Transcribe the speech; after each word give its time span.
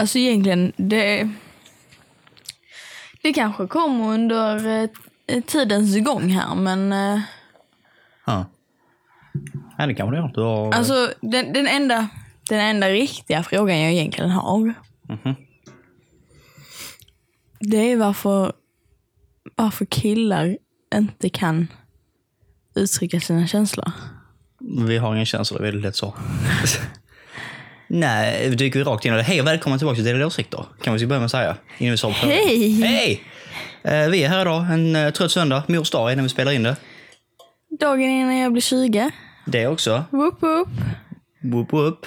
Alltså 0.00 0.18
egentligen, 0.18 0.72
det... 0.76 1.30
Det 3.22 3.32
kanske 3.32 3.66
kommer 3.66 4.14
under 4.14 4.66
eh, 5.26 5.40
tidens 5.42 6.04
gång 6.04 6.28
här, 6.28 6.54
men... 6.54 6.92
Eh, 6.92 7.20
Ja. 8.26 8.46
Ja, 9.78 9.86
det 9.86 9.94
kanske 9.94 10.16
det 10.16 10.20
gör. 10.22 10.32
Du 10.34 10.40
har... 10.40 10.72
alltså 10.72 11.12
den, 11.20 11.52
den, 11.52 11.66
enda, 11.66 12.08
den 12.48 12.60
enda 12.60 12.88
riktiga 12.88 13.42
frågan 13.42 13.80
jag 13.80 13.92
egentligen 13.92 14.30
har. 14.30 14.74
Det 17.60 17.92
är 17.92 17.96
varför, 17.96 18.52
varför 19.56 19.84
killar 19.84 20.58
inte 20.94 21.28
kan 21.28 21.68
uttrycka 22.74 23.20
sina 23.20 23.46
känslor. 23.46 23.92
Vi 24.86 24.98
har 24.98 25.14
ingen 25.14 25.26
känsla, 25.26 25.58
det 25.58 25.62
är 25.62 25.66
väldigt 25.66 25.82
lätt 25.82 25.96
så. 25.96 26.14
Nej, 27.92 28.50
vi 28.50 28.56
dyker 28.56 28.78
vi 28.78 28.84
rakt 28.84 29.04
in 29.04 29.12
det. 29.12 29.22
Hej 29.22 29.40
och 29.40 29.46
välkomna 29.46 29.78
tillbaka 29.78 29.94
till 29.94 30.04
Delade 30.04 30.26
Åsikter. 30.26 30.64
Kan 30.82 30.96
vi 30.96 31.06
börja 31.06 31.20
med 31.20 31.24
att 31.24 31.30
säga. 31.30 31.56
Innan 31.78 31.96
vi. 31.96 32.12
Hej! 32.12 32.70
Hej! 32.82 33.22
Eh, 33.82 34.08
vi 34.08 34.24
är 34.24 34.28
här 34.28 34.40
idag, 34.40 34.66
en 34.72 34.96
uh, 34.96 35.10
trött 35.10 35.30
söndag. 35.30 35.62
Mors 35.66 35.90
dag 35.90 36.12
är 36.12 36.16
när 36.16 36.22
vi 36.22 36.28
spelar 36.28 36.52
in 36.52 36.62
det. 36.62 36.76
Dagen 37.80 38.10
innan 38.10 38.36
jag 38.36 38.52
blir 38.52 38.62
20. 38.62 39.10
Det 39.46 39.66
också. 39.66 40.04
Whoop 40.10 40.42
whoop. 40.42 40.68
Whoop 41.42 41.72
whoop. 41.72 42.06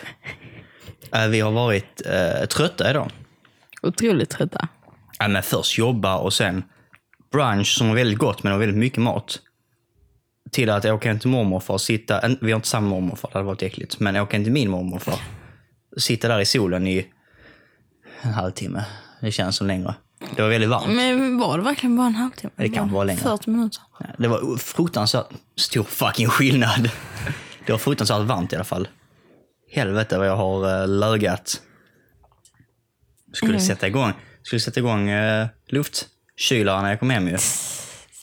Eh, 1.16 1.28
vi 1.28 1.40
har 1.40 1.52
varit 1.52 2.02
uh, 2.06 2.46
trötta 2.46 2.90
idag. 2.90 3.12
Otroligt 3.82 4.30
trötta. 4.30 4.68
Ja, 5.20 5.28
men 5.28 5.44
först 5.44 5.78
jobba 5.78 6.18
och 6.18 6.34
sen 6.34 6.64
brunch 7.32 7.78
som 7.78 7.88
var 7.88 7.96
väldigt 7.96 8.20
gott 8.20 8.44
men 8.44 8.52
det 8.52 8.58
var 8.58 8.66
väldigt 8.66 8.80
mycket 8.80 9.00
mat. 9.00 9.40
Till 10.52 10.70
att 10.70 10.86
åka 10.86 11.10
hem 11.10 11.20
till 11.20 11.30
mormor 11.30 11.60
för 11.60 11.76
att 11.76 11.82
sitta, 11.82 12.22
vi 12.42 12.52
har 12.52 12.56
inte 12.56 12.68
samma 12.68 12.90
mormor 12.90 13.16
för 13.16 13.28
det 13.28 13.34
hade 13.34 13.46
varit 13.46 13.64
äckligt, 13.64 14.00
men 14.00 14.16
åka 14.16 14.38
hem 14.38 14.44
till 14.44 14.54
min 14.54 14.70
mormor 14.70 15.00
för 15.00 15.14
sitta 15.98 16.28
där 16.28 16.40
i 16.40 16.46
solen 16.46 16.88
i 16.88 17.08
en 18.22 18.34
halvtimme. 18.34 18.86
Det 19.22 19.32
känns 19.32 19.56
som 19.56 19.68
längre. 19.68 19.96
Det 20.36 20.42
var 20.42 20.50
väldigt 20.50 20.70
varmt. 20.70 20.96
Men 20.96 21.38
var 21.38 21.58
det 21.58 21.64
verkligen 21.64 21.98
bara 21.98 22.08
en 22.08 22.16
halvtimme? 22.16 22.54
Det 22.56 22.70
kan 22.70 22.92
vara 22.92 23.04
längre. 23.04 23.22
40 23.22 23.50
minuter. 23.50 23.82
Det 24.18 24.28
var 24.28 24.58
fruktansvärt 24.58 25.28
stor 25.58 25.84
fucking 25.84 26.28
skillnad. 26.28 26.90
Det 27.66 27.72
var 27.72 27.80
fruktansvärt 27.80 28.22
varmt 28.22 28.54
i 28.54 28.56
alla 28.56 28.66
fall. 28.66 28.88
Helvete 29.72 30.18
vad 30.18 30.28
jag 30.28 30.36
har 30.36 30.82
uh, 30.82 30.88
lögat. 30.88 31.62
Skulle 33.34 33.60
sätta 33.60 33.88
igång, 33.88 34.14
skulle 34.44 34.60
sätta 34.60 34.80
igång 34.80 35.10
uh, 35.10 35.48
luftkylaren 35.68 36.84
när 36.84 36.90
jag 36.90 37.00
kom 37.00 37.10
hem 37.10 37.28
ju. 37.28 37.38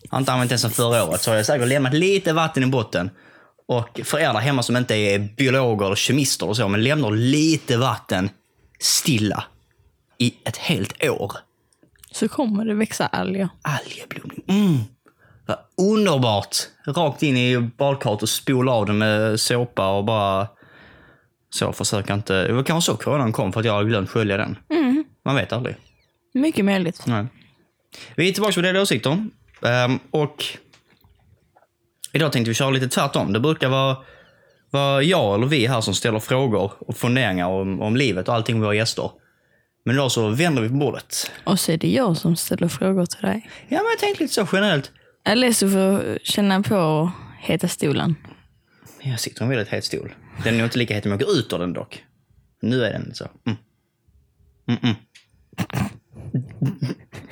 Jag 0.02 0.10
har 0.10 0.18
inte 0.18 0.32
använt 0.32 0.50
den 0.50 0.58
sedan 0.58 0.70
förra 0.70 1.04
året 1.04 1.20
så 1.20 1.30
har 1.30 1.36
jag 1.36 1.46
säkert 1.46 1.68
lämnat 1.68 1.94
lite 1.94 2.32
vatten 2.32 2.62
i 2.62 2.66
botten. 2.66 3.10
Och 3.70 4.00
för 4.04 4.18
er 4.18 4.32
där 4.32 4.40
hemma 4.40 4.62
som 4.62 4.76
inte 4.76 4.94
är 4.94 5.18
biologer 5.18 5.86
eller 5.86 5.96
kemister 5.96 6.48
och 6.48 6.56
så, 6.56 6.68
men 6.68 6.84
lämnar 6.84 7.10
lite 7.10 7.76
vatten 7.76 8.30
stilla 8.78 9.44
i 10.18 10.34
ett 10.44 10.56
helt 10.56 11.04
år. 11.04 11.32
Så 12.12 12.28
kommer 12.28 12.64
det 12.64 12.74
växa 12.74 13.06
alger. 13.06 13.48
Algeblomning. 13.62 14.44
Mm. 14.48 14.78
Vad 15.46 15.58
underbart! 15.90 16.56
Rakt 16.86 17.22
in 17.22 17.36
i 17.36 17.58
badkaret 17.58 18.22
och 18.22 18.28
spola 18.28 18.72
av 18.72 18.86
det 18.86 18.92
med 18.92 19.40
såpa 19.40 19.88
och 19.88 20.04
bara... 20.04 20.48
Så, 21.50 21.72
försöka 21.72 22.14
inte... 22.14 22.46
Det 22.46 22.52
var 22.52 22.62
kanske 22.62 22.92
så 22.92 22.96
coronan 22.96 23.32
kom, 23.32 23.52
för 23.52 23.60
att 23.60 23.66
jag 23.66 23.72
har 23.72 23.84
glömt 23.84 24.10
skölja 24.10 24.36
den. 24.36 24.56
Man 25.24 25.36
vet 25.36 25.52
aldrig. 25.52 25.76
Mycket 26.34 26.64
möjligt. 26.64 27.02
Nej. 27.06 27.26
Vi 28.14 28.28
är 28.28 28.32
tillbaka 28.32 28.54
på 28.54 28.60
Delade 28.60 28.80
Åsikter. 28.80 29.26
Ehm, 29.62 29.98
och 30.10 30.44
idag 32.12 32.32
tänkte 32.32 32.50
vi 32.50 32.54
köra 32.54 32.70
lite 32.70 32.88
tvärtom. 32.88 33.32
Det 33.32 33.40
brukar 33.40 33.68
vara, 33.68 33.96
vara 34.70 35.02
jag 35.02 35.34
eller 35.34 35.46
vi 35.46 35.66
här 35.66 35.80
som 35.80 35.94
ställer 35.94 36.18
frågor 36.18 36.72
och 36.78 36.96
funderingar 36.96 37.46
om, 37.46 37.80
om 37.80 37.96
livet 37.96 38.28
och 38.28 38.34
allting 38.34 38.58
med 38.58 38.64
våra 38.64 38.74
gäster. 38.74 39.10
Men 39.84 39.94
idag 39.94 40.12
så 40.12 40.28
vänder 40.28 40.62
vi 40.62 40.68
på 40.68 40.74
bordet. 40.74 41.30
Och 41.44 41.60
så 41.60 41.72
är 41.72 41.76
det 41.76 41.88
jag 41.88 42.16
som 42.16 42.36
ställer 42.36 42.68
frågor 42.68 43.06
till 43.06 43.22
dig. 43.22 43.50
Ja, 43.68 43.76
men 43.76 43.90
jag 43.90 43.98
tänkte 43.98 44.22
lite 44.22 44.34
så 44.34 44.48
generellt. 44.52 44.90
Eller 45.24 45.52
så 45.52 45.70
får 45.70 46.18
känna 46.22 46.62
på 46.62 47.12
heta 47.40 47.68
stolen. 47.68 48.14
Jag 49.02 49.20
sitter 49.20 49.42
i 49.42 49.44
en 49.44 49.50
väldigt 49.50 49.68
het 49.68 49.84
stol. 49.84 50.14
Den 50.44 50.54
är 50.54 50.58
nog 50.58 50.66
inte 50.66 50.78
lika 50.78 50.94
het 50.94 51.04
om 51.06 51.10
jag 51.10 51.20
går 51.20 51.30
ut 51.30 51.52
ur 51.52 51.58
den 51.58 51.72
dock. 51.72 52.04
Nu 52.62 52.84
är 52.84 52.92
den 52.92 53.14
så. 53.14 53.28
Mm. 53.46 53.58
Mm-mm. 54.66 54.94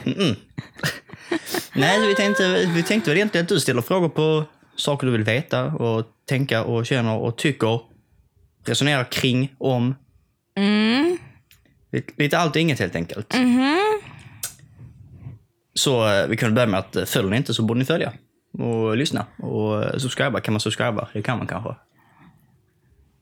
Mm-mm. 0.05 0.37
Nej, 1.75 2.09
vi 2.09 2.15
tänkte, 2.15 2.71
vi 2.75 2.83
tänkte 2.83 3.11
väl 3.11 3.17
egentligen 3.17 3.45
att 3.45 3.49
du 3.49 3.61
ställer 3.61 3.83
frågor 3.83 4.09
på 4.09 4.45
saker 4.79 5.07
du 5.07 5.13
vill 5.13 5.25
veta 5.25 5.65
och 5.65 6.07
tänka 6.29 6.65
och 6.65 6.87
känner 6.87 7.17
och 7.17 7.39
tycker. 7.39 7.81
Resonera 8.65 9.05
kring, 9.05 9.55
om. 9.59 9.95
Mm. 10.57 11.19
Lite, 11.93 12.13
lite 12.17 12.39
allt 12.39 12.57
och 12.57 12.63
inget 12.63 12.79
helt 12.79 12.97
enkelt. 12.97 13.35
Så 15.75 16.09
eh, 16.09 16.27
vi 16.27 16.37
kunde 16.37 16.55
börja 16.55 16.67
med 16.67 16.81
att 16.81 16.97
eh, 16.97 17.05
följer 17.05 17.31
ni 17.31 17.37
inte 17.37 17.55
så 17.55 17.63
borde 17.63 17.79
ni 17.79 17.85
följa. 17.85 18.13
Och 18.59 18.97
lyssna. 18.97 19.27
Och 19.39 19.85
eh, 19.85 19.99
subscriba. 19.99 20.41
Kan 20.41 20.55
man 20.55 20.61
subscriba? 20.61 21.09
Det 21.13 21.23
kan 21.23 21.39
man 21.39 21.47
kanske. 21.47 21.75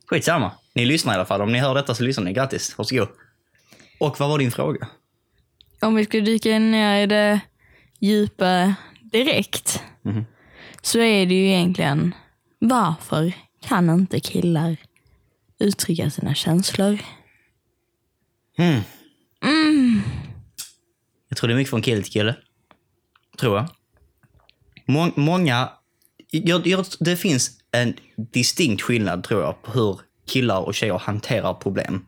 Skitsamma. 0.06 0.52
Ni 0.74 0.84
lyssnar 0.84 1.12
i 1.12 1.16
alla 1.16 1.24
fall. 1.24 1.40
Om 1.40 1.52
ni 1.52 1.58
hör 1.58 1.74
detta 1.74 1.94
så 1.94 2.02
lyssnar 2.02 2.24
ni. 2.24 2.32
Grattis. 2.32 2.78
Varsågod. 2.78 3.08
Och 4.00 4.20
vad 4.20 4.28
var 4.28 4.38
din 4.38 4.50
fråga? 4.50 4.88
Om 5.80 5.94
vi 5.94 6.04
skulle 6.04 6.22
dyka 6.22 6.58
ner 6.58 7.02
i 7.02 7.06
det 7.06 7.40
djupa 8.00 8.74
direkt. 9.02 9.82
Så 10.86 10.98
är 10.98 11.26
det 11.26 11.34
ju 11.34 11.46
egentligen 11.46 12.14
varför 12.58 13.32
kan 13.60 13.90
inte 13.90 14.20
killar 14.20 14.76
uttrycka 15.58 16.10
sina 16.10 16.34
känslor? 16.34 16.98
Hmm. 18.56 18.80
Jag 21.28 21.38
tror 21.38 21.48
det 21.48 21.54
är 21.54 21.56
mycket 21.56 21.70
från 21.70 21.82
kille 21.82 22.02
till 22.02 22.12
kille. 22.12 22.36
Tror 23.38 23.56
jag. 23.56 23.68
Må- 24.86 25.12
många... 25.16 25.70
Jag, 26.30 26.66
jag, 26.66 26.86
det 27.00 27.16
finns 27.16 27.50
en 27.70 27.94
distinkt 28.16 28.82
skillnad, 28.82 29.24
tror 29.24 29.42
jag, 29.42 29.62
på 29.62 29.72
hur 29.72 30.00
killar 30.26 30.60
och 30.60 30.74
tjejer 30.74 30.98
hanterar 30.98 31.54
problem. 31.54 32.06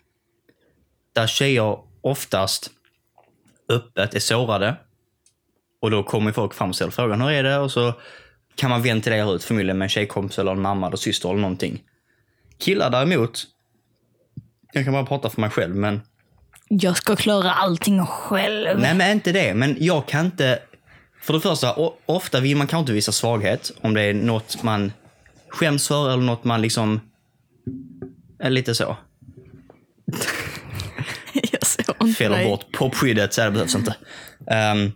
Där 1.13 1.27
tjejer 1.27 1.79
oftast 2.01 2.71
öppet 3.69 4.15
är 4.15 4.21
sårade. 4.21 4.77
Och 5.81 5.91
då 5.91 6.03
kommer 6.03 6.33
folk 6.33 6.55
fram 6.55 6.69
och 6.69 6.75
ställer 6.75 6.93
frågan, 6.93 7.21
hur 7.21 7.31
är 7.31 7.43
det? 7.43 7.59
Och 7.59 7.73
så 7.73 7.95
kan 8.59 8.71
man 8.71 8.83
ventilera 8.83 9.31
ut 9.31 9.45
förmodligen 9.45 9.79
med 9.79 9.87
en 9.87 9.89
tjejkompis 9.89 10.39
eller 10.39 10.53
en 10.53 10.61
mamma 10.61 10.87
eller 10.87 10.97
syster 10.97 11.29
eller 11.29 11.41
någonting. 11.41 11.83
Killar 12.59 12.91
däremot, 12.91 13.45
jag 14.73 14.85
kan 14.85 14.93
bara 14.93 15.07
prata 15.07 15.31
för 15.31 15.41
mig 15.41 15.51
själv, 15.51 15.77
men 15.77 16.01
Jag 16.69 16.97
ska 16.97 17.17
klara 17.17 17.53
allting 17.53 18.07
själv. 18.07 18.79
Nej, 18.81 18.95
men 18.95 19.13
inte 19.13 19.33
det. 19.33 19.55
Men 19.55 19.77
jag 19.81 20.09
kan 20.09 20.27
inte... 20.27 20.59
För 21.23 21.33
det 21.33 21.41
första, 21.41 21.75
ofta 22.07 22.41
vill 22.41 22.57
man 22.57 22.67
kanske 22.67 22.81
inte 22.81 22.93
visa 22.93 23.13
svaghet 23.13 23.73
om 23.81 23.95
det 23.95 24.03
är 24.03 24.15
något 24.15 24.63
man 24.63 24.93
skäms 25.49 25.89
för 25.89 26.11
eller 26.13 26.23
något 26.23 26.45
man 26.45 26.63
liksom... 26.63 27.01
Är 28.39 28.51
lite 28.51 28.75
så. 28.75 28.97
Jag 31.53 31.67
såg 31.67 32.15
Fäller 32.17 32.45
bort 32.45 32.73
popskyddet, 32.73 33.35
så 33.35 33.45
det 33.45 33.51
behövs 33.51 33.75
inte. 33.75 33.97
Ehm, 34.51 34.93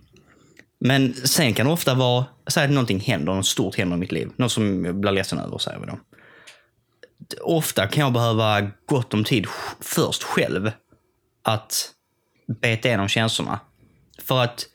men 0.85 1.13
sen 1.13 1.53
kan 1.53 1.65
det 1.65 1.71
ofta 1.71 1.93
vara, 1.93 2.25
säg 2.47 2.65
att 2.65 2.71
någonting 2.71 2.99
händer, 2.99 3.33
något 3.33 3.45
stort 3.45 3.75
händer 3.75 3.97
i 3.97 3.99
mitt 3.99 4.11
liv. 4.11 4.29
Något 4.35 4.51
som 4.51 4.85
jag 4.85 4.95
blir 4.95 5.11
ledsen 5.11 5.39
över, 5.39 5.57
säger 5.57 5.79
vi 5.79 5.85
då. 5.85 5.99
Ofta 7.41 7.87
kan 7.87 8.03
jag 8.03 8.13
behöva 8.13 8.71
gott 8.85 9.13
om 9.13 9.23
tid 9.23 9.47
först 9.81 10.23
själv 10.23 10.71
att 11.43 11.91
beta 12.61 12.87
igenom 12.87 13.07
känslorna. 13.07 13.59
För 14.21 14.43
att 14.43 14.65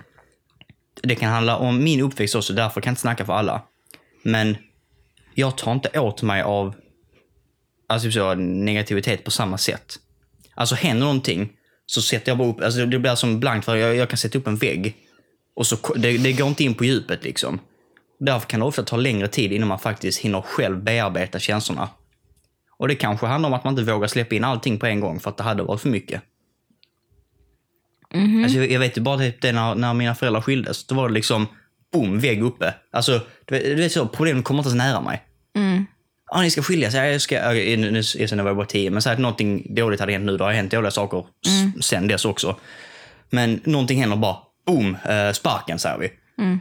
det 1.03 1.15
kan 1.15 1.31
handla 1.31 1.57
om 1.57 1.85
min 1.85 2.01
uppväxt 2.01 2.35
också, 2.35 2.53
därför 2.53 2.81
kan 2.81 2.91
jag 2.91 2.93
inte 2.93 3.01
snacka 3.01 3.25
för 3.25 3.33
alla. 3.33 3.63
Men 4.23 4.57
jag 5.35 5.59
tar 5.59 5.73
inte 5.73 6.01
åt 6.01 6.23
mig 6.23 6.43
av 6.43 6.75
alltså, 7.87 8.07
typ 8.07 8.15
så, 8.15 8.35
negativitet 8.35 9.25
på 9.25 9.31
samma 9.31 9.59
sätt. 9.59 9.97
Alltså 10.55 10.75
händer 10.75 11.07
någonting 11.07 11.53
så 11.87 12.03
sätter 12.03 12.31
jag 12.31 12.39
bara 12.39 12.49
upp, 12.49 12.61
alltså 12.61 12.87
det 12.87 12.99
blir 12.99 13.15
som 13.15 13.41
blankt 13.41 13.65
för 13.65 13.77
jag, 13.77 13.97
jag 13.97 14.09
kan 14.09 14.17
sätta 14.17 14.39
upp 14.39 14.47
en 14.47 14.57
vägg. 14.57 14.97
Och 15.59 15.67
så, 15.67 15.77
det, 15.97 16.19
det 16.19 16.33
går 16.33 16.49
inte 16.49 16.65
in 16.65 16.75
på 16.75 16.85
djupet 16.85 17.25
liksom. 17.25 17.61
Därför 18.21 18.49
kan 18.49 18.61
det 18.61 18.67
ofta 18.67 18.83
ta 18.83 18.97
längre 18.97 19.29
tid 19.29 19.53
innan 19.53 19.69
man 19.69 19.79
faktiskt 19.79 20.19
hinner 20.21 20.41
själv 20.41 20.83
bearbeta 20.85 21.39
känslorna. 21.39 21.89
Och 22.79 22.89
det 22.89 22.95
kanske 22.95 23.27
handlar 23.27 23.49
om 23.49 23.55
att 23.55 23.65
man 23.65 23.79
inte 23.79 23.93
vågar 23.93 24.09
släppa 24.09 24.35
in 24.35 24.45
allting 24.45 24.79
på 24.79 24.87
en 24.87 25.01
gång 25.01 25.21
för 25.21 25.31
att 25.31 25.37
det 25.37 25.43
hade 25.43 25.63
varit 25.63 25.81
för 25.81 25.89
mycket. 25.89 26.23
Alltså, 28.45 28.59
jag, 28.59 28.71
jag 28.71 28.81
vet 28.81 28.97
ju 28.97 29.01
bara 29.01 29.19
typ 29.19 29.41
det 29.43 29.53
när, 29.53 29.75
när 29.75 29.95
mina 29.95 30.15
föräldrar 30.15 30.41
skildes. 30.41 30.87
Då 30.87 30.95
var 30.95 31.09
det 31.09 31.15
liksom, 31.15 31.47
boom, 31.93 32.21
vägg 32.21 32.43
uppe. 32.43 32.75
Alltså, 32.93 33.21
du 33.45 33.75
vet, 33.75 33.93
så, 33.93 34.07
problemen 34.09 34.43
kommer 34.43 34.61
inte 34.61 34.71
så 34.71 34.77
nära 34.77 35.01
mig. 35.01 35.23
Ja, 36.31 36.41
ni 36.43 36.51
ska 36.51 36.63
skiljas. 36.63 36.95
Ja, 36.95 37.07
Jag 37.07 37.21
ska, 37.21 37.35
ja, 37.35 37.53
nu, 37.77 37.91
nu, 37.91 38.03
sen 38.03 38.39
jag 38.39 38.45
var 38.45 38.55
bara 38.55 38.67
tio, 38.67 38.91
men 38.91 39.03
så 39.03 39.11
att 39.11 39.19
någonting 39.19 39.75
dåligt 39.75 40.01
hade 40.01 40.13
hänt 40.13 40.25
nu. 40.25 40.37
Det 40.37 40.45
har 40.45 40.53
hänt 40.53 40.71
dåliga 40.73 40.91
saker 40.91 41.19
s- 41.47 41.87
sen 41.87 42.09
dess 42.09 42.25
också. 42.25 42.57
Men 43.31 43.61
någonting 43.65 44.01
händer 44.01 44.17
bara, 44.17 44.37
boom, 44.69 44.97
eh, 45.05 45.33
sparken 45.33 45.79
säger 45.79 45.99
vi. 45.99 46.11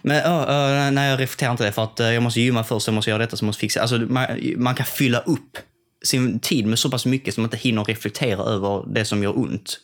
Men 0.03 0.17
ja, 0.17 0.53
ja, 0.73 0.91
nej, 0.91 1.09
jag 1.09 1.19
reflekterar 1.19 1.51
inte 1.51 1.65
det 1.65 1.71
för 1.71 1.83
att 1.83 1.99
eh, 1.99 2.13
jag 2.13 2.23
måste 2.23 2.41
gymma 2.41 2.63
först, 2.63 2.87
jag 2.87 2.93
måste 2.93 3.09
göra 3.09 3.19
detta, 3.19 3.37
så 3.37 3.43
jag 3.43 3.47
måste 3.47 3.59
fixa. 3.59 3.81
Alltså, 3.81 3.97
man, 3.97 4.27
man 4.57 4.75
kan 4.75 4.85
fylla 4.85 5.19
upp 5.19 5.57
sin 6.05 6.39
tid 6.39 6.65
med 6.65 6.79
så 6.79 6.91
pass 6.91 7.05
mycket 7.05 7.33
som 7.33 7.41
man 7.41 7.47
inte 7.47 7.57
hinner 7.57 7.83
reflektera 7.83 8.43
över 8.43 8.83
det 8.93 9.05
som 9.05 9.23
gör 9.23 9.37
ont. 9.37 9.79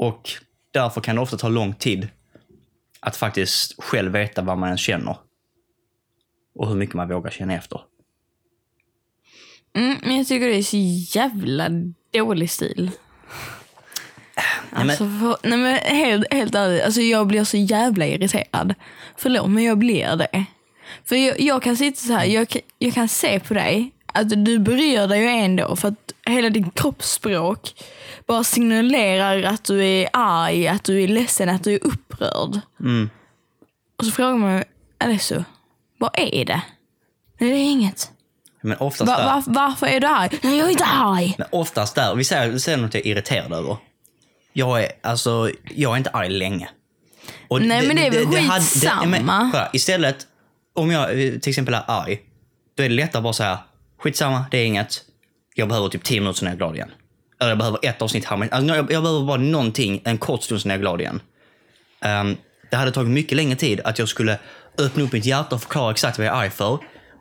Och 0.00 0.30
därför 0.72 1.00
kan 1.00 1.16
det 1.16 1.22
ofta 1.22 1.36
ta 1.36 1.48
lång 1.48 1.74
tid 1.74 2.08
att 3.00 3.16
faktiskt 3.16 3.82
själv 3.82 4.12
veta 4.12 4.42
vad 4.42 4.58
man 4.58 4.68
ens 4.68 4.80
känner. 4.80 5.16
Och 6.54 6.68
hur 6.68 6.74
mycket 6.74 6.94
man 6.94 7.08
vågar 7.08 7.30
känna 7.30 7.54
efter. 7.54 7.80
Mm, 9.76 9.96
men 10.02 10.16
jag 10.16 10.26
tycker 10.26 10.48
det 10.48 10.56
är 10.56 10.62
så 10.62 11.16
jävla 11.18 11.68
dålig 12.12 12.50
stil. 12.50 12.90
Alltså, 14.72 15.04
för, 15.04 15.48
nej 15.48 15.58
men 15.58 15.76
helt, 15.76 16.32
helt 16.32 16.54
ärligt, 16.54 16.84
alltså 16.84 17.00
jag 17.00 17.26
blir 17.26 17.44
så 17.44 17.56
jävla 17.56 18.06
irriterad. 18.06 18.74
Förlåt, 19.16 19.50
men 19.50 19.64
jag 19.64 19.78
blir 19.78 20.16
det. 20.16 20.44
För 21.04 21.16
jag, 21.16 21.40
jag 21.40 21.62
kan 21.62 21.76
sitta 21.76 22.00
så 22.00 22.12
här, 22.12 22.24
jag, 22.24 22.56
jag 22.78 22.94
kan 22.94 23.08
se 23.08 23.40
på 23.40 23.54
dig 23.54 23.92
att 24.06 24.44
du 24.44 24.58
bryr 24.58 25.06
dig 25.06 25.20
ju 25.20 25.28
ändå 25.28 25.76
för 25.76 25.88
att 25.88 26.12
hela 26.26 26.50
ditt 26.50 26.74
kroppsspråk 26.74 27.74
bara 28.26 28.44
signalerar 28.44 29.42
att 29.42 29.64
du 29.64 29.84
är 29.84 30.08
arg, 30.12 30.68
att 30.68 30.84
du 30.84 31.02
är 31.02 31.08
ledsen, 31.08 31.48
att 31.48 31.64
du 31.64 31.74
är 31.74 31.86
upprörd. 31.86 32.60
Mm. 32.80 33.10
Och 33.98 34.04
så 34.04 34.10
frågar 34.10 34.30
man 34.30 34.54
mig, 34.54 34.64
Alesso, 34.98 35.44
vad 35.98 36.10
är 36.14 36.44
det? 36.44 36.62
Nej, 37.38 37.50
det 37.50 37.56
är 37.56 37.70
inget. 37.70 38.10
Men 38.62 38.76
oftast, 38.78 39.08
Va, 39.08 39.16
där, 39.16 39.24
va, 39.24 39.42
varför 39.46 39.86
är 39.86 40.00
du 40.00 40.06
arg? 40.06 40.38
Nej, 40.42 40.58
jag 40.58 40.66
är 40.66 40.70
inte 40.70 40.84
arg. 40.84 41.34
men 41.38 41.46
oftast 41.52 41.94
där, 41.94 42.14
vi 42.14 42.24
säger, 42.24 42.48
vi 42.48 42.60
säger 42.60 42.78
något 42.78 42.94
jag 42.94 43.06
är 43.06 43.10
irriterad 43.10 43.52
över. 43.52 43.76
Jag 44.52 44.82
är, 44.82 44.92
alltså, 45.02 45.50
jag 45.74 45.92
är 45.92 45.96
inte 45.96 46.10
arg 46.10 46.28
länge. 46.28 46.68
Och 47.48 47.62
Nej, 47.62 47.86
men 47.86 47.96
det 47.96 48.06
är 48.06 48.10
väl 48.10 48.50
skitsamma. 48.50 49.06
men, 49.06 49.50
kolla, 49.50 49.70
istället, 49.72 50.26
om 50.74 50.90
jag 50.90 51.10
eh, 51.10 51.32
till 51.38 51.50
exempel 51.50 51.74
är 51.74 51.82
arg, 51.86 52.20
då 52.76 52.82
är 52.82 52.88
det 52.88 52.94
lättare 52.94 53.18
att 53.18 53.22
bara 53.22 53.32
säga 53.32 53.58
skitsamma, 53.98 54.44
det 54.50 54.58
är 54.58 54.64
inget. 54.66 55.02
Jag 55.54 55.68
behöver 55.68 55.88
typ 55.88 56.04
10 56.04 56.20
minuter 56.20 56.38
sen 56.38 56.48
är 56.48 56.52
jag 56.52 56.58
glad 56.58 56.74
igen. 56.74 56.90
Eller 57.40 57.50
jag 57.50 57.58
behöver 57.58 57.78
ett 57.82 58.02
avsnitt 58.02 58.24
här. 58.24 58.48
Alltså, 58.50 58.76
jag, 58.76 58.92
jag 58.92 59.02
behöver 59.02 59.26
bara 59.26 59.36
någonting, 59.36 60.02
en 60.04 60.18
kort 60.18 60.42
stund 60.42 60.60
sen 60.60 60.70
är 60.70 60.74
jag 60.74 60.80
glad 60.80 61.00
igen. 61.00 61.20
Ehm, 62.00 62.36
det 62.70 62.76
hade 62.76 62.92
tagit 62.92 63.10
mycket 63.10 63.36
längre 63.36 63.56
tid 63.56 63.80
att 63.80 63.98
jag 63.98 64.08
skulle 64.08 64.38
öppna 64.78 65.02
upp 65.02 65.12
mitt 65.12 65.24
hjärta 65.24 65.54
och 65.54 65.62
förklara 65.62 65.90
exakt 65.90 66.18
vad 66.18 66.26
jag 66.26 66.36
är 66.36 66.40
arg 66.40 66.50
för. 66.50 66.78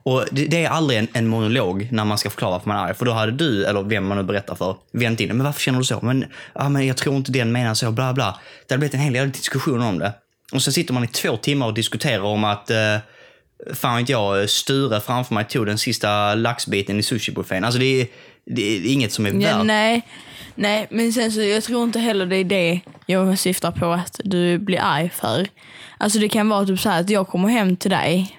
Och 0.09 0.25
det, 0.31 0.45
det 0.45 0.65
är 0.65 0.69
aldrig 0.69 1.00
en, 1.00 1.07
en 1.13 1.27
monolog 1.27 1.88
när 1.91 2.06
man 2.06 2.17
ska 2.17 2.29
förklara 2.29 2.51
varför 2.51 2.67
man 2.67 2.77
är 2.77 2.83
arg. 2.83 2.94
För 2.94 3.06
då 3.06 3.11
hade 3.11 3.31
du, 3.31 3.65
eller 3.65 3.81
vem 3.83 4.07
man 4.07 4.17
nu 4.17 4.23
berättar 4.23 4.56
för, 4.56 4.75
vänt 4.91 5.19
in. 5.19 5.27
Men 5.27 5.44
varför 5.44 5.61
känner 5.61 5.79
du 5.79 5.85
så? 5.85 6.00
Men, 6.01 6.25
ja, 6.56 6.69
men 6.69 6.88
jag 6.88 6.97
tror 6.97 7.15
inte 7.15 7.31
den 7.31 7.51
menar 7.51 7.73
så, 7.73 7.91
bla 7.91 8.13
bla. 8.13 8.39
Det 8.67 8.73
hade 8.73 8.79
blivit 8.79 8.94
en 8.94 9.00
hel 9.00 9.13
del 9.13 9.31
diskussion 9.31 9.81
om 9.81 10.00
det. 10.00 10.13
Och 10.51 10.61
så 10.61 10.71
sitter 10.71 10.94
man 10.94 11.03
i 11.03 11.07
två 11.07 11.38
timmar 11.38 11.67
och 11.67 11.73
diskuterar 11.73 12.23
om 12.23 12.44
att 12.44 12.69
eh, 12.71 12.95
fan 13.73 14.00
inte 14.00 14.11
jag, 14.11 14.50
Sture 14.50 15.00
framför 15.01 15.33
mig 15.33 15.45
tog 15.45 15.65
den 15.65 15.77
sista 15.77 16.35
laxbiten 16.35 17.00
i 17.00 17.03
sushibuffén. 17.03 17.63
Alltså 17.63 17.79
det 17.79 18.01
är, 18.01 18.07
det 18.45 18.62
är 18.62 18.94
inget 18.94 19.12
som 19.13 19.25
är 19.25 19.31
Ja, 19.33 19.57
värt. 19.57 19.65
nej, 19.65 20.01
nej, 20.55 20.88
men 20.89 21.13
sen 21.13 21.31
så 21.31 21.41
jag 21.41 21.63
tror 21.63 21.83
inte 21.83 22.00
heller 22.00 22.25
det 22.25 22.35
är 22.35 22.44
det 22.44 22.79
jag 23.05 23.39
syftar 23.39 23.71
på 23.71 23.91
att 23.91 24.19
du 24.23 24.57
blir 24.57 24.79
arg 24.81 25.09
för. 25.09 25.47
Alltså 25.97 26.19
det 26.19 26.29
kan 26.29 26.50
vara 26.50 26.65
typ 26.65 26.79
så 26.79 26.89
här 26.89 27.00
att 27.01 27.09
jag 27.09 27.27
kommer 27.27 27.50
hem 27.50 27.75
till 27.75 27.91
dig. 27.91 28.38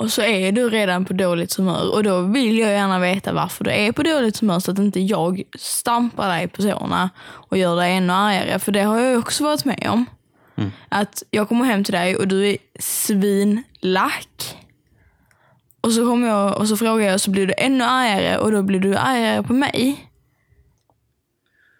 Och 0.00 0.12
så 0.12 0.22
är 0.22 0.52
du 0.52 0.70
redan 0.70 1.04
på 1.04 1.12
dåligt 1.12 1.54
humör 1.54 1.94
och 1.94 2.02
då 2.02 2.20
vill 2.20 2.58
jag 2.58 2.70
gärna 2.70 2.98
veta 2.98 3.32
varför 3.32 3.64
du 3.64 3.70
är 3.70 3.92
på 3.92 4.02
dåligt 4.02 4.38
humör 4.38 4.58
så 4.58 4.70
att 4.70 4.78
inte 4.78 5.00
jag 5.00 5.42
stampar 5.58 6.28
dig 6.28 6.48
på 6.48 6.62
såna 6.62 7.10
och 7.20 7.56
gör 7.58 7.76
dig 7.76 7.96
ännu 7.96 8.12
argare. 8.12 8.58
För 8.58 8.72
det 8.72 8.82
har 8.82 9.00
jag 9.00 9.18
också 9.18 9.44
varit 9.44 9.64
med 9.64 9.88
om. 9.90 10.04
Att 10.88 11.22
jag 11.30 11.48
kommer 11.48 11.64
hem 11.64 11.84
till 11.84 11.94
dig 11.94 12.16
och 12.16 12.28
du 12.28 12.48
är 12.48 12.56
svinlack. 12.78 14.56
Och 15.80 15.92
så 15.92 16.06
kommer 16.06 16.28
jag 16.28 16.58
och 16.58 16.68
så 16.68 16.76
frågar 16.76 17.06
jag 17.06 17.14
och 17.14 17.20
så 17.20 17.30
blir 17.30 17.46
du 17.46 17.54
ännu 17.58 17.84
argare 17.84 18.38
och 18.38 18.52
då 18.52 18.62
blir 18.62 18.80
du 18.80 18.96
argare 18.96 19.42
på 19.42 19.52
mig. 19.52 20.10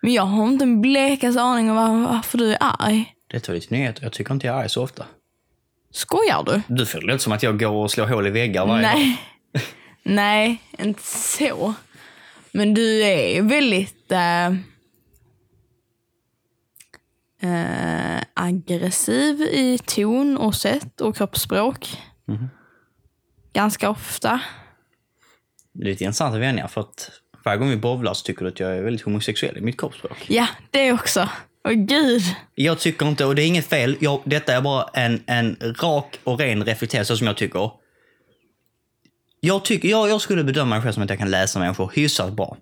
Men 0.02 0.12
jag 0.12 0.22
har 0.22 0.48
inte 0.48 0.64
en 0.64 0.80
blekaste 0.80 1.42
aning 1.42 1.70
om 1.70 1.76
var, 1.76 2.12
varför 2.12 2.38
du 2.38 2.52
är 2.52 2.58
arg. 2.60 3.14
Det 3.30 3.48
var 3.48 3.54
lite 3.54 3.74
nyhet. 3.74 3.98
Jag 4.02 4.12
tycker 4.12 4.34
inte 4.34 4.46
jag 4.46 4.56
är 4.56 4.60
arg 4.60 4.68
så 4.68 4.82
ofta. 4.82 5.04
Skojar 5.90 6.42
du? 6.42 6.62
Du 6.74 6.86
får 6.86 7.00
det 7.00 7.06
låta 7.06 7.18
som 7.18 7.32
att 7.32 7.42
jag 7.42 7.58
går 7.60 7.70
och 7.70 7.90
slår 7.90 8.06
hål 8.06 8.26
i 8.26 8.30
väggar 8.30 8.66
varje 8.66 8.86
dag. 8.86 8.96
Nej. 8.96 9.22
Nej, 10.02 10.62
inte 10.78 11.02
så. 11.02 11.74
Men 12.52 12.74
du 12.74 13.02
är 13.02 13.42
väldigt 13.42 14.12
eh, 14.12 14.50
aggressiv 18.34 19.40
i 19.40 19.78
ton 19.86 20.36
och 20.36 20.54
sätt 20.54 21.00
och 21.00 21.16
kroppsspråk. 21.16 21.98
Ganska 23.52 23.90
ofta. 23.90 24.40
Det 25.72 25.82
är 25.82 25.86
lite 25.86 26.04
intressanta 26.04 26.38
vändningar 26.38 26.68
för 26.68 26.80
att 26.80 27.10
varje 27.44 27.58
gång 27.58 27.68
vi 27.68 27.76
bowlar 27.76 28.14
så 28.14 28.24
tycker 28.24 28.44
du 28.44 28.50
att 28.50 28.60
jag 28.60 28.76
är 28.76 28.82
väldigt 28.82 29.04
homosexuell 29.04 29.56
i 29.56 29.60
mitt 29.60 29.80
kroppsspråk. 29.80 30.26
Ja, 30.28 30.46
det 30.70 30.92
också. 30.92 31.28
Åh 31.68 31.72
gud. 31.72 32.22
Jag 32.54 32.78
tycker 32.78 33.08
inte, 33.08 33.24
och 33.24 33.34
det 33.34 33.42
är 33.42 33.46
inget 33.46 33.66
fel, 33.66 33.96
jag, 34.00 34.22
detta 34.24 34.52
är 34.52 34.60
bara 34.60 34.84
en, 34.94 35.22
en 35.26 35.56
rak 35.82 36.18
och 36.24 36.38
ren 36.40 36.64
reflektering 36.64 37.04
så 37.04 37.16
som 37.16 37.26
jag 37.26 37.36
tycker. 37.36 37.70
Jag, 39.40 39.64
tycker 39.64 39.88
jag, 39.88 40.08
jag 40.10 40.20
skulle 40.20 40.44
bedöma 40.44 40.74
mig 40.74 40.82
själv 40.82 40.92
som 40.92 41.02
att 41.02 41.10
jag 41.10 41.18
kan 41.18 41.30
läsa 41.30 41.58
människor 41.58 41.92
hyfsat 41.94 42.32
bra. 42.32 42.56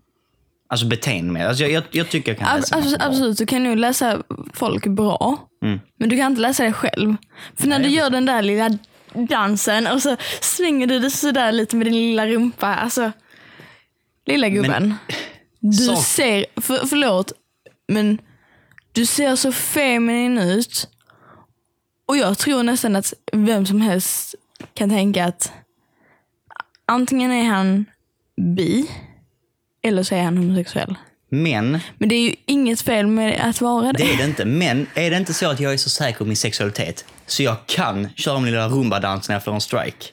Alltså 0.69 0.87
beteende 0.87 1.33
med. 1.33 1.49
Alltså 1.49 1.63
jag, 1.65 1.73
jag, 1.73 1.83
jag 1.91 2.09
tycker 2.09 2.31
jag 2.33 2.39
kan 2.39 2.57
läsa 2.57 2.75
abs- 2.77 2.79
människor 2.81 2.99
bra. 2.99 3.07
absolut, 3.07 3.39
du 3.39 3.47
kan 3.47 3.65
nog 3.65 3.77
läsa 3.77 4.23
folk 4.55 4.87
bra. 4.87 5.49
Mm. 5.65 5.81
Men 5.99 6.09
du 6.09 6.17
kan 6.17 6.27
inte 6.33 6.41
läsa 6.43 6.63
dig 6.63 6.73
själv. 6.73 7.17
För 7.57 7.67
när 7.69 7.79
du 7.79 7.89
gör 7.89 8.11
den 8.11 8.27
där 8.27 8.43
lilla 8.43 8.79
dansen 9.15 9.87
och 9.87 10.03
så 10.03 10.17
svänger 10.41 10.87
du 10.87 10.99
det 10.99 11.11
sådär 11.11 11.53
lite 11.53 11.77
med 11.77 11.87
din 11.87 11.95
lilla 11.95 12.27
rumpa. 12.27 12.75
Alltså, 12.75 13.13
lilla 14.27 14.49
gubben. 14.49 14.95
du 15.61 15.73
sak- 15.73 16.05
ser, 16.05 16.47
för, 16.61 16.87
förlåt, 16.87 17.33
men 17.89 18.19
du 18.93 19.07
ser 19.07 19.37
så 19.37 19.53
feminin 19.53 20.39
ut. 20.39 20.89
Och 22.09 22.17
jag 22.17 22.39
tror 22.39 22.63
nästan 22.63 22.97
att 22.97 23.13
vem 23.33 23.67
som 23.67 23.81
helst 23.81 24.35
kan 24.75 24.91
tänka 24.91 25.25
att 25.25 25.53
antingen 26.87 27.33
är 27.33 27.45
han 27.45 27.85
bi 28.37 28.91
eller 29.83 30.03
så 30.03 30.15
är 30.15 30.23
han 30.23 30.37
homosexuell. 30.37 30.95
Men 31.31 31.79
Men 31.99 32.09
det 32.09 32.15
är 32.15 32.23
ju 32.23 32.35
inget 32.47 32.81
fel 32.81 33.07
med 33.07 33.41
att 33.41 33.61
vara 33.61 33.93
det. 33.93 33.99
det 33.99 34.13
är 34.13 34.17
det 34.17 34.25
inte. 34.25 34.45
Men 34.45 34.87
är 34.95 35.11
det 35.11 35.17
inte 35.17 35.35
så 35.35 35.51
att 35.51 35.61
jag 35.61 35.73
är 35.73 35.77
så 35.77 35.91
säker 35.91 36.19
på 36.19 36.25
min 36.25 36.37
sexualitet 36.37 37.05
så 37.27 37.43
jag 37.43 37.57
kan 37.67 38.09
köra 38.17 38.41
min 38.41 38.53
lilla 38.53 38.69
rumba-dans 38.69 39.29
när 39.29 39.35
jag 39.35 39.45
får 39.45 39.55
en 39.55 39.61
strike? 39.61 40.07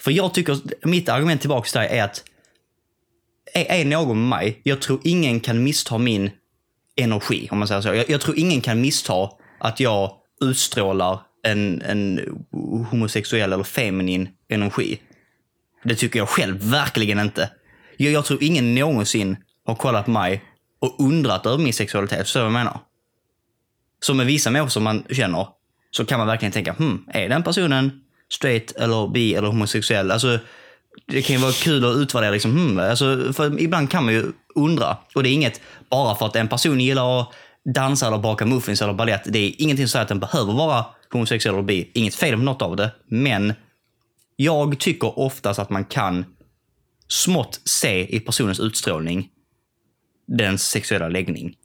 För 0.00 0.10
jag 0.10 0.34
tycker, 0.34 0.58
mitt 0.86 1.08
argument 1.08 1.40
tillbaka 1.40 1.68
till 1.68 1.78
dig 1.80 1.98
är 1.98 2.04
att 2.04 2.24
är, 3.54 3.80
är 3.80 3.84
någon 3.84 4.28
med 4.28 4.38
mig, 4.38 4.60
jag 4.62 4.80
tror 4.80 5.00
ingen 5.04 5.40
kan 5.40 5.64
missta 5.64 5.98
min 5.98 6.30
energi, 6.98 7.48
om 7.50 7.58
man 7.58 7.68
säger 7.68 7.80
så. 7.80 7.88
Jag, 7.88 8.10
jag 8.10 8.20
tror 8.20 8.38
ingen 8.38 8.60
kan 8.60 8.80
missta 8.80 9.30
att 9.60 9.80
jag 9.80 10.12
utstrålar 10.40 11.20
en, 11.42 11.82
en 11.82 12.20
homosexuell 12.90 13.52
eller 13.52 13.64
feminin 13.64 14.28
energi. 14.48 15.00
Det 15.84 15.94
tycker 15.94 16.18
jag 16.18 16.28
själv 16.28 16.70
verkligen 16.70 17.18
inte. 17.18 17.50
Jag, 17.96 18.12
jag 18.12 18.24
tror 18.24 18.42
ingen 18.42 18.74
någonsin 18.74 19.36
har 19.66 19.74
kollat 19.74 20.04
på 20.04 20.10
mig 20.10 20.44
och 20.80 20.96
undrat 20.98 21.46
över 21.46 21.58
min 21.58 21.72
sexualitet. 21.72 22.28
Så 22.28 22.38
jag 22.38 22.52
menar. 22.52 22.80
Så 24.00 24.14
med 24.14 24.26
vissa 24.26 24.50
människor 24.50 24.68
som 24.68 24.82
man 24.82 25.04
känner 25.10 25.46
så 25.90 26.04
kan 26.04 26.18
man 26.18 26.26
verkligen 26.26 26.52
tänka, 26.52 26.72
hmm, 26.72 27.04
är 27.08 27.28
den 27.28 27.42
personen 27.42 28.00
straight 28.32 28.72
eller 28.72 29.08
bi 29.08 29.34
eller 29.34 29.48
homosexuell? 29.48 30.10
Alltså, 30.10 30.38
det 31.06 31.22
kan 31.22 31.36
ju 31.36 31.42
vara 31.42 31.52
kul 31.52 31.84
att 31.84 31.96
utvärdera. 31.96 32.30
Liksom, 32.30 32.50
hmm, 32.50 32.78
alltså, 32.78 33.32
för 33.32 33.60
ibland 33.60 33.90
kan 33.90 34.04
man 34.04 34.14
ju 34.14 34.32
undra. 34.58 34.96
Och 35.14 35.22
det 35.22 35.28
är 35.28 35.32
inget 35.32 35.60
bara 35.90 36.14
för 36.14 36.26
att 36.26 36.36
en 36.36 36.48
person 36.48 36.80
gillar 36.80 37.20
att 37.20 37.32
dansa 37.74 38.06
eller 38.06 38.18
baka 38.18 38.46
muffins 38.46 38.82
eller 38.82 38.92
ballett. 38.92 39.22
Det 39.26 39.38
är 39.38 39.62
ingenting 39.62 39.86
som 39.86 39.92
säger 39.92 40.02
att 40.02 40.08
den 40.08 40.20
behöver 40.20 40.52
vara 40.52 40.84
homosexuell 41.12 41.54
eller 41.54 41.64
bi. 41.64 41.90
Inget 41.94 42.14
fel 42.14 42.36
med 42.36 42.44
något 42.44 42.62
av 42.62 42.76
det. 42.76 42.90
Men 43.06 43.54
jag 44.36 44.78
tycker 44.78 45.18
oftast 45.18 45.58
att 45.58 45.70
man 45.70 45.84
kan 45.84 46.24
smått 47.08 47.60
se 47.64 48.16
i 48.16 48.20
personens 48.20 48.60
utstrålning 48.60 49.28
dens 50.26 50.70
sexuella 50.70 51.08
läggning. 51.08 51.56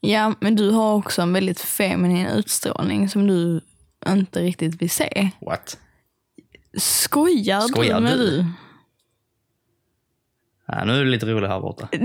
Ja, 0.00 0.34
men 0.40 0.56
du 0.56 0.70
har 0.70 0.94
också 0.94 1.22
en 1.22 1.32
väldigt 1.32 1.60
feminin 1.60 2.26
utstrålning 2.26 3.08
som 3.08 3.26
du 3.26 3.60
inte 4.08 4.40
riktigt 4.42 4.82
vill 4.82 4.90
se. 4.90 5.30
What? 5.40 5.78
Skojar, 6.76 7.60
Skojar 7.60 7.94
du 7.94 8.02
med 8.02 8.18
du? 8.18 8.46
Ja, 10.66 10.84
nu 10.84 11.00
är 11.00 11.04
det 11.04 11.10
lite 11.10 11.26
roligt 11.26 11.50
här 11.50 11.60
borta. 11.60 11.88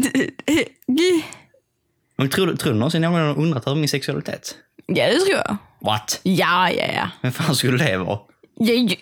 Men 2.17 2.29
tror, 2.29 2.55
tror 2.55 2.73
du 2.73 2.79
någonsin 2.79 3.01
någon 3.01 3.13
har 3.13 3.37
undrat 3.39 3.67
över 3.67 3.75
min 3.77 3.89
sexualitet? 3.89 4.55
Ja, 4.85 5.07
det 5.07 5.15
tror 5.19 5.29
jag. 5.37 5.57
What? 5.81 6.19
Ja, 6.23 6.71
ja, 6.71 6.85
ja. 6.95 7.09
Vem 7.21 7.31
fan 7.31 7.55
skulle 7.55 7.77
det 7.85 7.97
vara? 7.97 8.19
ja, 8.55 8.73
ja. 8.73 8.95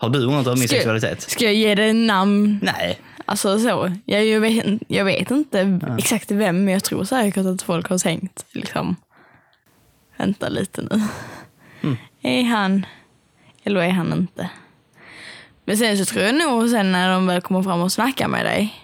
Har 0.00 0.08
du 0.08 0.18
undrat 0.18 0.46
över 0.46 0.56
min 0.56 0.68
Ska- 0.68 0.76
sexualitet? 0.76 1.20
Ska 1.22 1.44
jag 1.44 1.54
ge 1.54 1.74
dig 1.74 1.92
namn? 1.92 2.58
Nej. 2.62 2.98
Alltså 3.24 3.58
så. 3.58 3.92
Jag, 4.04 4.26
jag, 4.26 4.40
vet, 4.40 4.66
jag 4.88 5.04
vet 5.04 5.30
inte 5.30 5.80
exakt 5.98 6.30
vem, 6.30 6.64
men 6.64 6.74
jag 6.74 6.84
tror 6.84 7.04
säkert 7.04 7.46
att 7.46 7.62
folk 7.62 7.88
har 7.88 7.98
tänkt 7.98 8.44
liksom. 8.52 8.96
Vänta 10.16 10.48
lite 10.48 10.82
nu. 10.82 11.00
Är 12.22 12.42
han 12.44 12.86
eller 13.64 13.80
är 13.80 13.90
han 13.90 14.12
inte? 14.12 14.50
Men 15.64 15.76
sen 15.76 15.98
så 15.98 16.04
tror 16.04 16.24
jag 16.24 16.34
nog 16.34 16.70
sen 16.70 16.92
när 16.92 17.10
de 17.10 17.26
väl 17.26 17.40
kommer 17.40 17.62
fram 17.62 17.80
och 17.80 17.92
snackar 17.92 18.28
med 18.28 18.44
dig 18.44 18.74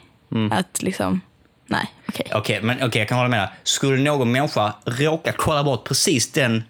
att 0.50 0.82
liksom, 0.82 1.20
nej, 1.66 1.90
Okej. 2.08 2.26
Okej, 2.34 2.60
men 2.62 2.76
okej, 2.76 2.98
jag 2.98 3.08
kan 3.08 3.18
hålla 3.18 3.28
med. 3.28 3.48
Skulle 3.62 4.02
någon 4.02 4.32
människa 4.32 4.74
råka 4.84 5.32
kolla 5.32 5.64
bort 5.64 5.88
precis 5.88 6.32
den 6.32 6.62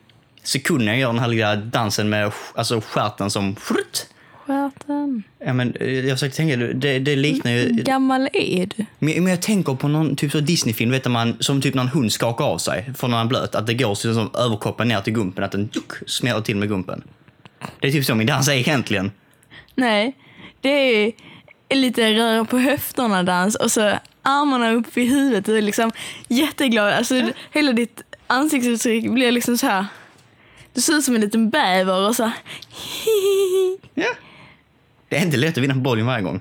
sekunden 0.42 0.86
jag 0.86 0.98
gör 0.98 1.08
den 1.08 1.18
här 1.18 1.28
lilla 1.28 1.56
dansen 1.56 2.08
med 2.08 2.32
alltså 2.54 2.80
stjärten 2.80 3.30
som... 3.30 3.56
Stjärten. 4.46 5.22
Ja, 5.38 5.52
men, 5.52 5.76
eh, 5.76 5.88
jag 5.88 6.18
försöker 6.18 6.36
tänka, 6.36 6.56
det, 6.56 6.98
det 6.98 7.16
liknar 7.16 7.52
ju... 7.52 7.68
gammal 7.68 8.28
är 8.32 8.66
du? 8.76 8.86
Men, 8.98 9.24
men 9.24 9.26
jag 9.26 9.42
tänker 9.42 9.74
på 9.74 9.88
någon 9.88 10.16
typ 10.16 10.32
så 10.32 10.40
Disney-film, 10.40 10.90
vet 10.90 11.06
man, 11.06 11.36
som 11.40 11.60
typ 11.60 11.74
när 11.74 11.82
en 11.82 11.88
hund 11.88 12.12
skakar 12.12 12.44
av 12.44 12.58
sig 12.58 12.92
från 12.96 13.10
när 13.10 13.18
han 13.18 13.28
blöt. 13.28 13.54
Att 13.54 13.66
det 13.66 13.74
går 13.74 13.94
så 13.94 14.14
som 14.14 14.30
överkroppen 14.34 14.88
ner 14.88 15.00
till 15.00 15.12
gumpen, 15.12 15.44
att 15.44 15.52
den 15.52 15.70
smäller 16.06 16.40
till 16.40 16.56
med 16.56 16.68
gumpen. 16.68 17.02
Det 17.80 17.88
är 17.88 17.92
typ 17.92 18.04
så 18.04 18.14
min 18.14 18.26
dans 18.26 18.48
är 18.48 18.52
egentligen. 18.52 19.10
Nej, 19.74 20.16
det 20.60 20.68
är 20.68 21.12
lite 21.74 22.14
röra 22.14 22.44
på 22.44 22.58
höfterna 22.58 23.22
dans 23.22 23.54
och 23.54 23.72
så 23.72 23.80
armarna 24.22 24.72
upp 24.72 24.96
i 24.98 25.04
huvudet. 25.04 25.44
Du 25.44 25.58
är 25.58 25.62
liksom 25.62 25.92
jätteglad. 26.28 26.92
Alltså, 26.92 27.30
Hela 27.52 27.72
ditt 27.72 28.02
ansiktsuttryck 28.26 29.10
blir 29.10 29.32
liksom 29.32 29.58
så 29.58 29.66
här. 29.66 29.86
Du 30.72 30.80
ser 30.80 30.92
ut 30.92 31.04
som 31.04 31.14
en 31.14 31.20
liten 31.20 31.50
bäver 31.50 32.08
och 32.08 32.16
så 32.16 32.22
Ja. 33.94 34.06
Det 35.08 35.16
är 35.16 35.22
inte 35.22 35.36
lätt 35.36 35.58
att 35.58 35.64
vinna 35.64 35.74
på 35.74 35.80
bowling 35.80 36.06
varje 36.06 36.22
gång. 36.22 36.40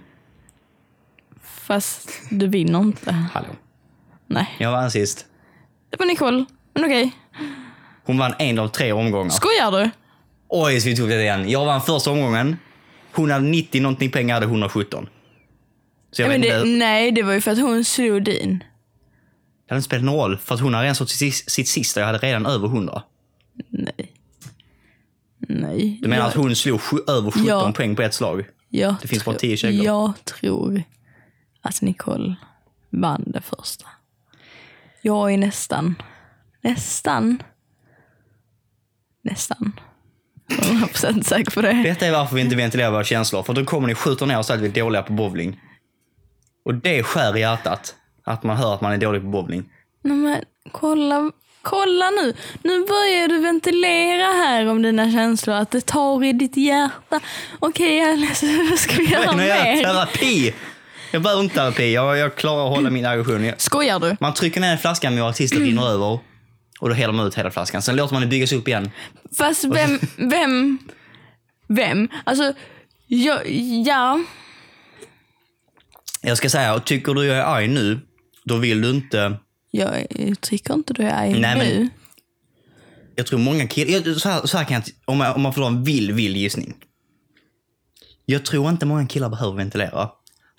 Fast 1.43 2.09
du 2.29 2.47
vinner 2.47 2.79
inte. 2.79 3.11
Hallå. 3.33 3.47
Nej, 4.27 4.55
Jag 4.57 4.71
vann 4.71 4.91
sist. 4.91 5.25
det 5.89 5.99
var 5.99 6.05
Nicole. 6.05 6.45
Men 6.73 6.85
okej. 6.85 7.11
Hon 8.05 8.17
vann 8.17 8.33
en 8.39 8.59
av 8.59 8.67
tre 8.67 8.91
omgångar. 8.91 9.29
Skojar 9.29 9.71
du? 9.71 9.89
Oj, 10.49 10.81
så 10.81 10.89
vi 10.89 10.95
tog 10.95 11.09
det 11.09 11.21
igen. 11.21 11.49
Jag 11.49 11.65
vann 11.65 11.81
första 11.81 12.11
omgången. 12.11 12.57
Hon 13.11 13.31
hade 13.31 13.45
90 13.45 13.81
någonting 13.81 14.11
pengar, 14.11 14.33
hade 14.33 14.45
117. 14.45 15.07
Så 16.15 16.22
jag 16.22 16.34
Ja, 16.34 16.38
det, 16.38 16.63
nej, 16.65 17.12
det 17.12 17.24
var 17.24 17.34
ju 17.34 17.41
för 17.41 17.51
att 17.51 17.60
hon 17.60 17.86
slog 17.86 18.24
din. 18.24 18.58
Det 18.60 19.74
hade 19.74 19.77
inte 19.77 19.86
spelat 19.86 20.05
någon 20.05 20.15
roll, 20.15 20.38
för 20.38 20.55
att 20.55 20.62
hon 20.62 20.74
hade 20.74 20.84
redan 20.89 21.08
sitt, 21.08 21.51
sitt 21.51 21.67
sista. 21.67 22.00
Jag 22.00 22.08
hade 22.08 22.17
redan 22.20 22.46
över 22.46 22.67
100. 22.67 23.03
Nej. 23.70 24.12
Nej. 25.48 25.98
Du 26.01 26.08
menar 26.08 26.22
jag, 26.22 26.27
att 26.27 26.36
hon 26.36 26.55
slog 26.55 26.82
sju, 26.82 26.98
över 27.08 27.32
17 27.32 27.46
Ja. 27.48 27.72
poäng 27.75 27.96
på 27.96 28.01
ett 28.01 28.13
slag? 28.13 28.46
jag 28.70 28.96
det 29.01 29.08
finns 29.08 29.25
bara 29.25 29.32
tror- 29.32 29.39
10 29.39 29.58
käglor. 29.58 29.86
Jag 29.86 30.13
tror 30.25 30.84
att 31.62 31.82
Nicole 31.82 32.36
vann 32.89 33.24
det 33.27 33.41
första. 33.41 33.86
Jag 35.01 35.34
är 35.34 35.38
nästan, 35.38 35.96
nästan, 36.62 37.43
nästan 39.24 39.74
100% 40.50 41.24
säker 41.24 41.51
på 41.51 41.62
det. 41.62 41.74
Detta 41.84 42.05
är 42.08 42.12
varför 42.12 42.36
vi 42.36 42.41
inte 42.41 42.55
ventilerar 42.55 42.91
våra 42.91 43.03
känslor. 43.03 43.43
För 43.43 43.53
då 43.53 43.65
kommer 43.65 43.88
ni 43.88 43.96
skjuter 43.96 44.25
ner 44.25 44.41
säger 44.41 44.58
att 44.58 44.63
vi 44.63 44.79
är 44.79 44.84
dåliga 44.84 45.01
på 45.03 45.13
bowling. 45.13 45.62
Och 46.65 46.74
det 46.75 47.03
skär 47.03 47.38
i 47.38 47.39
hjärtat. 47.39 47.96
Att 48.25 48.43
man 48.43 48.58
hör 48.58 48.74
att 48.74 48.82
man 48.82 48.91
är 48.93 48.98
dålig 48.98 49.22
på 49.22 49.27
bowling. 49.27 49.63
Nej, 50.03 50.17
men 50.17 50.41
kolla, 50.72 51.32
kolla 51.62 52.10
nu. 52.10 52.34
Nu 52.63 52.79
börjar 52.86 53.27
du 53.27 53.39
ventilera 53.39 54.24
här 54.25 54.65
om 54.67 54.82
dina 54.82 55.12
känslor. 55.12 55.55
Att 55.55 55.72
det 55.72 55.82
tar 55.86 56.24
i 56.24 56.34
ditt 56.34 56.58
hjärta. 56.58 57.20
Okej 57.60 58.01
Alice, 58.12 58.46
vad 58.70 58.79
ska 58.79 58.96
vi 58.96 59.03
göra 59.05 59.24
Kan 59.24 59.39
jag 59.48 59.65
mer? 59.77 59.84
terapi? 59.84 60.53
Jag 61.12 61.22
behöver 61.22 61.43
inte 61.43 61.55
terapi. 61.55 61.93
Jag, 61.93 62.17
jag 62.17 62.36
klarar 62.36 62.65
att 62.70 62.75
hålla 62.75 62.89
min 62.89 63.05
aggression. 63.05 63.43
Jag- 63.46 63.62
Skojar 63.62 64.00
du? 64.00 64.15
Man 64.20 64.34
trycker 64.34 64.62
ner 64.62 64.77
flaskan 64.77 65.15
med 65.15 65.36
tills 65.36 65.51
det 65.51 65.60
rinner 65.60 65.88
över. 65.89 66.20
Och 66.79 66.89
då 66.89 66.96
häller 66.96 67.13
man 67.13 67.27
ut 67.27 67.36
hela 67.36 67.51
flaskan. 67.51 67.82
Sen 67.82 67.96
låter 67.96 68.13
man 68.13 68.22
det 68.22 68.27
byggas 68.27 68.51
upp 68.51 68.67
igen. 68.67 68.91
Fast 69.38 69.63
vem, 69.63 70.00
vem, 70.17 70.77
vem? 71.67 72.10
Alltså, 72.24 72.53
jag, 73.08 73.50
ja. 73.86 74.20
Jag 76.25 76.37
ska 76.37 76.49
säga, 76.49 76.79
tycker 76.79 77.13
du 77.13 77.25
jag 77.25 77.37
är 77.37 77.41
arg 77.43 77.67
nu, 77.67 77.99
då 78.43 78.57
vill 78.57 78.81
du 78.81 78.89
inte... 78.89 79.37
Jag 79.71 80.07
tycker 80.41 80.73
inte 80.73 80.93
du 80.93 81.03
är 81.03 81.29
Nej, 81.29 81.39
men- 81.39 81.57
nu. 81.57 81.89
Jag 83.15 83.25
tror 83.27 83.39
många 83.39 83.67
killar... 83.67 84.13
Så 84.19 84.29
här, 84.29 84.45
så 84.45 84.57
här 84.57 84.65
kan 84.65 84.73
jag, 84.73 84.83
om, 85.05 85.19
jag, 85.19 85.35
om 85.35 85.41
man 85.41 85.53
får 85.53 85.61
dra 85.61 85.67
en 85.67 85.83
vild, 85.83 86.11
vild 86.11 86.37
gissning. 86.37 86.75
Jag 88.25 88.45
tror 88.45 88.69
inte 88.69 88.85
många 88.85 89.07
killar 89.07 89.29
behöver 89.29 89.57
ventilera. 89.57 90.09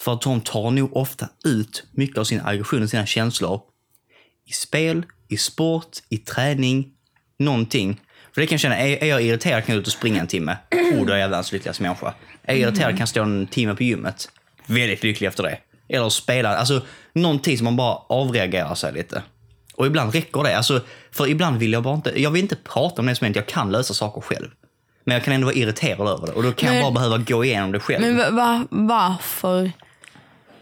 För 0.00 0.12
att 0.12 0.22
de 0.22 0.40
tar 0.40 0.70
nog 0.70 0.96
ofta 0.96 1.28
ut 1.44 1.86
mycket 1.90 2.18
av 2.18 2.24
sin 2.24 2.40
aggression 2.40 2.82
och 2.82 2.90
sina 2.90 3.06
känslor 3.06 3.60
i 4.46 4.52
spel, 4.52 5.06
i 5.28 5.36
sport, 5.36 5.98
i 6.08 6.18
träning, 6.18 6.90
någonting. 7.38 8.00
För 8.34 8.40
det 8.40 8.46
kan 8.46 8.54
jag 8.54 8.60
känna, 8.60 8.78
är, 8.78 9.02
är 9.02 9.06
jag 9.06 9.22
irriterad 9.22 9.64
kan 9.64 9.74
jag 9.74 9.80
ut 9.80 9.86
och 9.86 9.92
springa 9.92 10.20
en 10.20 10.26
timme. 10.26 10.56
Oh, 10.72 11.06
då 11.06 11.12
är 11.12 11.16
jag 11.16 11.28
världens 11.28 11.52
lyckligaste 11.52 11.82
människa. 11.82 12.14
Är 12.42 12.54
jag 12.54 12.58
irriterad 12.58 12.90
kan 12.90 12.98
jag 12.98 13.08
stå 13.08 13.22
en 13.22 13.46
timme 13.46 13.74
på 13.74 13.82
gymmet. 13.82 14.28
Väldigt 14.66 15.02
lycklig 15.02 15.28
efter 15.28 15.42
det. 15.42 15.58
Eller 15.88 16.08
spela, 16.08 16.56
alltså 16.56 16.82
någonting 17.12 17.58
som 17.58 17.64
man 17.64 17.76
bara 17.76 17.94
avreagerar 17.94 18.74
sig 18.74 18.92
lite. 18.92 19.22
Och 19.74 19.86
ibland 19.86 20.14
räcker 20.14 20.42
det. 20.42 20.56
Alltså, 20.56 20.80
för 21.12 21.26
ibland 21.28 21.58
vill 21.58 21.72
jag 21.72 21.82
bara 21.82 21.94
inte, 21.94 22.22
jag 22.22 22.30
vill 22.30 22.42
inte 22.42 22.56
prata 22.56 23.02
om 23.02 23.06
det 23.06 23.14
som 23.14 23.24
hänt, 23.24 23.36
jag 23.36 23.46
kan 23.46 23.72
lösa 23.72 23.94
saker 23.94 24.20
själv. 24.20 24.48
Men 25.04 25.14
jag 25.14 25.24
kan 25.24 25.34
ändå 25.34 25.44
vara 25.44 25.54
irriterad 25.56 26.08
över 26.08 26.26
det 26.26 26.32
och 26.32 26.42
då 26.42 26.52
kan 26.52 26.68
Men- 26.68 26.78
jag 26.78 26.92
bara 26.94 27.00
behöva 27.00 27.18
gå 27.18 27.44
igenom 27.44 27.72
det 27.72 27.80
själv. 27.80 28.00
Men 28.00 28.16
va, 28.16 28.30
va, 28.30 28.66
varför? 28.70 29.72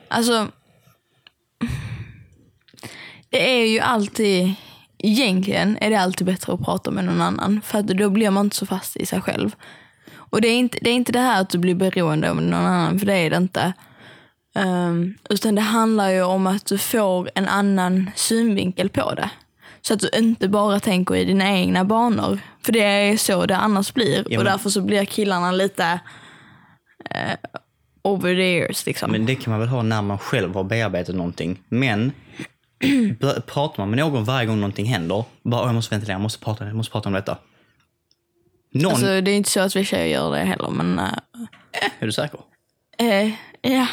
Alltså. 0.09 0.49
Det 3.31 3.51
är 3.61 3.67
ju 3.67 3.81
alltid, 3.81 4.55
egentligen 4.99 5.79
är 5.81 5.91
det 5.91 5.97
alltid 6.01 6.27
bättre 6.27 6.53
att 6.53 6.65
prata 6.65 6.91
med 6.91 7.05
någon 7.05 7.21
annan. 7.21 7.61
För 7.65 7.79
att 7.79 7.87
då 7.87 8.11
blir 8.11 8.31
man 8.31 8.47
inte 8.47 8.57
så 8.57 8.67
fast 8.67 8.97
i 8.97 9.07
sig 9.07 9.21
själv. 9.21 9.51
Och 10.15 10.41
det 10.41 10.49
är 10.49 10.57
inte 10.59 10.79
det, 10.83 10.91
är 10.91 10.95
inte 10.95 11.13
det 11.13 11.19
här 11.21 11.41
att 11.41 11.51
du 11.51 11.59
blir 11.59 11.75
beroende 11.75 12.31
av 12.31 12.37
någon 12.37 12.55
annan, 12.55 12.99
för 12.99 13.07
det 13.07 13.15
är 13.15 13.31
det 13.31 13.37
inte. 13.37 13.73
Ehm, 14.55 15.15
utan 15.31 15.55
det 15.55 15.61
handlar 15.63 16.09
ju 16.11 16.23
om 16.23 16.47
att 16.47 16.67
du 16.67 16.79
får 16.79 17.31
en 17.35 17.49
annan 17.49 18.11
synvinkel 18.17 18.89
på 18.89 19.15
det. 19.15 19.31
Så 19.83 19.95
att 19.95 20.01
du 20.01 20.09
inte 20.15 20.49
bara 20.49 20.81
tänker 20.81 21.15
i 21.17 21.25
dina 21.25 21.51
egna 21.59 21.85
banor. 21.85 22.39
För 22.65 22.73
det 22.73 22.81
är 22.83 23.17
så 23.17 23.47
det 23.47 23.57
annars 23.57 23.95
blir. 23.95 24.25
Ja, 24.29 24.39
Och 24.39 24.45
därför 24.45 24.71
så 24.71 24.81
blir 24.81 25.05
killarna 25.05 25.53
lite 25.53 26.01
eh, 27.11 27.37
over 28.03 28.35
the 28.35 28.43
years. 28.59 28.87
Liksom. 28.87 29.11
Men 29.11 29.27
det 29.27 29.35
kan 29.35 29.51
man 29.51 29.61
väl 29.61 29.69
ha 29.69 29.83
när 29.83 30.03
man 30.03 30.19
själv 30.19 30.55
har 30.55 30.65
bearbetat 30.65 31.15
någonting. 31.15 31.61
Men 31.69 32.13
pratar 33.47 33.75
man 33.83 33.91
med 33.91 33.99
någon 33.99 34.25
varje 34.25 34.47
gång 34.47 34.61
någonting 34.61 34.87
händer, 34.87 35.25
bara 35.43 35.61
"Åh, 35.61 35.67
jag 35.69 35.75
måste 35.75 35.95
ventilera, 35.95 36.15
jag 36.15 36.21
måste 36.23 36.45
prata, 36.45 36.67
jag 36.67 36.75
måste 36.77 36.93
prata 36.93 37.09
om 37.09 37.13
detta. 37.13 37.39
Någon, 38.75 38.93
Alltså, 38.93 39.07
det 39.21 39.31
är 39.31 39.37
inte 39.37 39.51
så 39.51 39.61
att 39.61 39.77
vi 39.77 39.85
tjejer 39.85 40.07
gör 40.07 40.31
det 40.33 40.39
heller, 40.45 40.71
men... 40.71 40.99
eh, 40.99 41.05
är 42.01 42.07
du 42.07 42.13
säker? 42.13 42.41
eh, 42.99 43.31
ja. 43.63 43.87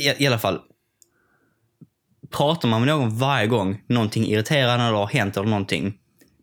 I, 0.00 0.24
I 0.24 0.26
alla 0.26 0.38
fall. 0.38 0.60
Pratar 2.30 2.68
man 2.68 2.80
med 2.80 2.88
någon 2.88 3.18
varje 3.18 3.46
gång 3.46 3.82
någonting 3.88 4.26
irriterande 4.26 4.84
eller 4.84 4.98
har 4.98 5.06
hänt 5.06 5.36
eller 5.36 5.48
någonting. 5.48 5.94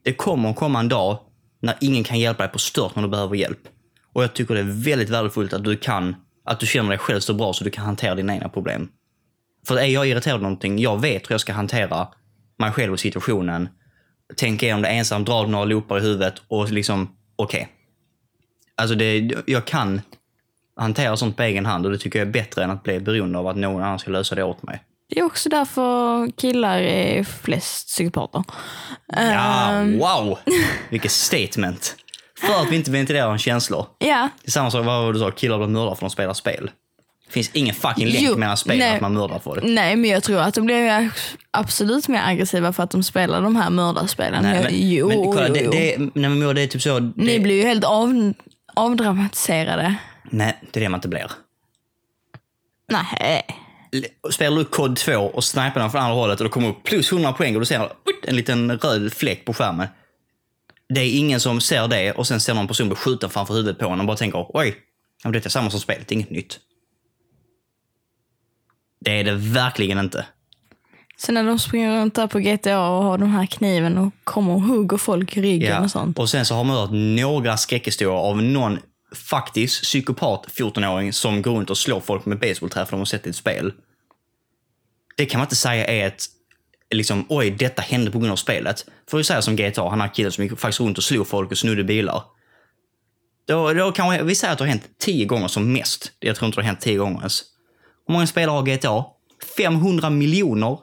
Det 0.04 0.14
kommer 0.14 0.50
att 0.50 0.56
komma 0.56 0.80
en 0.80 0.90
dag 0.90 1.20
när 1.62 1.76
ingen 1.82 2.04
kan 2.04 2.20
hjälpa 2.20 2.44
dig 2.44 2.52
på 2.52 2.60
stört 2.60 2.96
när 2.96 3.04
du 3.04 3.10
behöver 3.10 3.36
hjälp. 3.36 3.60
Och 4.14 4.24
jag 4.24 4.34
tycker 4.34 4.54
det 4.54 4.60
är 4.60 4.84
väldigt 4.84 5.10
värdefullt 5.10 5.54
att 5.54 5.64
du 5.64 5.78
kan, 5.78 6.16
att 6.46 6.60
du 6.60 6.66
känner 6.66 6.90
dig 6.90 6.98
själv 6.98 7.20
så 7.20 7.34
bra 7.34 7.54
så 7.54 7.64
du 7.64 7.70
kan 7.70 7.86
hantera 7.86 8.16
dina 8.16 8.34
egna 8.34 8.50
problem. 8.50 8.90
För 9.68 9.78
är 9.78 9.86
jag 9.86 10.08
irriterad 10.08 10.36
av 10.36 10.42
någonting, 10.42 10.80
jag 10.80 11.02
vet 11.02 11.30
hur 11.30 11.34
jag 11.34 11.42
ska 11.42 11.54
hantera 11.54 12.08
mig 12.60 12.72
själv 12.72 12.94
och 12.94 13.00
situationen. 13.00 13.70
Tänka 14.38 14.66
igenom 14.66 14.82
det 14.82 14.88
ensam, 14.88 15.24
dra 15.24 15.48
några 15.48 15.66
loopar 15.66 15.98
i 15.98 16.02
huvudet 16.02 16.34
och 16.48 16.72
liksom, 16.72 17.16
okej. 17.36 17.70
Alltså 18.76 18.96
det, 18.96 19.32
jag 19.46 19.66
kan 19.68 20.02
hantera 20.78 21.18
sånt 21.18 21.38
på 21.38 21.44
egen 21.44 21.66
hand 21.66 21.86
och 21.86 21.92
det 21.92 21.98
tycker 21.98 22.20
jag 22.20 22.28
är 22.28 22.32
bättre 22.32 22.64
än 22.64 22.72
att 22.72 22.84
bli 22.84 23.00
beroende 23.00 23.40
av 23.40 23.48
att 23.48 23.56
någon 23.58 23.84
annan 23.84 24.00
ska 24.00 24.12
lösa 24.12 24.36
det 24.36 24.44
åt 24.44 24.64
mig. 24.64 24.84
Det 25.10 25.20
är 25.20 25.24
också 25.24 25.50
därför 25.50 26.28
killar 26.38 26.78
är 26.80 27.24
flest 27.24 27.88
psykopater. 27.88 28.44
Ja, 29.16 29.70
Ehm, 29.72 29.98
wow! 30.00 30.38
Vilket 30.90 31.12
statement. 31.12 31.96
För 32.42 32.62
att 32.62 32.72
vi 32.72 32.76
inte 32.76 32.92
ventilerar 32.92 33.32
en 33.32 33.38
känslor. 33.38 33.86
ja. 34.00 34.30
Det 34.44 34.48
är 34.48 34.52
samma 34.52 34.72
sak 34.72 34.86
vad 34.86 35.14
du 35.14 35.20
sa, 35.20 35.32
killar 35.32 35.58
blir 35.58 35.68
mördare 35.68 35.96
för 35.96 36.06
att 36.06 36.10
de 36.10 36.10
spelar 36.10 36.34
spel. 36.34 36.72
Det 37.28 37.34
finns 37.34 37.50
ingen 37.54 37.76
fucking 37.76 38.08
länk 38.08 38.20
Jo, 38.22 38.38
mellan 38.38 38.58
spel 38.58 38.78
nej. 38.78 38.96
att 38.96 39.02
man 39.02 39.14
mördar 39.14 39.56
det. 39.56 39.68
Nej, 39.68 39.96
men 39.96 40.10
jag 40.10 40.24
tror 40.24 40.40
att 40.40 40.54
de 40.54 40.66
blir 40.66 41.10
absolut 41.52 42.08
mer 42.08 42.22
aggressiva 42.26 42.74
för 42.74 42.84
att 42.84 42.92
de 42.92 43.04
spelar 43.04 43.42
de 43.42 43.56
här 43.56 43.70
mördarspelen. 43.70 44.44
Nej, 44.44 44.64
men, 44.64 44.72
jo, 44.74 45.08
men 45.08 45.18
kolla, 45.24 45.48
jo, 45.48 45.54
det, 45.54 45.62
jo. 45.64 45.72
det, 45.72 45.98
nej, 46.22 46.30
men 46.30 46.56
det 46.56 46.62
är 46.62 46.68
typ 46.68 46.82
så. 46.82 47.00
Det, 47.00 47.12
Ni 47.16 47.40
blir 47.40 47.56
ju 47.56 47.64
helt 47.64 47.84
av, 47.84 48.34
avdramatiserade. 48.78 49.96
Nej, 50.24 50.60
det 50.72 50.80
är 50.80 50.82
det 50.82 50.90
man 50.90 50.98
inte 50.98 51.08
blir. 51.08 51.32
Nej. 52.92 53.46
Spelar 54.32 54.58
du 54.58 54.66
kod 54.66 54.96
2 54.96 55.14
och 55.14 55.44
snipar 55.44 55.80
den 55.80 55.92
från 55.92 56.02
andra 56.02 56.16
hållet 56.16 56.40
och 56.40 56.44
det 56.44 56.50
kommer 56.50 56.70
upp 56.70 56.84
plus 56.84 57.12
100 57.12 57.34
poäng 57.34 57.56
och 57.56 57.62
du 57.62 57.66
ser 57.66 57.92
en 58.24 58.36
liten 58.36 58.78
röd 58.78 59.14
fläck 59.14 59.46
på 59.46 59.54
skärmen. 59.54 59.88
Det 60.90 61.02
är 61.02 61.20
ingen 61.20 61.40
som 61.40 61.62
ser 61.62 61.88
det 61.88 62.12
och 62.12 62.28
sen 62.28 62.40
ser 62.40 62.54
någon 62.54 62.68
person 62.68 62.88
bli 62.88 62.96
skjuten 62.96 63.30
framför 63.30 63.54
huvudet 63.54 63.80
på 63.80 63.86
honom 63.86 64.00
och 64.00 64.08
bara 64.08 64.18
tänker 64.18 64.46
oj, 64.50 64.68
ja, 64.68 64.74
men 65.24 65.32
det 65.32 65.46
är 65.46 65.50
samma 65.50 65.70
som 65.70 65.80
spelet, 65.80 66.12
inget 66.12 66.30
nytt. 66.30 66.60
Det 69.00 69.20
är 69.20 69.24
det 69.24 69.36
verkligen 69.36 70.00
inte. 70.00 70.26
Så 71.20 71.32
när 71.32 71.44
de 71.44 71.60
springer 71.60 72.02
runt 72.02 72.16
där 72.16 72.28
på 72.28 72.40
GTA 72.40 72.90
och 72.90 73.04
har 73.04 73.18
den 73.18 73.30
här 73.30 73.46
kniven 73.46 73.98
och 73.98 74.14
kommer 74.24 74.54
och 74.54 74.62
hugger 74.62 74.98
folk 74.98 75.38
i 75.38 75.42
ryggen 75.42 75.70
Ja. 75.72 75.84
och 75.84 75.92
sånt. 75.92 76.20
Och 76.20 76.30
sen 76.30 76.46
så 76.46 76.56
har 76.56 76.64
man 76.64 76.76
hört 76.78 76.90
några 76.92 77.58
skräckhistorier 77.58 78.14
av 78.18 78.44
någon 78.44 78.80
faktisk 79.16 79.84
psykopat 79.84 80.46
14-åring 80.60 81.14
som 81.14 81.42
går 81.42 81.56
runt 81.56 81.70
och 81.70 81.78
slår 81.78 82.00
folk 82.00 82.26
med 82.26 82.40
basebollträ 82.40 82.86
för 82.86 82.92
de 82.92 82.98
har 83.00 83.06
sett 83.06 83.28
ett 83.28 83.36
spel. 83.36 83.74
det 85.18 85.26
kan 85.26 85.40
man 85.40 85.46
inte 85.46 85.56
säga 85.56 85.86
är 85.88 86.08
ett 86.08 86.24
liksom, 86.96 87.26
oj, 87.30 87.52
detta 87.52 87.82
hände 87.82 88.12
på 88.12 88.20
grund 88.20 88.32
av 88.32 88.36
spelet. 88.36 88.86
För 89.10 89.18
vi 89.18 89.24
säger 89.24 89.42
som 89.42 89.56
GTA, 89.56 89.90
han 89.90 90.00
har 90.02 90.14
killen 90.14 90.32
som 90.32 90.44
gick 90.44 90.60
faktiskt 90.60 90.80
runt 90.80 90.98
och 90.98 91.04
slog 91.04 91.28
folk 91.28 91.52
och 91.52 91.58
snodde 91.58 91.84
bilar. 91.84 92.24
Då, 93.48 93.74
då 93.74 93.92
kan 93.92 94.28
vi 94.28 94.36
säga 94.36 94.52
att 94.52 94.58
det 94.58 94.64
har 94.64 94.70
hänt 94.70 94.90
tio 95.00 95.26
gånger 95.26 95.48
som 95.48 95.74
mest. 95.74 96.12
Jag 96.20 96.36
tror 96.36 96.46
inte 96.48 96.58
det 96.58 96.62
har 96.64 96.68
hänt 96.68 96.82
tio 96.82 96.98
gånger 96.98 97.18
ens. 97.20 97.44
Hur 98.08 98.14
många 98.14 98.28
spelare 98.28 98.54
har 98.56 98.64
GTA? 98.64 99.06
500 99.58 100.10
miljoner. 100.10 100.78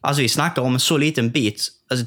Alltså 0.00 0.22
vi 0.22 0.28
snackar 0.28 0.62
om 0.62 0.74
en 0.74 0.80
så 0.80 0.96
liten 0.98 1.30
bit. 1.30 1.68
Alltså, 1.90 2.06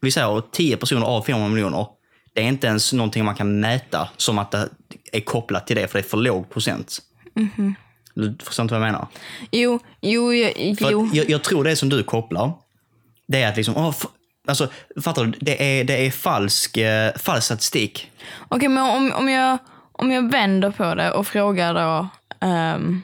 vi 0.00 0.10
säger 0.10 0.42
10 0.52 0.76
personer 0.76 1.06
av 1.06 1.22
500 1.22 1.48
miljoner. 1.48 1.86
Det 2.34 2.40
är 2.40 2.44
inte 2.48 2.66
ens 2.66 2.92
någonting 2.92 3.24
man 3.24 3.34
kan 3.34 3.60
mäta 3.60 4.08
som 4.16 4.38
att 4.38 4.50
det 4.50 4.68
är 5.12 5.20
kopplat 5.20 5.66
till 5.66 5.76
det, 5.76 5.88
för 5.88 5.98
det 5.98 6.04
är 6.04 6.08
för 6.08 6.16
låg 6.16 6.50
procent. 6.50 6.98
Mhm. 7.34 7.74
Du 8.14 8.36
förstår 8.42 8.62
inte 8.62 8.74
vad 8.74 8.82
jag 8.88 8.92
menar? 8.92 9.06
Jo, 9.50 9.78
jo, 10.00 10.32
jo. 10.34 10.52
Jo. 10.80 11.10
jag, 11.12 11.30
jag 11.30 11.42
tror 11.42 11.64
det 11.64 11.76
som 11.76 11.88
du 11.88 12.02
kopplar, 12.02 12.52
det 13.28 13.42
är 13.42 13.48
att 13.48 13.56
liksom, 13.56 13.74
f- 13.90 14.06
alltså, 14.48 14.68
fattar 15.02 15.24
du? 15.24 15.30
Det 15.40 15.80
är, 15.80 15.84
det 15.84 16.06
är 16.06 16.10
falsk, 16.10 16.76
eh, 16.76 17.12
falsk 17.16 17.44
statistik. 17.44 18.10
Okej, 18.48 18.68
men 18.68 18.84
om, 18.84 19.12
om, 19.12 19.28
jag, 19.28 19.58
om 19.92 20.10
jag 20.10 20.30
vänder 20.30 20.70
på 20.70 20.94
det 20.94 21.10
och 21.12 21.26
frågar 21.26 21.74
då. 21.74 22.08
ehm, 22.46 23.02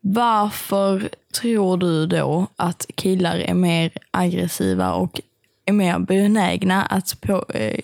varför 0.00 1.08
tror 1.32 1.76
du 1.76 2.06
då 2.06 2.46
att 2.56 2.86
killar 2.94 3.36
är 3.36 3.54
mer 3.54 3.92
aggressiva 4.10 4.92
och 4.92 5.20
är 5.64 5.72
mer 5.72 5.98
benägna 5.98 6.82
att 6.82 7.20
på, 7.20 7.44
eh, 7.48 7.80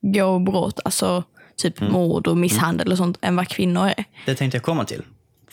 gå 0.00 0.38
brott, 0.38 0.80
alltså 0.84 1.24
typ 1.56 1.80
mord 1.80 2.26
och 2.26 2.36
misshandel 2.36 2.92
och 2.92 2.98
sånt, 2.98 3.18
än 3.20 3.36
vad 3.36 3.48
kvinnor 3.48 3.86
är? 3.86 4.04
Det 4.26 4.34
tänkte 4.34 4.56
jag 4.56 4.62
komma 4.62 4.84
till. 4.84 5.02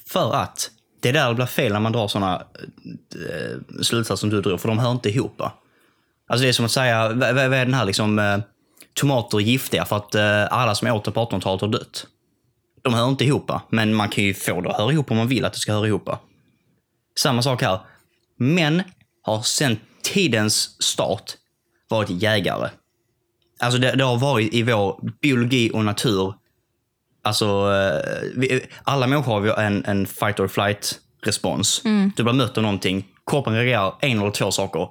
För 0.07 0.35
att 0.35 0.71
det 0.99 1.09
är 1.09 1.13
där 1.13 1.29
det 1.29 1.35
blir 1.35 1.45
fel 1.45 1.73
när 1.73 1.79
man 1.79 1.91
drar 1.91 2.07
såna 2.07 2.35
eh, 2.35 3.81
slutsatser 3.81 4.15
som 4.15 4.29
du 4.29 4.41
drog, 4.41 4.59
för 4.59 4.67
de 4.67 4.79
hör 4.79 4.91
inte 4.91 5.09
ihop. 5.09 5.39
va? 5.39 5.51
Alltså 6.27 6.43
det 6.43 6.49
är 6.49 6.53
som 6.53 6.65
att 6.65 6.71
säga, 6.71 7.09
vad, 7.09 7.35
vad 7.35 7.53
är 7.53 7.65
den 7.65 7.73
här 7.73 7.85
liksom, 7.85 8.19
eh, 8.19 8.39
tomater 8.93 9.37
är 9.37 9.41
giftiga 9.41 9.85
för 9.85 9.95
att 9.95 10.15
eh, 10.15 10.53
alla 10.53 10.75
som 10.75 10.87
åt 10.87 11.05
det 11.05 11.11
på 11.11 11.25
1800-talet 11.25 11.61
har 11.61 11.67
dött. 11.67 12.07
De 12.81 12.93
hör 12.93 13.07
inte 13.07 13.25
ihop, 13.25 13.51
men 13.69 13.93
man 13.93 14.09
kan 14.09 14.23
ju 14.23 14.33
få 14.33 14.61
det 14.61 14.69
att 14.69 14.77
höra 14.77 14.91
ihop 14.91 15.11
om 15.11 15.17
man 15.17 15.27
vill 15.27 15.45
att 15.45 15.53
det 15.53 15.59
ska 15.59 15.73
höra 15.73 15.87
ihop. 15.87 16.09
Samma 17.21 17.41
sak 17.41 17.61
här. 17.61 17.79
Män 18.37 18.83
har 19.21 19.41
sedan 19.41 19.77
tidens 20.03 20.83
start 20.83 21.37
varit 21.89 22.09
jägare. 22.09 22.69
Alltså 23.59 23.79
det, 23.79 23.91
det 23.91 24.03
har 24.03 24.17
varit 24.17 24.53
i 24.53 24.63
vår 24.63 24.99
biologi 25.21 25.71
och 25.73 25.85
natur 25.85 26.33
Alltså, 27.23 27.45
eh, 27.45 28.29
vi, 28.35 28.65
alla 28.83 29.07
människor 29.07 29.31
har 29.33 29.45
ju 29.45 29.51
en, 29.51 29.85
en 29.85 30.07
fight 30.07 30.39
or 30.39 30.47
flight 30.47 30.99
respons. 31.25 31.81
Du 32.15 32.23
blir 32.23 32.33
mött 32.33 32.57
av 32.57 32.63
någonting, 32.63 33.07
kroppen 33.31 33.53
reagerar 33.53 33.93
en 33.99 34.19
eller 34.19 34.31
två 34.31 34.51
saker. 34.51 34.89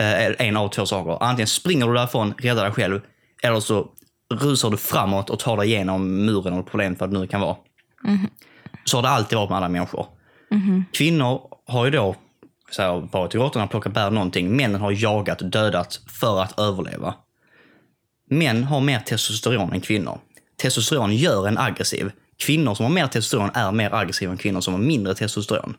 Eh, 0.00 0.46
en 0.46 0.56
av 0.56 0.68
två 0.68 0.86
saker. 0.86 1.22
Antingen 1.22 1.46
springer 1.46 1.86
du 1.86 1.94
därifrån, 1.94 2.34
räddar 2.38 2.64
dig 2.64 2.72
själv, 2.72 3.00
eller 3.42 3.60
så 3.60 3.88
rusar 4.34 4.70
du 4.70 4.76
framåt 4.76 5.30
och 5.30 5.38
tar 5.38 5.56
dig 5.56 5.66
igenom 5.66 6.24
muren 6.26 6.52
eller 6.52 6.62
problemet 6.62 7.00
vad 7.00 7.10
det 7.10 7.18
nu 7.18 7.26
kan 7.26 7.40
vara. 7.40 7.56
Så 8.84 8.96
har 8.96 9.02
det 9.02 9.08
alltid 9.08 9.38
varit 9.38 9.50
med 9.50 9.56
alla 9.56 9.68
människor. 9.68 10.06
Kvinnor 10.92 11.55
har 11.66 11.84
ju 11.84 11.90
då 11.90 12.16
så 12.70 12.82
här, 12.82 13.08
varit 13.12 13.34
i 13.34 13.38
grottorna 13.38 13.64
och 13.64 13.70
plockat 13.70 13.92
bär 13.92 14.10
någonting. 14.10 14.56
Männen 14.56 14.80
har 14.80 14.90
jagat 14.90 15.42
och 15.42 15.50
dödat 15.50 16.00
för 16.20 16.42
att 16.42 16.58
överleva. 16.58 17.14
Män 18.30 18.64
har 18.64 18.80
mer 18.80 19.00
testosteron 19.00 19.72
än 19.72 19.80
kvinnor. 19.80 20.18
Testosteron 20.56 21.16
gör 21.16 21.48
en 21.48 21.58
aggressiv. 21.58 22.10
Kvinnor 22.38 22.74
som 22.74 22.86
har 22.86 22.92
mer 22.92 23.06
testosteron 23.06 23.50
är 23.54 23.72
mer 23.72 23.94
aggressiva 23.94 24.32
än 24.32 24.38
kvinnor 24.38 24.60
som 24.60 24.74
har 24.74 24.80
mindre 24.80 25.14
testosteron. 25.14 25.74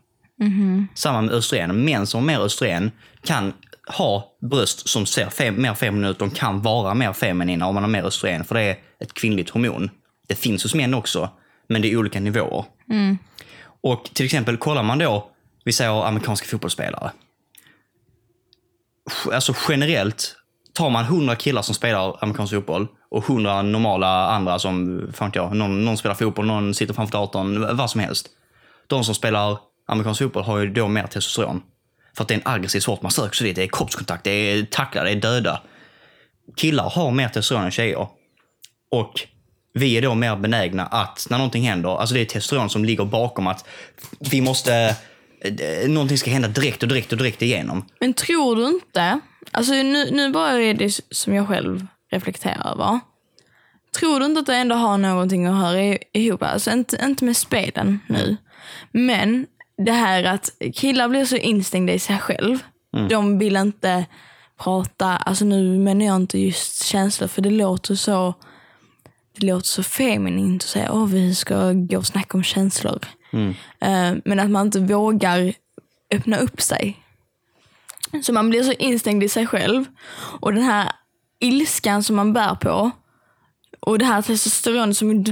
Samma 0.93 1.21
med 1.21 1.33
östrogen. 1.33 1.85
Män 1.85 2.07
som 2.07 2.19
har 2.19 2.27
mer 2.27 2.39
östrogen 2.39 2.91
kan 3.23 3.53
ha 3.87 4.37
bröst 4.41 4.89
som 4.89 5.05
ser 5.05 5.29
fem, 5.29 5.61
mer 5.61 5.73
feminina 5.73 6.09
ut. 6.09 6.19
De 6.19 6.29
kan 6.29 6.61
vara 6.61 6.93
mer 6.93 7.13
feminina 7.13 7.67
om 7.67 7.73
man 7.73 7.83
har 7.83 7.89
mer 7.89 8.03
östrogen, 8.03 8.43
för 8.43 8.55
det 8.55 8.61
är 8.61 8.77
ett 8.99 9.13
kvinnligt 9.13 9.49
hormon. 9.49 9.89
Det 10.27 10.35
finns 10.35 10.63
hos 10.63 10.75
män 10.75 10.93
också, 10.93 11.29
men 11.69 11.81
det 11.81 11.91
är 11.91 11.97
olika 11.97 12.19
nivåer. 12.19 12.65
Och 13.81 14.09
till 14.13 14.25
exempel 14.25 14.57
kollar 14.57 14.83
man 14.83 14.97
då, 14.99 15.31
vi 15.67 15.73
säger 15.73 16.05
amerikanska 16.05 16.47
fotbollsspelare. 16.47 17.11
Alltså 19.33 19.53
generellt, 19.69 20.35
tar 20.73 20.89
man 20.89 21.05
100 21.05 21.35
killar 21.35 21.61
som 21.61 21.75
spelar 21.75 22.17
amerikansk 22.23 22.53
fotboll 22.53 22.87
och 23.09 23.29
100 23.29 23.61
normala 23.61 24.27
andra 24.27 24.59
som, 24.59 25.01
fan 25.13 25.31
jag, 25.33 25.55
någon, 25.55 25.85
någon 25.85 25.97
spelar 25.97 26.15
fotboll, 26.15 26.45
någon 26.45 26.73
sitter 26.73 26.93
framför 26.93 27.17
datorn, 27.17 27.77
vad 27.77 27.89
som 27.89 28.01
helst. 28.01 28.29
De 28.87 29.03
som 29.03 29.15
spelar 29.15 29.57
amerikansk 29.87 30.21
fotboll 30.21 30.43
har 30.43 30.57
ju 30.57 30.69
då 30.69 30.87
mer 30.87 31.07
testosteron. 31.07 31.61
För 32.15 32.23
att 32.23 32.27
det 32.27 32.33
är 32.33 32.37
en 32.37 32.47
aggressiv 32.47 32.79
sport, 32.79 33.01
man 33.01 33.11
söker 33.11 33.35
sig 33.35 33.47
dit, 33.47 33.55
det 33.55 33.63
är 33.63 33.67
kroppskontakt, 33.67 34.23
det 34.23 34.31
är 34.31 34.65
tacklar, 34.65 35.05
det 35.05 35.11
är 35.11 35.15
döda. 35.15 35.61
Killar 36.55 36.89
har 36.89 37.11
mer 37.11 37.27
testosteron 37.27 37.65
än 37.65 37.71
tjejer. 37.71 38.07
Och 38.91 39.13
vi 39.73 39.97
är 39.97 40.01
då 40.01 40.15
mer 40.15 40.35
benägna 40.35 40.85
att 40.85 41.27
när 41.29 41.37
någonting 41.37 41.63
händer, 41.63 41.99
alltså 41.99 42.15
det 42.15 42.21
är 42.21 42.25
testosteron 42.25 42.69
som 42.69 42.85
ligger 42.85 43.05
bakom 43.05 43.47
att 43.47 43.65
vi 44.19 44.41
måste, 44.41 44.95
någonting 45.87 46.17
ska 46.17 46.31
hända 46.31 46.47
direkt 46.47 46.83
och 46.83 46.89
direkt 46.89 47.11
och 47.11 47.17
direkt 47.17 47.41
igenom. 47.41 47.85
Men 47.99 48.13
tror 48.13 48.55
du 48.55 48.67
inte, 48.67 49.19
alltså 49.51 49.73
nu, 49.73 50.11
nu 50.11 50.31
bara 50.31 50.51
är 50.51 50.73
det 50.73 51.01
som 51.11 51.33
jag 51.33 51.47
själv 51.47 51.87
reflekterar 52.11 52.71
över. 52.71 52.99
Tror 53.99 54.19
du 54.19 54.25
inte 54.25 54.39
att 54.39 54.45
det 54.45 54.55
ändå 54.55 54.75
har 54.75 54.97
någonting 54.97 55.45
att 55.45 55.55
höra 55.55 55.97
ihop? 56.13 56.43
Alltså 56.43 56.71
inte, 56.71 56.97
inte 57.03 57.25
med 57.25 57.37
spelen 57.37 57.99
nu. 58.09 58.37
Men 58.91 59.47
det 59.77 59.91
här 59.91 60.23
att 60.23 60.49
killar 60.75 61.09
blir 61.09 61.25
så 61.25 61.35
instängda 61.35 61.93
i 61.93 61.99
sig 61.99 62.19
själv. 62.19 62.59
De 63.09 63.39
vill 63.39 63.55
inte 63.55 64.05
prata, 64.63 65.07
alltså 65.07 65.45
nu 65.45 65.79
menar 65.79 66.05
jag 66.05 66.15
inte 66.15 66.39
just 66.39 66.83
känslor 66.83 67.27
för 67.27 67.41
det 67.41 67.49
låter 67.49 67.95
så 67.95 68.33
det 69.37 69.45
låter 69.45 69.67
så 69.67 69.83
feminint 69.83 70.63
att 70.63 70.69
säga 70.69 70.91
att 70.91 71.09
vi 71.09 71.35
ska 71.35 71.71
gå 71.73 71.97
och 71.97 72.05
snacka 72.05 72.37
om 72.37 72.43
känslor. 72.43 72.99
Mm. 73.37 73.49
Eh, 73.79 74.21
men 74.25 74.39
att 74.39 74.49
man 74.49 74.65
inte 74.65 74.79
vågar 74.79 75.53
öppna 76.13 76.37
upp 76.37 76.61
sig. 76.61 76.97
Så 78.23 78.33
man 78.33 78.49
blir 78.49 78.63
så 78.63 78.71
instängd 78.71 79.23
i 79.23 79.29
sig 79.29 79.47
själv. 79.47 79.85
Och 80.39 80.53
den 80.53 80.63
här 80.63 80.91
ilskan 81.39 82.03
som 82.03 82.15
man 82.15 82.33
bär 82.33 82.55
på 82.55 82.91
och 83.79 83.99
det 83.99 84.05
här 84.05 84.21
testosteron 84.21 84.93
som 84.93 85.23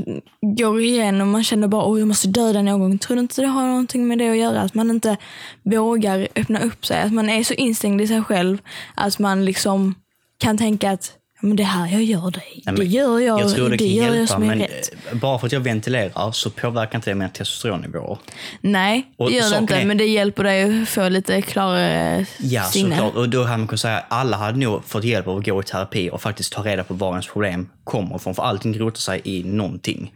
går 0.42 0.82
igenom, 0.82 1.32
man 1.32 1.44
känner 1.44 1.68
bara 1.68 1.94
att 1.94 2.00
jag 2.00 2.08
måste 2.08 2.28
döda 2.28 2.62
någon. 2.62 3.00
Tror 3.00 3.16
du 3.16 3.22
inte 3.22 3.42
det 3.42 3.48
har 3.48 3.68
någonting 3.68 4.08
med 4.08 4.18
det 4.18 4.30
att 4.30 4.38
göra? 4.38 4.62
Att 4.62 4.74
man 4.74 4.90
inte 4.90 5.18
vågar 5.64 6.28
öppna 6.36 6.60
upp 6.60 6.86
sig. 6.86 7.02
Att 7.02 7.14
man 7.14 7.30
är 7.30 7.44
så 7.44 7.54
instängd 7.54 8.02
i 8.02 8.08
sig 8.08 8.24
själv 8.24 8.58
att 8.96 9.20
man 9.20 9.46
liksom 9.46 9.96
kan 10.38 10.58
tänka 10.58 10.92
att 10.92 11.12
men 11.40 11.56
det 11.56 11.64
här 11.64 11.88
jag 11.92 12.04
gör 12.04 12.32
det, 12.32 12.40
Nej, 12.40 12.62
det 12.66 12.72
men 12.72 12.88
gör 12.90 13.20
jag, 13.20 13.40
jag 13.42 13.56
tror 13.56 13.70
det 13.70 13.78
kan 13.78 13.88
gör 13.88 14.14
hjälpa, 14.16 14.40
men 14.40 14.60
rätt. 14.60 14.94
eh, 15.12 15.18
bara 15.18 15.40
för 15.40 15.46
att 15.48 15.52
jag 15.52 15.60
ventilerar 15.60 16.32
så 16.32 16.50
påverkar 16.50 16.98
inte 16.98 17.10
det 17.12 17.16
mina 17.16 17.30
testosteronnivåer. 17.30 18.18
Nej, 18.62 19.14
och 19.18 19.30
det 19.30 19.36
gör 19.36 19.50
det 19.52 19.58
inte. 19.58 19.76
är- 19.76 19.86
Men 19.86 19.98
det 19.98 20.06
hjälper 20.06 20.44
dig 20.44 20.82
att 20.82 20.90
få 20.90 21.10
lite 21.10 21.42
klarare 21.42 22.26
Ja, 22.40 22.64
sinne. 22.64 22.96
såklart. 22.96 23.16
Och 23.16 23.30
då 23.30 23.44
hade 23.44 23.58
man 23.58 23.68
kunnat 23.68 23.80
säga 23.80 23.98
att 23.98 24.06
alla 24.10 24.38
hade 24.38 24.58
nog 24.60 24.86
fått 24.86 25.04
hjälp 25.04 25.28
av 25.28 25.38
att 25.38 25.46
gå 25.46 25.62
i 25.62 25.64
terapi 25.64 26.10
och 26.10 26.22
faktiskt 26.22 26.54
ta 26.54 26.62
reda 26.64 26.84
på 26.84 26.94
var 26.94 27.10
ens 27.10 27.28
problem 27.28 27.70
kommer 27.84 28.16
ifrån. 28.16 28.36
För 28.36 28.44
allting 28.44 28.80
rotar 28.80 29.00
sig 29.00 29.22
i 29.24 29.44
någonting. 29.44 30.14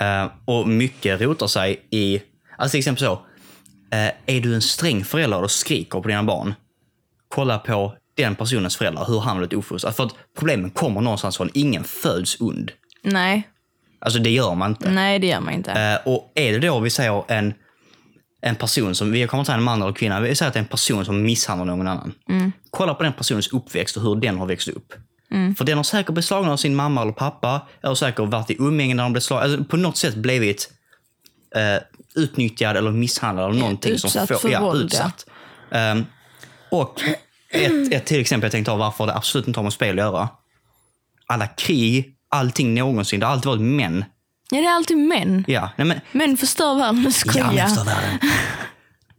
Eh, 0.00 0.26
och 0.44 0.68
mycket 0.68 1.20
rotar 1.20 1.46
sig 1.46 1.80
i, 1.90 2.20
alltså 2.58 2.70
till 2.70 2.78
exempel 2.78 3.04
så, 3.04 3.12
eh, 3.92 4.36
är 4.36 4.40
du 4.40 4.54
en 4.54 4.62
sträng 4.62 5.04
förälder 5.04 5.42
och 5.42 5.50
skriker 5.50 6.00
på 6.00 6.08
dina 6.08 6.22
barn, 6.22 6.54
kolla 7.28 7.58
på 7.58 7.94
den 8.22 8.34
personens 8.34 8.76
föräldrar, 8.76 9.04
hur 9.04 9.20
han 9.20 9.36
blivit 9.36 9.52
uppfostrad. 9.52 9.94
För 9.96 10.04
att 10.04 10.14
problemen 10.38 10.70
kommer 10.70 11.00
någonstans 11.00 11.36
från, 11.36 11.50
ingen 11.54 11.84
föds 11.84 12.40
ond. 12.40 12.70
Nej, 13.02 13.48
Alltså 14.00 14.18
det 14.18 14.30
gör 14.30 14.54
man 14.54 14.70
inte. 14.70 14.90
nej 14.90 15.18
det 15.18 15.26
gör 15.26 15.40
man 15.40 15.54
inte. 15.54 15.72
Eh, 15.72 16.12
och 16.12 16.32
är 16.34 16.52
det 16.52 16.58
då 16.58 16.80
vi 16.80 16.90
säger 16.90 17.24
en, 17.28 17.54
en 18.40 18.56
person 18.56 18.94
som, 18.94 19.12
vi 19.12 19.26
kommer 19.26 19.44
säga 19.44 19.56
en 19.56 19.62
man 19.62 19.82
eller 19.82 19.92
kvinna, 19.92 20.20
vi 20.20 20.34
säger 20.34 20.48
att 20.48 20.54
det 20.54 20.58
är 20.58 20.62
en 20.62 20.68
person 20.68 21.04
som 21.04 21.22
misshandlar 21.22 21.64
någon 21.64 21.88
annan. 21.88 22.12
Kolla 22.70 22.94
på 22.94 23.02
den 23.02 23.12
personens 23.12 23.48
uppväxt 23.48 23.96
och 23.96 24.02
hur 24.02 24.16
den 24.16 24.38
har 24.38 24.46
växt 24.46 24.68
upp. 24.68 24.92
För 25.58 25.64
den 25.64 25.76
har 25.76 25.84
säkert 25.84 26.06
blivit 26.06 26.24
slagen 26.24 26.50
av 26.50 26.56
sin 26.56 26.76
mamma 26.76 27.02
eller 27.02 27.12
pappa, 27.12 27.66
eller 27.82 27.94
säkert 27.94 28.28
varit 28.28 28.50
i 28.50 28.56
umgänge 28.58 28.94
när 28.94 29.02
de 29.02 29.12
blev 29.12 29.20
slagna, 29.20 29.44
alltså 29.44 29.64
på 29.64 29.76
något 29.76 29.96
sätt 29.96 30.14
blivit 30.14 30.72
eh, 31.54 31.82
utnyttjad 32.14 32.76
eller 32.76 32.90
misshandlad 32.90 33.50
eller 33.50 33.60
någonting. 33.60 33.98
som 33.98 34.08
utsatt 34.08 34.28
får, 34.28 34.34
för 34.34 34.48
ja, 34.48 34.60
våld, 34.60 34.80
ja. 34.80 34.86
utsatt. 34.86 35.26
Ehm, 35.70 36.04
och 36.70 37.00
ett, 37.52 37.92
ett 37.92 38.06
till 38.06 38.20
exempel 38.20 38.46
jag 38.46 38.52
tänkte 38.52 38.70
ta 38.70 38.76
varför 38.76 39.06
det 39.06 39.14
absolut 39.14 39.46
inte 39.48 39.58
har 39.60 39.64
med 39.64 39.72
spel 39.72 39.98
att 39.98 40.04
göra. 40.04 40.28
Alla 41.26 41.46
krig, 41.46 42.14
allting 42.28 42.74
någonsin, 42.74 43.20
det 43.20 43.26
har 43.26 43.32
alltid 43.32 43.46
varit 43.46 43.60
män. 43.60 44.04
Ja, 44.50 44.60
det 44.60 44.66
är 44.66 44.74
alltid 44.74 44.96
män. 44.98 45.44
Ja, 45.48 45.70
nej 45.76 45.86
men, 45.86 46.00
Män 46.12 46.36
förstör 46.36 46.74
världen, 46.78 47.12
skoja. 47.12 47.52
Ja, 47.56 47.66
förstör 47.66 47.84
världen. 47.84 48.18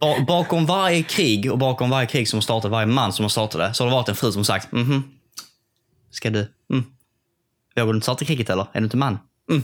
Ba- 0.00 0.24
Bakom 0.26 0.66
varje 0.66 1.02
krig 1.02 1.52
och 1.52 1.58
bakom 1.58 1.90
varje 1.90 2.06
krig 2.06 2.28
som 2.28 2.36
har 2.36 2.42
startat, 2.42 2.70
varje 2.70 2.86
man 2.86 3.12
som 3.12 3.24
har 3.24 3.28
startat 3.30 3.60
det, 3.60 3.74
så 3.74 3.84
har 3.84 3.90
det 3.90 3.94
varit 3.96 4.08
en 4.08 4.16
fru 4.16 4.32
som 4.32 4.44
sagt 4.44 4.72
mhm. 4.72 5.02
Ska 6.10 6.30
du? 6.30 6.52
Mm. 6.72 6.84
Vågar 7.76 7.92
du 7.92 7.96
inte 7.96 8.04
starta 8.04 8.24
kriget 8.24 8.50
eller? 8.50 8.66
Är 8.72 8.80
du 8.80 8.84
inte 8.84 8.96
man? 8.96 9.18
Mm. 9.50 9.62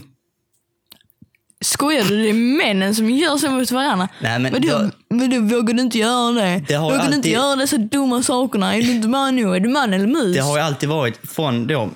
Skojar 1.61 2.03
du? 2.03 2.23
Det 2.23 2.29
är 2.29 2.33
männen 2.33 2.95
som 2.95 3.09
gör 3.09 3.37
så 3.37 3.49
mot 3.51 3.71
varandra. 3.71 4.07
Nej, 4.21 4.39
men 4.39 4.51
men, 4.51 4.61
du, 4.61 4.69
då- 4.69 4.89
men 5.09 5.29
du 5.29 5.39
vågar 5.55 5.73
du 5.73 5.81
inte 5.81 5.97
göra 5.97 6.31
det? 6.31 6.63
Det 6.67 6.77
vågar 6.77 6.97
du 6.97 7.03
inte 7.05 7.15
alltid- 7.17 7.31
göra 7.31 7.55
dessa 7.55 7.77
dumma 7.77 8.23
sakerna? 8.23 8.75
Är 8.75 8.81
du 8.81 8.91
inte 8.91 9.07
man 9.07 9.35
nu? 9.35 9.55
Är 9.55 9.59
du 9.59 9.69
man 9.69 9.93
eller 9.93 10.07
mus? 10.07 10.35
Det 10.35 10.41
har 10.41 10.57
ju 10.57 10.63
alltid 10.63 10.89
varit 10.89 11.29
från 11.29 11.67
då 11.67 11.89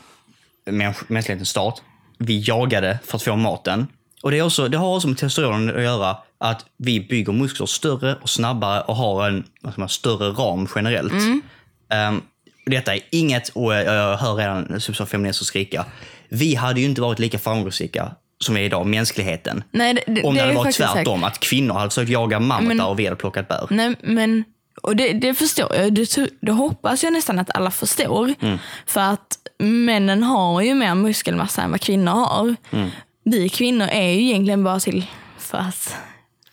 mäns- 0.66 1.04
mänsklighetens 1.08 1.50
start. 1.50 1.82
Vi 2.18 2.44
jagade 2.48 3.00
för 3.06 3.16
att 3.18 3.24
få 3.24 3.36
maten. 3.36 3.88
Och 4.24 4.32
det, 4.32 4.38
är 4.40 4.46
också, 4.46 4.68
det 4.68 4.78
har 4.78 4.96
också 4.96 5.08
med 5.08 5.18
testosteron 5.18 5.70
att 5.76 5.84
göra 5.84 6.18
att 6.38 6.66
vi 6.78 7.00
bygger 7.00 7.34
muskler 7.34 7.66
större 7.66 8.16
och 8.16 8.30
snabbare 8.30 8.82
och 8.82 8.96
har 8.96 9.28
en 9.28 9.44
man, 9.76 9.90
större 9.90 10.30
ram 10.30 10.68
generellt. 10.76 11.14
Um, 11.14 12.22
detta 12.66 12.96
är 12.96 13.02
inget, 13.12 13.50
och 13.50 13.74
jag 13.74 14.18
hör 14.18 14.36
redan 14.36 14.80
feminister 15.08 15.46
skrika. 15.46 15.86
Vi 16.30 16.56
hade 16.56 16.80
ju 16.80 16.86
inte 16.86 17.02
varit 17.02 17.20
lika 17.20 17.40
framgångsrika 17.40 18.12
som 18.44 18.58
är 18.58 18.62
idag, 18.62 18.86
mänskligheten. 18.88 19.64
Nej, 19.72 19.94
det, 19.94 20.04
det, 20.08 20.24
Om 20.24 20.36
det, 20.36 20.42
hade 20.42 20.54
varit 20.54 20.76
tvärtom, 20.76 21.20
säkert. 21.20 21.34
att 21.34 21.40
kvinnor 21.40 21.74
hade 21.74 21.90
försökt 21.90 22.10
jaga 22.10 22.40
mammutar 22.40 22.88
och 22.88 23.00
vi 23.00 23.06
hade 23.06 23.16
plockat 23.16 23.48
bär. 23.48 23.68
Nej, 23.70 23.96
men, 24.04 24.44
och 24.82 24.96
det, 24.96 25.14
det 25.14 25.34
förstår 25.34 25.76
jag. 25.76 25.94
Det, 25.94 26.18
det 26.42 26.52
hoppas 26.52 27.04
jag 27.04 27.14
nästan 27.14 27.40
att 27.40 27.56
alla 27.56 27.72
förstår. 27.72 28.34
Mm. 28.42 28.58
För 28.86 29.02
att 29.02 29.38
männen 29.58 30.24
har 30.24 30.62
ju 30.62 30.74
mer 30.74 30.96
muskelmassa 30.96 31.62
än 31.62 31.72
vad 31.72 31.82
kvinnor 31.82 32.12
har. 32.12 32.56
Mm. 32.72 32.90
Vi 33.24 33.50
kvinnor 33.50 33.88
är 33.88 34.10
ju 34.10 34.22
egentligen 34.22 34.64
bara 34.64 34.80
till 34.80 35.06
för 35.38 35.58
att 35.58 35.96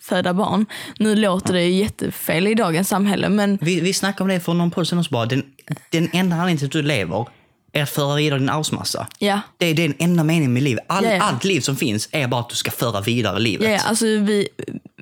föda 0.01 0.35
barn. 0.35 0.66
Nu 0.98 1.16
låter 1.16 1.55
det 1.55 1.62
ju 1.62 1.70
jättefel 1.83 2.46
i 2.46 2.55
dagens 2.55 2.88
samhälle, 2.88 3.29
men 3.29 3.59
Vi, 3.61 3.81
vi 3.81 3.92
snackade 3.92 4.22
om 4.22 4.29
det 4.29 4.40
för 4.40 4.55
någon 4.55 4.70
podd 4.70 4.88
sedan 4.88 4.98
också 4.98 5.11
bara. 5.11 5.27
Den, 5.27 5.42
den 5.90 6.11
enda 6.12 6.37
anledningen 6.37 6.59
till 6.59 6.66
att 6.66 6.72
du 6.72 6.83
lever 6.83 7.27
att 7.74 7.90
föra 7.90 8.16
vidare 8.16 8.38
din 8.38 8.48
arvsmassa. 8.48 9.07
ja. 9.18 9.40
Det 9.59 9.66
är 9.66 9.74
den 9.74 9.94
enda 9.98 10.24
meningen 10.24 10.52
med 10.52 10.62
livet. 10.62 10.85
All, 10.88 11.04
Ja, 11.04 11.12
ja. 11.12 11.22
Allt 11.22 11.44
liv 11.44 11.61
som 11.61 11.76
finns 11.76 12.09
är 12.12 12.28
bara 12.28 12.40
att 12.40 12.48
du 12.50 12.57
ska 12.57 12.70
föra 12.70 13.00
vidare 13.00 13.38
livet. 13.38 13.70
Ja, 13.70 13.81
alltså 13.88 14.04
vi, 14.07 14.48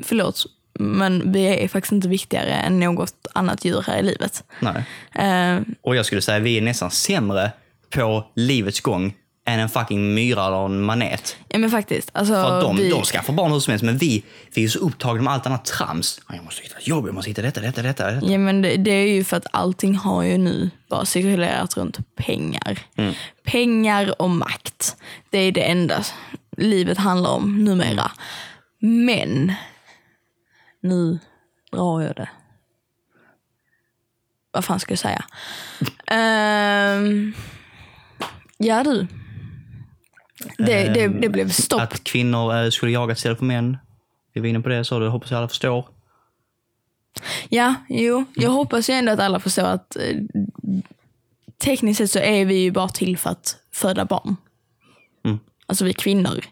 förlåt, 0.03 0.45
men 0.79 1.33
vi 1.33 1.47
är 1.47 1.69
faktiskt 1.69 1.93
inte 1.93 2.09
viktigare 2.09 2.51
än 2.53 2.81
något 2.81 3.15
annat 3.33 3.65
djur 3.65 3.85
här 3.87 3.99
i 3.99 4.03
livet. 4.03 4.45
Nej. 4.61 4.85
Eh, 5.15 5.61
Och 5.83 5.97
jag 5.97 6.07
skulle 6.07 6.23
säga 6.23 6.37
att 6.37 6.43
vi 6.43 6.57
är 6.59 6.63
nästan 6.63 6.91
sämre 6.91 7.51
på 7.91 8.25
livets 8.35 8.81
gång 8.81 9.15
än 9.47 9.61
en 9.61 9.69
fucking 9.69 10.15
myra 10.15 10.47
eller 10.47 10.65
en 10.65 10.81
manet. 10.81 11.37
ja 11.49 11.59
men 11.59 11.71
faktiskt. 11.71 12.11
Alltså, 12.13 12.35
För 12.35 12.57
att 12.59 12.63
de, 12.63 12.77
vi, 12.77 12.91
de 12.91 13.03
skaffar 13.03 13.33
barn 13.33 13.53
hur 13.53 13.61
som 13.61 13.71
helst, 13.71 13.85
men 13.85 13.99
vi, 13.99 14.25
vi 14.55 14.65
är 14.65 14.69
så 14.69 14.79
upptagna 14.79 15.23
med 15.23 15.33
allt 15.33 15.47
annat 15.47 15.65
trams. 15.65 16.21
Jag 16.29 16.45
måste 16.45 16.63
hitta 16.63 16.79
ett 16.79 16.89
jobb, 16.89 17.07
jag 17.07 17.15
måste 17.15 17.31
hitta 17.31 17.43
detta, 17.43 17.61
detta, 17.61 17.83
detta. 17.83 18.11
detta. 18.11 18.27
Ja, 18.27 18.39
men 18.39 18.63
det, 18.63 18.77
det 18.77 18.91
är 18.91 19.09
ju 19.15 19.25
för 19.25 19.37
att 19.37 19.47
allting 19.51 19.95
har 19.95 20.23
ju 20.23 20.39
nu 20.39 20.71
bara 20.91 21.05
cirkulerat 21.05 21.77
runt 21.77 22.17
pengar. 22.17 22.79
Pengar 23.45 24.23
och 24.23 24.31
makt. 24.31 24.97
Det 25.31 25.39
är 25.39 25.53
det 25.53 25.63
enda 25.63 26.05
livet 26.57 26.99
handlar 26.99 27.31
om 27.31 27.65
numera. 27.65 28.11
Men, 28.79 29.53
nu 30.83 31.19
drar 31.73 32.03
jag 32.03 32.17
det. 32.17 32.29
Vad 34.51 34.65
fan 34.65 34.81
ska 34.81 34.93
jag 34.93 34.99
säga? 34.99 35.25
Ehm, 36.07 37.35
ja 38.59 38.85
du. 38.85 39.07
Det, 40.59 40.89
det, 40.95 41.09
det 41.09 41.29
blev 41.29 41.51
stopp. 41.51 41.81
Att 41.81 42.05
kvinnor 42.05 42.57
eh, 42.57 42.71
skulle 42.71 42.93
jaga 42.93 43.13
istället 43.13 43.39
för 43.39 43.45
män. 43.45 43.77
Vi 44.33 44.41
var 44.41 44.49
inne 44.49 44.61
på 44.61 44.69
det, 44.69 44.85
så 44.85 44.99
det 44.99 45.09
hoppas 45.09 45.31
jag 45.31 45.39
alla 45.39 45.49
förstår. 45.49 45.89
Ja, 47.49 47.75
jo. 47.89 48.25
Jag 48.35 48.51
hoppas 48.51 48.91
ju 48.91 48.95
ändå 48.95 49.13
att 49.13 49.21
alla 49.21 49.41
förstår 49.41 49.65
att 49.65 49.97
eh, 49.97 50.17
tekniskt 51.59 51.99
sett 51.99 52.11
så 52.11 52.19
är 52.19 52.45
vi 52.45 52.55
ju 52.55 52.71
bara 52.71 52.89
till 52.89 53.19
för 53.19 53.31
att 53.31 53.57
föda 53.73 54.05
barn. 54.05 54.37
Mm. 55.25 55.39
Alltså 55.67 55.85
vi 55.85 55.93
kvinnor. 55.93 56.45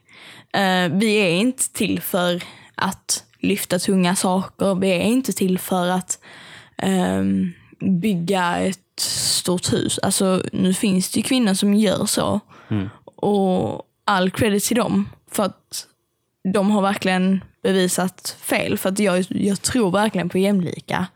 Eh, 0.53 0.89
vi 0.93 1.15
är 1.15 1.31
inte 1.31 1.73
till 1.73 2.01
för 2.01 2.43
att 2.75 3.25
lyfta 3.39 3.79
tunga 3.79 4.17
saker. 4.17 4.75
Vi 4.75 4.89
är 4.89 5.03
inte 5.03 5.33
till 5.33 5.59
för 5.59 5.89
att 5.89 6.19
ehm, 6.77 7.53
bygga 7.81 8.57
ett 8.57 9.01
stort 9.01 9.73
hus. 9.73 9.99
Alltså 9.99 10.43
nu 10.53 10.75
finns 10.75 11.11
det 11.11 11.17
ju 11.21 11.23
kvinnor 11.23 11.55
som 11.55 11.75
gör 11.75 12.07
så. 12.07 12.41
Och 13.25 13.83
all 14.05 14.31
credit 14.31 14.65
till 14.65 14.77
dem. 14.77 15.09
För 15.31 15.43
att 15.43 15.87
de 16.53 16.71
har 16.71 16.83
verkligen 16.83 17.45
bevisat 17.63 18.37
fel. 18.41 18.79
För 18.79 18.89
att 18.89 18.99
jag, 18.99 19.25
jag 19.29 19.63
tror 19.63 19.91
verkligen 19.91 20.29
på 20.29 20.39
jämlika. 20.39 21.07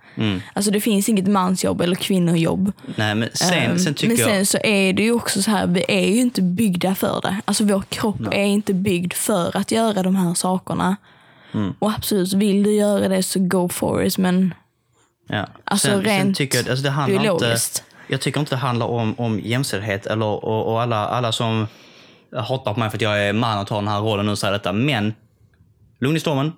Alltså 0.52 0.70
det 0.70 0.80
finns 0.80 1.08
inget 1.08 1.26
mansjobb 1.28 1.80
eller 1.80 1.94
kvinnojobb. 1.96 2.72
Nej, 2.96 3.14
men 3.14 3.28
sen, 3.34 3.58
Ehm, 3.58 3.78
sen 3.78 3.94
tycker 3.94 4.08
Men 4.16 4.24
sen 4.26 4.36
jag... 4.36 4.46
så 4.46 4.58
är 4.64 4.92
det 4.92 5.02
ju 5.02 5.12
också 5.12 5.42
så 5.42 5.50
här, 5.50 5.66
vi 5.66 5.84
är 5.88 6.06
ju 6.06 6.20
inte 6.20 6.42
byggda 6.42 6.94
för 6.94 7.20
det. 7.20 7.36
Alltså 7.44 7.64
vår 7.64 7.82
kropp 7.88 8.20
är 8.32 8.44
inte 8.44 8.74
byggd 8.74 9.12
för 9.12 9.56
att 9.56 9.70
göra 9.72 10.02
de 10.02 10.16
här 10.16 10.34
sakerna. 10.34 10.96
Mm. 11.54 11.74
Och 11.78 11.90
absolut, 11.90 12.32
vill 12.32 12.62
du 12.62 12.74
göra 12.74 13.08
det 13.08 13.22
så 13.22 13.38
go 13.40 13.68
for 13.68 14.04
it. 14.04 14.18
Men 14.18 14.54
Ja. 15.28 15.46
Alltså, 15.64 15.86
sen, 15.88 16.04
sen 16.04 16.04
rent 16.04 16.36
tycker 16.36 16.58
jag, 16.58 16.68
alltså 16.68 16.82
det 16.84 16.90
handlar 16.90 17.14
inte, 17.14 17.24
biologiskt. 17.24 17.84
jag 18.08 18.20
tycker 18.20 18.40
inte 18.40 18.54
det 18.54 18.58
handlar 18.58 18.86
om, 18.86 19.14
om 19.18 19.40
jämställdhet 19.40 20.06
eller, 20.06 20.26
och, 20.26 20.72
och 20.72 20.82
alla, 20.82 21.06
alla 21.08 21.32
som 21.32 21.66
hatar 22.36 22.74
på 22.74 22.80
mig 22.80 22.90
för 22.90 22.96
att 22.98 23.02
jag 23.02 23.24
är 23.24 23.32
man 23.32 23.58
och 23.58 23.66
tar 23.66 23.76
den 23.76 23.88
här 23.88 24.00
rollen 24.00 24.26
nu 24.26 24.32
och 24.32 24.38
säger 24.38 24.52
detta. 24.52 24.72
Men, 24.72 25.14
lugn 26.00 26.16
i 26.16 26.20
stormen. 26.20 26.52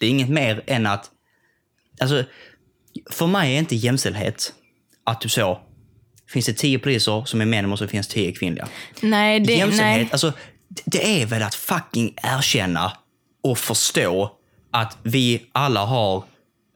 Det 0.00 0.06
är 0.06 0.10
inget 0.10 0.28
mer 0.28 0.62
än 0.66 0.86
att, 0.86 1.10
alltså, 2.00 2.24
för 3.10 3.26
mig 3.26 3.54
är 3.54 3.58
inte 3.58 3.76
jämställdhet 3.76 4.52
att 5.04 5.20
du 5.20 5.28
så, 5.28 5.60
finns 6.32 6.46
det 6.46 6.52
tio 6.52 6.78
poliser 6.78 7.24
som 7.24 7.40
är 7.40 7.46
män 7.46 7.72
och 7.72 7.78
så 7.78 7.86
finns 7.88 8.08
tio 8.08 8.32
kvinnliga. 8.32 8.68
nej, 9.00 9.40
det, 9.40 9.52
Jämställdhet, 9.52 9.96
nej. 9.96 10.08
alltså, 10.12 10.32
det- 10.84 11.22
är 11.22 11.26
väl 11.26 11.42
att 11.42 11.54
fucking 11.54 12.14
erkänna 12.22 12.92
och 13.42 13.58
förstå 13.58 14.32
att 14.70 14.98
vi 15.02 15.46
alla 15.52 15.84
har 15.84 16.16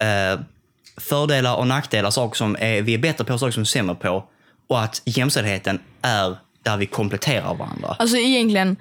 eh, 0.02 0.40
fördelar 0.96 1.56
och 1.56 1.66
nackdelar, 1.66 2.10
saker 2.10 2.36
som 2.36 2.56
är, 2.60 2.82
vi 2.82 2.94
är 2.94 2.98
bättre 2.98 3.24
på, 3.24 3.38
saker 3.38 3.52
som 3.52 3.60
vi 3.62 3.64
är 3.64 3.68
sämre 3.68 3.94
på. 3.94 4.24
Och 4.68 4.80
att 4.80 5.02
jämställdheten 5.04 5.80
är 6.02 6.36
där 6.62 6.76
vi 6.76 6.86
kompletterar 6.86 7.54
varandra. 7.54 7.96
Alltså 7.98 8.16
egentligen, 8.16 8.76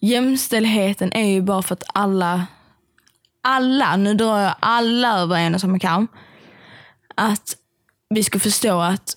jämställdheten 0.00 1.12
är 1.12 1.28
ju 1.28 1.42
bara 1.42 1.62
för 1.62 1.72
att 1.72 1.84
alla, 1.94 2.46
alla, 3.42 3.96
nu 3.96 4.14
drar 4.14 4.38
jag 4.38 4.54
alla 4.60 5.18
över 5.18 5.36
en 5.36 5.54
och 5.54 5.60
samma 5.60 5.78
kam. 5.78 6.08
Att 7.14 7.56
vi 8.10 8.22
ska 8.22 8.38
förstå 8.38 8.80
att 8.80 9.16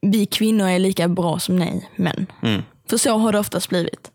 vi 0.00 0.26
kvinnor 0.26 0.68
är 0.68 0.78
lika 0.78 1.08
bra 1.08 1.38
som 1.38 1.56
ni 1.56 1.88
män. 1.96 2.26
Mm. 2.42 2.62
För 2.90 2.96
så 2.96 3.18
har 3.18 3.32
det 3.32 3.38
oftast 3.38 3.68
blivit. 3.68 4.10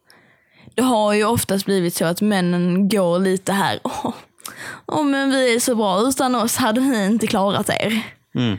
Det 0.76 0.82
har 0.82 1.14
ju 1.14 1.26
oftast 1.26 1.66
blivit 1.66 1.96
så 1.96 2.06
att 2.06 2.22
männen 2.22 2.90
går 2.90 3.20
lite 3.20 3.54
här, 3.54 3.80
åh, 3.84 4.14
åh 4.86 5.04
men 5.04 5.30
vi 5.30 5.56
är 5.56 5.60
så 5.60 5.76
bra, 5.76 6.02
utan 6.02 6.36
oss 6.36 6.58
hade 6.58 6.82
ni 6.82 7.06
inte 7.06 7.28
klarat 7.28 7.70
er. 7.70 8.02
Mm. 8.36 8.58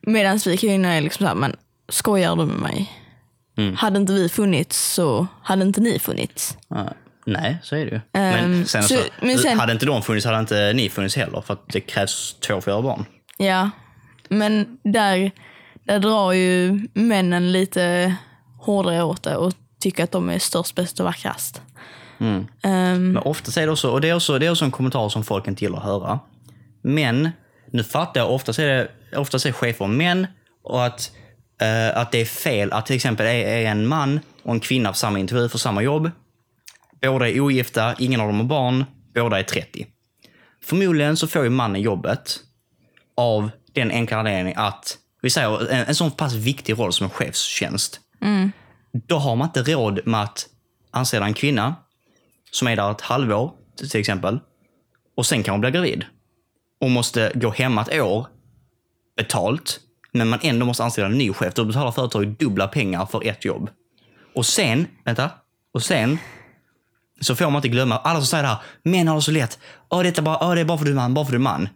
Medan 0.00 0.38
vi 0.46 0.56
kvinnor 0.56 0.88
är 0.90 1.00
liksom 1.00 1.24
såhär, 1.24 1.34
men 1.34 1.56
skojar 1.88 2.36
du 2.36 2.46
med 2.46 2.58
mig? 2.58 3.03
Mm. 3.56 3.76
Hade 3.76 3.98
inte 4.00 4.12
vi 4.12 4.28
funnits 4.28 4.92
så 4.94 5.26
hade 5.42 5.62
inte 5.64 5.80
ni 5.80 5.98
funnits. 5.98 6.58
Ja, 6.68 6.88
nej, 7.26 7.58
så 7.62 7.76
är 7.76 7.84
det 7.84 7.90
ju. 7.90 8.00
Ehm, 8.12 8.50
men 8.50 8.66
sen, 8.66 8.82
så- 8.82 8.94
så, 8.94 9.00
men 9.20 9.38
sen- 9.38 9.58
hade 9.58 9.72
inte 9.72 9.86
de 9.86 10.02
funnits 10.02 10.26
hade 10.26 10.38
inte 10.38 10.72
ni 10.72 10.88
funnits 10.88 11.16
heller. 11.16 11.40
För 11.40 11.54
att 11.54 11.68
det 11.68 11.80
krävs 11.80 12.34
två 12.40 12.60
för 12.60 12.70
att 12.70 12.74
göra 12.74 12.82
barn. 12.82 13.04
Ja, 13.38 13.70
men 14.28 14.78
där, 14.84 15.30
där 15.84 15.98
drar 15.98 16.32
ju 16.32 16.80
männen 16.94 17.52
lite 17.52 18.14
hårdare 18.60 19.02
åt 19.02 19.22
det 19.22 19.36
och 19.36 19.52
tycker 19.80 20.04
att 20.04 20.12
de 20.12 20.30
är 20.30 20.38
störst, 20.38 20.74
bäst 20.74 21.00
och 21.00 21.04
vackrast. 21.06 21.62
Mm. 22.20 22.46
Ehm, 22.62 23.12
Men 23.12 23.22
ofta 23.22 23.60
är 23.62 23.66
det 23.66 23.72
också, 23.72 23.90
och 23.90 24.00
det 24.00 24.08
är 24.08 24.14
också, 24.14 24.38
det 24.38 24.46
är 24.46 24.50
också 24.50 24.64
en 24.64 24.70
kommentar 24.70 25.08
som 25.08 25.24
folk 25.24 25.46
inte 25.48 25.64
gillar 25.64 25.78
att 25.78 25.84
höra. 25.84 26.18
Men, 26.82 27.30
nu 27.72 27.84
fattar 27.84 28.20
jag, 28.20 28.30
oftast 28.30 28.58
är, 28.58 28.66
det, 28.66 28.88
oftast 29.16 29.46
är 29.46 29.52
chefer 29.52 29.86
män 29.86 30.26
och 30.64 30.84
att, 30.86 31.10
eh, 31.60 31.96
att 31.96 32.12
det 32.12 32.20
är 32.20 32.24
fel 32.24 32.72
att 32.72 32.86
till 32.86 32.96
exempel 32.96 33.26
är, 33.26 33.30
är 33.30 33.64
en 33.64 33.86
man 33.86 34.20
och 34.42 34.52
en 34.52 34.60
kvinna 34.60 34.88
på 34.88 34.96
samma 34.96 35.18
intervju 35.18 35.48
för 35.48 35.58
samma 35.58 35.82
jobb. 35.82 36.10
Båda 37.02 37.28
är 37.28 37.40
ogifta, 37.40 37.94
ingen 37.98 38.20
av 38.20 38.26
dem 38.26 38.36
har 38.36 38.44
barn, 38.44 38.84
båda 39.14 39.38
är 39.38 39.42
30. 39.42 39.86
Förmodligen 40.62 41.16
så 41.16 41.26
får 41.26 41.44
ju 41.44 41.50
mannen 41.50 41.82
jobbet 41.82 42.40
av 43.16 43.50
den 43.72 43.90
enkla 43.90 44.18
anledningen 44.18 44.58
att, 44.58 44.98
vi 45.22 45.30
säger 45.30 45.70
en, 45.72 45.86
en 45.86 45.94
sån 45.94 46.10
pass 46.10 46.34
viktig 46.34 46.78
roll 46.78 46.92
som 46.92 47.04
en 47.04 47.10
chefstjänst. 47.10 48.00
Då 48.92 49.16
har 49.16 49.36
man 49.36 49.48
inte 49.48 49.62
råd 49.62 50.06
med 50.06 50.22
att 50.22 50.46
anställa 50.90 51.26
en 51.26 51.34
kvinna 51.34 51.74
som 52.50 52.68
är 52.68 52.76
där 52.76 52.90
ett 52.90 53.00
halvår 53.00 53.52
till 53.76 54.00
exempel 54.00 54.38
och 55.16 55.26
sen 55.26 55.42
kan 55.42 55.52
hon 55.52 55.60
bli 55.60 55.70
gravid 55.70 56.04
och 56.80 56.90
måste 56.90 57.32
gå 57.34 57.50
hemma 57.50 57.82
ett 57.82 58.00
år 58.00 58.26
betalt 59.16 59.80
men 60.14 60.28
man 60.28 60.38
ändå 60.42 60.66
måste 60.66 60.84
anställa 60.84 61.06
en 61.06 61.18
ny 61.18 61.32
chef. 61.32 61.54
Då 61.54 61.64
betalar 61.64 61.92
företaget 61.92 62.38
dubbla 62.38 62.68
pengar 62.68 63.06
för 63.06 63.26
ett 63.26 63.44
jobb. 63.44 63.70
Och 64.34 64.46
sen, 64.46 64.86
vänta, 65.04 65.30
och 65.74 65.82
sen 65.82 66.18
så 67.20 67.36
får 67.36 67.44
man 67.44 67.56
inte 67.56 67.68
glömma, 67.68 67.98
alla 67.98 68.18
som 68.18 68.26
säger 68.26 68.42
det 68.42 68.48
här, 68.48 68.58
män 68.82 69.08
har 69.08 69.16
det 69.16 69.22
så 69.22 69.30
lätt. 69.30 69.58
Åh, 69.88 70.02
detta 70.02 70.22
bara, 70.22 70.38
åh, 70.40 70.54
det 70.54 70.60
är 70.60 70.64
bara 70.64 70.78
för 70.78 70.84
du 70.84 70.90
är 70.90 70.94
man, 70.94 71.14
bara 71.14 71.24
för 71.24 71.32
du 71.32 71.38
är 71.38 71.42
man. 71.42 71.68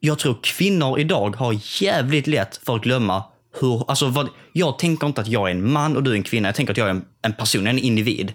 Jag 0.00 0.18
tror 0.18 0.38
kvinnor 0.42 0.98
idag 0.98 1.36
har 1.36 1.82
jävligt 1.82 2.26
lätt 2.26 2.56
för 2.56 2.76
att 2.76 2.82
glömma 2.82 3.24
hur, 3.60 3.90
alltså 3.90 4.06
vad, 4.06 4.28
jag 4.52 4.78
tänker 4.78 5.06
inte 5.06 5.20
att 5.20 5.26
jag 5.28 5.48
är 5.48 5.54
en 5.54 5.72
man 5.72 5.96
och 5.96 6.02
du 6.02 6.10
är 6.10 6.14
en 6.14 6.22
kvinna. 6.22 6.48
Jag 6.48 6.54
tänker 6.54 6.72
att 6.72 6.76
jag 6.76 6.86
är 6.86 6.90
en, 6.90 7.04
en 7.22 7.32
person, 7.32 7.66
en 7.66 7.78
individ. 7.78 8.32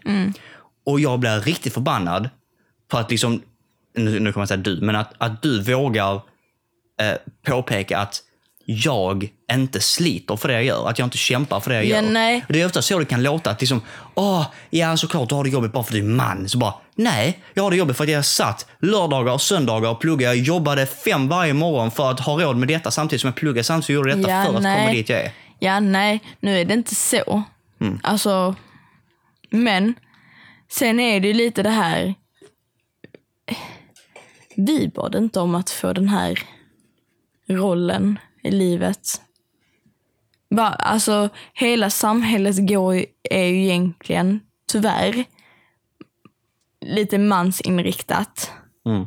Och 0.85 0.99
jag 0.99 1.19
blir 1.19 1.39
riktigt 1.39 1.73
förbannad 1.73 2.29
på 2.87 2.97
att 2.97 3.11
liksom, 3.11 3.41
nu, 3.95 4.19
nu 4.19 4.33
kommer 4.33 4.41
jag 4.41 4.47
säga 4.47 4.57
du, 4.57 4.81
men 4.81 4.95
att, 4.95 5.13
att 5.17 5.41
du 5.41 5.61
vågar 5.61 6.13
eh, 7.01 7.13
påpeka 7.47 7.99
att 7.99 8.21
jag 8.65 9.29
inte 9.51 9.79
sliter 9.79 10.35
för 10.35 10.47
det 10.47 10.53
jag 10.53 10.63
gör, 10.63 10.89
att 10.89 10.99
jag 10.99 11.05
inte 11.05 11.17
kämpar 11.17 11.59
för 11.59 11.69
det 11.69 11.75
jag 11.75 11.85
Ja, 11.85 12.01
gör. 12.01 12.11
nej. 12.11 12.45
Det 12.49 12.61
är 12.61 12.65
ofta 12.65 12.81
så 12.81 12.99
det 12.99 13.05
kan 13.05 13.23
låta, 13.23 13.49
att 13.49 13.61
liksom, 13.61 13.81
åh, 14.15 14.45
ja 14.69 14.97
såklart 14.97 15.29
du 15.29 15.35
har 15.35 15.43
det 15.43 15.49
jobbigt 15.49 15.71
bara 15.71 15.83
för 15.83 15.91
att 15.91 15.93
du 15.93 15.99
är 15.99 16.03
man. 16.15 16.49
Så 16.49 16.57
bara, 16.57 16.73
nej, 16.95 17.39
jag 17.53 17.63
har 17.63 17.71
det 17.71 17.77
jobbigt 17.77 17.97
för 17.97 18.03
att 18.03 18.09
jag 18.09 18.25
satt 18.25 18.67
lördagar 18.79 19.33
och 19.33 19.41
söndagar 19.41 19.89
och 19.89 19.99
pluggade. 19.99 20.35
Jag 20.35 20.45
jobbade 20.45 20.85
fem 20.85 21.27
varje 21.27 21.53
morgon 21.53 21.91
för 21.91 22.11
att 22.11 22.19
ha 22.19 22.41
råd 22.43 22.57
med 22.57 22.67
detta 22.67 22.91
samtidigt 22.91 23.21
som 23.21 23.27
jag 23.27 23.35
pluggade 23.35 23.63
samtidigt 23.63 23.85
som 23.85 23.93
jag 23.95 23.99
gjorde 23.99 24.15
detta 24.21 24.29
Ja, 24.31 24.43
för 24.43 24.49
att 24.49 24.55
komma 24.55 24.59
nej. 24.69 24.95
dit 24.95 25.09
jag 25.09 25.19
är. 25.21 25.31
Ja, 25.59 25.79
nej, 25.79 26.19
nu 26.39 26.59
är 26.61 26.65
det 26.65 26.73
inte 26.73 26.95
så. 26.95 27.43
Mm. 27.81 27.99
Alltså, 28.03 28.55
men 29.49 29.93
sen 30.71 30.99
är 30.99 31.19
det 31.19 31.27
ju 31.27 31.33
lite 31.33 31.63
det 31.63 31.69
här. 31.69 32.13
Vi 34.57 34.87
bad 34.95 35.15
inte 35.15 35.39
om 35.39 35.55
att 35.55 35.69
få 35.69 35.93
den 35.93 36.07
här 36.07 36.39
rollen 37.49 38.19
i 38.45 38.51
livet. 38.51 39.21
Alltså, 40.57 41.29
hela 41.53 41.89
samhället 41.89 42.67
går 42.67 43.05
är 43.29 43.45
ju 43.45 43.63
egentligen, 43.63 44.39
tyvärr, 44.71 45.25
lite 46.81 47.17
mansinriktat. 47.17 48.51
Mm. 48.85 49.05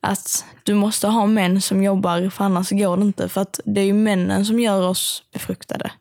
Att 0.00 0.44
du 0.62 0.74
måste 0.74 1.06
ha 1.08 1.26
män 1.26 1.60
som 1.60 1.82
jobbar, 1.82 2.30
för 2.30 2.44
annars 2.44 2.70
går 2.70 2.96
det 2.96 3.02
inte. 3.02 3.28
För 3.28 3.40
att 3.40 3.60
det 3.64 3.80
är 3.80 3.84
ju 3.84 3.92
männen 3.92 4.44
som 4.44 4.60
gör 4.60 4.88
oss 4.88 5.22
befruktade. 5.32 5.92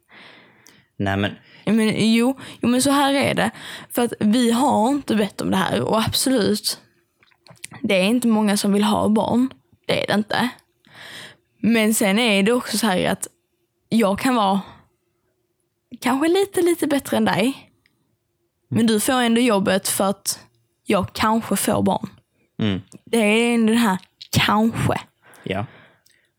Nej 0.97 1.17
men, 1.17 1.31
Men, 1.65 2.13
jo, 2.13 2.39
jo, 2.61 2.69
men 2.69 2.81
så 2.81 2.91
här 2.91 3.13
är 3.13 3.33
det. 3.33 3.51
För 3.89 4.01
att 4.01 4.13
vi 4.19 4.51
har 4.51 4.89
inte 4.89 5.15
bett 5.15 5.41
om 5.41 5.51
det 5.51 5.57
här. 5.57 5.81
Och 5.81 6.01
absolut, 6.01 6.79
det 7.81 7.95
är 7.95 8.03
inte 8.03 8.27
många 8.27 8.57
som 8.57 8.73
vill 8.73 8.83
ha 8.83 9.09
barn. 9.09 9.49
Det 9.87 10.03
är 10.03 10.07
det 10.07 10.13
inte. 10.13 10.49
Men 11.67 11.93
sen 11.93 12.19
är 12.19 12.43
det 12.43 12.51
också 12.51 12.77
så 12.77 12.87
här 12.87 13.09
att 13.11 13.27
jag 13.89 14.19
kan 14.19 14.35
vara 14.35 14.61
kanske 16.01 16.27
lite, 16.27 16.61
lite 16.61 16.87
bättre 16.87 17.17
än 17.17 17.25
dig. 17.25 17.71
Men 18.69 18.87
du 18.87 18.99
får 18.99 19.13
ändå 19.13 19.41
jobbet 19.41 19.87
för 19.87 20.03
att 20.09 20.39
jag 20.85 21.13
kanske 21.13 21.55
får 21.55 21.81
barn. 21.81 22.09
mm, 22.59 22.81
Det 23.05 23.17
är 23.17 23.57
den 23.57 23.77
här 23.77 23.97
kanske. 24.29 25.01
ja. 25.43 25.65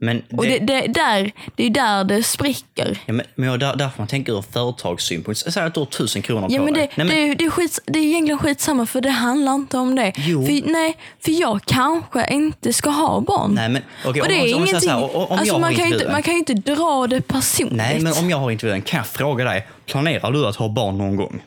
Men, 0.00 0.22
Och 0.36 0.44
det, 0.44 0.58
det, 0.58 0.86
där, 0.86 1.30
det 1.56 1.64
är 1.64 1.70
där 1.70 2.04
det 2.04 2.22
spricker. 2.22 2.98
Ja, 3.06 3.12
men, 3.12 3.26
men 3.34 3.58
där, 3.58 3.76
därför 3.76 3.98
man 3.98 4.06
tänker 4.06 4.32
ur 4.38 4.42
företagssynpunkt. 4.52 5.52
Säg 5.52 5.62
att 5.62 5.74
du 5.74 5.80
har 5.80 5.86
tusen 5.86 6.22
kronor 6.22 6.46
Ja, 6.50 6.58
på 6.58 6.64
men 6.64 6.74
det, 6.74 6.80
dig. 6.80 6.90
Nej, 6.96 7.06
men, 7.06 7.16
det, 7.16 7.28
är- 7.30 7.34
det, 7.34 7.44
är 7.44 7.50
skits, 7.50 7.80
det 7.86 7.98
är 7.98 8.02
egentligen 8.02 8.38
skitsamma 8.38 8.86
för 8.86 9.00
det 9.00 9.10
handlar 9.10 9.54
inte 9.54 9.78
om 9.78 9.94
det. 9.94 10.12
Jo. 10.16 10.46
För, 10.46 10.70
nej, 10.72 10.96
för 11.24 11.30
jag 11.40 11.60
kanske 11.64 12.26
inte 12.34 12.72
ska 12.72 12.90
ha 12.90 13.20
barn. 13.20 13.54
nej, 13.54 13.68
men 13.68 13.82
okej, 14.04 14.22
och 14.22 14.28
det 14.28 14.34
om, 14.34 14.46
är 14.46 14.54
om, 14.56 14.66
ingenting, 14.66 14.90
här, 14.90 15.16
om, 15.16 15.26
om 15.26 15.38
alltså 15.38 15.58
man, 15.58 15.74
kan 15.74 15.86
inte, 15.86 16.10
man 16.12 16.22
kan 16.22 16.34
ju 16.34 16.38
inte 16.38 16.54
dra 16.54 17.06
det 17.06 17.20
personligt. 17.20 17.76
Nej, 17.76 18.00
men 18.00 18.12
om 18.12 18.30
jag 18.30 18.38
har 18.38 18.50
intervjun 18.50 18.82
kan 18.82 18.98
jag 18.98 19.06
fråga 19.06 19.44
dig. 19.44 19.66
Planerar 19.86 20.32
du 20.32 20.46
att 20.46 20.56
ha 20.56 20.68
barn 20.68 20.98
någon 20.98 21.16
gång? 21.16 21.42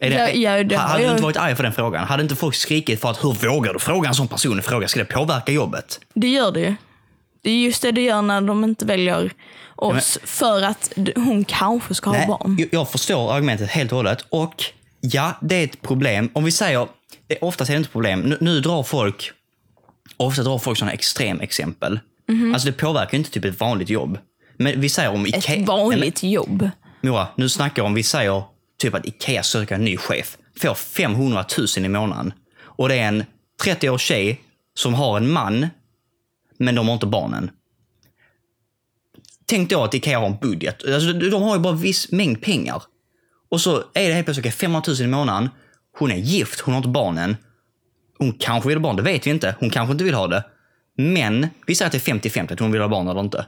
Är 0.00 0.10
Ja, 0.10 0.28
ja, 0.28 0.64
det 0.64 0.76
hade 0.76 1.04
du 1.04 1.10
inte 1.10 1.22
varit 1.22 1.36
arg 1.36 1.56
för 1.56 1.62
den 1.62 1.72
frågan? 1.72 2.04
Hade 2.06 2.22
inte 2.22 2.36
folk 2.36 2.54
skrikit 2.54 3.00
för 3.00 3.10
att 3.10 3.24
hur 3.24 3.48
vågar 3.48 3.72
du 3.72 3.78
fråga 3.78 4.08
en 4.08 4.14
sån 4.14 4.28
personlig 4.28 4.64
fråga? 4.64 4.88
Ska 4.88 5.00
det 5.00 5.06
påverka 5.06 5.52
jobbet? 5.52 6.00
Det 6.14 6.28
gör 6.28 6.52
det 6.52 6.60
ju. 6.60 6.74
Det 7.42 7.50
är 7.50 7.58
just 7.58 7.82
det 7.82 7.92
det 7.92 8.00
gör 8.02 8.22
när 8.22 8.40
de 8.40 8.64
inte 8.64 8.84
väljer 8.84 9.32
oss 9.76 10.18
för 10.24 10.62
att 10.62 10.92
hon 11.14 11.44
kanske 11.44 11.94
ska 11.94 12.10
ha 12.10 12.26
barn. 12.26 12.68
jag, 12.72 12.90
förstår 12.90 13.32
argumentet 13.32 13.70
helt 13.70 13.92
och 13.92 13.96
hållet. 13.96 14.26
Och 14.28 14.64
ja, 15.00 15.38
det 15.40 15.56
är 15.56 15.64
ett 15.64 15.82
problem. 15.82 16.30
Om 16.32 16.44
vi 16.44 16.52
säger, 16.52 16.88
det, 17.26 17.38
oftast 17.40 17.70
är 17.70 17.74
det 17.74 17.78
inte 17.78 17.90
problem. 17.90 18.20
Nu, 18.20 18.38
nu 18.40 18.60
drar 18.60 18.82
folk, 18.82 19.30
ofta 20.16 20.42
drar 20.42 20.58
folk 20.58 20.78
sådana 20.78 20.92
extremexempel. 20.92 22.00
Alltså 22.54 22.66
det 22.66 22.72
påverkar 22.72 23.12
ju 23.12 23.18
inte 23.18 23.30
typ 23.30 23.44
ett 23.44 23.60
vanligt 23.60 23.90
jobb. 23.90 24.18
Men 24.56 24.80
vi 24.80 24.88
säger 24.88 25.10
om 25.12 25.26
Ikea... 25.26 25.38
Ett 25.38 25.48
Nej, 25.48 25.56
men- 25.58 25.66
vanligt 25.66 26.22
jobb. 26.22 26.70
Mora, 27.00 27.26
nu 27.36 27.48
snackar 27.48 27.82
jag 27.82 27.86
om, 27.86 27.94
vi 27.94 28.02
säger 28.02 28.42
typ 28.78 28.94
att 28.94 29.06
Ikea 29.06 29.42
söker 29.42 29.74
en 29.74 29.84
ny 29.84 29.96
chef. 29.96 30.36
Får 30.60 30.74
500 30.74 31.44
000 31.76 31.84
i 31.84 31.88
månaden. 31.88 32.32
Och 32.62 32.88
det 32.88 32.94
är 32.94 33.08
en 33.08 33.24
30-årig 33.64 34.00
tjej 34.00 34.40
som 34.74 34.94
har 34.94 35.16
en 35.16 35.30
man, 35.30 35.68
men 36.62 36.74
de 36.74 36.86
har 36.86 36.94
inte 36.94 37.06
barnen. 37.06 37.50
Tänk 39.46 39.70
då 39.70 39.84
att 39.84 39.94
Ikea 39.94 40.18
har 40.18 40.26
en 40.26 40.36
budget. 40.40 40.84
Alltså, 40.88 41.12
de 41.12 41.42
har 41.42 41.56
ju 41.56 41.62
bara 41.62 41.72
viss 41.72 42.12
mängd 42.12 42.42
pengar. 42.42 42.82
Och 43.50 43.60
så 43.60 43.76
är 43.94 44.08
det 44.08 44.14
helt 44.14 44.26
plötsligt 44.26 44.54
500 44.54 44.82
000 44.88 45.00
i 45.00 45.06
månaden. 45.06 45.48
Hon 45.98 46.12
är 46.12 46.16
gift, 46.16 46.60
hon 46.60 46.74
har 46.74 46.78
inte 46.78 46.88
barnen. 46.88 47.36
Hon 48.18 48.32
kanske 48.32 48.68
vill 48.68 48.78
ha 48.78 48.82
barn, 48.82 48.96
det 48.96 49.02
vet 49.02 49.26
vi 49.26 49.30
inte. 49.30 49.54
Hon 49.60 49.70
kanske 49.70 49.92
inte 49.92 50.04
vill 50.04 50.14
ha 50.14 50.26
det. 50.26 50.44
Men 50.96 51.48
vi 51.66 51.74
säger 51.74 51.86
att 51.86 51.92
det 51.92 52.08
är 52.08 52.14
50-50, 52.14 52.52
att 52.52 52.60
hon 52.60 52.72
vill 52.72 52.80
ha 52.80 52.88
barn 52.88 53.08
eller 53.08 53.20
inte. 53.20 53.46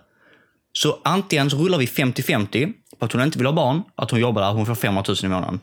Så 0.72 1.00
antingen 1.05 1.50
så 1.50 1.57
rullar 1.57 1.79
vi 1.79 1.87
50-50 1.87 2.72
på 2.98 3.05
att 3.05 3.12
hon 3.12 3.22
inte 3.22 3.38
vill 3.38 3.46
ha 3.46 3.53
barn, 3.53 3.83
att 3.94 4.11
hon 4.11 4.20
jobbar 4.20 4.42
där, 4.42 4.53
hon 4.53 4.66
får 4.66 4.74
500 4.74 5.05
000 5.09 5.16
i 5.24 5.29
månaden. 5.29 5.61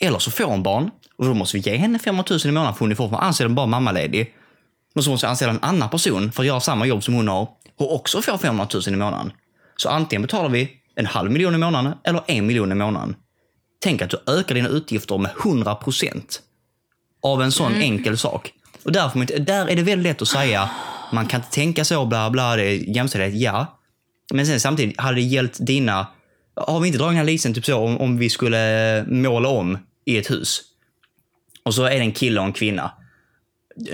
Eller 0.00 0.18
så 0.18 0.30
får 0.30 0.44
hon 0.44 0.62
barn 0.62 0.90
och 1.16 1.24
då 1.24 1.34
måste 1.34 1.56
vi 1.56 1.70
ge 1.70 1.76
henne 1.76 1.98
500 1.98 2.24
000 2.30 2.40
i 2.44 2.50
månaden 2.52 2.74
för 2.74 2.80
hon 2.80 2.90
är 2.90 2.94
fortfarande 2.94 3.26
anställd 3.26 3.54
bara 3.54 3.66
mammaledig. 3.66 4.34
Men 4.94 5.04
så 5.04 5.10
måste 5.10 5.26
vi 5.26 5.30
anställa 5.30 5.52
en 5.52 5.62
annan 5.62 5.90
person 5.90 6.32
för 6.32 6.42
att 6.42 6.46
göra 6.46 6.60
samma 6.60 6.86
jobb 6.86 7.04
som 7.04 7.14
hon 7.14 7.28
har 7.28 7.48
och 7.76 7.94
också 7.94 8.22
få 8.22 8.38
500 8.38 8.68
000 8.74 8.82
i 8.88 8.90
månaden. 8.90 9.32
Så 9.76 9.88
antingen 9.88 10.22
betalar 10.22 10.48
vi 10.48 10.70
en 10.94 11.06
halv 11.06 11.30
miljon 11.30 11.54
i 11.54 11.58
månaden 11.58 11.92
eller 12.04 12.22
en 12.26 12.46
miljon 12.46 12.72
i 12.72 12.74
månaden. 12.74 13.16
Tänk 13.80 14.02
att 14.02 14.10
du 14.10 14.18
ökar 14.26 14.54
dina 14.54 14.68
utgifter 14.68 15.18
med 15.18 15.30
100 15.44 15.74
procent 15.74 16.42
av 17.22 17.42
en 17.42 17.52
sån 17.52 17.74
enkel 17.74 18.18
sak. 18.18 18.52
Och 18.84 18.92
där, 18.92 19.08
får 19.08 19.18
man 19.18 19.22
inte, 19.22 19.38
där 19.38 19.66
är 19.66 19.76
det 19.76 19.82
väldigt 19.82 20.12
lätt 20.12 20.22
att 20.22 20.28
säga, 20.28 20.70
man 21.12 21.26
kan 21.26 21.40
inte 21.40 21.50
tänka 21.50 21.84
så, 21.84 22.06
bla 22.06 22.30
bla, 22.30 22.56
det 22.56 22.62
är 22.62 22.96
jämställdhet, 22.96 23.42
ja. 23.42 23.78
Men 24.34 24.46
sen 24.46 24.60
samtidigt, 24.60 25.00
hade 25.00 25.14
det 25.14 25.22
gällt 25.22 25.66
dina... 25.66 26.06
Har 26.54 26.80
vi 26.80 26.86
inte 26.86 26.98
dragit 26.98 27.10
den 27.10 27.16
här 27.16 27.24
lisen 27.24 27.54
typ 27.54 27.64
så 27.64 27.76
om, 27.76 27.98
om 27.98 28.18
vi 28.18 28.30
skulle 28.30 29.04
måla 29.08 29.48
om 29.48 29.78
i 30.04 30.18
ett 30.18 30.30
hus? 30.30 30.62
Och 31.62 31.74
så 31.74 31.84
är 31.84 31.90
det 31.90 32.00
en 32.00 32.12
kille 32.12 32.40
och 32.40 32.46
en 32.46 32.52
kvinna. 32.52 32.92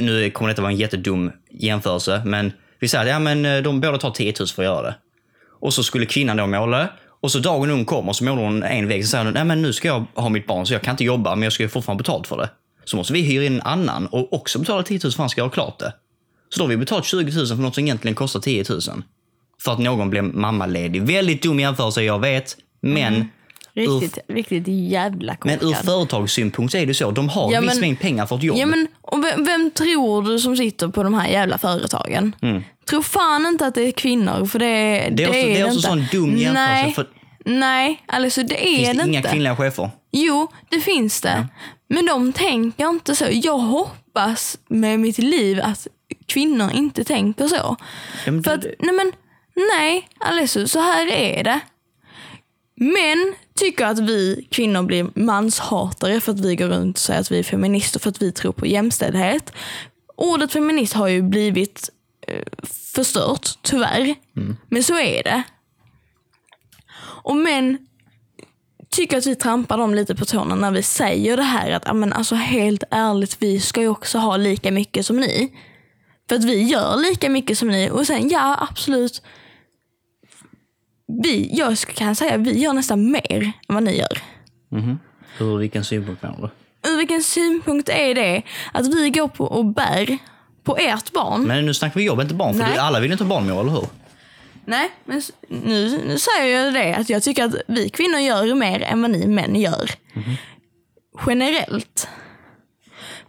Nu 0.00 0.30
kommer 0.30 0.48
detta 0.48 0.62
vara 0.62 0.72
en 0.72 0.78
jättedum 0.78 1.32
jämförelse, 1.50 2.22
men 2.24 2.52
vi 2.78 2.88
säger 2.88 3.04
att 3.04 3.10
ja, 3.10 3.18
men 3.18 3.44
eh, 3.44 3.62
de 3.62 3.80
båda 3.80 3.98
tar 3.98 4.10
10 4.10 4.34
000 4.40 4.48
för 4.48 4.62
att 4.62 4.66
göra 4.66 4.82
det. 4.82 4.94
Och 5.60 5.74
så 5.74 5.82
skulle 5.82 6.06
kvinnan 6.06 6.36
då 6.36 6.46
måla. 6.46 6.88
Och 7.20 7.32
så 7.32 7.38
dagen 7.38 7.70
hon 7.70 7.84
kommer 7.84 8.12
så 8.12 8.24
målar 8.24 8.42
hon 8.42 8.62
en 8.62 8.88
vägg. 8.88 9.04
Så 9.04 9.10
säger 9.10 9.24
hon, 9.24 9.34
nej 9.34 9.44
men 9.44 9.62
nu 9.62 9.72
ska 9.72 9.88
jag 9.88 10.06
ha 10.14 10.28
mitt 10.28 10.46
barn 10.46 10.66
så 10.66 10.74
jag 10.74 10.82
kan 10.82 10.92
inte 10.92 11.04
jobba 11.04 11.34
men 11.34 11.42
jag 11.42 11.52
ska 11.52 11.62
ju 11.62 11.68
fortfarande 11.68 12.02
betalt 12.02 12.26
för 12.26 12.36
det. 12.36 12.50
Så 12.84 12.96
måste 12.96 13.12
vi 13.12 13.22
hyra 13.22 13.44
in 13.44 13.54
en 13.54 13.62
annan 13.62 14.06
och 14.06 14.32
också 14.32 14.58
betala 14.58 14.82
10 14.82 14.94
000 14.94 15.00
för 15.00 15.08
att 15.08 15.16
han 15.16 15.28
ska 15.28 15.40
göra 15.40 15.50
klart 15.50 15.78
det. 15.78 15.92
Så 16.48 16.58
då 16.58 16.64
har 16.64 16.68
vi 16.68 16.76
betalat 16.76 17.04
20 17.04 17.36
000 17.36 17.46
för 17.46 17.54
något 17.54 17.74
som 17.74 17.84
egentligen 17.84 18.14
kostar 18.14 18.40
10 18.40 18.64
000. 18.68 18.80
För 19.62 19.72
att 19.72 19.78
någon 19.78 20.10
blev 20.10 20.24
mammaledig. 20.24 21.02
Väldigt 21.02 21.42
dum 21.42 21.60
jämförelse, 21.60 22.02
jag 22.02 22.18
vet. 22.18 22.56
Men, 22.80 23.14
mm. 23.14 23.28
Riktigt, 23.76 24.18
riktigt 24.28 24.64
jävla 24.68 25.36
men 25.44 25.54
ur 25.54 25.58
korkad. 25.58 25.84
företagssynpunkt 25.84 26.72
så 26.72 26.78
är 26.78 26.86
det 26.86 26.94
så. 26.94 27.10
De 27.10 27.28
har 27.28 27.52
Ja, 27.52 27.56
en 27.58 27.62
viss 27.62 27.72
men- 27.74 27.80
mängd 27.80 28.00
pengar 28.00 28.26
för 28.26 28.36
ett 28.36 28.42
jobb. 28.42 28.56
Ja, 28.58 28.66
men, 28.66 28.88
och 29.00 29.24
vem, 29.24 29.44
vem 29.44 29.70
tror 29.70 30.22
du 30.22 30.38
som 30.38 30.56
sitter 30.56 30.88
på 30.88 31.02
de 31.02 31.14
här 31.14 31.28
jävla 31.28 31.58
företagen? 31.58 32.34
Tror 32.88 33.02
fan 33.02 33.46
inte 33.46 33.66
att 33.66 33.74
det 33.74 33.82
är 33.82 33.92
kvinnor, 33.92 34.46
för 34.46 34.58
det, 34.58 34.66
det, 34.66 34.98
Mm. 35.04 35.16
Det 35.16 35.22
är 35.24 35.28
också- 35.28 35.38
det 35.48 35.60
är 35.60 35.66
också 35.66 35.80
sån 35.80 36.06
dum 36.12 36.36
jämförelse, 36.36 36.52
Nej, 36.82 36.92
för- 36.94 37.08
nej 37.44 38.02
alltså 38.06 38.42
det 38.42 38.68
är 38.68 38.76
Finns 38.76 38.88
det 38.88 38.94
det 39.04 39.08
inga 39.08 39.18
inte. 39.18 39.30
kvinnliga 39.30 39.56
chefer? 39.56 39.90
Jo, 40.12 40.48
det 40.68 40.80
finns 40.80 41.20
det. 41.20 41.48
Men 41.88 42.06
de 42.06 42.32
tänker 42.32 42.88
inte 42.88 43.16
så. 43.16 43.24
Jag 43.30 43.58
hoppas 43.58 44.58
med 44.68 45.00
mitt 45.00 45.18
liv 45.18 45.60
att 45.62 45.86
kvinnor 46.26 46.70
inte 46.74 47.04
tänker 47.04 47.46
så. 47.48 47.76
Ja, 48.24 48.32
men 48.32 48.42
För 48.44 48.50
att, 48.54 48.64
nej 48.78 48.94
men, 48.94 49.12
nej, 49.76 50.08
alltså 50.20 50.68
så 50.68 50.80
här 50.80 51.06
är 51.12 51.44
det. 51.44 51.60
Män 52.76 53.34
tycker 53.58 53.86
att 53.86 53.98
vi 53.98 54.48
kvinnor 54.50 54.82
blir 54.82 55.10
manshatare 55.14 56.20
för 56.20 56.32
att 56.32 56.40
vi 56.40 56.56
går 56.56 56.66
runt 56.68 56.96
och 56.96 57.00
säger 57.00 57.20
att 57.20 57.30
vi 57.30 57.38
är 57.38 57.42
feminister 57.42 58.00
för 58.00 58.10
att 58.10 58.22
vi 58.22 58.32
tror 58.32 58.52
på 58.52 58.66
jämställdhet. 58.66 59.52
Ordet 60.16 60.52
feminist 60.52 60.92
har 60.94 61.08
ju 61.08 61.22
blivit 61.22 61.90
eh, 62.26 62.44
förstört, 62.94 63.48
tyvärr. 63.62 64.14
Men 64.68 64.82
så 64.82 64.98
är 64.98 65.22
det. 65.22 65.42
Och 67.24 67.36
män 67.36 67.78
tycker 68.90 69.18
att 69.18 69.26
vi 69.26 69.34
trampar 69.36 69.78
dem 69.78 69.94
lite 69.94 70.14
på 70.14 70.24
tårna 70.24 70.54
när 70.54 70.70
vi 70.70 70.82
säger 70.82 71.36
det 71.36 71.42
här 71.42 71.70
att 71.70 71.82
"Ja, 71.86 71.92
men 71.94 72.12
alltså, 72.12 72.34
helt 72.34 72.82
ärligt, 72.90 73.36
vi 73.42 73.60
ska 73.60 73.80
ju 73.80 73.88
också 73.88 74.18
ha 74.18 74.36
lika 74.36 74.70
mycket 74.70 75.06
som 75.06 75.16
ni. 75.16 75.52
För 76.28 76.36
att 76.36 76.44
vi 76.44 76.62
gör 76.62 76.96
lika 76.96 77.30
mycket 77.30 77.58
som 77.58 77.68
ni. 77.68 77.90
Och 77.90 78.06
sen, 78.06 78.28
ja 78.28 78.66
absolut. 78.70 79.22
Vi, 81.22 81.50
jag 81.52 81.78
kan 81.78 82.14
säga 82.14 82.36
vi 82.36 82.58
gör 82.58 82.72
nästan 82.72 83.10
mer 83.10 83.42
än 83.68 83.74
vad 83.74 83.82
ni 83.82 83.98
gör. 83.98 84.18
Ur 85.40 85.58
vilken 85.58 85.84
synpunkt 85.84 86.22
menar 86.22 86.36
du? 86.82 86.90
Ur 86.90 86.96
vilken 86.96 87.22
synpunkt 87.22 87.88
är 87.88 88.14
det 88.14 88.42
att 88.72 88.94
vi 88.94 89.10
går 89.10 89.28
på 89.28 89.44
och 89.44 89.64
bär 89.64 90.18
på 90.64 90.76
ert 90.76 91.12
barn? 91.12 91.42
Men 91.42 91.66
nu 91.66 91.74
snackar 91.74 92.00
vi 92.00 92.06
jobb, 92.06 92.20
inte 92.20 92.34
barn. 92.34 92.54
För 92.54 92.62
Nej. 92.62 92.78
alla 92.78 93.00
vill 93.00 93.12
inte 93.12 93.24
ha 93.24 93.28
barn 93.28 93.46
med, 93.46 93.58
eller 93.58 93.70
hur? 93.72 93.86
Nej, 94.64 94.90
men 95.04 95.22
nu, 95.48 96.02
nu 96.06 96.18
säger 96.18 96.64
jag 96.64 96.74
det 96.74 96.94
att 96.94 97.10
jag 97.10 97.22
tycker 97.22 97.44
att 97.44 97.54
vi 97.68 97.88
kvinnor 97.88 98.18
gör 98.18 98.54
mer 98.54 98.82
än 98.82 99.02
vad 99.02 99.10
ni 99.10 99.26
män 99.26 99.56
gör. 99.56 99.90
Generellt. 101.26 102.08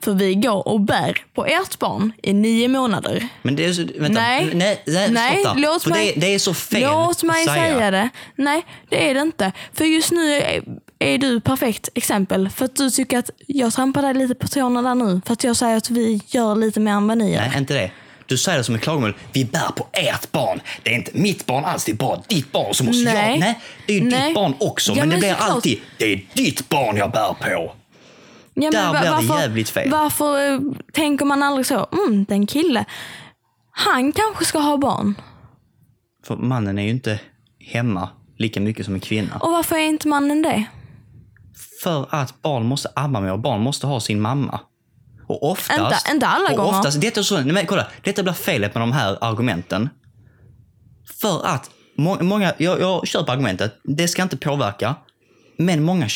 För 0.05 0.13
vi 0.13 0.35
går 0.35 0.67
och 0.67 0.81
bär 0.81 1.17
på 1.33 1.45
ert 1.45 1.79
barn 1.79 2.11
i 2.23 2.33
nio 2.33 2.67
månader. 2.67 3.27
Men 3.41 3.55
det 3.55 3.65
är 3.65 3.73
så, 3.73 3.81
vänta, 3.81 4.21
Nej. 4.21 4.49
nej, 4.53 4.81
nej, 4.85 5.09
Nej, 5.11 5.41
stopp 5.43 5.57
låt 5.59 5.83
För 5.83 5.89
mig- 5.89 6.11
det, 6.15 6.21
det 6.21 6.33
är 6.35 6.39
så 6.39 6.53
fel 6.53 6.81
Låt 6.81 7.23
mig 7.23 7.47
att 7.47 7.53
säga. 7.53 7.91
det. 7.91 8.09
Nej, 8.35 8.65
det 8.89 9.09
är 9.09 9.13
det 9.13 9.21
inte. 9.21 9.51
För 9.73 9.85
just 9.85 10.11
nu 10.11 10.33
är, 10.35 10.63
är 10.99 11.17
du 11.17 11.39
perfekt 11.41 11.89
exempel. 11.95 12.49
För 12.49 12.65
att 12.65 12.75
du 12.75 12.89
tycker 12.89 13.17
att 13.19 13.29
jag 13.47 13.73
trampar 13.73 14.01
dig 14.01 14.13
lite 14.13 14.35
på 14.35 14.47
tårna 14.47 14.81
där 14.81 14.95
nu. 14.95 15.21
För 15.25 15.33
att 15.33 15.43
jag 15.43 15.55
säger 15.55 15.77
att 15.77 15.89
vi 15.89 16.21
gör 16.27 16.55
lite 16.55 16.79
mer 16.79 16.91
än 16.91 17.07
vad 17.07 17.17
ni 17.17 17.33
gör. 17.33 17.41
Nej, 17.41 17.57
inte 17.57 17.73
det. 17.73 17.91
Du 18.27 18.37
säger 18.37 18.57
det 18.57 18.63
som 18.63 18.75
ett 18.75 18.81
klagomål. 18.81 19.15
Vi 19.33 19.45
bär 19.45 19.71
på 19.75 19.87
ert 19.93 20.31
barn. 20.31 20.61
Det 20.83 20.89
är 20.89 20.95
inte 20.95 21.11
mitt 21.13 21.45
barn 21.45 21.65
alls, 21.65 21.83
det 21.85 21.91
är 21.91 21.95
bara 21.95 22.21
ditt 22.27 22.51
barn. 22.51 22.73
Så 22.73 22.83
måste 22.83 23.03
Nej. 23.13 23.31
jag... 23.31 23.39
Nej, 23.39 23.59
det 23.87 23.93
är 23.93 23.99
ju 23.99 24.09
ditt 24.09 24.35
barn 24.35 24.53
också. 24.59 24.91
Ja, 24.91 24.95
men 24.99 25.09
det 25.09 25.13
men 25.13 25.19
blir 25.19 25.29
såklart. 25.33 25.49
alltid, 25.49 25.79
det 25.97 26.05
är 26.13 26.25
ditt 26.33 26.69
barn 26.69 26.97
jag 26.97 27.11
bär 27.11 27.33
på. 27.55 27.73
Ja, 28.55 28.71
Där 28.71 28.89
blir 29.19 29.27
det 29.35 29.41
jävligt 29.41 29.69
fel. 29.69 29.89
Varför 29.91 30.53
eh, 30.53 30.59
tänker 30.93 31.25
man 31.25 31.43
aldrig 31.43 31.65
så? 31.65 31.87
Mm, 31.91 32.25
den 32.25 32.47
kille, 32.47 32.85
han 33.71 34.11
kanske 34.11 34.45
ska 34.45 34.59
ha 34.59 34.77
barn. 34.77 35.15
För 36.25 36.35
mannen 36.35 36.79
är 36.79 36.83
ju 36.83 36.89
inte 36.89 37.19
hemma 37.59 38.09
lika 38.37 38.61
mycket 38.61 38.85
som 38.85 38.93
en 38.93 38.99
kvinna. 38.99 39.35
Och 39.35 39.51
varför 39.51 39.75
är 39.75 39.79
inte 39.87 40.07
mannen 40.07 40.41
det? 40.41 40.63
För 41.83 42.07
att 42.09 42.41
barn 42.41 42.65
måste 42.65 42.89
amma 42.95 43.19
med 43.21 43.31
och 43.31 43.39
barn 43.39 43.61
måste 43.61 43.87
ha 43.87 43.99
sin 43.99 44.21
mamma. 44.21 44.59
Och 45.27 45.51
oftast... 45.51 45.79
Inte- 45.79 46.11
inte 46.13 46.27
alla 46.27 46.49
och 46.49 46.57
gånger. 46.57 46.69
Oftast, 46.79 47.01
detta, 47.01 47.19
är 47.19 47.23
så, 47.23 47.41
nej, 47.41 47.65
kolla, 47.65 47.87
detta 48.03 48.23
blir 48.23 48.33
felet 48.33 48.75
med 48.75 48.81
de 48.81 48.91
här 48.91 49.17
argumenten. 49.21 49.89
För 51.21 51.45
att 51.45 51.69
må, 51.97 52.23
många, 52.23 52.53
jag, 52.57 52.81
jag 52.81 53.07
köper 53.07 53.33
argumentet, 53.33 53.75
det 53.83 54.07
ska 54.07 54.23
inte 54.23 54.37
påverka. 54.37 54.95
Men 55.57 55.83
många 55.83 56.07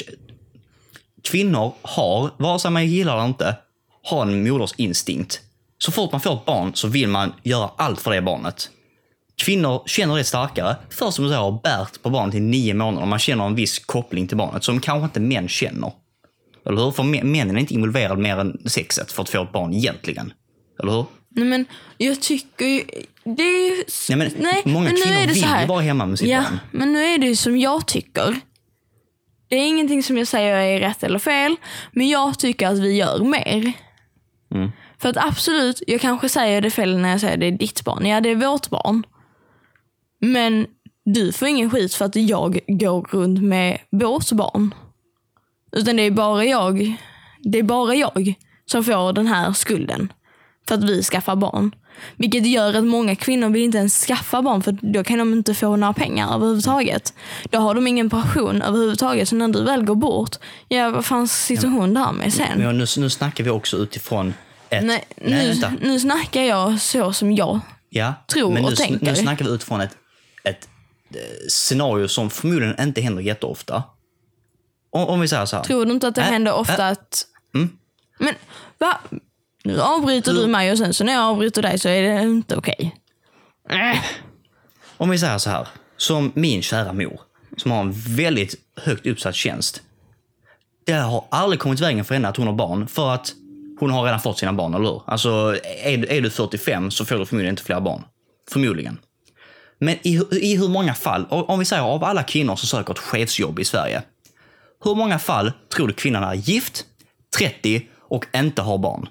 kvinnor 1.24 1.74
har, 1.82 2.32
vare 2.38 2.60
sig 2.60 2.72
man 2.72 2.88
gillar 2.88 3.14
det 3.16 3.20
eller 3.20 3.28
inte, 3.28 3.56
har 4.04 4.22
en 4.22 4.50
modersinstinkt. 4.50 5.42
Så 5.78 5.92
fort 5.92 6.12
man 6.12 6.22
får 6.22 6.34
ett 6.34 6.46
barn 6.46 6.72
så 6.76 6.88
vill 6.88 7.08
man 7.08 7.34
göra 7.44 7.70
allt 7.78 8.02
för 8.02 8.12
det 8.12 8.22
barnet. 8.22 8.70
Kvinnor 9.42 9.84
känner 9.86 10.16
det 10.18 10.24
starkare 10.24 10.76
för 10.90 11.12
som 11.12 11.24
du 11.24 11.30
säger 11.30 11.42
har 11.42 11.60
bärt 11.64 12.02
på 12.02 12.10
barnet 12.10 12.36
i 12.36 12.40
nio 12.40 12.74
månader. 12.74 13.08
Man 13.08 13.20
känner 13.20 13.46
en 13.46 13.56
viss 13.56 13.80
koppling 13.80 14.28
till 14.28 14.38
barnet 14.38 14.64
som 14.64 14.80
kanske 14.80 15.04
inte 15.06 15.20
män 15.20 15.48
känner. 15.48 15.92
Eller 16.66 16.82
hur? 16.82 16.92
För 16.92 17.04
mä- 17.04 17.24
männen 17.24 17.56
är 17.56 17.60
inte 17.60 17.74
involverade 17.74 18.22
mer 18.22 18.38
än 18.38 18.58
sexet 18.66 19.12
för 19.12 19.24
att 19.24 19.30
få 19.30 19.44
ett 19.44 19.52
barn 19.52 19.74
egentligen. 19.74 20.34
Eller 20.80 20.92
hur? 20.92 21.06
Nej 21.30 21.46
men 21.46 21.66
jag 21.98 22.22
tycker 22.22 22.66
ju, 22.66 22.84
det 23.24 23.44
är 23.44 23.70
ju... 23.70 23.84
Nej, 24.10 24.18
men 24.64 24.74
många 24.74 24.90
men 24.90 24.96
kvinnor 25.02 25.28
vill 25.28 25.60
ju 25.62 25.68
vara 25.68 25.82
hemma 25.82 26.06
med 26.06 26.20
sitt 26.20 26.30
ja, 26.30 26.42
barn. 26.42 26.60
men 26.72 26.94
nu 26.94 27.04
är 27.04 27.18
det 27.18 27.28
ju 27.28 27.36
som 27.36 27.58
jag 27.58 27.88
tycker. 27.88 28.36
Det 29.50 29.56
är 29.56 29.68
ingenting 29.68 30.04
som 30.04 30.18
jag 30.18 30.28
säger 30.28 30.56
är 30.56 30.80
rätt 30.80 31.04
eller 31.04 31.20
fel, 31.20 31.56
men 31.92 32.10
jag 32.10 32.40
tycker 32.40 32.68
att 32.68 32.80
vi 32.80 32.98
gör 32.98 33.20
mer. 33.20 33.74
Mm. 34.56 34.72
För 34.98 35.10
att 35.10 35.18
absolut, 35.18 35.84
jag 35.88 36.02
kanske 36.02 36.30
säger 36.30 36.62
det 36.62 36.72
fel 36.72 36.98
när 36.98 37.10
jag 37.10 37.20
säger 37.20 37.38
det 37.38 37.46
är 37.46 37.52
ditt 37.52 37.84
barn. 37.84 38.06
Ja, 38.06 38.22
det 38.22 38.30
är 38.30 38.36
vårt 38.36 38.70
barn. 38.70 39.04
Men 40.22 40.68
du 41.06 41.32
får 41.32 41.48
ingen 41.48 41.70
skit 41.70 41.94
för 41.94 42.06
att 42.06 42.16
jag 42.16 42.60
går 42.68 43.02
runt 43.02 43.44
med 43.44 43.80
vårt 43.90 44.32
barn. 44.32 44.74
Utan 45.72 45.96
det 45.96 46.04
är 46.04 46.12
bara 46.12 46.46
jag, 46.46 46.96
det 47.40 47.60
är 47.60 47.64
bara 47.64 47.96
jag 47.96 48.34
som 48.66 48.84
får 48.84 49.14
den 49.14 49.28
här 49.28 49.54
skulden. 49.54 50.14
För 50.68 50.76
att 50.76 50.84
vi 50.84 51.04
skaffar 51.04 51.36
barn. 51.36 51.76
Vilket 52.16 52.48
gör 52.48 52.74
att 52.74 52.84
många 52.84 53.16
kvinnor 53.16 53.50
vill 53.50 53.64
inte 53.64 53.78
ens 53.78 54.06
skaffa 54.06 54.42
barn 54.42 54.64
för 54.64 54.78
då 54.82 55.04
kan 55.04 55.18
de 55.18 55.34
inte 55.34 55.54
få 55.54 55.76
några 55.76 55.94
pengar 55.94 56.36
överhuvudtaget. 56.36 57.14
Då 57.50 57.60
har 57.60 57.76
de 57.76 57.88
ingen 57.88 58.10
pension 58.10 58.62
överhuvudtaget. 58.62 59.30
Så 59.30 59.36
när 59.36 59.48
du 59.48 59.64
väl 59.64 59.86
går 59.86 59.96
bort, 59.96 60.36
ja 60.68 60.90
vad 60.90 61.06
fan 61.06 61.28
sitter 61.28 61.68
hon 61.68 61.94
där 61.94 62.12
med 62.12 62.34
sen? 62.34 62.48
Men 62.58 62.78
nu, 62.78 62.86
nu 62.98 63.10
snackar 63.10 63.44
vi 63.44 63.50
också 63.50 63.78
utifrån 63.78 64.34
ett... 64.70 64.84
Nej, 64.84 65.08
nej 65.16 65.48
nu, 65.48 65.50
vänta. 65.50 65.74
nu 65.82 66.00
snackar 66.00 66.42
jag 66.42 66.82
så 66.82 67.14
som 67.14 67.36
jag. 67.36 67.60
Ja, 67.90 68.14
tror 68.28 68.54
men 68.54 68.64
nu, 68.64 68.68
och 68.68 68.76
tänker. 68.76 69.06
nu 69.06 69.16
snackar 69.16 69.46
vi 69.46 69.52
utifrån 69.52 69.82
ett, 69.82 69.98
ett 70.44 70.70
eh, 71.14 71.20
scenario 71.50 72.08
som 72.08 72.30
förmodligen 72.30 72.82
inte 72.82 73.02
händer 73.02 73.22
jätteofta. 73.22 73.84
Om, 74.92 75.08
om 75.08 75.20
vi 75.20 75.28
säger 75.28 75.46
så 75.46 75.56
här. 75.56 75.64
Tror 75.64 75.86
du 75.86 75.92
inte 75.92 76.08
att 76.08 76.16
det 76.16 76.22
Äh, 76.22 76.28
händer 76.28 76.54
ofta 76.54 76.86
äh. 76.86 76.92
att... 76.92 77.26
Mm. 77.56 77.70
Men 78.20 78.34
va? 78.78 79.00
Nu 79.64 79.82
avbryter 79.82 80.34
du 80.34 80.48
mig 80.48 80.72
och 80.72 80.78
sen 80.78 80.94
så 80.94 81.04
när 81.04 81.14
jag 81.14 81.22
avbryter 81.24 81.62
dig 81.62 81.80
så 81.80 81.90
är 81.90 82.02
det 82.02 82.22
inte 82.22 82.56
okej. 82.56 82.96
Äh. 83.70 84.00
Om 84.98 85.10
vi 85.10 85.20
säger 85.20 85.38
så 85.38 85.50
här. 85.50 85.68
Som 85.98 86.32
min 86.36 86.62
kära 86.62 86.94
mor, 86.94 87.22
som 87.58 87.72
har 87.72 87.80
en 87.82 87.92
väldigt 87.92 88.56
högt 88.82 89.06
uppsatt 89.08 89.36
tjänst. 89.36 89.82
Det 90.86 90.94
har 90.94 91.26
aldrig 91.32 91.60
kommit 91.60 91.80
vägen 91.80 92.06
för 92.06 92.14
henne 92.14 92.28
att 92.28 92.38
hon 92.38 92.48
har 92.48 92.54
barn, 92.54 92.88
för 92.88 93.10
att 93.14 93.34
hon 93.80 93.90
har 93.92 94.04
redan 94.04 94.20
fått 94.20 94.38
sina 94.40 94.54
barn, 94.54 94.74
eller 94.74 94.86
hur? 94.90 95.02
Alltså, 95.08 95.56
är, 95.84 95.98
du- 95.98 96.08
är 96.08 96.22
du 96.22 96.30
45 96.30 96.92
så 96.92 97.06
får 97.06 97.16
du 97.16 97.26
förmodligen 97.26 97.54
inte 97.54 97.64
fler 97.64 97.80
barn. 97.80 98.04
Förmodligen. 98.52 98.98
Men 99.80 99.96
i, 100.08 100.22
i 100.32 100.56
hur 100.58 100.68
många 100.68 100.94
fall, 100.94 101.26
om 101.30 101.60
vi 101.60 101.66
säger 101.66 101.84
av 101.84 102.04
alla 102.04 102.24
kvinnor 102.24 102.56
som 102.56 102.68
söker 102.68 102.94
ett 102.94 103.00
chefsjobb 103.00 103.60
i 103.60 103.66
Sverige. 103.66 104.02
Hur 104.84 104.96
många 104.96 105.20
fall 105.20 105.52
tror 105.74 105.88
du 105.88 105.94
kvinnan 105.94 106.24
är 106.24 106.34
gift, 106.34 106.86
30 107.38 107.88
och 108.10 108.26
inte 108.36 108.62
har 108.62 108.78
barn? 108.78 109.08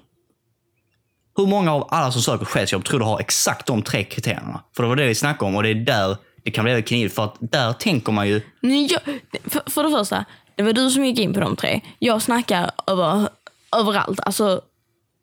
Hur 1.35 1.45
många 1.45 1.73
av 1.73 1.87
alla 1.91 2.11
som 2.11 2.21
söker 2.21 2.45
chefsjobb 2.45 2.85
tror 2.85 2.99
du 2.99 3.05
har 3.05 3.19
exakt 3.19 3.65
de 3.65 3.81
tre 3.81 4.03
kriterierna? 4.03 4.63
För 4.75 4.83
det 4.83 4.89
var 4.89 4.95
det 4.95 5.07
vi 5.07 5.15
snackade 5.15 5.49
om 5.49 5.55
och 5.55 5.63
det 5.63 5.69
är 5.69 5.75
där 5.75 6.17
det 6.43 6.51
kan 6.51 6.63
bli 6.63 6.73
väldigt 6.73 6.87
knivigt. 6.87 7.15
För 7.15 7.23
att 7.23 7.35
där 7.39 7.73
tänker 7.73 8.11
man 8.11 8.27
ju, 8.27 8.41
jag, 8.61 9.01
för, 9.45 9.71
för 9.71 9.83
det 9.83 9.89
första, 9.89 10.25
det 10.55 10.63
var 10.63 10.73
du 10.73 10.89
som 10.89 11.05
gick 11.05 11.19
in 11.19 11.33
på 11.33 11.39
de 11.39 11.55
tre. 11.55 11.81
Jag 11.99 12.21
snackar 12.21 12.71
över, 12.87 13.29
överallt. 13.77 14.19
Alltså, 14.19 14.61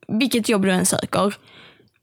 vilket 0.09 0.49
jobb 0.49 0.63
du 0.63 0.71
än 0.71 0.87
söker, 0.87 1.35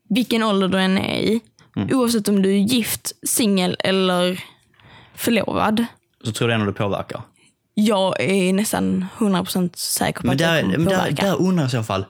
vilken 0.09 0.43
ålder 0.43 0.67
du 0.67 0.79
än 0.79 0.97
är 0.97 1.19
i. 1.19 1.41
Mm. 1.75 1.97
Oavsett 1.99 2.27
om 2.27 2.41
du 2.41 2.49
är 2.49 2.59
gift, 2.59 3.11
singel 3.27 3.75
eller 3.79 4.43
förlovad. 5.15 5.85
så 6.23 6.31
tror 6.31 6.47
du 6.47 6.53
ändå 6.53 6.65
det 6.65 6.73
påverkar. 6.73 7.21
Jag 7.73 8.21
är 8.21 8.53
nästan 8.53 9.05
100% 9.17 9.75
säker 9.75 10.21
på 10.21 10.27
Men 10.27 10.31
att 10.33 10.37
det 10.37 10.61
kommer 10.61 10.77
men 10.77 10.85
där, 10.85 10.97
påverka. 10.97 11.25
där 11.25 11.41
undrar 11.41 11.63
jag 11.63 11.67
i 11.67 11.71
så 11.71 11.83
fall, 11.83 12.05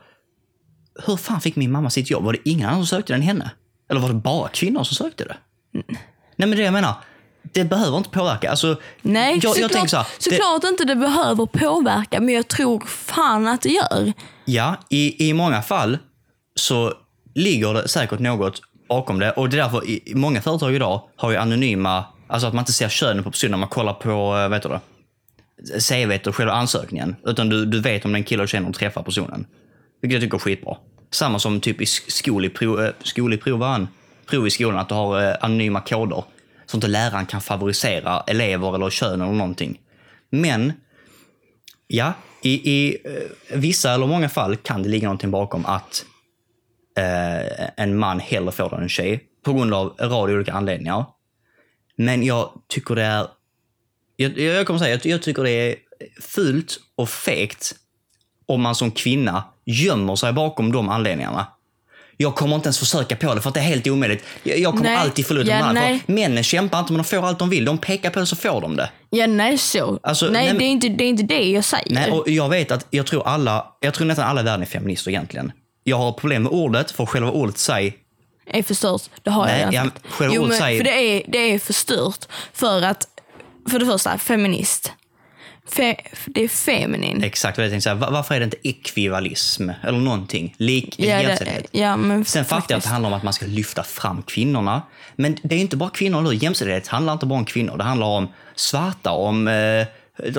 hur 1.06 1.16
fan 1.16 1.42
fick 1.42 1.56
min 1.56 1.72
mamma 1.72 1.90
sitt 1.90 2.10
jobb? 2.10 2.24
Var 2.24 2.34
det 2.34 2.50
ingen 2.50 2.70
annan 2.70 2.86
som 2.86 2.98
sökte 2.98 3.14
den 3.14 3.22
än 3.22 3.28
henne? 3.28 3.52
Eller 3.90 4.02
var 4.02 4.08
det 4.08 4.16
bara 4.16 4.50
kvinnor 4.50 4.84
som 4.84 4.96
sökte 4.96 5.24
det? 5.24 5.38
Nej 6.36 6.50
men 6.50 6.52
det 6.52 6.64
jag 6.64 6.74
menar, 6.74 6.96
det 7.42 7.64
behöver 7.64 7.98
inte 7.98 8.10
påverka. 8.10 8.50
Alltså, 8.50 8.80
Nej, 9.02 9.34
jag, 9.34 9.44
jag 9.44 9.54
såklart, 9.54 9.72
tänker 9.72 9.88
så 9.88 9.98
här, 9.98 10.08
det, 10.18 10.24
såklart 10.24 10.64
inte 10.64 10.86
det 10.86 10.96
behöver 10.96 11.46
påverka, 11.46 12.22
men 12.22 12.36
jag 12.36 12.48
tror 12.48 12.80
fan 12.88 13.48
att 13.48 13.62
det 13.62 13.70
gör. 13.70 14.14
Ja, 14.46 14.76
i, 14.90 15.30
i 15.30 15.34
många 15.34 15.62
fall 15.62 15.98
så 16.56 16.94
ligger 17.36 17.74
det 17.74 17.88
säkert 17.88 18.20
något 18.20 18.62
bakom 18.90 19.20
det. 19.20 19.32
Och 19.32 19.50
det 19.50 19.58
är 19.58 19.62
därför 19.64 19.90
i, 19.90 20.14
många 20.16 20.42
företag 20.42 20.76
idag 20.76 21.02
har 21.16 21.32
ju 21.32 21.38
anonyma, 21.38 22.06
alltså 22.28 22.48
att 22.48 22.54
man 22.54 22.62
inte 22.62 22.74
ser 22.74 22.90
könet 22.90 23.24
på 23.24 23.32
personen 23.32 23.52
när 23.52 23.58
man 23.58 23.70
kollar 23.70 23.94
på, 23.94 24.38
eh, 24.38 24.50
vet 24.50 24.64
du 24.64 24.70
det, 24.70 24.80
CVt 25.80 26.28
och 26.28 26.36
själva 26.36 26.54
ansökningen. 26.54 27.16
Utan 27.26 27.50
du, 27.50 27.66
du 27.66 27.82
vet 27.82 28.06
om 28.06 28.12
det 28.12 28.18
är 28.18 28.20
en 28.20 28.24
kille 28.24 28.44
och 28.44 28.50
tjej 28.50 28.74
träffar 28.74 29.04
personen. 29.04 29.46
Vilket 30.04 30.14
jag 30.14 30.22
tycker 30.22 30.38
är 30.38 30.40
skitbra. 30.40 30.78
Samma 31.12 31.40
som 31.40 31.62
typ 31.62 31.82
i 31.82 31.86
skol 31.86 32.46
i 32.46 32.50
prov, 32.50 32.82
eh, 32.82 32.94
skol 33.04 33.34
i 33.34 33.38
prov, 33.38 33.88
prov 34.26 34.48
i 34.48 34.50
skolan, 34.50 34.80
att 34.80 34.90
du 34.90 34.96
har 34.96 35.24
eh, 35.24 35.36
anonyma 35.42 35.82
koder. 35.82 36.24
Så 36.66 36.78
inte 36.78 36.88
läraren 36.88 37.26
kan 37.26 37.42
favorisera 37.42 38.24
elever 38.28 38.76
eller 38.76 38.90
kön 38.90 39.22
eller 39.22 39.32
någonting. 39.32 39.80
Men 40.30 40.74
Ja, 41.88 42.14
i, 42.42 42.72
i 42.72 42.98
eh, 43.06 43.58
vissa 43.58 43.94
eller 43.94 44.08
många 44.08 44.30
fall 44.30 44.56
kan 44.56 44.84
det 44.84 44.90
ligga 44.90 45.08
någonting 45.08 45.32
bakom 45.32 45.66
att 45.66 46.06
eh, 46.98 47.70
en 47.78 47.98
man 47.98 48.20
hellre 48.20 48.52
får 48.52 48.70
det 48.70 48.76
än 48.76 48.82
en 48.84 48.90
tjej. 48.90 49.24
På 49.44 49.54
grund 49.54 49.74
av 49.74 49.96
en 50.00 50.10
rad 50.10 50.30
olika 50.30 50.54
anledningar. 50.54 51.06
Men 51.96 52.24
jag 52.24 52.50
tycker 52.68 52.96
det 52.96 53.04
är... 53.04 53.28
Jag, 54.16 54.38
jag 54.38 54.68
kommer 54.68 54.80
säga, 54.80 54.92
jag, 54.92 55.06
jag 55.06 55.22
tycker 55.22 55.44
det 55.44 55.52
är 55.52 55.76
fult 56.22 56.80
och 56.96 57.10
fegt 57.10 57.76
om 58.46 58.62
man 58.62 58.76
som 58.76 58.92
kvinna 58.92 59.44
gömmer 59.66 60.16
sig 60.16 60.34
bakom 60.34 60.72
de 60.72 60.90
anledningarna. 60.90 61.48
Jag 62.18 62.36
kommer 62.36 62.56
inte 62.56 62.68
ens 62.68 62.80
försöka 62.80 63.16
på 63.16 63.36
det 63.36 63.42
för 63.42 63.50
att 63.50 63.54
det 63.54 63.60
är 63.60 63.64
helt 63.64 63.88
omöjligt. 63.88 64.24
Jag, 64.44 64.72
kommer 64.72 64.84
Nej. 64.84 64.96
alltid 64.96 65.28
förlora 65.28 65.46
Ja, 65.46 65.74
för 65.74 66.12
Männen 66.12 66.44
kämpar 66.44 66.80
inte 66.80 66.94
men 66.94 66.98
de 66.98 67.04
får 67.04 67.28
allt 67.28 67.40
de 67.40 67.50
vill. 67.50 67.66
De 67.66 67.78
pekar 67.78 68.10
på 68.10 68.20
det 68.20 68.26
så 68.26 68.36
får 68.36 68.62
de 68.62 68.76
det. 68.76 68.90
Ja, 69.10 69.28
nej 69.28 69.58
så. 69.58 70.00
Alltså, 70.04 70.26
nej, 70.26 70.46
nej, 70.46 70.58
det, 70.58 70.66
är 70.66 70.68
inte, 70.68 70.90
det 70.90 71.04
är 71.04 71.10
inte 71.10 71.24
det 71.24 71.50
jag 71.50 71.64
säger. 71.64 71.94
Nej, 71.94 72.12
och 72.12 72.30
jag 72.30 72.50
vet 72.50 72.72
att 72.72 72.88
jag 72.90 73.06
tror 73.06 73.28
alla, 73.28 73.66
jag 73.80 73.94
tror 73.94 74.08
nästan 74.08 74.28
alla 74.28 74.42
i 74.42 74.44
världen 74.44 74.62
är 74.62 74.66
feminister 74.66 75.12
egentligen. 75.12 75.52
Jag 75.84 75.98
har 75.98 76.12
problem 76.12 76.44
med 76.44 76.52
ordet, 76.52 76.92
för 76.92 77.06
själva 77.06 77.32
ordet 77.32 77.58
sig, 77.58 77.98
är 78.46 78.64
förstört. 78.64 79.02
Det 79.24 79.30
har 79.30 79.46
Nej, 79.46 79.62
jag 79.62 79.74
redan 79.74 79.86
sagt. 79.86 80.06
Jo, 80.34 80.46
men 80.48 80.58
för 80.58 80.84
det 80.84 81.18
är, 81.18 81.24
det 81.28 81.38
är 81.38 81.60
förstört. 81.60 82.26
För 82.54 82.82
att, 82.82 83.08
för 83.70 83.80
det 83.80 83.86
första, 83.86 84.18
feminist. 84.18 84.92
Fe, 85.68 85.96
det 86.26 86.44
är 86.44 86.48
feminin. 86.48 87.24
exakt 87.24 87.58
jag 87.58 87.70
tänkte 87.72 87.94
Varför 87.94 88.36
är 88.36 88.40
det 88.40 88.44
inte 88.46 88.68
ekvivalism 88.68 89.70
eller 89.84 90.00
någonting? 90.00 90.56
Lik, 90.58 90.96
Ja, 91.00 91.16
det, 91.18 91.24
jämställdhet. 91.24 91.68
ja, 91.72 91.98
men 91.98 92.26
Sen 92.26 92.46
fattar 92.46 92.66
jag 92.74 92.78
att 92.78 92.84
det 92.84 92.90
handlar 92.90 93.10
om 93.10 93.14
att 93.14 93.24
man 93.24 93.34
ska 93.34 93.46
lyfta 93.46 93.84
fram 93.84 94.22
kvinnorna. 94.24 94.82
Men 95.16 95.38
det 95.44 95.56
är 95.56 95.60
inte 95.60 95.78
bara 95.78 95.90
kvinnor, 95.90 96.22
hur? 96.22 96.32
Jämställdhet 96.32 96.88
handlar 96.88 97.14
inte 97.14 97.26
bara 97.26 97.40
om 97.40 97.46
kvinnor. 97.46 97.78
Det 97.78 97.84
handlar 97.84 98.08
om 98.08 98.28
svarta, 98.56 99.12
om 99.12 99.48
eh, 99.48 99.88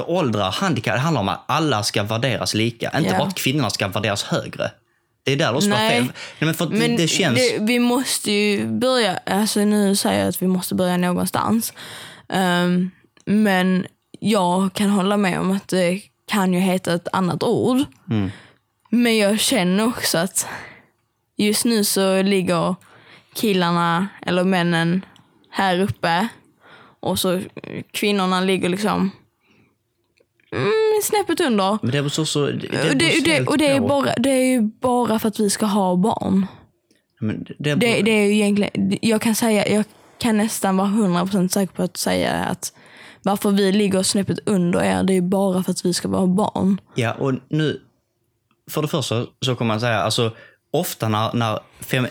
åldrar, 0.07 0.51
handikapp. 0.51 0.95
Det 0.95 1.01
handlar 1.01 1.21
om 1.21 1.29
att 1.29 1.45
alla 1.49 1.83
ska 1.83 2.03
värderas 2.03 2.55
lika. 2.55 2.93
Inte 2.99 3.11
Ja. 3.11 3.19
bara 3.19 3.29
att 3.29 3.35
kvinnorna 3.35 3.71
ska 3.71 3.89
värderas 3.89 4.23
högre. 4.23 4.71
Det 5.25 5.33
är 5.33 5.37
där 5.37 5.53
det 5.61 5.69
Nej. 5.69 5.91
fel. 5.91 6.13
Men 6.39 6.55
för 6.55 6.67
Men 6.67 6.81
det, 6.91 6.97
det 6.97 7.09
känns... 7.09 7.37
det, 7.37 7.59
vi 7.61 7.79
måste 7.79 8.33
ju 8.33 8.67
börja, 8.67 9.17
alltså 9.27 9.61
nu 9.61 9.97
säger 9.97 10.19
jag 10.21 10.29
att 10.29 10.43
vi 10.43 10.47
måste 10.47 10.75
börja 10.75 10.97
någonstans. 10.97 11.73
Ehm, 12.29 12.91
men 13.25 13.87
jag 14.25 14.73
kan 14.73 14.91
hålla 14.91 15.17
med 15.17 15.41
om 15.41 15.51
att 15.51 15.69
det 15.69 16.01
kan 16.27 16.53
ju 16.53 16.61
heta 16.61 16.95
ett 16.95 17.09
annat 17.13 17.43
ord. 17.43 17.79
Mm. 18.11 18.31
Men 18.91 19.17
jag 19.17 19.41
känner 19.41 19.87
också 19.87 20.19
att 20.19 20.47
just 21.37 21.65
nu 21.65 21.85
så 21.85 22.23
ligger 22.23 22.75
killarna 23.35 24.09
eller 24.27 24.45
männen 24.45 25.05
här 25.51 25.81
uppe 25.81 26.29
och 27.01 27.19
så 27.19 27.41
kvinnorna 27.91 28.41
ligger 28.41 28.69
liksom 28.69 29.11
mm, 30.53 30.71
snäppet 31.03 31.41
under. 31.41 31.79
Men 31.83 31.91
det 31.91 31.99
är 31.99 32.09
så, 32.09 32.27
så, 32.27 32.47
det, 32.47 32.69
det 32.69 32.91
Och 32.91 32.97
det, 33.25 33.47
och 33.47 33.59
det, 33.59 33.69
är 33.69 33.81
bara, 33.81 34.15
det 34.15 34.31
är 34.31 34.45
ju 34.53 34.61
bara 34.61 35.19
för 35.19 35.29
att 35.29 35.41
vi 35.41 35.51
ska 35.51 35.67
ha 35.67 35.97
barn. 35.97 36.47
Men 37.21 37.47
det, 37.59 37.75
Det, 37.75 38.03
det 38.03 38.11
är 38.11 38.27
ju 38.27 38.35
egentligen, 38.35 38.99
jag 39.03 39.21
kan 39.21 39.35
säga, 39.35 39.69
jag 39.69 39.85
kan 40.19 40.37
nästan 40.37 40.77
vara 40.77 40.89
100% 40.89 41.49
säker 41.49 41.75
på 41.75 41.83
att 41.83 41.97
säga 41.97 42.33
att 42.33 42.73
varför 43.25 43.51
vi 43.51 43.73
ligger 43.73 44.03
snäppet 44.03 44.39
under 44.47 44.83
er, 44.83 45.03
det 45.03 45.13
är 45.17 45.21
bara 45.21 45.63
för 45.63 45.71
att 45.71 45.85
vi 45.85 45.95
ska 45.95 46.09
vara 46.09 46.27
barn. 46.27 46.81
Ja, 46.95 47.13
och 47.13 47.33
nu... 47.49 47.81
För 48.71 48.83
det 48.83 48.89
första 48.89 49.27
så 49.41 49.55
kommer 49.55 49.69
man 49.69 49.81
säga, 49.81 50.03
alltså 50.03 50.33
ofta 50.71 51.09
när... 51.09 51.35
när 51.35 51.59
fem, 51.81 52.07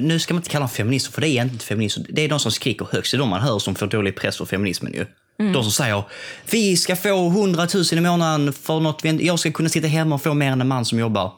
nu, 0.00 0.18
ska 0.18 0.34
man 0.34 0.40
inte 0.40 0.50
kalla 0.50 0.62
dem 0.62 0.68
feminister, 0.68 1.12
för 1.12 1.20
det 1.20 1.26
är 1.26 1.28
egentligen 1.28 1.54
inte 1.54 1.64
feminister. 1.64 2.06
Det 2.08 2.22
är 2.22 2.28
de 2.28 2.40
som 2.40 2.52
skriker 2.52 2.88
högst. 2.92 3.12
Det 3.12 3.16
är 3.16 3.18
de 3.18 3.28
man 3.28 3.40
hör 3.40 3.58
som 3.58 3.74
får 3.74 3.86
dålig 3.86 4.16
press 4.16 4.36
för 4.36 4.44
feminismen 4.44 4.92
ju. 4.92 5.06
De 5.52 5.62
som 5.62 5.72
säger 5.72 6.02
vi 6.50 6.76
ska 6.76 6.96
få 6.96 7.26
100 7.28 7.68
000 7.74 7.84
i 7.92 8.00
månaden 8.00 8.52
för 8.52 8.80
något, 8.80 9.04
jag 9.04 9.38
ska 9.38 9.52
kunna 9.52 9.68
sitta 9.68 9.86
hemma 9.86 10.14
och 10.14 10.22
få 10.22 10.34
mer 10.34 10.52
än 10.52 10.60
en 10.60 10.68
man 10.68 10.84
som 10.84 10.98
jobbar. 10.98 11.32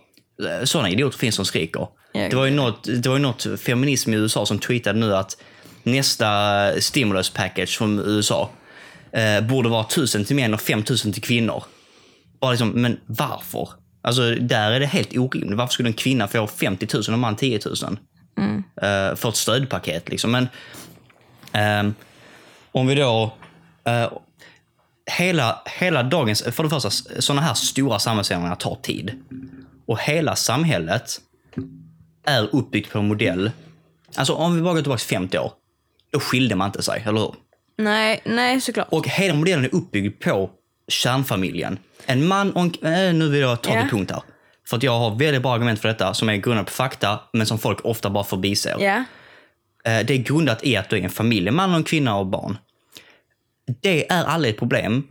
Sådana 0.65 0.91
idioter 0.91 1.19
finns 1.19 1.35
som 1.35 1.45
skriker. 1.45 1.89
Det 2.13 2.35
var 2.35 2.45
ju 2.45 2.51
något, 2.51 2.85
det 2.85 3.07
var 3.07 3.17
ju 3.17 3.23
något 3.23 3.47
feminism 3.61 4.15
i 4.15 4.17
USA 4.17 4.47
som 4.47 4.59
tweetade 4.59 4.99
nu 4.99 5.17
att 5.17 5.37
nästa 5.83 6.31
stimulus 6.81 7.31
package 7.31 7.79
från 7.79 7.99
USA 7.99 8.51
eh, 9.13 9.41
borde 9.41 9.69
vara 9.69 9.85
1000 9.85 10.25
till 10.25 10.37
män 10.37 10.55
och 10.55 10.61
5000 10.61 11.13
till 11.13 11.23
kvinnor. 11.23 11.65
Bara 12.41 12.51
liksom, 12.51 12.69
men 12.69 13.01
varför? 13.07 13.69
Alltså, 14.03 14.35
där 14.35 14.71
är 14.73 14.81
det 14.81 14.87
helt 14.87 15.17
orimligt. 15.17 15.59
Varför 15.59 15.73
skulle 15.73 15.89
en 15.89 15.93
kvinna 15.93 16.29
få 16.29 16.47
50 16.47 16.87
000 16.95 17.03
och 17.03 17.09
en 17.09 17.19
man 17.19 17.37
10 17.37 17.61
000? 17.67 17.99
Eh, 18.83 19.17
för 19.17 19.29
ett 19.29 19.37
stödpaket. 19.37 20.09
Liksom. 20.09 20.31
Men 20.31 20.49
ehm, 21.53 21.95
om 22.73 22.87
vi 22.87 22.95
då... 22.95 23.33
eh, 23.85 24.13
hela, 25.19 25.63
hela 25.79 26.03
dagens... 26.03 26.43
För 26.43 26.63
det 26.63 26.71
första, 26.71 26.91
sådana 27.21 27.43
här 27.43 27.55
stora 27.55 27.99
samhällsförändringar 27.99 28.57
tar 28.57 28.75
tid. 28.83 29.13
Och 29.87 29.99
hela 30.01 30.37
samhället 30.37 31.21
är 32.27 32.55
uppbyggt 32.55 32.93
på 32.93 32.99
en 32.99 33.09
modell. 33.09 33.51
Alltså 34.17 34.35
om 34.35 34.57
vi 34.57 34.63
bara 34.63 34.75
går 34.75 34.83
tillbaka 34.83 35.01
50 35.01 35.39
år. 35.39 35.53
Då 36.13 36.21
skilde 36.21 36.55
man 36.55 36.69
inte 36.69 36.83
sig, 36.83 37.03
eller 37.07 37.21
hur? 37.21 37.35
Nej, 37.85 38.21
nej 38.25 38.61
såklart. 38.61 38.89
Och 38.91 39.09
hela 39.09 39.35
modellen 39.35 39.65
är 39.65 39.75
uppbyggd 39.75 40.23
på 40.23 40.51
kärnfamiljen. 40.89 41.79
En 42.07 42.27
man 42.27 42.53
och 42.53 42.63
en... 42.63 43.07
eh, 43.09 43.15
Nu 43.15 43.29
vill 43.29 43.41
jag 43.41 43.63
ta 43.63 43.75
Ja. 43.75 43.81
till 43.81 43.91
punkt 43.91 44.11
här. 44.11 44.23
För 44.69 44.77
att 44.77 44.83
jag 44.83 44.99
har 44.99 45.11
väldigt 45.19 45.43
bra 45.43 45.55
argument 45.55 45.81
för 45.81 45.89
detta 45.89 46.15
som 46.15 46.29
är 46.29 46.37
grundade 46.37 46.65
på 46.65 46.71
fakta, 46.73 47.21
men 47.33 47.47
som 47.47 47.59
folk 47.59 47.85
ofta 47.85 48.11
bara 48.11 48.25
förbiser. 48.25 48.77
Eh, 49.85 50.07
Det 50.07 50.11
är 50.15 50.17
grundat 50.19 50.65
i 50.65 50.77
att 50.77 50.91
du 50.91 50.99
är 50.99 51.03
en 51.03 51.11
familj, 51.11 51.49
en 51.49 51.55
man 51.55 51.71
och 51.71 51.77
en 51.77 51.85
kvinna 51.85 52.17
och 52.17 52.27
barn. 52.27 52.59
Det 53.83 54.11
är 54.13 54.25
aldrig 54.25 54.53
ett 54.55 54.59
problem 54.59 55.07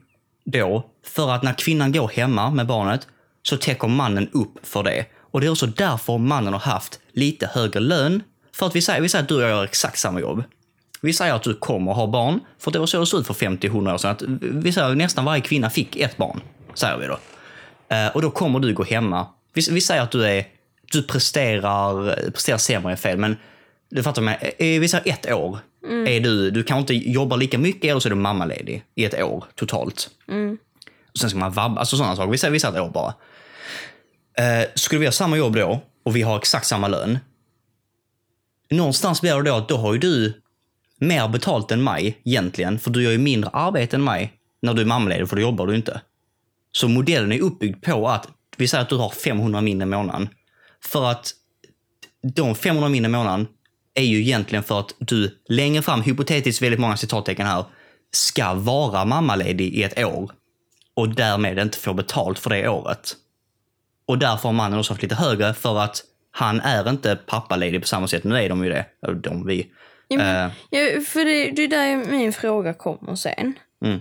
då, 0.45 0.85
för 1.05 1.31
att 1.31 1.43
när 1.43 1.53
kvinnan 1.53 1.91
går 1.91 2.07
hemma 2.07 2.51
med 2.51 2.67
barnet 2.67 3.07
så 3.43 3.57
täcker 3.57 3.87
mannen 3.87 4.29
upp 4.33 4.67
för 4.67 4.83
det. 4.83 5.05
Och 5.31 5.41
det 5.41 5.47
är 5.47 5.51
också 5.51 5.65
därför 5.65 6.17
mannen 6.17 6.53
har 6.53 6.59
haft 6.59 6.99
lite 7.13 7.49
högre 7.53 7.79
lön. 7.79 8.23
För 8.55 8.65
att 8.65 8.75
vi 8.75 8.81
säger, 8.81 9.01
vi 9.01 9.09
säger 9.09 9.23
att 9.23 9.29
du 9.29 9.35
och 9.35 9.41
jag 9.41 9.49
gör 9.49 9.63
exakt 9.63 9.97
samma 9.99 10.19
jobb. 10.19 10.43
Vi 11.01 11.13
säger 11.13 11.33
att 11.33 11.43
du 11.43 11.53
kommer 11.53 11.93
ha 11.93 12.07
barn, 12.07 12.39
för 12.59 12.71
det 12.71 12.79
var 12.79 12.85
så 12.85 12.99
det 12.99 13.05
såg 13.05 13.19
ut 13.19 13.27
för 13.27 13.33
50-100 13.33 13.93
år 13.93 13.97
sedan. 13.97 14.11
Att 14.11 14.21
vi 14.41 14.71
säger 14.71 14.91
att 14.91 14.97
nästan 14.97 15.25
varje 15.25 15.41
kvinna 15.41 15.69
fick 15.69 15.95
ett 15.95 16.17
barn, 16.17 16.41
säger 16.73 16.97
vi 16.97 17.07
då. 17.07 17.19
Eh, 17.95 18.07
och 18.07 18.21
då 18.21 18.31
kommer 18.31 18.59
du 18.59 18.73
gå 18.73 18.83
hemma. 18.83 19.27
Vi, 19.53 19.61
vi 19.71 19.81
säger 19.81 20.01
att 20.01 20.11
du 20.11 20.25
är 20.25 20.45
du 20.91 21.03
presterar, 21.03 22.15
presterar 22.31 22.57
sämre 22.57 22.91
är 22.91 22.95
fel, 22.95 23.17
men 23.17 23.37
du 23.89 24.03
fattar 24.03 24.21
mig. 24.21 24.55
Eh, 24.57 24.79
Vi 24.79 24.87
säger 24.87 25.13
ett 25.13 25.31
år. 25.31 25.59
Är 26.07 26.19
du, 26.19 26.51
du 26.51 26.63
kanske 26.63 26.93
inte 26.93 27.09
jobbar 27.09 27.37
lika 27.37 27.57
mycket 27.57 27.89
eller 27.89 27.99
så 27.99 28.07
är 28.07 28.09
du 28.09 28.15
mammaledig 28.15 28.83
i 28.95 29.05
ett 29.05 29.21
år 29.21 29.43
totalt. 29.55 30.09
Och 31.13 31.17
sen 31.19 31.29
ska 31.29 31.39
man 31.39 31.51
vabba, 31.51 31.79
alltså 31.79 31.97
sådana 31.97 32.15
saker. 32.15 32.31
Vi 32.31 32.37
säger, 32.37 32.51
vi 32.51 32.59
säger 32.59 32.73
ett 32.75 32.81
år 32.81 32.89
bara. 32.89 33.13
Eh, 34.37 34.67
skulle 34.75 34.99
vi 34.99 35.05
ha 35.05 35.11
samma 35.11 35.37
jobb 35.37 35.55
då 35.55 35.81
och 36.05 36.15
vi 36.15 36.21
har 36.21 36.37
exakt 36.37 36.67
samma 36.67 36.87
lön. 36.87 37.19
Någonstans 38.69 39.21
blir 39.21 39.35
det 39.35 39.41
då 39.49 39.55
att 39.55 39.69
då 39.69 39.77
har 39.77 39.93
ju 39.93 39.99
du 39.99 40.41
mer 40.99 41.27
betalt 41.27 41.71
än 41.71 41.83
mig 41.83 42.21
egentligen, 42.25 42.79
för 42.79 42.91
du 42.91 43.03
gör 43.03 43.11
ju 43.11 43.17
mindre 43.17 43.49
arbete 43.53 43.95
än 43.95 44.03
mig 44.03 44.33
när 44.61 44.73
du 44.73 44.81
är 44.81 44.85
mammaledig, 44.85 45.29
för 45.29 45.35
då 45.35 45.41
jobbar 45.41 45.67
du 45.67 45.75
inte. 45.75 46.01
Så 46.71 46.87
modellen 46.87 47.31
är 47.31 47.41
uppbyggd 47.41 47.83
på 47.83 48.07
att 48.09 48.27
vi 48.57 48.67
säger 48.67 48.81
att 48.81 48.89
du 48.89 48.95
har 48.95 49.09
500 49.09 49.61
mindre 49.61 49.83
i 49.83 49.89
månaden. 49.89 50.29
För 50.83 51.11
att 51.11 51.33
de 52.35 52.55
500 52.55 52.89
mindre 52.89 53.09
i 53.09 53.11
månaden 53.11 53.47
är 53.93 54.03
ju 54.03 54.21
egentligen 54.21 54.63
för 54.63 54.79
att 54.79 54.95
du 54.99 55.39
längre 55.49 55.81
fram, 55.81 56.01
hypotetiskt 56.01 56.61
väldigt 56.61 56.79
många 56.79 56.97
citattecken 56.97 57.45
här, 57.45 57.65
ska 58.11 58.53
vara 58.53 59.05
mammaledig 59.05 59.73
i 59.73 59.83
ett 59.83 59.99
år 59.99 60.31
och 60.93 61.09
därmed 61.09 61.59
inte 61.59 61.77
få 61.77 61.93
betalt 61.93 62.39
för 62.39 62.49
det 62.49 62.69
året. 62.69 63.15
Och 64.05 64.17
därför 64.17 64.49
har 64.49 64.53
mannen 64.53 64.79
också 64.79 64.93
haft 64.93 65.03
lite 65.03 65.15
högre 65.15 65.53
för 65.53 65.79
att 65.79 66.03
han 66.31 66.61
är 66.61 66.89
inte 66.89 67.15
pappaledig 67.15 67.81
på 67.81 67.87
samma 67.87 68.07
sätt. 68.07 68.23
Nu 68.23 68.35
är 68.35 68.49
de 68.49 68.63
ju 68.63 68.69
det. 68.69 68.85
De, 69.23 69.47
vi. 69.47 69.71
Ja, 70.11 70.17
men, 70.17 70.45
Eh, 70.45 70.51
ja, 70.69 71.01
för 71.01 71.25
det, 71.25 71.51
det 71.51 71.63
är 71.63 71.67
där 71.67 72.11
min 72.11 72.33
fråga 72.33 72.73
kommer 72.73 73.15
sen. 73.15 73.53
Mm. 73.85 73.99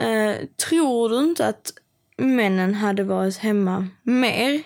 Eh, 0.00 0.36
tror 0.68 1.08
du 1.08 1.18
inte 1.18 1.46
att 1.46 1.72
männen 2.18 2.74
hade 2.74 3.04
varit 3.04 3.36
hemma 3.36 3.88
mer 4.02 4.62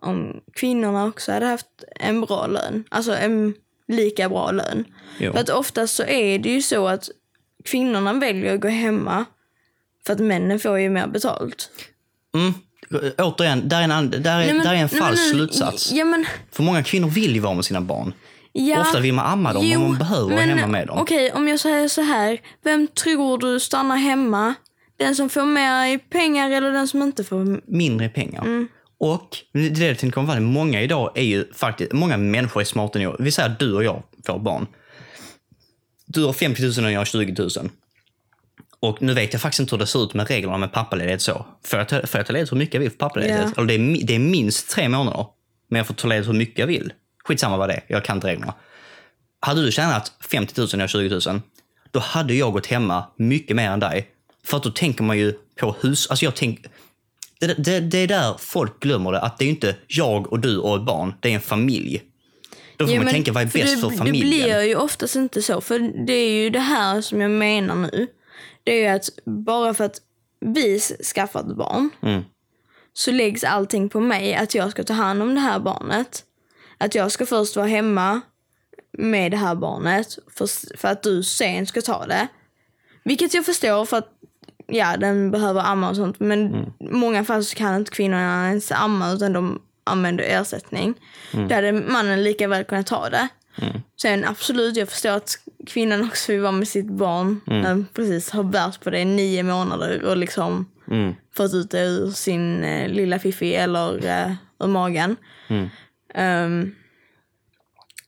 om 0.00 0.40
kvinnorna 0.54 1.04
också 1.06 1.32
hade 1.32 1.46
haft 1.46 1.66
en 2.00 2.20
bra 2.20 2.46
lön? 2.46 2.84
Alltså 2.88 3.14
en 3.16 3.54
lika 3.88 4.28
bra 4.28 4.50
lön. 4.50 4.84
jo. 5.18 5.32
För 5.32 5.40
att 5.40 5.50
oftast 5.50 5.94
så 5.96 6.02
är 6.04 6.38
det 6.38 6.48
ju 6.48 6.62
så 6.62 6.86
att 6.88 7.08
kvinnorna 7.64 8.12
väljer 8.12 8.54
att 8.54 8.60
gå 8.60 8.68
hemma 8.68 9.24
för 10.06 10.12
att 10.12 10.20
männen 10.20 10.60
får 10.60 10.78
ju 10.80 10.90
mer 10.90 11.06
betalt. 11.06 11.70
Mm. 12.34 12.54
Återigen, 13.18 13.68
där 13.68 13.80
är 13.80 13.82
en, 13.98 14.10
där 14.10 14.18
är, 14.18 14.22
Nej, 14.38 14.54
men- 14.54 14.64
där 14.64 14.70
är 14.74 14.76
en 14.76 14.80
nej, 14.80 14.88
men 14.92 15.00
falsk 15.02 15.22
nu- 15.22 15.30
slutsats. 15.38 15.92
Ja, 15.92 16.04
men, 16.04 16.26
För 16.52 16.62
många 16.62 16.82
kvinnor 16.82 17.08
vill 17.08 17.34
ju 17.34 17.40
vara 17.40 17.54
med 17.54 17.64
sina 17.64 17.80
barn. 17.80 18.14
Ja, 18.56 18.80
Ofta 18.80 19.00
vill 19.00 19.14
man 19.14 19.26
amma 19.26 19.52
dem, 19.52 19.68
men 19.68 19.80
man 19.80 19.98
behöver 19.98 20.30
vara 20.30 20.40
hemma 20.40 20.66
med 20.66 20.86
dem. 20.86 20.98
Okej, 20.98 21.32
om 21.32 21.48
jag 21.48 21.60
säger 21.60 21.88
så 21.88 22.02
här. 22.02 22.40
Vem 22.64 22.86
tror 22.86 23.38
du 23.38 23.60
stannar 23.60 23.96
hemma? 23.96 24.54
Den 24.98 25.14
som 25.14 25.28
får 25.28 25.44
mer 25.44 25.98
pengar 25.98 26.50
eller 26.50 26.70
den 26.70 26.88
som 26.88 27.02
inte 27.02 27.24
får? 27.24 27.60
Mindre 27.66 28.08
pengar. 28.08 28.42
Mm. 28.42 28.68
Och 28.98 29.36
det 29.52 29.68
det 29.68 29.86
jag 29.86 29.98
tänkte 29.98 30.14
komma 30.14 30.26
fram 30.26 30.36
till. 30.36 30.42
Många 30.42 30.82
idag 30.82 31.12
är 31.14 31.22
ju 31.22 31.52
faktiskt, 31.52 31.92
många 31.92 32.16
människor 32.16 32.60
är 32.60 32.64
smartare 32.64 33.02
än 33.02 33.08
jag. 33.08 33.16
Vi 33.18 33.32
säger 33.32 33.50
att 33.50 33.58
du 33.58 33.74
och 33.74 33.84
jag 33.84 34.02
får 34.26 34.38
barn. 34.38 34.66
Du 36.06 36.24
har 36.24 36.32
50 36.32 36.62
000 36.62 36.84
och 36.84 36.92
jag 36.92 37.00
har 37.00 37.04
20 37.04 37.42
000. 37.42 37.50
Och 38.80 39.02
nu 39.02 39.14
vet 39.14 39.32
jag 39.32 39.42
faktiskt 39.42 39.60
inte 39.60 39.74
hur 39.74 39.80
det 39.80 39.86
ser 39.86 40.04
ut 40.04 40.14
med 40.14 40.28
reglerna 40.28 40.58
med 40.58 40.72
pappaledighet 40.72 41.22
så. 41.22 41.46
Får 41.64 41.78
jag 41.78 41.88
ta, 41.88 42.06
får 42.06 42.18
jag 42.18 42.26
ta 42.26 42.32
ledigt 42.32 42.52
hur 42.52 42.56
mycket 42.56 42.74
jag 42.74 42.80
vill 42.80 42.90
för 42.90 42.98
pappaledighet? 42.98 43.52
Ja. 43.56 43.62
Eller 43.62 43.66
det 43.66 43.74
är, 43.74 44.06
det 44.06 44.14
är 44.14 44.18
minst 44.18 44.70
tre 44.70 44.88
månader. 44.88 45.26
Men 45.68 45.76
jag 45.76 45.86
får 45.86 45.94
ta 45.94 46.08
ledigt 46.08 46.28
hur 46.28 46.32
mycket 46.32 46.58
jag 46.58 46.66
vill. 46.66 46.92
Skitsamma 47.26 47.56
vad 47.56 47.68
det 47.68 47.74
är, 47.74 47.84
jag 47.88 48.04
kan 48.04 48.16
inte 48.16 48.26
reglerna. 48.26 48.54
Hade 49.40 49.62
du 49.62 49.72
tjänat 49.72 50.12
50 50.30 50.60
000 50.60 50.68
och 50.74 50.80
jag 50.80 50.90
20 50.90 51.20
000, 51.30 51.40
då 51.90 52.00
hade 52.00 52.34
jag 52.34 52.52
gått 52.52 52.66
hemma 52.66 53.04
mycket 53.16 53.56
mer 53.56 53.70
än 53.70 53.80
dig. 53.80 54.08
För 54.44 54.56
att 54.56 54.62
då 54.62 54.70
tänker 54.70 55.04
man 55.04 55.18
ju 55.18 55.32
på 55.60 55.76
hus... 55.80 56.10
Alltså 56.10 56.24
jag 56.24 56.34
tänk, 56.34 56.66
det, 57.40 57.64
det, 57.64 57.80
det 57.80 57.98
är 57.98 58.06
där 58.06 58.34
folk 58.38 58.80
glömmer 58.80 59.12
det, 59.12 59.20
att 59.20 59.38
det 59.38 59.44
är 59.44 59.48
inte 59.48 59.76
jag 59.86 60.32
och 60.32 60.40
du 60.40 60.58
och 60.58 60.76
ett 60.76 60.82
barn, 60.82 61.14
det 61.20 61.30
är 61.30 61.34
en 61.34 61.40
familj. 61.40 62.02
Då 62.76 62.86
får 62.86 62.94
Ja, 62.94 63.02
man 63.02 63.12
tänka, 63.12 63.32
vad 63.32 63.42
är 63.42 63.46
bäst 63.46 63.74
det, 63.74 63.80
för 63.80 63.90
familjen? 63.90 64.30
Det 64.30 64.44
blir 64.44 64.62
ju 64.62 64.76
oftast 64.76 65.16
inte 65.16 65.42
så. 65.42 65.60
För 65.60 66.06
det 66.06 66.12
är 66.12 66.30
ju 66.42 66.50
det 66.50 66.60
här 66.60 67.00
som 67.00 67.20
jag 67.20 67.30
menar 67.30 67.74
nu. 67.74 68.06
Det 68.64 68.72
är 68.72 68.80
ju 68.90 68.96
att 68.96 69.08
bara 69.24 69.74
för 69.74 69.84
att 69.84 69.96
vi 70.40 70.80
skaffar 71.14 71.40
ett 71.40 71.56
barn 71.56 71.90
Mm. 72.02 72.22
så 72.92 73.10
läggs 73.10 73.44
allting 73.44 73.88
på 73.88 74.00
mig 74.00 74.34
att 74.34 74.54
jag 74.54 74.70
ska 74.70 74.84
ta 74.84 74.92
hand 74.94 75.22
om 75.22 75.34
det 75.34 75.40
här 75.40 75.58
barnet. 75.58 76.22
Att 76.78 76.94
jag 76.94 77.12
ska 77.12 77.26
först 77.26 77.56
vara 77.56 77.66
hemma 77.66 78.20
med 78.98 79.30
det 79.30 79.36
här 79.36 79.54
barnet 79.54 80.18
för, 80.36 80.76
för 80.76 80.88
att 80.88 81.02
du 81.02 81.22
sen 81.22 81.66
ska 81.66 81.80
ta 81.82 82.06
det. 82.06 82.28
Vilket 83.04 83.34
jag 83.34 83.44
förstår 83.46 83.84
för 83.84 83.96
att 83.96 84.08
ja, 84.66 84.96
den 84.96 85.30
behöver 85.30 85.60
amma 85.60 85.90
och 85.90 85.96
sånt. 85.96 86.20
Men 86.20 86.46
Mm. 86.54 86.70
många 86.80 87.24
fall 87.24 87.44
så 87.44 87.56
kan 87.56 87.76
inte 87.76 87.90
kvinnorna 87.90 88.48
ens 88.48 88.72
amma 88.72 89.12
utan 89.12 89.32
de 89.32 89.62
använder 89.84 90.24
ersättning. 90.24 90.94
Mm. 91.32 91.48
Där 91.48 91.54
hade 91.56 91.72
mannen 91.72 92.22
lika 92.22 92.48
väl 92.48 92.64
kunnat 92.64 92.86
ta 92.86 93.08
det. 93.10 93.28
Sen 94.02 94.24
absolut, 94.24 94.76
jag 94.76 94.88
förstår 94.88 95.10
att 95.10 95.38
kvinnan 95.66 96.04
också 96.08 96.32
vill 96.32 96.40
vara 96.40 96.52
med 96.52 96.68
sitt 96.68 96.86
barn 96.90 97.40
Mm. 97.46 97.62
när 97.62 97.84
precis 97.94 98.30
har 98.30 98.42
bärt 98.42 98.80
på 98.84 98.90
det 98.90 99.00
i 99.00 99.04
nio 99.04 99.42
månader 99.42 100.02
och 100.04 100.16
liksom 100.16 100.66
Mm. 100.90 101.14
fått 101.36 101.54
ut 101.54 101.70
det 101.70 101.80
ur 101.84 102.10
sin 102.10 102.64
eh, 102.64 102.88
lilla 102.88 103.18
fiffi 103.18 103.54
eller 103.54 104.06
eh, 104.06 104.32
ur 104.60 104.66
magen. 104.66 105.16
Ehm, 106.16 106.74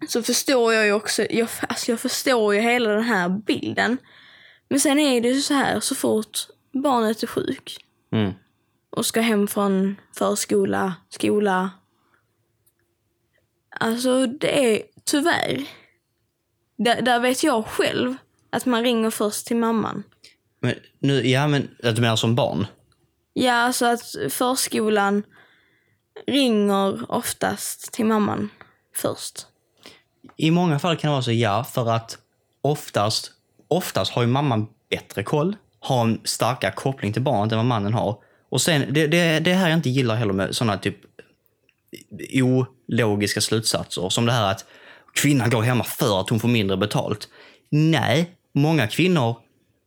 så 0.09 0.23
förstår 0.23 0.75
jag 0.75 0.87
ju 0.87 0.93
också, 0.93 1.27
jag, 1.31 1.49
alltså 1.69 1.93
jag 1.93 2.01
förstår 2.01 2.55
ju 2.55 2.61
hela 2.61 2.91
den 2.91 3.05
här 3.05 3.29
bilden. 3.29 3.99
Men 4.69 4.81
sen 4.81 4.99
är 4.99 5.21
det 5.21 5.29
ju 5.29 5.41
så 5.41 5.55
här, 5.55 5.81
så 5.81 5.95
fort 5.95 6.39
barnet 6.73 7.23
är 7.23 7.27
sjuk 7.27 7.85
Mm. 8.13 8.33
och 8.91 9.07
ska 9.07 9.21
hem 9.21 9.49
från 9.49 9.97
förskola, 10.19 10.95
skola. 11.09 11.71
Alltså 13.81 14.27
det 14.27 14.75
är 14.75 14.83
tyvärr. 15.05 15.65
Där, 16.79 17.03
där 17.03 17.21
vet 17.21 17.43
jag 17.43 17.67
själv 17.67 18.15
att 18.51 18.67
man 18.67 18.83
ringer 18.83 19.11
först 19.11 19.47
till 19.47 19.57
mamman. 19.57 20.03
Men, 20.61 20.75
nu, 20.99 21.27
ja, 21.27 21.47
men 21.49 21.77
att 21.83 21.97
du 21.97 22.03
menar 22.03 22.17
som 22.17 22.35
barn? 22.35 22.67
Ja, 23.33 23.53
alltså 23.53 23.87
att 23.87 24.03
förskolan 24.31 25.23
ringer 26.27 27.13
oftast 27.13 27.93
till 27.93 28.07
mamman 28.07 28.51
först. 28.97 29.47
I 30.37 30.51
många 30.51 30.79
fall 30.79 30.97
kan 30.97 31.09
det 31.09 31.13
vara 31.13 31.23
så 31.23 31.33
ja, 31.33 31.65
för 31.65 31.91
att 31.91 32.19
oftast, 32.63 33.33
oftast 33.69 34.13
har 34.13 34.23
ju 34.23 34.29
mamman 34.29 34.67
bättre 34.91 35.23
koll, 35.23 35.57
har 35.81 36.03
en 36.03 36.21
starkare 36.25 36.73
koppling 36.73 37.13
till 37.13 37.23
barnet 37.23 37.53
än 37.53 37.59
vad 37.59 37.67
mannen 37.67 37.95
har. 37.95 38.19
Och 38.49 38.61
sen, 38.61 38.95
det, 38.95 39.07
det, 39.07 39.41
det 39.41 39.55
här 39.55 39.69
jag 39.69 39.79
inte 39.79 39.91
gillar 39.91 40.17
heller 40.17 40.33
med 40.33 40.57
sådana 40.57 40.79
typ 40.79 40.97
ologiska 42.33 43.41
slutsatser, 43.41 44.09
som 44.09 44.27
det 44.27 44.33
här 44.33 44.51
att 44.51 44.65
kvinnan 45.15 45.51
går 45.51 45.63
hemma 45.63 45.85
för 45.85 46.21
att 46.21 46.31
hon 46.31 46.41
får 46.41 46.49
mindre 46.49 46.77
betalt. 46.77 47.29
Nej, 47.71 48.31
många 48.55 48.87
kvinnor, 48.87 49.37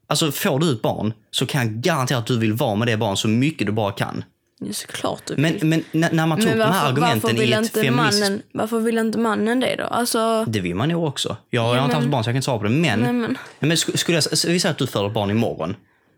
alltså 0.08 0.32
får 0.32 0.60
du 0.60 0.74
ett 0.74 0.82
barn 0.82 1.14
så 1.32 1.46
kan 1.46 1.62
jag 1.62 1.82
garantera 1.82 2.18
att 2.18 2.28
du 2.28 2.40
vill 2.40 2.54
vara 2.54 2.76
med 2.76 2.88
det 2.88 2.98
barnet 2.98 3.20
så 3.20 3.28
mycket 3.28 3.68
du 3.68 3.74
bara 3.74 3.92
kan. 3.92 4.24
Ja, 4.64 4.74
såklart 4.74 5.22
du 5.26 5.36
Men, 5.38 5.54
vill. 5.54 5.66
men 5.66 5.84
när 5.92 6.12
när 6.12 6.28
man 6.28 6.38
tog 6.38 6.48
Men 6.50 6.58
de 6.58 6.64
här 6.64 6.90
argumenten 6.90 7.38
i 7.38 7.52
ett 7.52 7.60
inte 7.60 7.80
feministiskt 7.82 8.22
mannen, 8.24 8.42
varför 8.54 8.80
vill 8.80 8.98
inte 8.98 9.18
mannen 9.20 9.60
det 9.60 9.76
då? 9.76 9.84
Alltså, 9.84 10.46
Det 10.48 10.60
vill 10.60 10.76
man 10.76 10.90
nog 10.90 11.04
också. 11.08 11.38
Jag, 11.50 11.64
jag 11.76 11.80
har 11.80 11.86
inte 11.86 11.96
haft 11.98 12.08
barn 12.08 12.24
så 12.24 12.28
jag 12.28 12.34
kan 12.34 12.38
inte 12.38 12.46
svara 12.46 12.58
på 12.58 12.64
det. 12.64 12.70
Men, 12.70 13.00
Nej, 13.00 13.14
men- 13.14 13.38
men 13.60 13.72
sk- 13.72 13.98
skulle 13.98 14.18
jag, 14.18 14.24
vi 14.32 14.60
säger 14.60 14.70
att 14.72 14.78
du 14.78 14.88
föder 14.88 15.08
ett 15.08 15.14
barn 15.14 15.30
imorgon. 15.32 15.76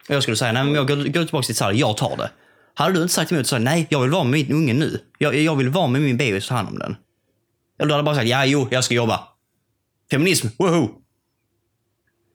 Och 0.10 0.16
jag 0.16 0.24
skulle 0.24 0.38
säga, 0.38 0.52
nej 0.52 0.64
men 0.64 0.74
jag 0.76 0.88
går, 0.88 0.96
går 0.96 1.24
tillbaka 1.24 1.46
till 1.46 1.56
Sally, 1.56 1.80
jag 1.80 1.98
tar 1.98 2.18
det. 2.18 2.30
Hade 2.74 2.94
du 2.96 3.02
inte 3.02 3.14
sagt 3.14 3.32
emot 3.32 3.48
så 3.48 3.58
nej, 3.58 3.88
jag 3.90 4.02
vill 4.02 4.10
vara 4.12 4.24
med 4.24 4.32
min 4.50 4.52
unge 4.58 4.74
nu. 4.74 5.00
Jag, 5.18 5.36
jag 5.36 5.56
vill 5.56 5.70
vara 5.70 5.88
med 5.88 6.02
min 6.02 6.18
bebis 6.18 6.44
och 6.44 6.50
ta 6.50 6.56
hand 6.56 6.68
om 6.68 6.80
den. 6.80 6.96
Eller 7.80 7.88
du 7.88 7.94
hade 7.94 8.04
bara 8.04 8.16
sagt, 8.16 8.28
ja 8.28 8.46
jo, 8.46 8.68
jag 8.72 8.84
ska 8.84 8.94
jobba. 8.94 9.20
Feminism, 10.12 10.48
woho! 10.60 10.90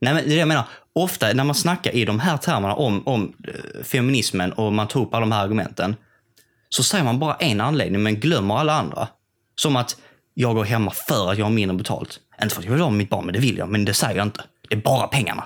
Nej 0.01 0.15
men 0.15 0.25
det 0.25 0.29
är 0.31 0.35
det 0.35 0.41
jag 0.41 0.49
menar. 0.49 0.65
Ofta 0.93 1.33
när 1.33 1.45
man 1.45 1.55
snackar 1.55 1.95
i 1.95 2.05
de 2.05 2.21
här 2.21 2.37
termerna 2.37 2.75
om, 2.75 3.09
om 3.09 3.33
eh, 3.49 3.85
feminismen 3.85 4.53
och 4.53 4.73
man 4.73 4.89
tar 4.89 5.01
upp 5.01 5.15
alla 5.15 5.21
de 5.21 5.33
här 5.33 5.45
argumenten. 5.45 5.97
Så 6.69 6.83
säger 6.83 7.05
man 7.05 7.19
bara 7.19 7.35
en 7.35 7.61
anledning 7.61 8.03
men 8.03 8.21
glömmer 8.21 8.57
alla 8.57 8.73
andra. 8.73 9.09
Som 9.55 9.77
att 9.77 9.97
jag 10.35 10.55
går 10.55 10.65
hemma 10.65 10.91
för 10.91 11.33
att 11.33 11.39
jag 11.39 11.45
har 11.45 11.51
mindre 11.51 11.77
betalt. 11.77 12.21
Inte 12.43 12.55
för 12.55 12.63
att 12.63 12.67
jag 12.67 12.73
vill 12.73 12.83
med 12.83 12.93
mitt 12.93 13.11
barn, 13.11 13.25
men 13.25 13.33
det 13.33 13.41
vill 13.41 13.59
jag. 13.59 13.69
Men 13.69 13.85
det 13.85 13.95
säger 13.95 14.17
jag 14.17 14.27
inte. 14.27 14.45
Det 14.69 14.75
är 14.75 14.81
bara 14.81 15.07
pengarna. 15.07 15.45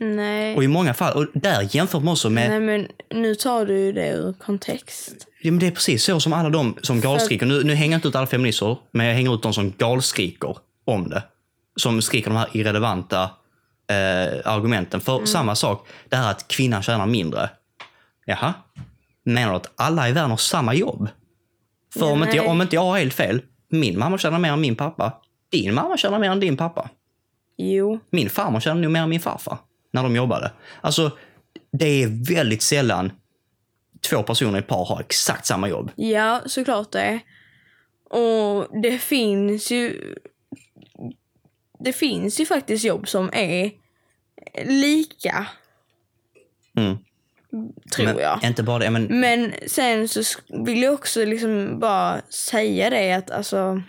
nej. 0.00 0.56
Och 0.56 0.64
i 0.64 0.68
många 0.68 0.94
fall, 0.94 1.16
och 1.16 1.26
där 1.34 1.68
jämför 1.70 2.00
man 2.00 2.12
också 2.12 2.30
med... 2.30 2.50
Nej 2.50 2.60
men 2.60 2.88
nu 3.10 3.34
tar 3.34 3.66
du 3.66 3.78
ju 3.78 3.92
det 3.92 4.10
ur 4.10 4.32
kontext. 4.32 5.14
Ja, 5.42 5.50
men 5.50 5.58
det 5.58 5.66
är 5.66 5.70
precis 5.70 6.04
så 6.04 6.20
som 6.20 6.32
alla 6.32 6.50
de 6.50 6.76
som 6.82 7.00
galskriker. 7.00 7.46
Nu, 7.46 7.64
nu 7.64 7.74
hänger 7.74 7.92
jag 7.92 7.98
inte 7.98 8.08
ut 8.08 8.14
alla 8.14 8.26
feminister, 8.26 8.76
men 8.90 9.06
jag 9.06 9.14
hänger 9.14 9.34
ut 9.34 9.42
de 9.42 9.52
som 9.52 9.72
galskriker 9.78 10.56
om 10.84 11.08
det. 11.08 11.22
Som 11.76 12.02
skriker 12.02 12.30
de 12.30 12.36
här 12.36 12.48
irrelevanta 12.52 13.30
eh, 13.88 14.52
argumenten. 14.52 15.00
För 15.00 15.24
samma 15.24 15.54
sak, 15.54 15.88
det 16.08 16.16
här 16.16 16.30
att 16.30 16.48
kvinnan 16.48 16.82
tjänar 16.82 17.06
mindre. 17.06 17.50
Jaha? 18.24 18.54
Menar 19.24 19.50
du 19.50 19.56
att 19.56 19.72
alla 19.76 20.08
i 20.08 20.12
världen 20.12 20.30
har 20.30 20.36
samma 20.36 20.74
jobb? 20.74 21.08
För 21.92 22.00
Ja, 22.00 22.12
om, 22.12 22.22
inte 22.22 22.36
jag, 22.36 22.42
nej. 22.42 22.50
om 22.50 22.62
inte 22.62 22.76
jag 22.76 22.82
har 22.82 22.98
helt 22.98 23.14
fel, 23.14 23.42
min 23.68 23.98
mamma 23.98 24.18
tjänar 24.18 24.38
mer 24.38 24.52
än 24.52 24.60
min 24.60 24.76
pappa. 24.76 25.12
Din 25.50 25.74
mamma 25.74 25.96
tjänar 25.96 26.18
mer 26.18 26.30
än 26.30 26.40
din 26.40 26.56
pappa. 26.56 26.90
Jo. 27.56 28.00
Min 28.10 28.30
farmor 28.30 28.60
tjänade 28.60 28.80
nog 28.82 28.90
mer 28.90 29.02
än 29.02 29.08
min 29.08 29.20
farfar 29.20 29.58
när 29.92 30.02
de 30.02 30.16
jobbade. 30.16 30.52
Alltså, 30.80 31.10
det 31.72 32.02
är 32.02 32.34
väldigt 32.34 32.62
sällan 32.62 33.12
två 34.10 34.22
personer 34.22 34.58
i 34.58 34.62
par 34.62 34.84
har 34.84 35.00
exakt 35.00 35.46
samma 35.46 35.68
jobb. 35.68 35.90
Ja, 35.96 36.40
såklart 36.46 36.92
det. 36.92 37.20
Och 38.10 38.80
det 38.82 38.98
finns 38.98 39.70
ju... 39.70 40.14
Det 41.80 41.92
finns 41.92 42.40
ju 42.40 42.46
faktiskt 42.46 42.84
jobb 42.84 43.08
som 43.08 43.30
är 43.32 43.72
lika, 44.64 45.46
Mm. 46.76 46.98
tror 47.94 48.04
men, 48.06 48.18
jag. 48.18 48.44
Inte 48.44 48.62
bara 48.62 48.78
det, 48.78 48.90
men 48.90 49.20
Men 49.20 49.54
sen 49.66 50.08
så 50.08 50.22
vill 50.66 50.82
jag 50.82 50.94
också 50.94 51.24
liksom 51.24 51.78
bara 51.80 52.20
säga 52.30 52.90
det 52.90 53.12
att 53.12 53.30
alltså... 53.30 53.82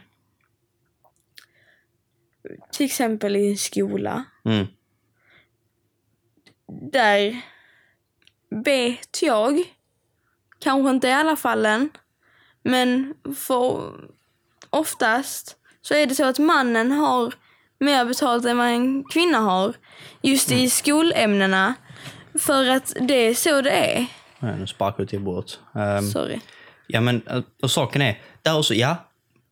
Till 2.71 2.85
exempel 2.85 3.35
i 3.35 3.57
skola. 3.57 4.23
mm, 4.45 4.67
Där 6.91 7.41
vet 8.49 9.21
jag, 9.21 9.63
kanske 10.59 10.89
inte 10.89 11.07
i 11.07 11.11
alla 11.13 11.35
fallen, 11.35 11.89
men 12.63 13.13
för 13.35 13.93
oftast 14.69 15.57
så 15.81 15.93
är 15.93 16.05
det 16.05 16.15
så 16.15 16.25
att 16.25 16.39
mannen 16.39 16.91
har 16.91 17.33
mer 17.79 18.05
betalt 18.05 18.45
än 18.45 18.57
vad 18.57 18.67
en 18.67 19.03
kvinna 19.03 19.37
har. 19.37 19.73
Just 20.21 20.51
i 20.51 20.69
skolämnena. 20.69 21.73
För 22.39 22.69
att 22.69 22.93
det 23.01 23.13
är 23.13 23.33
så 23.33 23.61
det 23.61 23.71
är. 23.71 24.05
ja, 24.39 24.55
nu 24.55 24.67
sparkar 24.67 24.99
jag 24.99 25.09
till 25.09 25.19
bordet. 25.19 25.59
Um, 25.73 26.11
Sorry. 26.11 26.39
ja, 26.87 27.01
men 27.01 27.21
eh, 27.27 27.41
och 27.61 27.71
saken 27.71 28.01
är, 28.01 28.21
där 28.41 28.57
också, 28.57 28.73
ja, 28.73 28.95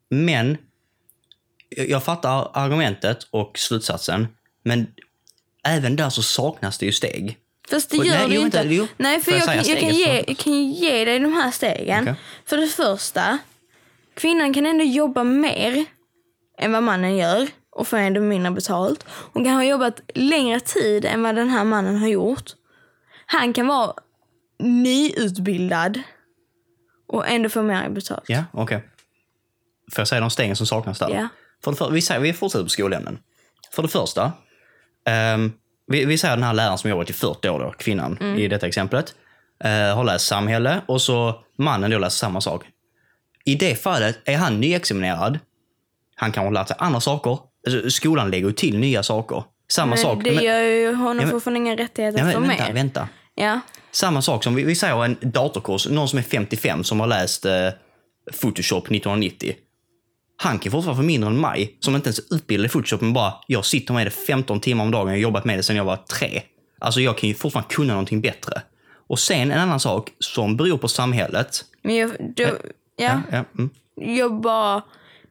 men 0.09 0.57
jag 1.69 2.03
fattar 2.03 2.51
argumentet 2.53 3.27
och 3.31 3.59
slutsatsen, 3.59 4.27
men 4.63 4.87
även 5.63 5.95
där 5.95 6.09
så 6.09 6.23
saknas 6.23 6.77
det 6.77 6.85
ju 6.85 6.91
steg. 6.91 7.37
Fast 7.69 7.89
det 7.89 7.97
Och- 7.97 8.05
gör 8.05 8.17
nej, 8.17 8.27
det 8.27 8.33
ju 8.35 8.41
inte. 8.41 8.63
jo. 8.69 8.87
Nej, 8.97 9.21
för 9.21 9.31
jag, 9.31 9.39
jag 9.39 9.45
kan, 9.45 9.55
jag, 9.65 9.79
kan 9.79 9.89
ge, 9.89 10.23
jag 10.27 10.37
kan 10.37 10.71
ge 10.71 11.05
dig 11.05 11.19
de 11.19 11.33
här 11.33 11.51
stegen. 11.51 12.03
Okej. 12.03 12.15
För 12.45 12.57
det 12.57 12.67
första, 12.67 13.37
kvinnan 14.13 14.53
kan 14.53 14.65
ändå 14.65 14.83
jobba 14.83 15.23
mer 15.23 15.85
än 16.57 16.71
vad 16.71 16.83
mannen 16.83 17.17
gör 17.17 17.47
och 17.77 17.87
få 17.87 17.95
ändå 17.97 18.21
mindre 18.21 18.51
betalt. 18.51 19.05
Hon 19.33 19.43
kan 19.43 19.53
ha 19.53 19.63
jobbat 19.63 20.01
längre 20.15 20.59
tid 20.59 21.05
än 21.05 21.23
vad 21.23 21.35
den 21.35 21.49
här 21.49 21.63
mannen 21.63 21.97
har 21.97 22.07
gjort. 22.07 22.51
Han 23.25 23.53
kan 23.53 23.67
vara 23.67 23.93
nyutbildad 24.59 26.01
och 27.07 27.27
ändå 27.27 27.49
få 27.49 27.61
mer 27.61 27.89
betalt. 27.89 28.23
Ja, 28.27 28.43
okej. 28.51 28.83
Får 29.91 30.01
jag 30.01 30.07
säga 30.07 30.21
de 30.21 30.29
stegen 30.29 30.55
som 30.55 30.67
saknas 30.67 30.99
där? 30.99 31.09
Ja. 31.09 31.27
För 31.63 31.71
det 31.71 31.77
för, 31.77 31.89
vi, 31.89 32.01
säger, 32.01 32.21
vi 32.21 32.33
fortsätter 32.33 32.63
på 32.63 32.69
skolämnen. 32.69 33.19
För 33.71 33.81
det 33.81 33.87
första, 33.89 34.31
ehm, 35.05 35.51
vi, 35.87 36.05
vi 36.05 36.17
säger 36.17 36.35
den 36.35 36.43
här 36.43 36.53
läraren 36.53 36.77
som 36.77 36.89
jobbat 36.89 37.09
i 37.09 37.13
40 37.13 37.49
år, 37.49 37.59
då, 37.59 37.71
kvinnan 37.71 38.17
Mm. 38.21 38.37
i 38.39 38.47
detta 38.47 38.67
exemplet, 38.67 39.15
eh, 39.63 39.95
har 39.95 40.03
läst 40.03 40.27
samhälle 40.27 40.81
och 40.85 41.01
så 41.01 41.43
mannen 41.57 41.91
då 41.91 41.97
läser 41.97 42.17
samma 42.17 42.41
sak. 42.41 42.65
I 43.45 43.55
det 43.55 43.75
fallet 43.75 44.19
är 44.25 44.37
han 44.37 44.59
nyexaminerad. 44.59 45.39
Han 46.15 46.31
kan 46.31 46.43
ha 46.43 46.51
lärt 46.51 46.67
sig 46.67 46.77
andra 46.79 46.99
saker. 47.01 47.39
Alltså, 47.75 47.89
skolan 47.89 48.31
lägger 48.31 48.47
ju 48.47 48.53
till 48.53 48.79
nya 48.79 49.03
saker. 49.03 49.43
Samma 49.71 49.89
Men 49.89 49.97
sak. 49.97 50.23
det 50.23 50.31
men- 50.31 50.43
gör 50.43 50.59
ju 50.61 50.93
honom 50.93 51.17
men- 51.17 51.29
fortfarande 51.29 51.57
inga 51.59 51.75
rättigheter 51.75 52.19
Ja, 52.19 52.25
men, 52.25 52.47
vänta, 52.47 52.63
mer. 52.65 52.73
vänta. 52.73 53.07
Ja. 53.35 53.59
Samma 53.91 54.21
sak 54.21 54.43
som 54.43 54.55
vi, 54.55 54.63
vi 54.63 54.75
säger 54.75 55.05
en 55.05 55.17
datorkurs, 55.21 55.87
någon 55.89 56.07
som 56.09 56.19
är 56.19 56.23
55 56.23 56.83
som 56.83 56.99
har 56.99 57.07
läst 57.07 57.45
eh, 57.45 57.51
Photoshop 58.41 58.83
1990. 58.83 59.55
Han 60.37 60.59
kan 60.59 60.71
fortfarande 60.71 61.01
få 61.01 61.05
mindre 61.07 61.29
än 61.29 61.41
mig 61.41 61.77
som 61.79 61.95
inte 61.95 62.07
ens 62.07 62.19
är 62.19 62.35
utbildad 62.35 62.65
i 62.65 62.69
Photoshop 62.69 63.01
men 63.01 63.13
bara 63.13 63.33
jag 63.47 63.65
sitter 63.65 63.93
med 63.93 64.07
det 64.07 64.11
15 64.11 64.59
timmar 64.59 64.83
om 64.83 64.91
dagen 64.91 65.03
och 65.03 65.09
har 65.09 65.17
jobbat 65.17 65.45
med 65.45 65.59
det 65.59 65.63
sedan 65.63 65.75
jag 65.75 65.85
var 65.85 65.95
tre. 65.97 66.41
Alltså 66.79 67.01
jag 67.01 67.17
kan 67.17 67.29
ju 67.29 67.35
fortfarande 67.35 67.73
kunna 67.73 67.93
någonting 67.93 68.21
bättre. 68.21 68.61
Och 69.09 69.19
sen 69.19 69.51
en 69.51 69.59
annan 69.59 69.79
sak 69.79 70.09
som 70.19 70.57
beror 70.57 70.77
på 70.77 70.87
samhället. 70.87 71.65
Men 71.83 71.95
jag, 71.95 72.11
då, 72.35 72.43
ja, 72.95 73.21
Ja, 73.31 73.43
mm, 73.57 73.69
jag 74.17 74.41
bara, 74.41 74.81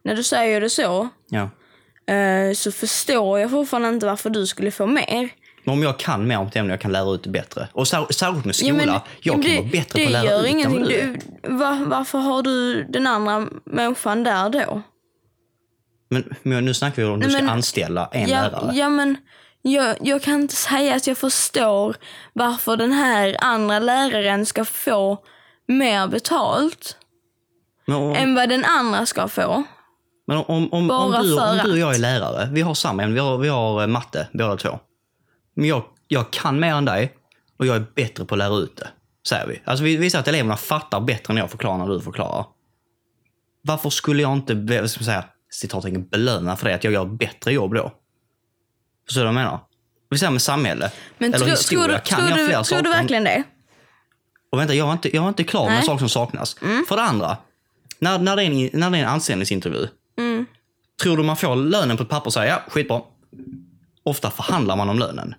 när 0.03 0.15
du 0.15 0.23
säger 0.23 0.61
det 0.61 0.69
så, 0.69 1.09
ja. 1.29 1.49
Eh, 2.07 2.53
så 2.53 2.71
förstår 2.71 3.39
jag 3.39 3.51
fortfarande 3.51 3.89
inte 3.89 4.05
varför 4.05 4.29
du 4.29 4.47
skulle 4.47 4.71
få 4.71 4.85
mer. 4.85 5.29
Men 5.63 5.73
om 5.73 5.83
jag 5.83 5.99
kan 5.99 6.27
mer 6.27 6.37
om 6.39 6.47
ett 6.47 6.55
ämne, 6.55 6.73
jag 6.73 6.81
kan 6.81 6.91
lära 6.91 7.11
ut 7.13 7.23
det 7.23 7.29
bättre. 7.29 7.67
Och 7.73 7.83
sär- 7.87 8.11
särskilt 8.13 8.45
med 8.45 8.55
skola, 8.55 8.73
men- 8.73 8.87
jag 8.87 9.01
ja, 9.21 9.31
kan 9.33 9.41
men 9.41 9.49
det, 9.51 9.57
vara 9.57 9.69
bättre 9.71 9.99
på 9.99 10.05
att 10.05 10.11
lära 10.11 10.39
ut 10.39 10.45
än 10.45 10.51
ingenting. 10.51 10.79
vad 10.79 10.89
du 10.89 10.95
är. 10.99 11.19
Du, 11.43 11.49
va, 11.55 11.83
varför 11.87 12.17
har 12.19 12.43
du 12.43 12.83
den 12.83 13.07
andra 13.07 13.47
människan 13.65 14.23
där 14.23 14.49
då? 14.49 14.81
Men, 16.09 16.35
men 16.43 16.65
nu 16.65 16.73
snackar 16.73 17.01
vi 17.03 17.07
om 17.07 17.19
du 17.19 17.25
Nej, 17.27 17.35
ska 17.35 17.43
men- 17.43 17.53
anställa 17.53 18.09
en 18.11 18.29
Ja, 18.29 18.41
lärare. 18.41 18.71
ja 18.75 18.89
men 18.89 19.15
jag, 19.61 19.95
jag 20.01 20.21
kan 20.21 20.33
inte 20.41 20.55
säga 20.55 20.95
att 20.95 21.07
jag 21.07 21.17
förstår 21.17 21.95
varför 22.33 22.77
den 22.77 22.91
här 22.91 23.35
andra 23.39 23.79
läraren 23.79 24.45
ska 24.45 24.65
få 24.65 25.17
mer 25.67 26.07
betalt 26.07 26.97
Men 27.85 28.15
än 28.15 28.35
vad 28.35 28.49
den 28.49 28.65
andra 28.65 29.05
ska 29.05 29.27
få. 29.27 29.63
Men 30.27 30.37
om, 30.37 30.45
om, 30.47 30.91
om, 30.91 31.11
du, 31.11 31.39
om 31.41 31.59
du 31.63 31.71
och 31.71 31.77
jag 31.77 31.95
är 31.95 31.99
lärare, 31.99 32.49
vi 32.51 32.61
har 32.61 32.73
samma 32.73 33.03
ämne, 33.03 33.13
vi 33.13 33.19
har, 33.19 33.37
vi 33.37 33.47
har 33.47 33.81
eh, 33.81 33.87
matte 33.87 34.27
båda 34.33 34.57
två. 34.57 34.79
Men 35.55 35.65
jag, 35.65 35.83
jag 36.07 36.31
kan 36.31 36.59
mer 36.59 36.73
än 36.73 36.85
dig 36.85 37.13
och 37.59 37.65
jag 37.65 37.75
är 37.75 37.85
bättre 37.95 38.25
på 38.25 38.35
att 38.35 38.39
lära 38.39 38.55
ut 38.55 38.77
det. 38.77 38.87
Säger 39.27 39.47
vi. 39.47 39.61
Alltså 39.65 39.83
vi, 39.83 39.97
vi 39.97 40.09
säger 40.09 40.21
att 40.21 40.27
eleverna 40.27 40.57
fattar 40.57 40.99
bättre 41.01 41.33
när 41.33 41.41
jag 41.41 41.51
förklarar 41.51 41.77
när 41.77 41.87
du 41.87 42.01
förklarar. 42.01 42.45
varför 43.61 43.89
skulle 43.89 44.21
jag 44.21 44.33
inte 44.33 44.53
vad 44.53 44.89
ska 44.91 44.99
man 44.99 45.05
säga, 45.05 45.25
citattecken, 45.51 46.07
belöna 46.07 46.55
för 46.55 46.69
det, 46.69 46.75
att 46.75 46.83
jag 46.83 46.93
gör 46.93 47.05
bättre 47.05 47.51
jobb 47.53 47.73
då? 47.73 47.91
Förstår 49.05 49.21
du 49.21 49.25
vad 49.25 49.35
jag 49.35 49.43
menar? 49.43 49.59
Vi 50.09 50.17
säger 50.17 50.31
med 50.31 50.41
samhälle 50.41 50.91
Men 51.17 51.33
eller 51.33 51.45
tror, 51.45 51.49
historia. 51.49 51.85
tror, 51.85 51.93
du, 51.93 52.01
kan 52.03 52.19
tror, 52.19 52.29
jag 52.29 52.39
du, 52.39 52.45
fler 52.45 52.63
tror 52.63 52.77
du 52.77 52.83
saker? 52.83 52.99
verkligen 52.99 53.23
det? 53.23 53.43
Och 54.51 54.59
vänta, 54.59 54.73
jag 54.73 54.85
var 54.85 54.93
inte, 54.93 55.15
jag 55.15 55.21
var 55.21 55.29
inte 55.29 55.43
klar 55.43 55.65
med 55.65 55.77
en 55.77 55.83
sak 55.83 55.99
som 55.99 56.09
saknas. 56.09 56.55
För 56.87 56.95
det 56.95 57.01
andra, 57.01 57.37
när, 57.99 58.19
när, 58.19 58.35
det 58.35 58.43
är 58.43 58.45
en, 58.45 58.79
när 58.79 58.89
det 58.89 58.97
är 58.97 59.01
en 59.01 59.09
anställningsintervju, 59.09 59.77
Mm. 59.77 59.89
Tror 61.01 61.17
du 61.17 61.23
man 61.23 61.37
får 61.37 61.55
lönen 61.55 61.97
på 61.97 62.03
ett 62.03 62.09
papper 62.09 62.27
och 62.27 62.33
säger 62.33 62.51
ja, 62.51 62.61
skitbra. 62.67 63.01
Ofta 64.03 64.31
förhandlar 64.31 64.75
man 64.75 64.89
om 64.89 64.99
lönen. 64.99 65.35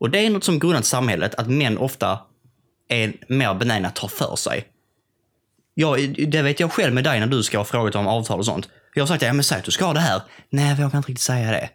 Och 0.00 0.10
det 0.10 0.18
är 0.18 0.30
något 0.30 0.44
som 0.44 0.58
grundat 0.58 0.84
samhället, 0.84 1.34
att 1.34 1.50
män 1.50 1.78
ofta 1.78 2.18
är 2.88 3.12
mer 3.28 3.54
benägna 3.54 3.88
att 3.88 3.96
ta 3.96 4.08
för 4.08 4.36
sig. 4.36 4.64
Ja, 5.74 5.96
det 6.28 6.42
vet 6.42 6.60
jag 6.60 6.72
själv 6.72 6.94
med 6.94 7.04
dig 7.04 7.20
när 7.20 7.26
du 7.26 7.42
ska 7.42 7.58
ha 7.58 7.64
frågat 7.64 7.94
om 7.94 8.06
avtal 8.06 8.38
och 8.38 8.44
sånt. 8.44 8.68
Jag 8.94 9.02
har 9.02 9.06
sagt, 9.06 9.22
ja 9.22 9.32
men 9.32 9.44
säg 9.44 9.58
att 9.58 9.64
du 9.64 9.70
ska 9.70 9.84
ha 9.84 9.92
det 9.92 10.00
här. 10.00 10.22
Nej, 10.50 10.68
jag 10.68 10.76
vågar 10.76 10.96
inte 10.96 10.98
riktigt 10.98 11.20
säga 11.20 11.50
det. 11.50 11.70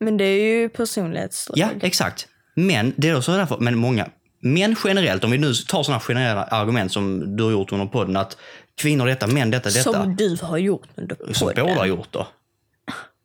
Men 0.00 0.16
det 0.16 0.24
är 0.24 0.44
ju 0.44 0.68
personlighetsdrag. 0.68 1.58
Ja, 1.58 1.68
exakt. 1.80 2.28
Men 2.54 2.92
det 2.96 3.08
är 3.08 3.16
också 3.16 3.32
därför, 3.32 3.58
men 3.58 3.78
många, 3.78 4.08
män 4.40 4.76
generellt, 4.84 5.24
om 5.24 5.30
vi 5.30 5.38
nu 5.38 5.54
tar 5.54 5.82
sådana 5.82 6.00
generella 6.00 6.42
argument 6.44 6.92
som 6.92 7.36
du 7.36 7.42
har 7.42 7.50
gjort 7.50 7.72
under 7.72 7.86
podden, 7.86 8.16
att 8.16 8.36
kvinnor 8.76 9.06
detta, 9.06 9.26
män 9.26 9.50
detta, 9.50 9.68
detta. 9.68 9.92
Som 9.92 10.16
du 10.16 10.36
har 10.42 10.58
gjort 10.58 10.88
under 10.94 11.16
som 11.32 11.48
podden. 11.48 11.66
båda 11.66 11.78
har 11.78 11.86
gjort 11.86 12.08
då. 12.10 12.26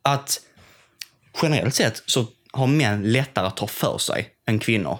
Att 0.06 0.40
generellt 1.42 1.74
sett 1.74 2.02
så 2.06 2.26
har 2.52 2.66
män 2.66 3.12
lättare 3.12 3.46
att 3.46 3.56
ta 3.56 3.66
för 3.66 3.98
sig 3.98 4.28
än 4.46 4.58
kvinnor. 4.58 4.98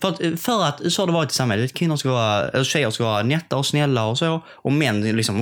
För 0.00 0.08
att, 0.08 0.40
för 0.40 0.64
att 0.64 0.92
så 0.92 1.02
har 1.02 1.06
det 1.06 1.12
varit 1.12 1.30
i 1.30 1.34
samhället. 1.34 1.72
Kvinnor 1.72 1.96
ska 1.96 2.10
vara, 2.10 2.64
tjejer 2.64 2.90
ska 2.90 3.04
vara 3.04 3.22
nätta 3.22 3.56
och 3.56 3.66
snälla 3.66 4.04
och 4.04 4.18
så. 4.18 4.40
Och 4.48 4.72
män 4.72 5.16
liksom... 5.16 5.40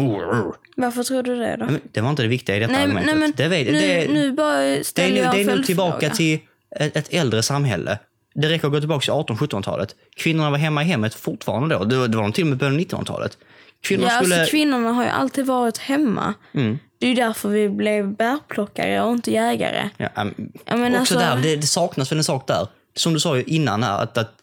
Varför 0.77 1.03
tror 1.03 1.23
du 1.23 1.37
det 1.37 1.57
då? 1.57 1.65
Men 1.65 1.81
Det 1.93 2.01
var 2.01 2.11
inte 2.11 2.23
det 2.23 2.29
viktiga 2.29 2.57
i 2.57 2.61
detta 2.61 2.73
Nej, 2.73 2.83
argumentet. 2.83 3.07
nej 3.07 3.21
men 3.21 3.33
det, 3.37 3.49
vet, 3.49 3.73
nu, 3.73 3.81
det, 3.81 4.13
nu 4.13 4.33
bara 4.33 4.57
det 4.57 4.79
är, 4.79 4.83
ställer 4.83 5.15
nu, 5.15 5.21
jag 5.21 5.35
det 5.35 5.43
är 5.43 5.57
nu 5.57 5.63
tillbaka 5.63 6.11
till 6.11 6.39
ett, 6.77 6.97
ett 6.97 7.15
äldre 7.15 7.43
samhälle. 7.43 7.99
Det 8.35 8.49
räcker 8.49 8.67
att 8.67 8.73
gå 8.73 8.81
tillbaka 8.81 9.01
till 9.01 9.35
1800-1700-talet. 9.35 9.97
Kvinnorna 10.17 10.51
var 10.51 10.59
hemma 10.59 10.83
i 10.83 10.87
hemmet 10.87 11.15
fortfarande 11.15 11.75
då. 11.75 11.85
Det 11.85 11.97
var, 11.97 12.09
det 12.09 12.17
var 12.17 12.23
de 12.23 12.33
till 12.33 12.45
och 12.45 12.49
med 12.49 12.59
på 12.59 12.65
1900-talet. 12.65 13.39
Kvinnor 13.83 14.05
Ja, 14.05 14.11
skulle... 14.11 14.41
alltså, 14.41 14.51
kvinnorna 14.51 14.91
har 14.93 15.05
ju 15.05 15.11
alltid 15.11 15.47
varit 15.47 15.79
hemma. 15.79 16.35
Mm. 16.53 16.79
Det 16.99 17.07
är 17.07 17.11
ju 17.11 17.17
därför 17.17 17.49
vi 17.49 17.69
blev 17.69 18.17
bärplockare 18.17 19.03
och 19.03 19.13
inte 19.13 19.33
jägare. 19.33 19.91
Ja, 19.97 20.09
um, 20.17 20.35
men 20.67 20.85
också 20.95 20.99
alltså- 20.99 21.15
där, 21.15 21.37
det, 21.43 21.57
det 21.57 21.67
saknas 21.67 22.13
väl 22.13 22.19
en 22.19 22.25
sak 22.25 22.47
där. 22.49 22.69
Som 22.97 23.15
du 23.15 23.21
sa 23.21 23.37
ju 23.37 23.43
innan 23.43 23.83
här, 23.83 24.03
att, 24.03 24.19
att 24.19 24.35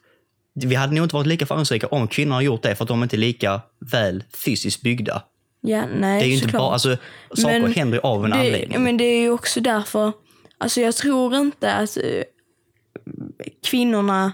vi 0.53 0.75
hade 0.75 0.95
nog 0.95 1.05
inte 1.05 1.15
varit 1.15 1.27
lika 1.27 1.45
framgångsrika 1.45 1.87
om 1.87 2.07
kvinnor 2.07 2.33
har 2.33 2.41
gjort 2.41 2.63
det 2.63 2.75
för 2.75 2.83
att 2.83 2.87
de 2.87 3.03
inte 3.03 3.15
är 3.15 3.17
lika 3.17 3.61
väl 3.79 4.23
fysiskt 4.45 4.81
byggda. 4.81 5.23
Ja, 5.61 5.83
nej, 5.99 6.19
Det 6.19 6.25
är 6.25 6.27
ju 6.27 6.35
inte 6.35 6.47
bara, 6.47 6.73
alltså, 6.73 6.97
saker 7.35 7.59
Men 7.59 7.73
händer 7.73 7.97
ju 7.97 8.01
av 8.01 8.25
en 8.25 8.31
det, 8.31 8.37
anledning. 8.37 8.83
Men 8.83 8.97
det 8.97 9.03
är 9.03 9.21
ju 9.21 9.31
också 9.31 9.61
därför, 9.61 10.11
alltså 10.57 10.81
jag 10.81 10.95
tror 10.95 11.35
inte 11.35 11.73
att 11.73 11.97
eh, 11.97 12.03
kvinnorna 13.63 14.31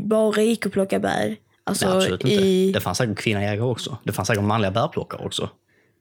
bara 0.00 0.42
gick 0.42 0.66
och 0.66 0.72
plockade 0.72 1.00
bär. 1.00 1.36
Alltså 1.64 1.86
Nej, 1.86 1.96
absolut 1.96 2.20
inte. 2.20 2.34
i... 2.34 2.72
Det 2.72 2.80
fanns 2.80 2.98
säkert 2.98 3.18
kvinnojägare 3.18 3.60
också. 3.60 3.96
Det 4.04 4.12
fanns 4.12 4.28
säkert 4.28 4.44
manliga 4.44 4.70
bärplockare 4.70 5.24
också. 5.24 5.50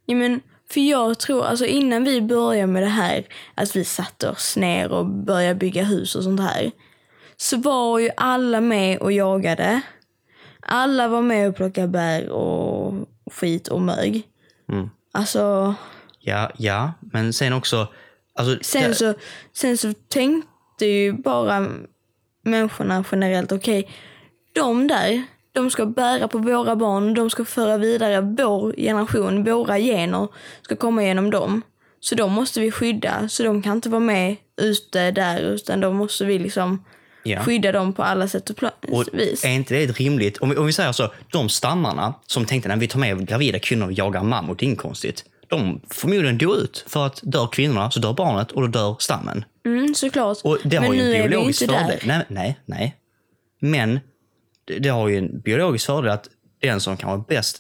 Ja, 0.05 0.15
men, 0.15 0.41
för 0.69 0.81
jag 0.81 1.19
tror, 1.19 1.45
alltså 1.45 1.65
innan 1.65 2.03
vi 2.03 2.21
började 2.21 2.67
med 2.67 2.83
det 2.83 2.89
här, 2.89 3.25
att 3.55 3.75
vi 3.75 3.83
satte 3.83 4.29
oss 4.29 4.57
ner 4.57 4.91
och 4.91 5.05
började 5.05 5.55
bygga 5.55 5.83
hus 5.83 6.15
och 6.15 6.23
sånt 6.23 6.41
här, 6.41 6.71
så 7.37 7.57
var 7.57 7.99
ju 7.99 8.09
alla 8.17 8.61
med 8.61 8.97
och 8.97 9.11
jagade. 9.11 9.81
Alla 10.59 11.07
var 11.07 11.21
med 11.21 11.49
och 11.49 11.55
plockade 11.55 11.87
bär 11.87 12.29
och 12.29 12.93
skit 13.31 13.67
och 13.67 13.81
mög. 13.81 14.23
Mm. 14.69 14.89
Alltså, 15.11 15.75
Ja, 16.21 16.51
ja, 16.57 16.93
men 16.99 17.33
sen 17.33 17.53
också... 17.53 17.87
Alltså, 18.33 18.57
sen 18.61 18.89
det, 18.89 18.95
så, 18.95 19.13
sen 19.53 19.77
så 19.77 19.93
tänkte 20.07 20.85
ju 20.85 21.13
bara 21.13 21.67
människorna 22.43 23.03
generellt, 23.11 23.51
okej, 23.51 23.89
de 24.53 24.87
där, 24.87 25.23
de 25.53 25.69
ska 25.69 25.85
bära 25.85 26.27
på 26.27 26.37
våra 26.37 26.75
barn, 26.75 27.13
de 27.13 27.29
ska 27.29 27.45
föra 27.45 27.77
vidare 27.77 28.21
vår 28.21 28.73
generation, 28.77 29.43
våra 29.43 29.77
gener 29.79 30.27
ska 30.61 30.75
komma 30.75 31.03
genom 31.03 31.29
dem. 31.31 31.61
Så 31.99 32.15
de 32.15 32.31
måste 32.31 32.59
vi 32.59 32.71
skydda, 32.71 33.29
så 33.29 33.43
de 33.43 33.61
kan 33.61 33.75
inte 33.75 33.89
vara 33.89 33.99
med 33.99 34.35
ute 34.61 35.11
där, 35.11 35.39
utan 35.39 35.79
då 35.79 35.91
måste 35.93 36.25
vi 36.25 36.39
liksom 36.39 36.83
Ja. 37.23 37.39
skydda 37.43 37.71
dem 37.71 37.93
på 37.93 38.03
alla 38.03 38.27
sätt 38.27 38.49
och, 38.49 38.63
och 38.89 39.05
vis. 39.13 39.45
är 39.45 39.49
inte 39.49 39.73
det 39.73 39.99
rimligt? 39.99 40.37
Om 40.37 40.49
vi, 40.49 40.55
om 40.55 40.65
vi 40.65 40.73
säger 40.73 40.91
så, 40.91 41.09
de 41.31 41.49
stammarna 41.49 42.13
som 42.27 42.45
tänkte 42.45 42.69
när 42.69 42.75
vi 42.75 42.87
tar 42.87 42.99
med 42.99 43.27
gravida 43.27 43.59
kvinnor 43.59 43.85
och 43.85 43.91
jagar 43.93 44.23
mammut, 44.23 44.59
det 44.59 44.63
är 44.63 44.67
inget 44.67 44.79
konstigt. 44.79 45.25
De 45.47 45.81
förmodligen 45.89 46.37
dör 46.37 46.61
ut. 46.63 46.85
För 46.87 47.05
att 47.05 47.19
dör 47.23 47.47
kvinnorna 47.47 47.91
så 47.91 47.99
dör 47.99 48.13
barnet 48.13 48.51
och 48.51 48.61
då 48.61 48.67
dör 48.67 48.95
stammen. 48.99 49.45
Mm, 49.65 49.95
såklart. 49.95 50.37
Och 50.43 50.57
det 50.63 50.79
Men 50.79 50.87
har 50.89 50.93
ju 50.95 51.01
nu 51.03 51.13
en 51.15 51.19
är 51.19 51.23
vi 51.23 51.29
biologisk 51.29 51.61
inte 51.61 51.73
fördel. 51.73 51.97
där. 52.01 52.07
Nej, 52.07 52.25
nej, 52.27 52.59
nej. 52.65 52.95
Men 53.59 53.99
det, 54.65 54.79
det 54.79 54.89
har 54.89 55.07
ju 55.07 55.17
en 55.17 55.39
biologisk 55.41 55.85
fördel 55.85 56.11
att 56.11 56.29
den 56.61 56.79
som 56.81 56.97
kan 56.97 57.09
vara 57.09 57.23
bäst 57.27 57.57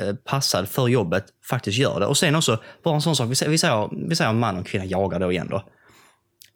eh, 0.00 0.14
passad 0.14 0.68
för 0.68 0.88
jobbet 0.88 1.24
faktiskt 1.48 1.78
gör 1.78 2.00
det. 2.00 2.06
Och 2.06 2.16
sen 2.18 2.34
också, 2.34 2.58
bara 2.84 2.94
en 2.94 3.02
sån 3.02 3.16
sak, 3.16 3.30
vi 3.30 3.34
säger, 3.34 3.50
vi 3.50 3.58
säger, 3.58 4.08
vi 4.08 4.16
säger 4.16 4.32
man 4.32 4.56
och 4.58 4.66
kvinna 4.66 4.84
jagar 4.84 5.20
då 5.20 5.32
igen 5.32 5.48
då. 5.50 5.64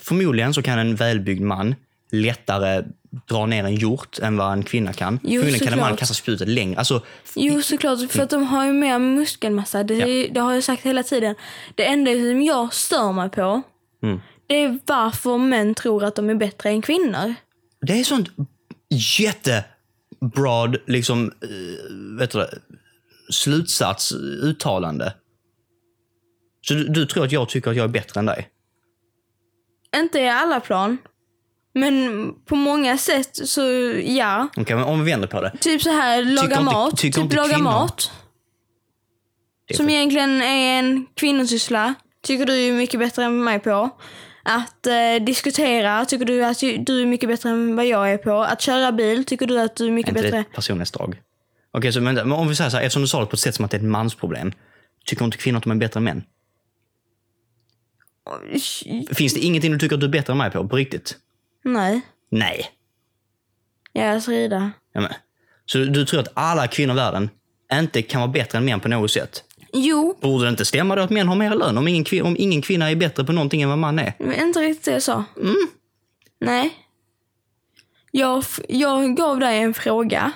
Förmodligen 0.03 0.55
så 0.55 0.63
kan 0.63 0.79
en 0.79 0.97
välbyggd 0.97 1.43
man 1.43 1.75
lättare 2.13 2.85
dra 3.29 3.47
ner 3.47 3.65
en 3.65 3.75
hjort 3.75 4.19
än 4.19 4.37
vad 4.37 4.53
en 4.53 4.63
kvinna 4.63 4.93
kan. 4.93 5.19
Förmodligen 5.19 5.59
kan 5.59 5.73
en 5.73 5.79
man 5.79 5.97
kasta 5.97 6.15
spjutet 6.15 6.49
längre. 6.49 6.79
Alltså, 6.79 7.03
Jo, 7.37 7.63
såklart. 7.63 8.11
För 8.11 8.23
att 8.23 8.31
de 8.31 8.43
har 8.43 8.67
ju 8.67 8.73
mer 8.73 8.99
muskelmassa. 8.99 9.85
Det, 9.85 10.29
det 10.29 10.41
har 10.41 10.53
jag 10.55 10.65
sagt 10.65 10.83
hela 10.83 11.03
tiden. 11.03 11.35
Det 11.75 11.85
enda 11.87 12.13
som 12.13 12.43
jag 12.43 12.75
stör 12.75 13.13
mig 13.13 13.31
på, 13.31 13.63
Mm. 14.03 14.21
det 14.47 14.55
är 14.55 14.79
varför 14.87 15.39
män 15.39 15.75
tror 15.75 16.05
att 16.05 16.15
de 16.15 16.31
är 16.31 16.35
bättre 16.35 16.69
än 16.71 16.83
kvinnor. 16.83 17.35
Det 17.81 18.01
är 18.01 18.05
sånt 18.05 18.29
jättebroad 18.97 20.77
liksom, 20.87 21.25
uh, 21.25 22.19
vet 22.19 22.31
du 22.31 22.39
det, 22.39 22.59
slutsats, 23.31 24.13
uttalande. 24.43 25.15
Så 26.61 26.75
du, 26.75 26.85
du 26.89 27.07
tror 27.07 27.25
att 27.25 27.33
jag 27.33 27.49
tycker 27.49 27.71
att 27.71 27.77
jag 27.77 27.85
är 27.85 27.89
bättre 27.89 28.19
än 28.21 28.27
dig? 28.27 28.49
Inte 29.97 30.19
i 30.21 30.29
alla 30.29 30.61
plan. 30.61 30.99
Men 31.75 32.27
på 32.45 32.57
många 32.57 32.99
sätt 32.99 33.49
så 33.49 33.63
ja. 34.05 34.49
Okej, 34.57 34.77
men 34.77 34.85
om 34.85 35.05
vi 35.05 35.11
vänder 35.11 35.29
på 35.29 35.41
det. 35.41 35.53
Typ 35.61 35.83
så 35.83 35.91
här, 35.91 36.25
laga 36.25 36.47
inte- 36.53 36.65
mat. 36.65 36.97
tycker 36.97 37.15
Typ 37.17 37.25
inte 37.25 37.37
laga 37.37 37.49
kvinnor- 37.55 37.63
mat. 37.65 38.11
Som 39.75 39.87
för- 39.87 39.93
egentligen 39.93 40.43
är 40.43 40.79
en 40.79 41.07
kvinnosyssla. 41.15 41.95
Tycker 42.23 42.47
du 42.47 42.53
är 42.55 42.73
mycket 42.73 43.01
bättre 43.01 43.25
än 43.25 43.45
mig 43.45 43.59
på. 43.61 43.91
Att 44.47 44.87
eh, 44.87 45.25
diskutera 45.27 46.05
tycker 46.05 46.25
du 46.25 46.45
att 46.45 46.61
du 46.61 47.03
är 47.03 47.07
mycket 47.07 47.29
bättre 47.29 47.49
än 47.49 47.77
vad 47.77 47.87
jag 47.87 48.13
är 48.13 48.19
på. 48.19 48.43
Att 48.43 48.61
köra 48.61 48.93
bil 48.93 49.25
tycker 49.25 49.47
du 49.47 49.61
att 49.61 49.77
du 49.77 49.87
är 49.87 49.91
mycket 49.91 50.09
inte 50.09 50.23
bättre. 50.23 50.39
ett 50.39 50.53
personlighetsdrag? 50.53 51.21
Okej, 51.71 51.93
så 51.93 52.01
men, 52.01 52.15
men 52.15 52.33
om 52.33 52.49
vi 52.49 52.55
säger 52.55 52.71
så 52.71 52.77
här, 52.77 52.85
eftersom 52.85 53.03
du 53.03 53.09
sa 53.09 53.21
det 53.21 53.27
på 53.27 53.35
ett 53.35 53.41
sätt 53.41 53.55
som 53.55 53.65
att 53.65 53.71
det 53.71 53.77
är 53.77 53.79
ett 53.79 53.87
mansproblem. 53.87 54.53
Tycker 55.07 55.25
inte 55.25 55.37
kvinnor 55.37 55.59
att 55.59 55.65
de 55.65 55.71
är 55.71 55.77
bättre 55.77 55.99
än 55.99 56.05
män? 56.05 56.25
Finns 59.15 59.35
det 59.35 59.41
ingenting 59.41 59.73
du 59.73 59.79
tycker 59.79 59.95
att 59.95 60.01
du 60.01 60.07
är 60.07 60.11
bättre 60.11 60.33
än 60.33 60.39
mig 60.39 60.51
på, 60.51 60.69
på 60.69 60.77
riktigt? 60.77 61.19
Nej. 61.65 62.01
Nej. 62.31 62.71
Jag 63.93 64.07
är 64.07 64.21
Frida. 64.21 64.71
Ja, 64.93 65.01
men. 65.01 65.13
Så 65.67 65.79
du, 65.79 65.87
du 65.87 66.05
tror 66.05 66.21
att 66.21 66.33
alla 66.35 66.67
kvinnor 66.67 66.95
i 66.95 66.97
världen 66.97 67.31
inte 67.73 68.03
kan 68.03 68.21
vara 68.21 68.31
bättre 68.31 68.59
än 68.59 68.65
män 68.65 68.81
på 68.81 68.89
något 68.89 69.11
sätt? 69.11 69.45
Jo, 69.77 70.19
Borde 70.21 70.45
det 70.45 70.51
inte 70.51 70.65
stämma 70.65 70.97
då 70.97 71.03
att 71.03 71.11
män 71.11 71.29
har 71.29 71.37
mer 71.37 71.55
lön 71.55 71.79
om 71.79 71.89
ingen, 71.89 72.27
om 72.27 72.37
ingen 72.39 72.63
kvinna 72.63 72.91
är 72.91 72.97
bättre 72.97 73.25
på 73.25 73.33
någonting 73.33 73.63
än 73.63 73.69
vad 73.69 73.79
man 73.79 73.99
är? 73.99 74.15
var 74.19 74.33
inte 74.33 74.61
riktigt 74.61 74.85
det 74.85 74.91
jag 74.93 75.03
sa. 75.03 75.25
Nej. 76.41 76.75
Jag, 78.11 78.45
jag 78.69 79.17
gav 79.17 79.41
dig 79.41 79.59
en 79.63 79.75
fråga. 79.75 80.33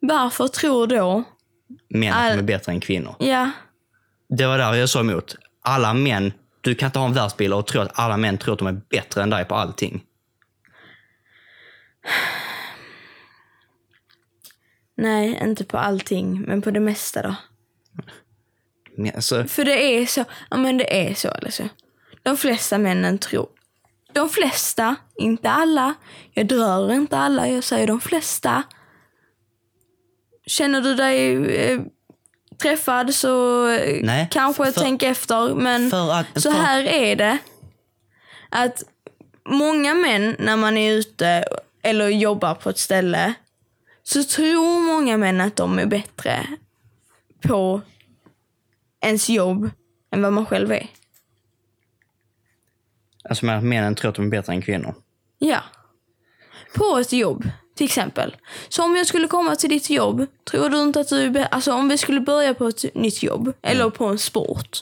Varför 0.00 0.48
tror 0.48 0.86
då... 0.86 1.24
Män 1.88 2.12
som 2.12 2.38
är 2.38 2.42
bättre 2.42 2.72
än 2.72 2.80
kvinnor. 2.80 3.14
Ja, 3.18 3.50
Det 4.28 4.46
var 4.46 4.58
där 4.58 4.74
jag 4.74 4.88
sa 4.88 5.00
emot. 5.00 5.36
Alla 5.62 5.94
män, 5.94 6.32
du 6.60 6.74
kan 6.74 6.86
inte 6.86 6.98
ha 6.98 7.06
en 7.06 7.12
världsbild 7.12 7.54
och 7.54 7.66
tro 7.66 7.80
att 7.80 7.98
alla 7.98 8.16
män 8.16 8.38
tror 8.38 8.52
att 8.52 8.58
de 8.58 8.68
är 8.68 8.80
bättre 8.90 9.22
än 9.22 9.30
dig 9.30 9.44
på 9.44 9.54
allting. 9.54 10.04
nej, 14.96 15.38
inte 15.42 15.64
på 15.64 15.78
allting, 15.78 16.40
men 16.40 16.62
på 16.62 16.70
det 16.70 16.80
mesta 16.80 17.22
då. 17.22 17.34
Men, 18.96 19.12
alltså, 19.14 19.44
För 19.44 19.64
det 19.64 19.82
är 19.82 20.06
så, 20.06 20.24
ja 20.50 20.56
men 20.56 20.76
det 20.78 21.08
är 21.08 21.14
så 21.14 21.28
alltså. 21.28 21.68
De 22.22 22.36
flesta 22.36 22.78
männen 22.78 23.18
tror. 23.18 23.48
De 24.12 24.28
flesta, 24.28 24.96
inte 25.16 25.50
alla. 25.50 25.94
Jag 26.34 26.46
drar 26.46 26.92
inte 26.92 27.16
alla, 27.18 27.48
jag 27.48 27.64
säger 27.64 27.86
de 27.86 28.00
flesta. 28.00 28.62
Känner 30.46 30.80
du 30.80 30.94
dig 30.94 31.46
eh, 31.56 31.80
träffad 32.62 33.14
så 33.14 33.66
eh, 33.68 34.00
Nej, 34.02 34.28
kanske 34.30 34.72
för- 34.72 34.80
tänk 34.80 35.02
efter. 35.02 35.54
Men 35.54 35.94
att- 35.94 36.42
så 36.42 36.52
för- 36.52 36.58
här 36.58 36.82
är 36.82 37.16
det. 37.16 37.38
Att 38.48 38.82
många 39.48 39.94
män 39.94 40.36
när 40.38 40.56
man 40.56 40.76
är 40.76 40.92
ute 40.92 41.44
eller 41.82 42.08
jobbar 42.08 42.54
på 42.54 42.70
ett 42.70 42.78
ställe 42.78 43.34
så 44.02 44.24
tror 44.24 44.80
många 44.80 45.16
män 45.16 45.40
att 45.40 45.56
de 45.56 45.78
är 45.78 45.86
bättre 45.86 46.46
på 47.42 47.80
ens 49.02 49.30
jobb 49.30 49.70
än 50.10 50.22
vad 50.22 50.32
man 50.32 50.46
själv 50.46 50.72
är. 50.72 50.86
Alltså 53.24 53.46
med 53.46 53.58
att 53.58 53.64
männen 53.64 53.94
tror 53.94 54.08
att 54.08 54.14
de 54.14 54.26
är 54.26 54.30
bättre 54.30 54.52
än 54.52 54.62
kvinnor. 54.62 54.94
Ja. 55.38 55.60
På 56.74 56.98
ett 56.98 57.12
jobb, 57.12 57.44
till 57.74 57.84
exempel. 57.84 58.36
Så 58.68 58.84
om 58.84 58.96
jag 58.96 59.06
skulle 59.06 59.28
komma 59.28 59.56
till 59.56 59.70
ditt 59.70 59.90
jobb, 59.90 60.26
tror 60.50 60.68
du 60.68 60.82
inte 60.82 61.00
att 61.00 61.08
du 61.08 61.44
Alltså 61.50 61.72
om 61.72 61.88
vi 61.88 61.98
skulle 61.98 62.20
börja 62.20 62.54
på 62.54 62.66
ett 62.66 62.94
nytt 62.94 63.22
jobb, 63.22 63.52
eller 63.62 63.90
på 63.90 64.06
en 64.06 64.18
sport. 64.18 64.78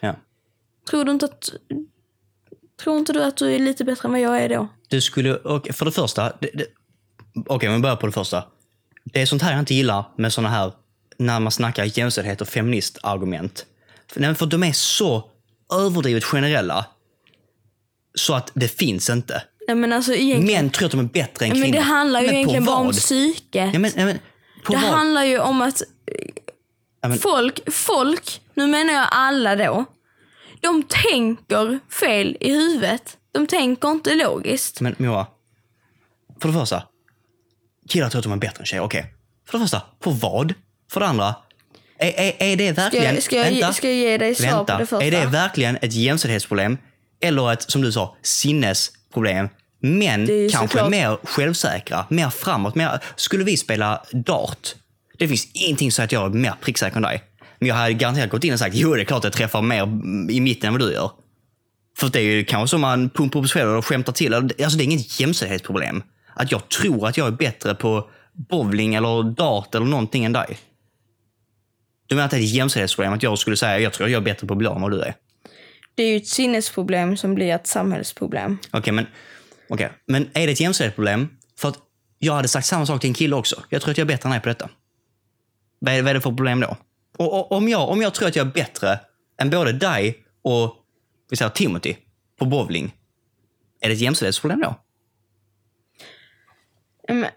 Ja. 0.00 0.16
Tror 0.90 1.04
du 1.04 1.12
inte 1.12 1.24
att... 1.24 1.52
Tror 2.82 2.98
inte 2.98 3.12
du 3.12 3.24
att 3.24 3.36
du 3.36 3.54
är 3.54 3.58
lite 3.58 3.84
bättre 3.84 4.06
än 4.06 4.12
vad 4.12 4.20
jag 4.20 4.42
är 4.42 4.48
då? 4.48 4.68
Du 4.88 5.00
skulle, 5.00 5.34
och 5.34 5.68
för 5.72 5.84
det 5.84 5.92
första, 5.92 6.32
okej 7.46 7.68
men 7.68 7.76
vi 7.76 7.82
börjar 7.82 7.96
på 7.96 8.06
det 8.06 8.12
första. 8.12 8.44
Det 9.04 9.22
är 9.22 9.26
sånt 9.26 9.42
här 9.42 9.52
jag 9.52 9.60
inte 9.60 9.74
gillar 9.74 10.04
med 10.16 10.32
såna 10.32 10.48
här, 10.48 10.72
när 11.22 11.40
man 11.40 11.52
snackar 11.52 11.98
jämställdhet 11.98 12.40
och 12.40 12.48
feministargument. 12.48 13.66
För, 14.12 14.34
för 14.34 14.46
de 14.46 14.62
är 14.62 14.72
så 14.72 15.30
överdrivet 15.72 16.24
generella. 16.24 16.86
Så 18.14 18.34
att 18.34 18.50
det 18.54 18.68
finns 18.68 19.10
inte. 19.10 19.42
Nej 19.66 19.76
men 19.76 19.92
alltså. 19.92 20.12
Män 20.40 20.70
tror 20.70 20.86
att 20.86 20.92
de 20.92 21.00
är 21.00 21.04
bättre 21.04 21.46
än 21.46 21.52
men 21.52 21.62
kvinnor. 21.62 21.76
det 21.76 21.80
handlar 21.80 22.20
ju 22.20 22.26
Men 22.26 22.34
egentligen 22.34 22.64
bara 22.64 22.76
om 22.76 22.92
psyket. 22.92 23.70
Ja, 23.72 23.78
men, 23.78 23.90
ja, 23.96 24.04
men, 24.04 24.18
det 24.66 24.72
vad? 24.72 24.78
handlar 24.78 25.24
ju 25.24 25.38
om 25.38 25.62
att 25.62 25.82
Ja, 27.02 27.08
men- 27.08 27.18
folk, 27.18 27.72
folk, 27.72 28.40
nu 28.54 28.66
menar 28.66 28.92
jag 28.92 29.08
alla 29.10 29.56
då, 29.56 29.84
de 30.60 30.82
tänker 30.82 31.78
fel 32.00 32.36
i 32.40 32.52
huvudet. 32.52 33.16
De 33.32 33.46
tänker 33.46 33.90
inte 33.90 34.14
logiskt. 34.14 34.80
Men 34.80 34.94
Moa, 34.98 35.26
för 36.40 36.48
det 36.48 36.54
första. 36.54 36.82
Killar 37.88 38.08
tror 38.10 38.18
att 38.18 38.24
de 38.24 38.32
är 38.32 38.36
bättre 38.36 38.60
än 38.60 38.66
tjejer, 38.66 38.82
okej. 38.82 39.14
För 39.46 39.58
det 39.58 39.64
första, 39.64 39.82
på 40.00 40.10
vad? 40.10 40.54
För 40.92 41.00
det 41.00 41.06
andra, 41.06 41.34
är, 41.98 42.12
är, 42.16 42.32
är 42.38 42.56
det 42.56 42.72
Ska 42.72 42.82
verkligen... 42.82 43.14
jag, 43.14 43.22
ska, 43.22 43.36
jag, 43.36 43.44
vänta, 43.44 43.72
ska 43.72 43.86
jag 43.86 43.96
ge 43.96 44.18
dig 44.18 44.34
svar 44.34 44.46
vänta. 44.46 44.72
på 44.72 44.80
det 44.80 44.86
första? 44.86 45.04
Är 45.04 45.10
det 45.10 45.26
verkligen 45.26 45.78
ett 45.82 45.92
jämställdhetsproblem? 45.92 46.78
Eller 47.20 47.52
ett, 47.52 47.70
som 47.70 47.82
du 47.82 47.92
sa, 47.92 48.16
sinnesproblem? 48.22 49.48
Män 49.80 50.28
kanske 50.52 50.80
är 50.80 50.88
mer 50.88 51.18
självsäkra, 51.24 52.06
mer 52.08 52.30
framåt. 52.30 52.74
Mer, 52.74 53.00
skulle 53.16 53.44
vi 53.44 53.56
spela 53.56 54.02
dart, 54.12 54.74
det 55.18 55.28
finns 55.28 55.48
ingenting 55.52 55.92
så 55.92 56.02
att 56.02 56.12
jag 56.12 56.24
är 56.24 56.38
mer 56.38 56.54
pricksäker 56.60 56.96
än 56.96 57.02
dig. 57.02 57.22
Men 57.58 57.68
jag 57.68 57.74
hade 57.74 57.92
garanterat 57.92 58.30
gått 58.30 58.44
in 58.44 58.52
och 58.52 58.58
sagt, 58.58 58.74
jo 58.74 58.94
det 58.94 59.02
är 59.02 59.04
klart 59.04 59.24
jag 59.24 59.32
träffar 59.32 59.62
mer 59.62 59.82
i 60.30 60.40
mitten 60.40 60.66
än 60.66 60.72
vad 60.72 60.88
du 60.88 60.92
gör. 60.92 61.10
För 61.98 62.08
det 62.08 62.18
är 62.18 62.22
ju 62.22 62.44
kanske 62.44 62.70
så 62.70 62.78
man 62.78 63.10
pumpar 63.10 63.40
upp 63.40 63.48
sig 63.48 63.60
själv 63.60 63.70
och 63.70 63.86
skämtar 63.86 64.12
till. 64.12 64.34
Alltså 64.34 64.78
det 64.78 64.82
är 64.82 64.84
inget 64.84 65.20
jämställdhetsproblem. 65.20 66.02
Att 66.34 66.52
jag 66.52 66.68
tror 66.68 67.08
att 67.08 67.16
jag 67.16 67.26
är 67.26 67.30
bättre 67.30 67.74
på 67.74 68.10
bowling 68.50 68.94
eller 68.94 69.34
dart 69.34 69.74
eller 69.74 69.86
någonting 69.86 70.24
än 70.24 70.32
dig. 70.32 70.58
Du 72.12 72.16
menar 72.16 72.24
att 72.24 72.30
det 72.30 72.36
är 72.36 72.40
ett 72.40 72.50
jämställdhetsproblem? 72.50 73.12
Att 73.12 73.22
jag 73.22 73.38
skulle 73.38 73.56
säga 73.56 73.78
jag 73.78 73.92
tror 73.92 74.08
jag 74.08 74.20
är 74.20 74.24
bättre 74.24 74.46
på 74.46 74.54
blå 74.54 74.74
än 74.74 74.82
vad 74.82 74.90
du 74.90 75.00
är? 75.00 75.14
Det 75.94 76.02
är 76.02 76.10
ju 76.10 76.16
ett 76.16 76.26
sinnesproblem 76.26 77.16
som 77.16 77.34
blir 77.34 77.54
ett 77.54 77.66
samhällsproblem. 77.66 78.58
Okej, 78.70 78.92
men, 78.92 79.06
okej. 79.68 79.92
men 80.06 80.30
är 80.32 80.46
det 80.46 80.52
ett 80.52 80.60
jämställdhetsproblem? 80.60 81.28
För 81.58 81.68
att 81.68 81.78
jag 82.18 82.32
hade 82.32 82.48
sagt 82.48 82.66
samma 82.66 82.86
sak 82.86 83.00
till 83.00 83.10
en 83.10 83.14
kille 83.14 83.36
också. 83.36 83.62
Jag 83.68 83.82
tror 83.82 83.90
att 83.90 83.98
jag 83.98 84.04
är 84.04 84.08
bättre 84.08 84.26
än 84.26 84.30
dig 84.30 84.40
på 84.40 84.48
detta. 84.48 84.68
Vad 85.78 85.94
är, 85.94 86.02
vad 86.02 86.10
är 86.10 86.14
det 86.14 86.20
för 86.20 86.30
problem 86.30 86.60
då? 86.60 86.76
Och, 87.16 87.38
och, 87.38 87.52
om, 87.52 87.68
jag, 87.68 87.88
om 87.88 88.02
jag 88.02 88.14
tror 88.14 88.28
att 88.28 88.36
jag 88.36 88.46
är 88.46 88.50
bättre 88.50 89.00
än 89.40 89.50
både 89.50 89.72
dig 89.72 90.24
och 90.42 90.76
vi 91.30 91.36
säger 91.36 91.50
Timothy 91.50 91.94
på 92.38 92.44
bowling, 92.44 92.94
är 93.80 93.88
det 93.88 93.94
ett 93.94 94.00
jämställdhetsproblem 94.00 94.60
då? 94.60 94.74
Men, 97.08 97.30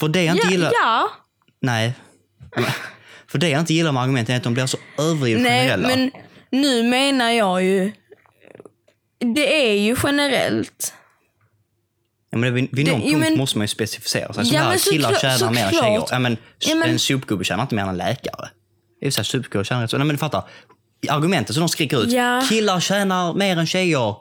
För 0.00 0.08
det 0.08 0.22
jag 0.22 0.36
inte 0.36 0.46
ja, 0.46 0.52
gillar... 0.52 0.72
ja. 0.72 1.10
Nej. 1.60 1.94
För 3.26 3.38
det 3.38 3.48
jag 3.48 3.60
inte 3.60 3.74
gillar 3.74 3.92
med 3.92 4.02
argumenten 4.02 4.32
är 4.34 4.36
att 4.36 4.44
de 4.44 4.54
blir 4.54 4.66
så 4.66 4.78
överdrivet 4.98 5.42
Nej, 5.42 5.68
generella. 5.68 5.88
men 5.88 6.10
nu 6.50 6.82
menar 6.82 7.30
jag 7.30 7.62
ju... 7.64 7.92
Det 9.34 9.70
är 9.70 9.74
ju 9.74 9.96
generellt. 10.02 10.94
Ja, 12.30 12.38
men 12.38 12.54
vid, 12.54 12.68
vid 12.72 12.86
någon 12.88 13.00
Det- 13.00 13.06
punkt 13.06 13.20
men- 13.20 13.38
måste 13.38 13.58
man 13.58 13.62
ju 13.64 13.68
specificera 13.68 14.32
sig. 14.32 14.44
Som 14.46 14.56
Ja, 14.56 14.62
här, 14.62 14.78
killar 14.92 15.14
tjänar 15.14 15.50
mer 15.52 15.64
än 15.64 15.70
tjejer. 15.70 16.04
Ja, 16.10 16.18
men, 16.18 16.36
Ja, 16.58 16.74
men- 16.74 16.88
En 16.90 16.98
sopgubbe 16.98 17.44
tjänar 17.44 17.62
inte 17.62 17.74
mer 17.74 17.82
än 17.82 17.88
en 17.88 17.96
läkare. 17.96 18.48
Det 19.00 19.06
är 19.06 19.10
så 19.10 19.18
här, 19.18 19.24
sopgubbe 19.24 19.64
tjänar 19.64 19.82
rätt 19.82 19.90
så. 19.90 19.98
Nej, 19.98 20.06
men 20.06 20.14
du 20.16 20.20
fattar. 20.20 20.44
Argumentet 21.08 21.54
som 21.54 21.60
de 21.60 21.68
skriker 21.68 22.02
ut. 22.02 22.12
Ja. 22.12 22.42
Killar 22.48 22.80
tjänar 22.80 23.34
mer 23.34 23.56
än 23.56 23.66
tjejer. 23.66 24.14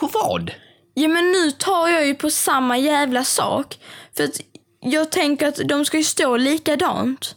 På 0.00 0.06
vad? 0.12 0.50
Ja 0.94 1.08
men 1.08 1.32
nu 1.32 1.50
tar 1.50 1.88
jag 1.88 2.06
ju 2.06 2.14
på 2.14 2.30
samma 2.30 2.78
jävla 2.78 3.24
sak. 3.24 3.78
För 4.16 4.24
att 4.24 4.40
jag 4.82 5.10
tänker 5.10 5.48
att 5.48 5.56
de 5.68 5.84
ska 5.84 5.96
ju 5.96 6.04
stå 6.04 6.36
likadant. 6.36 7.34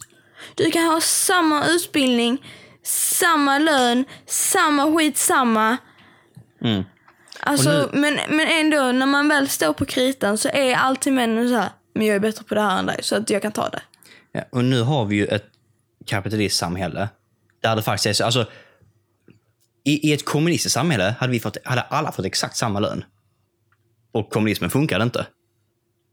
Du 0.55 0.71
kan 0.71 0.83
ha 0.83 1.01
samma 1.01 1.67
utbildning, 1.67 2.45
samma 2.83 3.59
lön, 3.59 4.05
samma 4.25 4.97
skit, 4.97 5.17
samma. 5.17 5.77
Mm. 6.61 6.83
Alltså, 7.39 7.83
Och 7.83 7.97
men, 7.97 8.19
men 8.29 8.47
ändå, 8.47 8.91
när 8.91 9.05
man 9.05 9.27
väl 9.27 9.49
står 9.49 9.73
på 9.73 9.85
kritan 9.85 10.37
så 10.37 10.49
är 10.49 10.75
alltid 10.75 11.13
männen 11.13 11.49
så 11.49 11.55
här. 11.55 11.69
Men 11.93 12.05
jag 12.05 12.15
är 12.15 12.19
bättre 12.19 12.43
på 12.43 12.55
det 12.55 12.61
här 12.61 12.79
än 12.79 12.85
dig, 12.85 12.99
så 13.03 13.15
att 13.15 13.29
jag 13.29 13.41
kan 13.41 13.51
ta 13.51 13.69
det. 13.69 13.81
Ja, 14.31 14.41
och 14.51 14.63
nu 14.63 14.81
har 14.81 15.05
vi 15.05 15.15
ju 15.15 15.25
ett 15.25 15.45
kapitalistsamhälle. 16.05 17.09
Där 17.61 17.75
det 17.75 17.81
faktiskt 17.81 18.05
är 18.05 18.13
så. 18.13 18.25
Alltså, 18.25 18.45
i, 19.83 20.09
I 20.09 20.13
ett 20.13 20.25
kommunistiskt 20.25 20.73
samhälle 20.73 21.15
hade, 21.19 21.31
vi 21.31 21.39
fått, 21.39 21.57
hade 21.63 21.81
alla 21.81 22.11
fått 22.11 22.25
exakt 22.25 22.57
samma 22.57 22.79
lön. 22.79 23.03
Och 24.11 24.29
kommunismen 24.29 24.69
funkade 24.69 25.03
inte. 25.03 25.25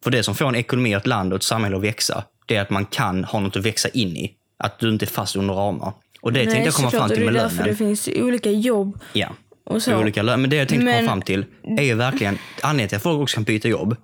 För 0.03 0.11
det 0.11 0.22
som 0.22 0.34
får 0.34 0.48
en 0.48 0.55
ekonomi, 0.55 0.92
ett 0.92 1.07
land 1.07 1.32
och 1.32 1.36
ett 1.36 1.42
samhälle 1.42 1.76
att 1.76 1.82
växa, 1.82 2.24
det 2.46 2.57
är 2.57 2.62
att 2.62 2.70
man 2.70 2.84
kan 2.86 3.24
ha 3.24 3.40
något 3.40 3.57
att 3.57 3.66
växa 3.66 3.88
in 3.88 4.16
i. 4.16 4.32
Att 4.59 4.78
du 4.78 4.88
inte 4.88 5.05
är 5.05 5.07
fast 5.07 5.36
under 5.36 5.55
ramar. 5.55 5.92
Och 6.20 6.32
det 6.32 6.44
tänkte 6.44 6.61
jag 6.64 6.74
komma 6.74 6.90
fram 6.90 7.09
till 7.09 7.24
med 7.24 7.34
det 7.34 7.38
är 7.38 7.42
därför 7.42 7.57
lönen. 7.57 7.70
det 7.70 7.76
finns 7.76 8.09
olika 8.09 8.50
jobb. 8.50 8.98
Ja. 9.12 9.28
Och 9.64 9.82
så. 9.82 9.96
Olika 9.96 10.22
lön. 10.22 10.40
Men 10.40 10.50
det 10.50 10.57
jag 10.57 10.68
tänkte 10.68 10.84
Men- 10.84 10.94
komma 10.96 11.09
fram 11.09 11.22
till 11.22 11.44
är 11.78 11.82
ju 11.82 11.94
verkligen 11.94 12.38
anledningen 12.62 12.88
till 12.88 12.96
att 12.96 13.03
folk 13.03 13.20
också 13.20 13.34
kan 13.34 13.44
byta 13.44 13.68
jobb. 13.68 13.96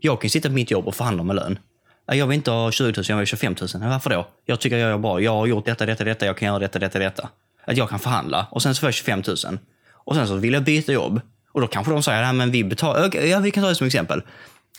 Jag 0.00 0.20
kan 0.20 0.30
sitta 0.30 0.48
på 0.48 0.54
mitt 0.54 0.70
jobb 0.70 0.86
och 0.88 0.94
förhandla 0.94 1.22
med 1.22 1.36
lön. 1.36 1.58
Ja, 2.06 2.14
Jag 2.14 2.26
vill 2.26 2.36
inte 2.36 2.50
ha 2.50 2.70
20 2.70 2.84
000, 2.84 2.92
jag 2.96 3.16
vill 3.16 3.20
ha 3.22 3.26
25 3.26 3.54
000. 3.60 3.68
Ja, 3.72 3.78
Varför 3.88 4.10
då? 4.10 4.26
Jag 4.44 4.60
tycker 4.60 4.76
jag 4.78 4.90
gör 4.90 4.98
bra. 4.98 5.20
Jag 5.20 5.32
har 5.32 5.46
gjort 5.46 5.64
detta, 5.64 5.86
detta, 5.86 6.04
detta. 6.04 6.26
Jag 6.26 6.36
kan 6.36 6.46
göra 6.46 6.58
detta, 6.58 6.78
detta, 6.78 6.98
detta. 6.98 7.28
Att 7.64 7.76
jag 7.76 7.88
kan 7.90 7.98
förhandla 7.98 8.46
och 8.50 8.62
sen 8.62 8.74
så 8.74 8.80
får 8.80 8.86
jag 8.86 8.94
25 8.94 9.22
000. 9.26 9.58
Och 9.92 10.14
sen 10.14 10.28
så 10.28 10.34
vill 10.36 10.52
jag 10.52 10.62
byta 10.62 10.92
jobb. 10.92 11.20
Och 11.52 11.60
då 11.60 11.66
kanske 11.66 11.92
de 11.92 12.02
säger, 12.02 12.22
nej 12.22 12.32
men 12.32 12.50
vi 12.50 12.64
betalar. 12.64 13.16
Ja, 13.26 13.38
vi 13.40 13.50
kan 13.50 13.62
ta 13.62 13.68
det 13.68 13.74
som 13.74 13.86
exempel. 13.86 14.22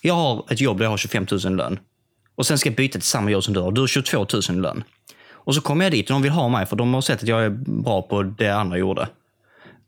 Jag 0.01 0.13
har 0.13 0.45
ett 0.49 0.61
jobb 0.61 0.77
där 0.77 0.85
jag 0.85 0.89
har 0.89 0.97
25 0.97 1.25
000 1.45 1.55
lön. 1.55 1.79
Och 2.35 2.45
sen 2.45 2.57
ska 2.57 2.69
jag 2.69 2.75
byta 2.75 2.99
till 2.99 3.07
samma 3.07 3.31
jobb 3.31 3.43
som 3.43 3.53
du 3.53 3.59
har. 3.59 3.71
Du 3.71 3.81
har 3.81 3.87
22 3.87 4.25
000 4.49 4.61
lön. 4.61 4.83
Och 5.31 5.55
så 5.55 5.61
kommer 5.61 5.85
jag 5.85 5.91
dit 5.91 6.09
och 6.09 6.13
de 6.13 6.21
vill 6.21 6.31
ha 6.31 6.49
mig 6.49 6.65
för 6.65 6.75
de 6.75 6.93
har 6.93 7.01
sett 7.01 7.23
att 7.23 7.27
jag 7.27 7.45
är 7.45 7.49
bra 7.83 8.01
på 8.01 8.23
det 8.23 8.49
andra 8.49 8.77
gjorde. 8.77 9.07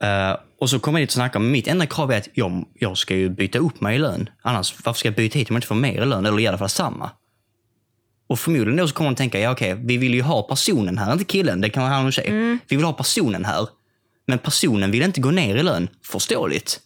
Eh, 0.04 0.38
och 0.60 0.70
så 0.70 0.80
kommer 0.80 1.00
jag 1.00 1.04
dit 1.04 1.10
och 1.10 1.14
snackar, 1.14 1.40
men 1.40 1.52
mitt 1.52 1.68
enda 1.68 1.86
krav 1.86 2.12
är 2.12 2.18
att 2.18 2.30
jag, 2.34 2.66
jag 2.74 2.98
ska 2.98 3.16
ju 3.16 3.30
byta 3.30 3.60
upp 3.60 3.82
mig 3.82 3.96
i 3.96 4.00
lön. 4.00 4.30
Annars, 4.42 4.76
varför 4.86 5.00
ska 5.00 5.08
jag 5.08 5.16
byta 5.16 5.40
hit 5.40 5.50
om 5.50 5.54
jag 5.54 5.58
inte 5.58 5.68
får 5.68 5.76
mer 5.76 6.02
i 6.02 6.06
lön? 6.06 6.26
Eller 6.26 6.40
i 6.40 6.48
alla 6.48 6.58
fall 6.58 6.70
samma. 6.70 7.12
Och 8.28 8.40
förmodligen 8.40 8.76
då 8.76 8.88
så 8.88 8.94
kommer 8.94 9.10
de 9.10 9.16
tänka, 9.16 9.40
ja 9.40 9.52
okej, 9.52 9.76
vi 9.84 9.98
vill 9.98 10.14
ju 10.14 10.22
ha 10.22 10.42
personen 10.42 10.98
här, 10.98 11.14
inte 11.14 11.26
killen, 11.26 11.62
det 11.62 11.70
kan 11.70 11.84
vara 11.84 11.94
han 11.94 12.06
och 12.06 12.14
tjej. 12.14 12.60
Vi 12.68 12.76
vill 12.76 12.86
ha 12.86 12.94
personen 12.94 13.46
här. 13.46 13.68
Men 14.28 14.40
personen 14.40 14.92
vill 14.92 15.02
inte 15.02 15.22
gå 15.22 15.32
ner 15.32 15.56
i 15.56 15.64
lön. 15.64 15.88
Förståeligt. 16.06 16.80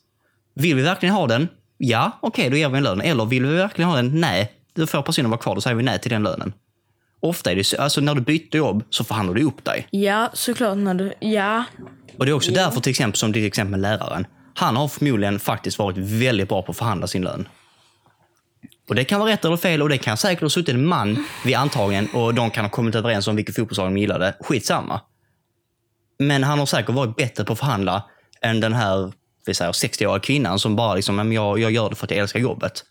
Vill 0.55 0.75
vi 0.75 0.81
verkligen 0.81 1.15
ha 1.15 1.27
den? 1.27 1.47
Ja, 1.85 2.11
okej, 2.21 2.49
då 2.49 2.57
ger 2.57 2.69
vi 2.69 2.77
en 2.77 2.83
lön. 2.83 3.01
Eller 3.01 3.25
vill 3.25 3.45
vi 3.45 3.55
verkligen 3.55 3.89
ha 3.89 3.95
den? 3.95 4.21
Nej, 4.21 4.51
då 4.73 4.87
får 4.87 5.01
personen 5.01 5.31
vara 5.31 5.41
kvar. 5.41 5.55
Då 5.55 5.61
säger 5.61 5.75
vi 5.75 5.83
nej 5.83 5.99
till 5.99 6.11
den 6.11 6.23
lönen. 6.23 6.53
Ofta 7.19 7.51
är 7.51 7.55
det 7.55 7.63
så, 7.63 7.81
alltså 7.81 8.01
när 8.01 8.15
du 8.15 8.21
byter 8.21 8.55
jobb 8.55 8.83
så 8.89 9.03
förhandlar 9.03 9.35
du 9.35 9.43
upp 9.43 9.65
dig. 9.65 9.87
Ja, 9.91 10.29
såklart 10.33 10.77
när 10.77 10.93
du... 10.93 11.13
Ja. 11.19 11.63
Och 12.17 12.25
det 12.25 12.31
är 12.31 12.33
också 12.33 12.51
därför 12.51 12.81
till 12.81 12.89
exempel 12.89 13.17
som 13.17 13.33
till 13.33 13.45
exempel 13.45 13.81
läraren. 13.81 14.27
Han 14.53 14.75
har 14.75 14.87
förmodligen 14.87 15.39
faktiskt 15.39 15.79
varit 15.79 15.97
väldigt 15.97 16.49
bra 16.49 16.61
på 16.61 16.71
att 16.71 16.77
förhandla 16.77 17.07
sin 17.07 17.23
lön. 17.23 17.47
Och 18.89 18.95
det 18.95 19.03
kan 19.03 19.19
vara 19.19 19.31
rätt 19.31 19.45
eller 19.45 19.57
fel 19.57 19.81
och 19.81 19.89
det 19.89 19.97
kan 19.97 20.17
säkert 20.17 20.41
ha 20.41 20.49
suttit 20.49 20.75
en 20.75 20.85
man 20.85 21.25
vid 21.45 21.55
antagningen 21.55 22.07
och 22.13 22.33
de 22.33 22.49
kan 22.49 22.65
ha 22.65 22.69
kommit 22.69 22.95
överens 22.95 23.27
om 23.27 23.35
vilket 23.35 23.55
fotbollslag 23.55 23.87
de 23.87 23.97
gillade. 23.97 24.35
Skitsamma. 24.39 25.01
Men 26.19 26.43
han 26.43 26.59
har 26.59 26.65
säkert 26.65 26.95
varit 26.95 27.15
bättre 27.15 27.43
på 27.43 27.53
att 27.53 27.59
förhandla 27.59 28.03
än 28.41 28.59
den 28.59 28.73
här 28.73 29.11
vi 29.45 29.53
säger, 29.53 29.71
60-åriga 29.71 30.19
kvinnan 30.19 30.59
som 30.59 30.75
bara 30.75 30.95
liksom, 30.95 31.31
jag, 31.31 31.59
jag 31.59 31.71
gör 31.71 31.89
det 31.89 31.95
för 31.95 32.05
att 32.05 32.11
jag 32.11 32.19
älskar 32.19 32.39
jobbet. 32.39 32.83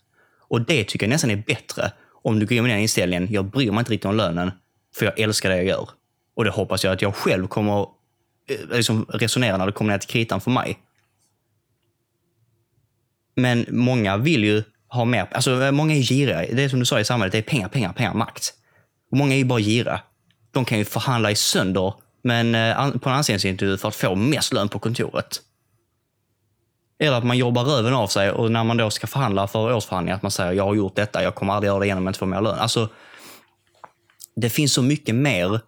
Och 0.47 0.61
det 0.61 0.83
tycker 0.83 1.05
jag 1.05 1.09
nästan 1.09 1.31
är 1.31 1.35
bättre 1.35 1.91
om 2.23 2.39
du 2.39 2.45
går 2.45 2.57
in 2.57 2.63
med 2.63 2.71
den 2.71 2.79
inställningen, 2.79 3.27
jag 3.31 3.45
bryr 3.45 3.71
mig 3.71 3.79
inte 3.79 3.91
riktigt 3.91 4.05
om 4.05 4.15
lönen, 4.15 4.51
för 4.95 5.05
jag 5.05 5.19
älskar 5.19 5.49
det 5.49 5.55
jag 5.55 5.65
gör. 5.65 5.89
Och 6.35 6.43
det 6.43 6.49
hoppas 6.49 6.83
jag 6.83 6.93
att 6.93 7.01
jag 7.01 7.15
själv 7.15 7.47
kommer 7.47 7.81
eh, 8.49 8.57
liksom 8.71 9.05
resonera 9.09 9.57
när 9.57 9.65
det 9.65 9.71
kommer 9.71 9.91
ner 9.91 9.97
till 9.97 10.09
kritan 10.09 10.41
för 10.41 10.51
mig. 10.51 10.79
Men 13.35 13.65
många 13.69 14.17
vill 14.17 14.43
ju 14.43 14.63
ha 14.87 15.05
mer. 15.05 15.27
Alltså, 15.31 15.71
många 15.71 15.95
är 15.95 16.01
giriga. 16.01 16.45
Det 16.51 16.63
är 16.63 16.69
som 16.69 16.79
du 16.79 16.85
sa 16.85 16.99
i 16.99 17.05
samhället, 17.05 17.31
det 17.31 17.37
är 17.37 17.41
pengar, 17.41 17.69
pengar, 17.69 17.93
pengar, 17.93 18.13
makt. 18.13 18.53
Och 19.11 19.17
många 19.17 19.33
är 19.33 19.37
ju 19.37 19.45
bara 19.45 19.59
giriga. 19.59 20.01
De 20.51 20.65
kan 20.65 20.77
ju 20.77 20.85
förhandla 20.85 21.31
i 21.31 21.35
sönder 21.35 21.93
men, 22.21 22.55
eh, 22.55 22.91
på 22.91 23.09
en 23.09 23.15
anställningsintervju 23.15 23.77
för 23.77 23.87
att 23.87 23.95
få 23.95 24.15
mest 24.15 24.53
lön 24.53 24.69
på 24.69 24.79
kontoret. 24.79 25.41
Eller 26.99 27.17
att 27.17 27.23
man 27.23 27.37
jobbar 27.37 27.63
röven 27.63 27.93
av 27.93 28.07
sig 28.07 28.31
och 28.31 28.51
när 28.51 28.63
man 28.63 28.77
då 28.77 28.89
ska 28.89 29.07
förhandla 29.07 29.47
för 29.47 29.73
årsförhandlingar 29.73 30.15
att 30.15 30.21
man 30.21 30.31
säger 30.31 30.51
jag 30.51 30.63
har 30.63 30.75
gjort 30.75 30.95
detta, 30.95 31.23
jag 31.23 31.35
kommer 31.35 31.53
aldrig 31.53 31.67
göra 31.67 31.79
det 31.79 31.85
igen 31.85 31.97
om 31.97 32.03
jag 32.03 32.09
inte 32.09 32.19
får 32.19 32.25
mer 32.25 32.41
lön. 32.41 32.59
Alltså, 32.59 32.89
det 34.35 34.49
finns 34.49 34.73
så 34.73 34.81
mycket 34.81 35.15
mer 35.15 35.59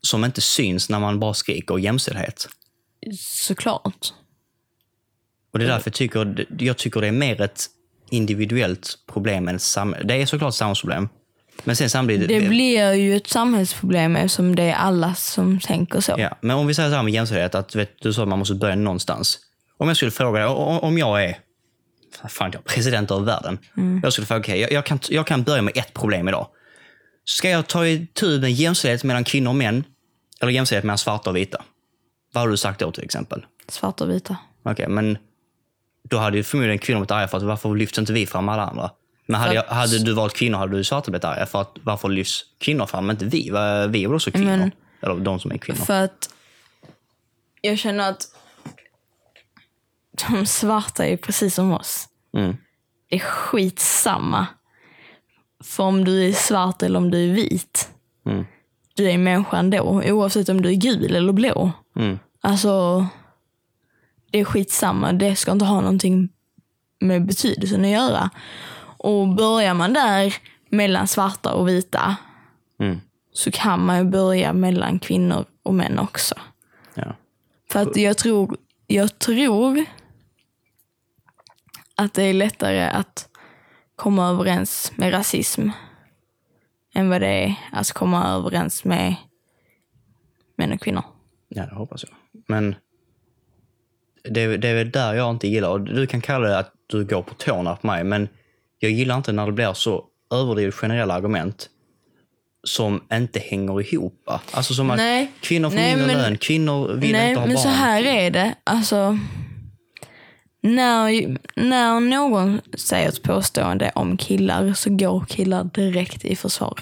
som 0.00 0.24
inte 0.24 0.40
syns 0.40 0.88
när 0.88 1.00
man 1.00 1.20
bara 1.20 1.34
skriker 1.34 1.78
jämställdhet. 1.78 2.48
Såklart. 3.18 4.12
Och 5.52 5.58
det 5.58 5.64
är 5.64 5.68
därför 5.68 5.90
jag 5.90 5.94
tycker, 5.94 6.46
jag 6.58 6.76
tycker 6.76 7.00
det 7.00 7.06
är 7.06 7.12
mer 7.12 7.40
ett 7.40 7.66
individuellt 8.10 8.98
problem 9.12 9.48
än 9.48 9.56
ett 9.56 9.62
samhälle. 9.62 10.04
Det 10.04 10.22
är 10.22 10.26
såklart 10.26 10.48
ett 10.48 10.54
samhällsproblem. 10.54 11.08
Men 11.64 11.76
sen 11.76 11.90
samtidigt... 11.90 12.28
Det 12.28 12.48
blir 12.48 12.92
ju 12.92 13.16
ett 13.16 13.26
samhällsproblem 13.26 14.16
eftersom 14.16 14.56
det 14.56 14.62
är 14.62 14.74
alla 14.74 15.14
som 15.14 15.60
tänker 15.60 16.00
så. 16.00 16.14
Ja, 16.18 16.38
men 16.40 16.56
om 16.56 16.66
vi 16.66 16.74
säger 16.74 16.90
så 16.90 16.96
här 16.96 17.02
med 17.02 17.12
jämställdhet, 17.12 17.54
att 17.54 17.74
vet, 17.74 17.90
du 18.00 18.12
sa 18.12 18.22
att 18.22 18.28
man 18.28 18.38
måste 18.38 18.54
börja 18.54 18.76
någonstans. 18.76 19.38
Om 19.82 19.88
jag 19.88 19.96
skulle 19.96 20.10
fråga 20.10 20.38
dig, 20.40 20.48
om 20.48 20.98
jag 20.98 21.24
är 21.24 21.38
fan, 22.28 22.50
jag, 22.52 22.64
president 22.64 23.10
över 23.10 23.22
världen. 23.22 23.58
Jag 24.02 24.12
skulle 24.12 24.26
fråga, 24.26 24.40
okej, 24.40 24.60
jag, 24.60 24.72
jag, 24.72 24.86
kan, 24.86 24.98
jag 25.08 25.26
kan 25.26 25.42
börja 25.42 25.62
med 25.62 25.76
ett 25.76 25.94
problem 25.94 26.28
idag. 26.28 26.46
Ska 27.24 27.50
jag 27.50 27.66
ta 27.66 27.86
itu 27.86 28.40
med 28.40 28.52
jämställdhet 28.52 29.04
mellan 29.04 29.24
kvinnor 29.24 29.48
och 29.50 29.56
män? 29.56 29.84
Eller 30.40 30.52
jämställdhet 30.52 30.84
mellan 30.84 30.98
svarta 30.98 31.30
och 31.30 31.36
vita? 31.36 31.62
Vad 32.32 32.42
har 32.42 32.48
du 32.48 32.56
sagt 32.56 32.80
då 32.80 32.92
till 32.92 33.04
exempel? 33.04 33.46
Svarta 33.68 34.04
och 34.04 34.10
vita. 34.10 34.36
Okej, 34.62 34.88
men 34.88 35.18
då 36.08 36.18
hade 36.18 36.36
ju 36.36 36.42
förmodligen 36.42 36.78
kvinnor 36.78 37.00
blivit 37.00 37.10
arga 37.10 37.28
för 37.28 37.36
att 37.36 37.42
varför 37.42 37.74
lyfts 37.74 37.98
inte 37.98 38.12
vi 38.12 38.26
fram 38.26 38.48
alla 38.48 38.62
andra? 38.66 38.90
Men 39.26 39.40
hade, 39.40 39.54
jag, 39.54 39.64
hade 39.64 39.98
du 39.98 40.12
valt 40.12 40.34
kvinnor 40.34 40.58
hade 40.58 40.76
du 40.76 40.84
svarta 40.84 41.10
blivit 41.10 41.24
arga 41.24 41.46
för 41.46 41.60
att 41.60 41.76
varför 41.82 42.08
lyfts 42.08 42.44
kvinnor 42.58 42.86
fram 42.86 43.06
men 43.06 43.14
inte 43.16 43.24
vi? 43.24 43.42
Vi 43.90 44.04
är 44.04 44.08
väl 44.08 44.14
också 44.14 44.30
kvinnor? 44.30 44.56
Men- 44.56 44.72
Eller 45.02 45.14
de 45.14 45.40
som 45.40 45.50
är 45.52 45.58
kvinnor. 45.58 45.84
För 45.84 46.04
att 46.04 46.30
jag 47.60 47.78
känner 47.78 48.10
att 48.10 48.22
de 50.12 50.46
svarta 50.46 51.06
är 51.06 51.16
precis 51.16 51.54
som 51.54 51.72
oss. 51.72 52.08
Mm. 52.36 52.56
Det 53.08 53.16
är 53.16 53.20
skitsamma. 53.20 54.46
För 55.64 55.84
om 55.84 56.04
du 56.04 56.28
är 56.28 56.32
svart 56.32 56.82
eller 56.82 56.98
om 56.98 57.10
du 57.10 57.30
är 57.30 57.34
vit. 57.34 57.90
Mm. 58.26 58.44
Du 58.94 59.10
är 59.10 59.18
människa 59.18 59.56
ändå. 59.58 60.02
Oavsett 60.04 60.48
om 60.48 60.62
du 60.62 60.68
är 60.68 60.74
gul 60.74 61.16
eller 61.16 61.32
blå. 61.32 61.72
Mm. 61.96 62.18
Alltså, 62.40 63.06
det 64.30 64.38
är 64.40 64.44
skitsamma. 64.44 65.12
Det 65.12 65.36
ska 65.36 65.52
inte 65.52 65.64
ha 65.64 65.80
någonting 65.80 66.28
med 67.00 67.26
betydelsen 67.26 67.84
att 67.84 67.90
göra. 67.90 68.30
Och 68.98 69.28
börjar 69.28 69.74
man 69.74 69.92
där 69.92 70.34
mellan 70.68 71.08
svarta 71.08 71.52
och 71.54 71.68
vita 71.68 72.16
Mm. 72.80 73.00
så 73.32 73.50
kan 73.50 73.86
man 73.86 73.98
ju 73.98 74.04
börja 74.04 74.52
mellan 74.52 74.98
kvinnor 74.98 75.44
och 75.62 75.74
män 75.74 75.98
också. 75.98 76.34
Ja. 76.94 77.16
För 77.70 77.80
att 77.82 77.96
jag 77.96 78.18
tror, 78.18 78.56
jag 78.86 79.18
tror 79.18 79.84
att 82.04 82.14
det 82.14 82.22
är 82.22 82.34
lättare 82.34 82.82
att 82.82 83.28
komma 83.96 84.28
överens 84.28 84.92
med 84.96 85.12
rasism 85.12 85.68
än 86.94 87.08
vad 87.08 87.20
det 87.20 87.26
är 87.44 87.54
att 87.72 87.92
komma 87.92 88.26
överens 88.28 88.84
med 88.84 89.14
män 90.56 90.72
och 90.72 90.80
kvinnor. 90.80 91.02
ja, 91.48 91.66
det 91.66 91.74
hoppas 91.74 92.04
jag. 92.04 92.12
Men 92.48 92.74
det, 94.30 94.40
är- 94.42 94.58
det 94.58 94.68
är 94.68 94.74
väl 94.74 94.90
där 94.90 95.14
jag 95.14 95.30
inte 95.30 95.48
gillar. 95.48 95.68
Och 95.70 95.80
Du 95.80 96.06
kan 96.06 96.20
kalla 96.20 96.48
det 96.48 96.58
att 96.58 96.72
du 96.86 97.04
går 97.04 97.22
på 97.22 97.34
tårna 97.34 97.76
på 97.76 97.86
mig, 97.86 98.04
men 98.04 98.28
jag 98.78 98.90
gillar 98.90 99.16
inte 99.16 99.32
när 99.32 99.46
det 99.46 99.52
blir 99.52 99.72
så 99.72 100.04
överdrivet 100.34 100.74
generella 100.74 101.14
argument 101.14 101.68
som 102.64 103.02
inte 103.12 103.38
hänger 103.40 103.94
ihop. 103.94 104.28
Alltså 104.50 104.74
som 104.74 104.90
att 104.90 104.96
Nej. 104.96 105.32
kvinnor 105.40 105.68
får 105.70 105.76
Nej, 105.76 105.96
mindre 105.96 106.14
men- 106.14 106.22
lön, 106.22 106.38
kvinnor 106.38 106.88
vill 106.94 107.12
Nej, 107.12 107.28
inte 107.28 107.40
ha 107.40 107.46
men 107.46 107.54
barn. 107.54 107.62
så 107.62 107.68
här 107.68 108.02
är 108.04 108.30
det. 108.30 108.54
Alltså, 108.64 109.18
när, 110.62 111.38
när 111.56 112.00
någon 112.00 112.60
säger 112.74 113.08
ett 113.08 113.22
påstående 113.22 113.92
om 113.94 114.16
killar 114.16 114.72
så 114.72 114.90
går 114.90 115.24
killar 115.24 115.64
direkt 115.64 116.24
i 116.24 116.36
försvar. 116.36 116.80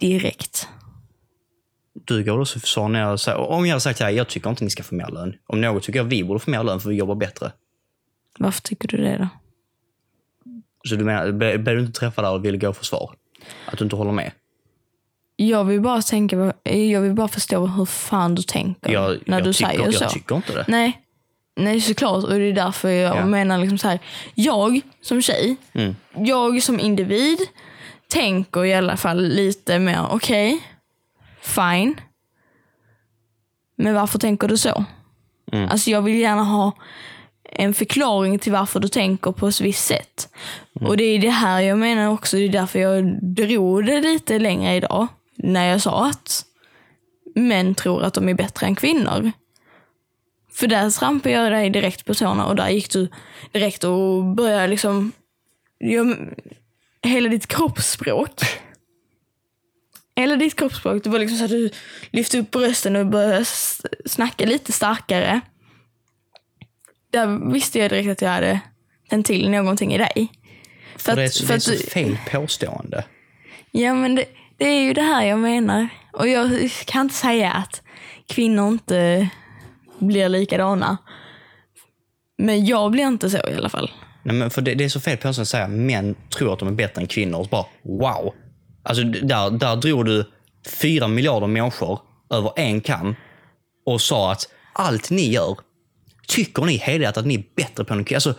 Direkt. 0.00 0.68
Du 2.04 2.24
går 2.24 2.40
också 2.40 2.60
för 2.60 2.66
så 2.66 2.88
när 2.88 3.00
jag 3.00 3.20
säger, 3.20 3.38
om 3.38 3.66
jag 3.66 3.72
hade 3.72 3.80
sagt 3.80 4.00
här, 4.00 4.10
jag 4.10 4.28
tycker 4.28 4.50
inte 4.50 4.64
ni 4.64 4.70
ska 4.70 4.82
få 4.82 4.94
mer 4.94 5.08
lön. 5.08 5.34
Om 5.46 5.60
något 5.60 5.82
tycker 5.82 5.98
jag 5.98 6.04
vi 6.04 6.24
borde 6.24 6.40
få 6.40 6.50
mer 6.50 6.64
lön 6.64 6.80
för 6.80 6.88
vi 6.88 6.96
jobbar 6.96 7.14
bättre. 7.14 7.52
Varför 8.38 8.62
tycker 8.62 8.88
du 8.88 8.96
det 8.96 9.18
då? 9.18 9.28
Så 10.88 10.94
du 10.96 11.04
menar, 11.04 11.32
blev 11.32 11.64
du 11.64 11.80
inte 11.80 12.00
träffad 12.00 12.24
där 12.24 12.32
och 12.32 12.44
ville 12.44 12.58
gå 12.58 12.72
för 12.72 12.84
svar? 12.84 13.14
Att 13.66 13.78
du 13.78 13.84
inte 13.84 13.96
håller 13.96 14.12
med? 14.12 14.32
Jag 15.36 15.64
vill 15.64 15.80
bara 15.80 16.02
tänka, 16.02 16.52
jag 16.64 17.00
vill 17.00 17.14
bara 17.14 17.28
förstå 17.28 17.66
hur 17.66 17.84
fan 17.84 18.34
du 18.34 18.42
tänker 18.42 18.92
Jag, 18.92 19.18
när 19.26 19.38
jag 19.38 19.44
du 19.46 19.52
tycker, 19.52 19.70
säger 19.70 19.92
så. 19.92 20.04
Jag 20.04 20.10
tycker 20.10 20.36
inte 20.36 20.54
det. 20.54 20.64
Nej, 20.68 21.02
nej 21.58 21.80
såklart. 21.80 22.24
Och 22.24 22.30
det 22.38 22.44
är 22.44 22.52
därför 22.52 22.88
jag 22.90 23.16
Ja. 23.16 23.26
menar 23.26 23.58
liksom 23.58 23.78
så 23.78 23.88
här. 23.88 23.98
Jag 24.34 24.80
som 25.00 25.22
tjej, 25.22 25.56
Mm. 25.72 25.96
jag 26.16 26.62
som 26.62 26.80
individ 26.80 27.38
tänker 28.08 28.64
i 28.64 28.74
alla 28.74 28.96
fall 28.96 29.24
lite 29.28 29.78
mer 29.78 30.06
okej, 30.10 30.60
fine. 31.42 32.00
Men 33.76 33.94
varför 33.94 34.18
tänker 34.18 34.48
du 34.48 34.56
så? 34.56 34.84
Mm. 35.52 35.68
Alltså 35.70 35.90
jag 35.90 36.02
vill 36.02 36.18
gärna 36.18 36.44
ha 36.44 36.72
en 37.52 37.74
förklaring 37.74 38.38
till 38.38 38.52
varför 38.52 38.80
du 38.80 38.88
tänker 38.88 39.32
på 39.32 39.48
ett 39.48 39.60
visst 39.60 39.86
sätt. 39.86 40.28
Mm. 40.80 40.88
Och 40.90 40.96
det 40.96 41.04
är 41.04 41.18
det 41.18 41.30
här 41.30 41.60
jag 41.60 41.78
menar 41.78 42.08
också, 42.08 42.36
det 42.36 42.44
är 42.44 42.48
därför 42.48 42.78
jag 42.78 43.22
drog 43.34 43.86
det 43.86 44.00
lite 44.00 44.38
längre 44.38 44.74
idag. 44.74 45.06
När 45.36 45.66
jag 45.66 45.80
sa 45.82 46.06
att 46.06 46.44
män 47.34 47.74
tror 47.74 48.02
att 48.02 48.14
de 48.14 48.28
är 48.28 48.34
bättre 48.34 48.66
än 48.66 48.74
kvinnor. 48.74 49.32
För 50.58 50.66
där 50.66 50.90
trampade 50.90 51.34
jag 51.34 51.52
dig 51.52 51.70
direkt 51.70 52.04
på 52.04 52.14
tårna 52.14 52.46
och 52.46 52.56
där 52.56 52.68
gick 52.68 52.90
du 52.90 53.08
direkt 53.52 53.84
och 53.84 54.24
började 54.24 54.66
liksom... 54.66 55.12
Jag, 55.78 56.16
hela 57.02 57.28
ditt 57.28 57.46
kroppsspråk. 57.46 58.30
Hela 60.16 60.36
ditt 60.36 60.58
kroppsspråk. 60.58 61.04
Det 61.04 61.10
var 61.10 61.18
liksom 61.18 61.38
så 61.38 61.44
att 61.44 61.50
du 61.50 61.70
lyfte 62.10 62.38
upp 62.38 62.50
brösten 62.50 62.96
och 62.96 63.06
började 63.06 63.44
snacka 64.06 64.46
lite 64.46 64.72
starkare. 64.72 65.40
Där 67.10 67.52
visste 67.52 67.78
jag 67.78 67.90
direkt 67.90 68.08
att 68.10 68.22
jag 68.22 68.30
hade 68.30 68.60
tänt 69.10 69.26
till 69.26 69.50
någonting 69.50 69.94
i 69.94 69.98
dig. 69.98 70.28
För 70.96 71.16
det 71.16 71.22
är, 71.22 71.26
att- 71.26 71.32
så- 71.34 71.46
för 71.46 71.48
det 71.48 71.54
är 71.54 71.56
att 71.56 71.62
så 71.62 71.70
du- 71.70 71.78
fel 71.78 72.18
påstående. 72.30 73.04
Ja, 73.70 73.94
men 73.94 74.14
det, 74.14 74.24
det 74.56 74.64
är 74.64 74.80
ju 74.82 74.92
det 74.92 75.02
här 75.02 75.26
jag 75.26 75.38
menar. 75.38 75.88
Och 76.12 76.28
jag 76.28 76.70
kan 76.86 77.00
inte 77.02 77.14
säga 77.14 77.52
att 77.52 77.82
kvinnor 78.28 78.68
inte 78.68 79.28
blir 79.98 80.28
likadana. 80.28 80.98
Men 82.38 82.66
jag 82.66 82.90
blir 82.90 83.06
inte 83.06 83.30
så 83.30 83.36
i 83.36 83.54
alla 83.56 83.68
fall. 83.68 83.90
Nej, 84.22 84.36
men 84.36 84.50
för 84.50 84.62
det, 84.62 84.74
det 84.74 84.84
är 84.84 84.88
så 84.88 85.00
fel 85.00 85.16
påstående 85.16 85.42
att 85.42 85.48
säga 85.48 85.68
män 85.68 86.14
tror 86.36 86.52
att 86.52 86.58
de 86.58 86.68
är 86.68 86.72
bättre 86.72 87.00
än 87.00 87.06
kvinnor. 87.06 87.38
Och 87.38 87.44
så 87.44 87.50
bara, 87.50 87.66
wow. 87.82 88.34
Alltså, 88.82 89.04
där, 89.04 89.50
där 89.50 89.76
drog 89.76 90.04
du 90.04 90.30
fyra 90.80 91.08
miljarder 91.08 91.46
människor 91.46 92.00
över 92.30 92.52
en 92.56 92.80
kam 92.80 93.16
och 93.86 94.00
sa 94.00 94.32
att 94.32 94.48
allt 94.72 95.10
ni 95.10 95.30
gör, 95.30 95.56
tycker 96.26 96.62
ni 96.62 96.76
helhjärtat 96.76 97.16
att 97.16 97.26
ni 97.26 97.34
är 97.34 97.44
bättre 97.56 97.84
på 97.84 97.94
än 97.94 98.04
kvinnor? 98.04 98.16
Alltså, 98.16 98.34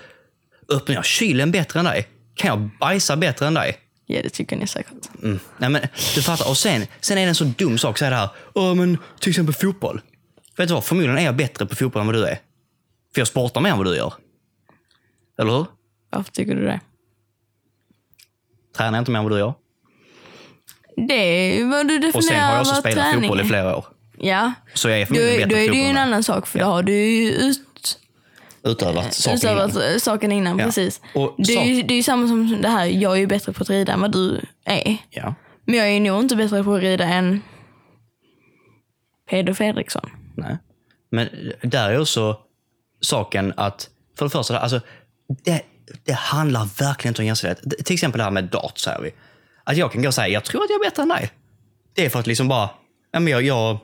öppnar 0.70 0.96
jag 0.96 1.06
kylen 1.06 1.52
bättre 1.52 1.80
än 1.80 1.86
dig? 1.86 2.08
Kan 2.36 2.48
jag 2.48 2.70
bajsa 2.80 3.18
bättre 3.18 3.48
än 3.48 3.54
dig? 3.54 3.78
Ja, 4.06 4.22
det 4.24 4.30
tycker 4.30 4.56
ni 4.56 4.68
säkert. 4.68 4.94
Mm. 5.24 5.40
Nej, 5.58 5.70
men, 5.70 5.82
du 6.16 6.22
fattar. 6.22 6.50
Och 6.50 6.58
sen, 6.58 6.86
sen 7.02 7.18
är 7.18 7.22
det 7.22 7.30
en 7.30 7.36
så 7.36 7.44
dum 7.44 7.78
sak 7.78 8.02
att 8.02 8.10
det 8.10 8.16
här. 8.16 8.30
Åh, 8.54 8.76
men 8.76 8.98
till 9.20 9.30
exempel 9.30 9.56
fotboll. 9.56 10.02
Vet 10.60 10.68
du 10.68 10.74
vad? 10.74 10.84
Förmodligen 10.84 11.18
är 11.18 11.22
jag 11.26 11.36
bättre 11.36 11.66
på 11.66 11.76
fotboll 11.76 12.00
än 12.02 12.06
vad 12.06 12.16
du 12.16 12.26
är. 12.26 12.36
För 13.14 13.22
jag 13.22 13.28
sportar 13.28 13.62
mer 13.62 13.70
än 13.70 13.78
vad 13.78 13.86
du 13.88 13.96
gör. 13.96 14.14
Eller 15.40 15.52
hur? 15.52 15.66
Varför 16.10 16.32
tycker 16.32 16.56
du 16.56 16.62
det? 16.66 16.80
Tränar 18.78 18.98
jag 18.98 19.02
inte 19.02 19.12
mer 19.12 19.20
än 19.20 19.24
vad 19.26 19.34
du 19.34 19.38
gör. 19.40 19.54
Det 21.08 21.14
är 21.14 21.58
ju 21.58 21.70
vad 21.70 21.88
du 21.88 22.00
definierar 22.00 22.18
Och 22.18 22.24
sen 22.24 22.40
har 22.40 22.52
jag 22.52 22.62
också 22.62 22.76
spelat 22.76 22.96
träning 23.06 23.22
fotboll 23.22 23.40
i 23.40 23.44
är. 23.44 23.48
flera 23.48 23.78
år. 23.78 23.86
Ja, 24.18 24.54
Så 24.74 24.90
jag 24.90 25.02
är 25.02 25.06
då, 25.06 25.14
förmodligen 25.16 25.50
då 25.50 25.56
bättre 25.56 25.64
är 25.64 25.68
på 25.68 25.74
det 25.74 25.80
ju 25.80 25.86
en 25.86 25.98
annan 25.98 26.24
sak. 26.24 26.48
För 26.48 26.60
då 26.60 26.66
har 26.66 26.84
du 26.84 26.94
ju 26.94 27.32
ut, 27.32 28.00
Utövat 28.64 29.14
saker 29.14 29.36
utövat 29.38 29.76
innan. 29.76 30.00
saken 30.00 30.32
innan. 30.32 30.60
Ja. 30.60 30.66
Precis. 30.66 31.02
Och 31.16 31.36
Det 31.38 31.54
är, 31.58 31.66
ju, 31.66 31.84
det 31.84 31.94
är 31.94 31.96
ju 31.96 32.04
samma 32.04 32.28
som 32.28 32.62
det 32.62 32.70
här, 32.70 32.86
jag 32.86 33.12
är 33.14 33.20
ju 33.20 33.28
bättre 33.28 33.54
på 33.54 33.64
att 33.64 33.70
rida 33.70 33.94
än 33.94 34.02
vad 34.02 34.12
du 34.12 34.42
är. 34.66 34.98
Ja. 35.10 35.34
Men 35.66 35.76
jag 35.76 35.90
är 35.90 36.00
nog 36.00 36.20
inte 36.24 36.36
bättre 36.36 36.64
på 36.64 36.74
att 36.74 36.82
rida 36.82 37.04
än 37.06 37.42
Peder 39.30 39.54
Fredriksson. 39.54 40.10
Nej. 40.40 40.58
Men 41.12 41.30
där 41.62 41.90
är 41.90 42.00
också 42.00 42.40
saken 43.02 43.54
att, 43.58 43.90
för 44.18 44.26
det 44.26 44.30
första, 44.30 44.60
alltså, 44.60 44.82
det, 45.44 45.62
det 46.04 46.14
handlar 46.14 46.66
verkligen 46.80 47.12
inte 47.12 47.22
om 47.22 47.26
jämställdhet. 47.26 47.86
Till 47.86 47.94
exempel 47.94 48.18
det 48.18 48.24
här 48.24 48.32
med 48.32 48.44
dart, 48.44 48.78
säger 48.78 49.02
vi. 49.02 49.12
Att 49.64 49.78
jag 49.78 49.92
kan 49.92 50.02
gå 50.02 50.08
och 50.08 50.14
säga, 50.14 50.28
jag 50.28 50.46
tror 50.46 50.64
att 50.64 50.70
jag 50.70 50.86
är 50.86 50.90
bättre 50.90 51.04
än 51.04 51.10
dig. 51.10 51.32
Det 51.94 52.06
är 52.06 52.10
för 52.10 52.20
att 52.20 52.28
liksom 52.28 52.48
bara, 52.48 52.70
ja, 53.12 53.20
men 53.20 53.34
jag, 53.34 53.44
jag, 53.44 53.78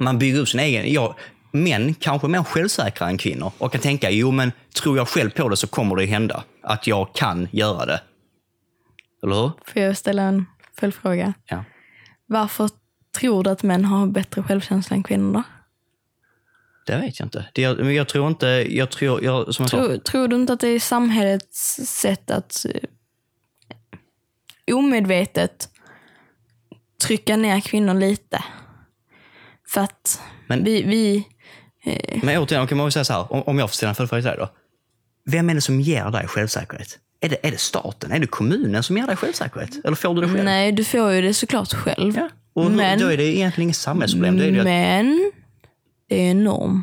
man 0.00 0.18
bygger 0.18 0.40
upp 0.40 0.48
sin 0.48 0.60
egen... 0.60 0.92
Jag, 0.92 1.14
män 1.54 1.94
kanske 1.94 2.26
är 2.26 2.28
mer 2.28 2.42
självsäkra 2.42 3.08
än 3.08 3.18
kvinnor 3.18 3.52
och 3.58 3.72
kan 3.72 3.80
tänka, 3.80 4.10
jo 4.10 4.30
men 4.30 4.52
tror 4.82 4.96
jag 4.96 5.08
själv 5.08 5.30
på 5.30 5.48
det 5.48 5.56
så 5.56 5.66
kommer 5.66 5.96
det 5.96 6.06
hända. 6.06 6.44
Att 6.62 6.86
jag 6.86 7.14
kan 7.14 7.48
göra 7.50 7.86
det. 7.86 8.00
Eller 9.22 9.34
hur? 9.34 9.52
Får 9.64 9.82
jag 9.82 9.96
ställa 9.96 10.22
en 10.22 10.46
följdfråga? 10.80 11.34
Ja. 11.46 11.64
Varför 12.26 12.70
tror 13.18 13.44
du 13.44 13.50
att 13.50 13.62
män 13.62 13.84
har 13.84 14.06
bättre 14.06 14.42
självkänsla 14.42 14.96
än 14.96 15.02
kvinnor 15.02 15.32
då? 15.32 15.42
Det 16.86 16.96
vet 16.96 17.18
jag 17.20 17.26
inte. 17.26 17.44
Det, 17.52 17.62
jag, 17.62 17.92
jag 17.92 18.08
tror 18.08 18.28
inte, 18.28 18.46
jag 18.68 18.90
tror, 18.90 19.24
jag, 19.24 19.54
som 19.54 19.62
jag 19.62 19.70
sa, 19.70 19.76
Tror, 19.76 19.96
tror 19.98 20.28
du 20.28 20.36
inte 20.36 20.52
att 20.52 20.60
det 20.60 20.68
är 20.68 20.80
samhällets 20.80 21.80
sätt 21.86 22.30
att 22.30 22.66
eh, 22.74 22.80
omedvetet 24.74 25.68
trycka 27.04 27.36
ner 27.36 27.60
kvinnor 27.60 27.94
lite. 27.94 28.44
För 29.68 29.80
att 29.80 30.20
Men- 30.46 30.64
vi, 30.64 30.82
vi 30.82 31.24
Men 32.22 32.38
återigen, 32.38 32.66
kan 32.66 32.78
man 32.78 32.92
säga 32.92 33.04
så 33.04 33.12
här, 33.12 33.32
om- 33.32 33.42
om 33.42 33.58
jag 33.58 33.70
får 33.70 33.74
ställa 33.74 33.88
en 33.90 33.94
följdfråga 33.94 34.22
till 34.22 34.28
dig 34.28 34.36
då. 34.38 34.48
Vem 35.30 35.50
är 35.50 35.54
det 35.54 35.60
som 35.60 35.80
ger 35.80 36.10
dig 36.10 36.26
självsäkerhet? 36.28 36.98
Är 37.20 37.28
det, 37.28 37.46
är 37.46 37.50
det 37.50 37.58
staten? 37.60 38.12
Är 38.12 38.18
det 38.18 38.26
kommunen 38.26 38.82
som 38.82 38.96
ger 38.96 39.06
dig 39.06 39.16
självsäkerhet? 39.16 39.84
Eller 39.84 39.96
får 39.96 40.14
du 40.14 40.20
det 40.20 40.28
själv? 40.28 40.44
nej, 40.44 40.72
du 40.72 40.84
får 40.84 41.10
ju 41.12 41.22
det 41.22 41.34
såklart 41.34 41.72
själv. 41.74 42.16
Ja. 42.16 42.28
Och 42.54 42.70
Men- 42.70 42.98
då 42.98 43.06
är 43.06 43.16
det 43.16 43.24
egentligen 43.24 43.62
inget 43.66 43.76
samhällsproblem. 43.76 44.36
Men 44.64 45.32
det 46.08 46.26
är 46.26 46.30
en 46.30 46.44
norm. 46.44 46.82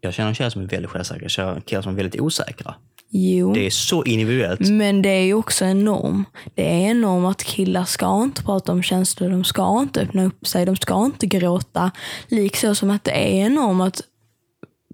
jag 0.00 0.14
känner 0.14 0.34
tjejer 0.34 0.50
som 0.50 0.62
är 0.62 0.66
väldigt 0.66 0.90
självsäkra, 0.90 1.22
jag 1.22 1.30
känner 1.30 1.60
killar 1.60 1.82
som 1.82 1.92
är 1.92 1.96
väldigt 1.96 2.20
osäkra. 2.20 2.74
Jo. 3.14 3.52
Det 3.52 3.66
är 3.66 3.70
så 3.70 4.04
individuellt. 4.04 4.60
Men 4.60 5.02
det 5.02 5.08
är 5.08 5.24
ju 5.24 5.34
också 5.34 5.64
en 5.64 5.84
norm. 5.84 6.24
Det 6.54 6.62
är 6.62 6.90
en 6.90 7.00
norm 7.00 7.24
att 7.24 7.44
killar 7.44 7.84
ska 7.84 8.22
inte 8.22 8.42
prata 8.42 8.72
om 8.72 8.82
känslor, 8.82 9.30
de 9.30 9.44
ska 9.44 9.80
inte 9.80 10.00
öppna 10.00 10.24
upp 10.24 10.46
sig, 10.46 10.66
de 10.66 10.76
ska 10.76 11.04
inte 11.04 11.26
gråta. 11.26 11.90
Liksom 12.28 12.74
som 12.74 12.90
att 12.90 13.04
det 13.04 13.10
är 13.10 13.46
en 13.46 13.54
norm 13.54 13.80
att 13.80 14.00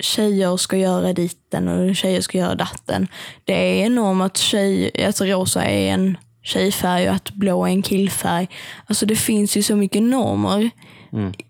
tjejer 0.01 0.57
ska 0.57 0.77
göra 0.77 1.13
ditten 1.13 1.69
och 1.69 1.97
tjejer 1.97 2.21
ska 2.21 2.39
göra 2.39 2.55
datten. 2.55 3.09
Det 3.45 3.81
är 3.81 3.87
en 3.87 3.95
norm 3.95 4.21
att, 4.21 4.37
tjej, 4.37 5.05
att 5.05 5.21
rosa 5.21 5.65
är 5.65 5.93
en 5.93 6.17
tjejfärg 6.43 7.09
och 7.09 7.15
att 7.15 7.31
blå 7.31 7.67
är 7.67 7.71
en 7.71 7.83
killfärg. 7.83 8.49
Alltså 8.87 9.07
det 9.07 9.17
finns 9.17 9.57
ju 9.57 9.63
så 9.63 9.77
mycket 9.77 10.03
normer 10.03 10.71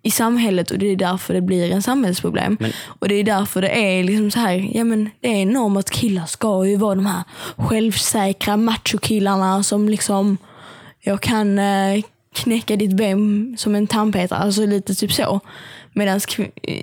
i 0.02 0.10
samhället 0.10 0.70
och 0.70 0.78
det 0.78 0.86
är 0.86 0.96
därför 0.96 1.34
det 1.34 1.40
blir 1.40 1.70
en 1.72 1.82
samhällsproblem. 1.82 2.58
Och 2.86 3.08
det 3.08 3.14
är 3.14 3.24
därför 3.24 3.62
det 3.62 3.68
är 3.68 4.04
liksom 4.04 4.30
så 4.30 4.38
här, 4.40 4.70
ja 4.74 4.84
men 4.84 5.10
det 5.20 5.28
är 5.28 5.42
en 5.42 5.50
norm 5.50 5.76
att 5.76 5.90
killar 5.90 6.26
ska 6.26 6.66
ju 6.66 6.76
vara 6.76 6.94
de 6.94 7.06
här 7.06 7.22
självsäkra 7.56 8.56
machokillarna 8.56 9.62
som 9.62 9.88
liksom, 9.88 10.36
jag 11.00 11.20
kan 11.20 11.58
eh, 11.58 12.02
knäcka 12.34 12.76
ditt 12.76 12.96
ben 12.96 13.54
som 13.58 13.74
en 13.74 13.86
tandpetare, 13.86 14.38
alltså 14.38 14.66
lite 14.66 14.94
typ 14.94 15.12
så. 15.12 15.40
Medan 15.92 16.20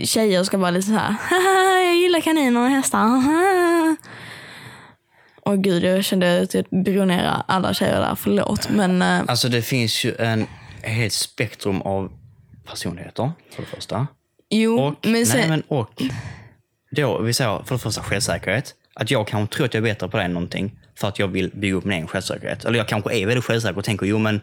tjejer 0.04 0.44
ska 0.44 0.58
vara 0.58 0.72
lite 0.72 0.88
så 0.88 0.94
här, 0.94 1.16
haha 1.30 1.82
jag 1.84 1.96
gillar 1.96 2.22
kaniner 2.22 2.60
och 2.60 2.70
hästar. 2.70 2.98
haha." 2.98 3.96
Åh 5.46 5.56
gud, 5.56 5.84
jag 5.84 6.06
kände 6.06 6.42
att 6.42 6.54
jag 6.54 7.08
ner 7.08 7.34
alla 7.48 7.74
tjejer 7.74 8.00
där, 8.00 8.16
förlåt. 8.16 8.70
Men 8.70 9.02
eh, 9.02 9.22
Alltså 9.28 9.50
det 9.50 9.62
finns 9.62 10.04
ju 10.04 10.16
en 10.16 10.48
helt 10.82 11.14
spektrum 11.14 11.82
av 11.82 12.12
personligheter, 12.66 13.32
för 13.52 13.62
det 13.62 13.68
första. 13.68 14.08
jo, 14.50 14.80
Och, 14.80 15.08
men 15.08 15.26
sen, 15.26 15.40
nej, 15.40 15.50
men, 15.50 15.64
och 15.68 16.02
då, 16.92 17.22
vi 17.22 17.34
säger 17.34 17.64
för 17.64 17.76
det 17.76 17.80
första 17.80 18.04
självsäkerhet. 18.04 18.76
Att 18.94 19.12
jag 19.12 19.28
kanske 19.28 19.56
tror 19.56 19.66
att 19.66 19.74
jag 19.74 19.82
är 19.82 19.94
bättre 19.94 20.08
på 20.08 20.18
det 20.18 20.24
än 20.24 20.34
någonting 20.34 20.80
för 20.96 21.08
att 21.08 21.20
jag 21.20 21.28
vill 21.28 21.52
bygga 21.54 21.76
upp 21.76 21.84
min 21.84 21.94
egen 21.98 22.08
självsäkerhet. 22.08 22.66
Eller 22.66 22.78
jag 22.78 22.88
kanske 22.88 23.16
är 23.16 23.26
väldigt 23.26 23.46
självsäker 23.46 23.78
och 23.78 23.84
tänker, 23.84 24.06
jo 24.06 24.18
men 24.18 24.42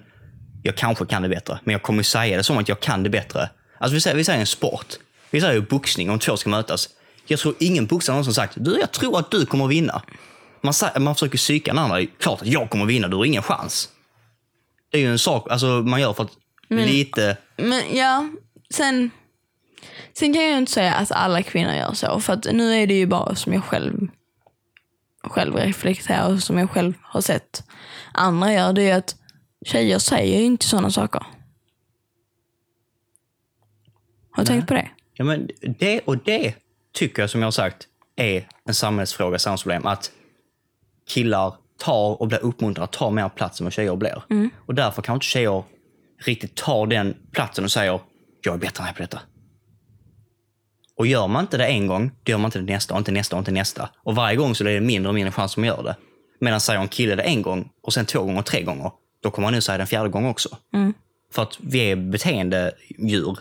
jag 0.63 0.77
kanske 0.77 1.07
kan 1.07 1.23
det 1.23 1.29
bättre. 1.29 1.59
Men 1.65 1.73
jag 1.73 1.83
kommer 1.83 1.99
ju 2.01 2.05
säga 2.05 2.37
det 2.37 2.45
som 2.45 2.59
att 2.59 2.69
jag 2.69 2.81
kan 2.81 3.03
det 3.03 3.11
bättre. 3.11 3.51
Alltså 3.79 3.95
vi 3.95 4.01
säger, 4.01 4.17
vi 4.17 4.25
säger 4.25 4.41
en 4.41 4.47
sport. 4.47 4.87
Vi 5.31 5.41
säger 5.41 5.55
ju 5.55 5.61
boxning, 5.61 6.11
om 6.11 6.19
två 6.19 6.37
ska 6.37 6.51
mötas. 6.51 6.89
Jag 7.27 7.39
tror 7.39 7.55
ingen 7.59 7.87
boxare 7.87 8.15
någonsin 8.15 8.35
sagt, 8.35 8.53
du 8.57 8.81
jag 8.81 8.93
tror 8.93 9.19
att 9.19 9.31
du 9.31 9.47
kommer 9.47 9.65
att 9.65 9.71
vinna. 9.71 10.03
Man, 10.61 10.75
säger, 10.75 11.01
man 11.01 11.15
försöker 11.15 11.39
psyka 11.39 11.71
den 11.71 11.79
andra. 11.79 12.07
Klart 12.19 12.43
att 12.43 12.47
jag 12.47 12.71
kommer 12.71 12.85
att 12.85 12.91
vinna, 12.91 13.09
du 13.09 13.17
har 13.17 13.25
ingen 13.25 13.43
chans. 13.43 13.89
Det 14.91 14.99
är 14.99 15.03
ju 15.03 15.11
en 15.11 15.19
sak 15.19 15.51
alltså, 15.51 15.67
man 15.67 16.01
gör 16.01 16.13
för 16.13 16.23
att 16.23 16.31
lite... 16.69 17.37
men 17.63 17.97
ja, 17.97 18.29
sen, 18.75 19.11
sen 20.13 20.35
kan 20.35 20.43
jag 20.43 20.51
ju 20.51 20.59
inte 20.59 20.73
säga 20.73 20.95
att 20.95 21.13
alla 21.13 21.43
kvinnor 21.43 21.73
gör 21.73 21.93
så. 21.93 22.21
För 22.21 22.33
att 22.33 22.45
nu 22.53 22.75
är 22.75 22.87
det 22.87 22.95
ju 22.95 23.07
bara 23.07 23.35
som 23.35 23.53
jag 23.53 23.65
själv, 23.65 24.09
själv 25.23 25.57
reflekterar 25.57 26.33
och 26.33 26.43
som 26.43 26.59
jag 26.59 26.71
själv 26.71 26.95
har 27.03 27.21
sett 27.21 27.65
andra 28.13 28.53
gör. 28.53 28.73
Det 28.73 28.91
är 28.91 28.99
att 28.99 29.17
tjejer 29.67 29.99
säger 29.99 30.39
ju 30.39 30.45
inte 30.45 30.67
sådana 30.67 30.91
saker. 30.91 31.23
Har 34.31 34.43
du 34.43 34.47
tänkt 34.47 34.69
på 34.69 34.75
det? 34.75 34.91
Ja, 35.15 35.25
men 35.25 35.49
det 35.79 36.01
och 36.01 36.19
det 36.19 36.55
tycker 36.93 37.23
jag, 37.23 37.31
som 37.31 37.41
jag 37.41 37.47
har 37.47 37.53
sagt, 37.53 37.89
är 38.17 38.49
en 38.65 38.75
samhällsfråga, 38.75 39.39
samhällsproblem. 39.39 39.87
Att 39.87 40.11
killar 41.09 41.55
tar 41.79 42.21
och 42.23 42.29
blir 42.29 42.39
uppmuntrade 42.39 42.85
att 42.85 42.93
ta 42.93 43.11
mer 43.11 43.29
plats 43.29 43.61
än 43.61 43.65
vad 43.67 43.73
tjejer 43.73 43.97
blir. 43.97 44.23
Och 44.67 44.75
därför 44.75 45.03
kan 45.03 45.15
inte 45.15 45.27
tjejer 45.27 45.65
riktigt 46.25 46.55
ta 46.55 46.87
den 46.87 47.17
platsen 47.33 47.65
och 47.65 47.71
säger 47.73 48.01
jag 48.45 48.55
är 48.55 48.59
bättre 48.59 48.81
än 48.83 48.87
dig 48.87 48.95
på 48.95 49.03
detta. 49.03 49.21
Och 50.97 51.07
gör 51.07 51.29
man 51.29 51.45
inte 51.45 51.57
det 51.57 51.67
en 51.67 51.87
gång, 51.87 52.11
då 52.23 52.31
gör 52.31 52.39
man 52.39 52.45
inte 52.49 52.59
det 52.59 52.73
nästa 52.73 52.95
och 52.95 52.99
inte 52.99 53.13
nästa 53.13 53.37
och 53.37 53.41
inte 53.41 53.51
nästa. 53.53 53.89
Och 54.05 54.15
varje 54.15 54.37
gång 54.37 54.55
så 54.55 54.65
är 54.65 54.69
det 54.75 54.81
mindre 54.81 55.09
och 55.09 55.15
mindre 55.15 55.33
chans 55.33 55.53
att 55.53 55.57
man 55.57 55.67
gör 55.67 55.83
det. 55.83 55.97
Medan 56.41 56.61
säger 56.61 56.81
en 56.81 56.89
kille 56.89 57.15
det 57.15 57.23
en 57.23 57.43
gång 57.43 57.69
och 57.83 57.93
sen 57.93 58.07
två 58.07 58.23
gånger 58.23 58.39
och 58.39 58.47
tre 58.47 58.63
gånger, 58.63 58.91
då 59.23 59.31
kommer 59.31 59.47
han 59.47 59.55
nu 59.55 59.61
säga 59.61 59.79
den 59.79 59.87
fjärde 59.87 60.09
gången 60.09 60.31
också. 60.31 60.49
För 61.33 61.43
att 61.43 61.59
vi 61.61 61.79
är 61.91 61.97
beteendedjur. 61.97 63.39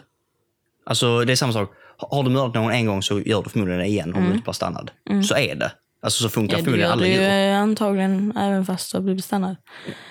Alltså 0.86 1.25
det 1.25 1.32
är 1.34 1.36
samma 1.36 1.53
sak. 1.53 1.71
Har 1.97 2.23
du 2.23 2.29
mördat 2.29 2.55
någon 2.55 2.71
en 2.71 2.86
gång 2.86 3.03
så 3.03 3.19
gör 3.19 3.43
du 3.43 3.49
förmodligen 3.49 3.79
det 3.79 3.88
igen 3.88 4.13
om 4.13 4.23
du 4.23 4.32
inte 4.32 4.43
blir 4.43 4.53
stannad. 4.53 4.91
Så 5.27 5.36
är 5.36 5.55
det. 5.55 5.71
Alltså 6.03 6.23
så 6.23 6.29
funkar 6.29 6.53
Ja, 6.53 6.57
du 6.57 6.63
förmodligen 6.63 6.88
gör 6.88 6.93
alla 6.93 7.01
det 7.01 7.07
ju 7.07 7.13
djur. 7.45 7.51
eh, 7.53 7.59
antagligen 7.61 8.38
även 8.38 8.65
fast 8.65 8.91
du 8.91 8.97
har 8.97 9.03
blivit 9.03 9.23
stannad. 9.25 9.55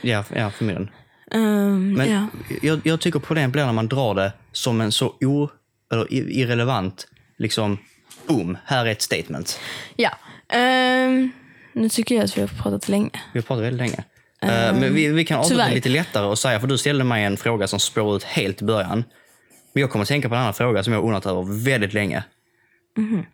Ja, 0.02 0.24
ja, 0.34 0.50
förmodligen. 0.50 0.90
Um, 1.34 1.92
Men 1.92 2.10
ja. 2.10 2.26
jag, 2.62 2.80
jag 2.84 3.00
tycker 3.00 3.18
problemet 3.18 3.52
blir 3.52 3.64
när 3.66 3.72
man 3.72 3.88
drar 3.88 4.14
det 4.14 4.32
som 4.52 4.80
en 4.80 4.92
så 4.92 5.06
o, 5.20 5.48
eller 5.92 6.12
irrelevant, 6.12 7.06
liksom, 7.38 7.78
boom, 8.26 8.58
här 8.64 8.86
är 8.86 8.90
ett 8.90 9.02
statement. 9.02 9.60
ja. 9.96 10.10
Ehm, 10.52 11.30
nu 11.72 11.88
tycker 11.88 12.14
jag 12.14 12.24
att 12.24 12.36
vi 12.36 12.40
har 12.40 12.48
pratat 12.48 12.88
länge. 12.88 13.10
Vi 13.32 13.38
har 13.38 13.42
pratat 13.42 13.64
väldigt 13.64 13.78
länge. 13.80 14.04
Eh, 14.42 14.80
men 14.80 14.94
vi, 14.94 15.08
vi 15.08 15.24
kan 15.24 15.38
avsluta 15.38 15.68
lite 15.68 15.88
lättare 15.88 16.26
och 16.26 16.38
säga, 16.38 16.60
för 16.60 16.66
du 16.66 16.78
ställde 16.78 17.04
mig 17.04 17.24
en 17.24 17.36
fråga 17.36 17.66
som 17.68 17.80
spårade 17.80 18.16
ut 18.16 18.22
helt 18.22 18.62
i 18.62 18.64
början. 18.64 19.04
Men 19.72 19.80
jag 19.80 19.90
kommer 19.90 20.02
att 20.02 20.08
tänka 20.08 20.28
på 20.28 20.34
en 20.34 20.40
annan 20.40 20.54
fråga 20.54 20.82
som 20.82 20.92
jag 20.92 21.00
har 21.00 21.06
undrat 21.06 21.26
över 21.26 21.64
väldigt 21.64 21.92
länge. 21.94 22.24
Mhm. 22.96 23.24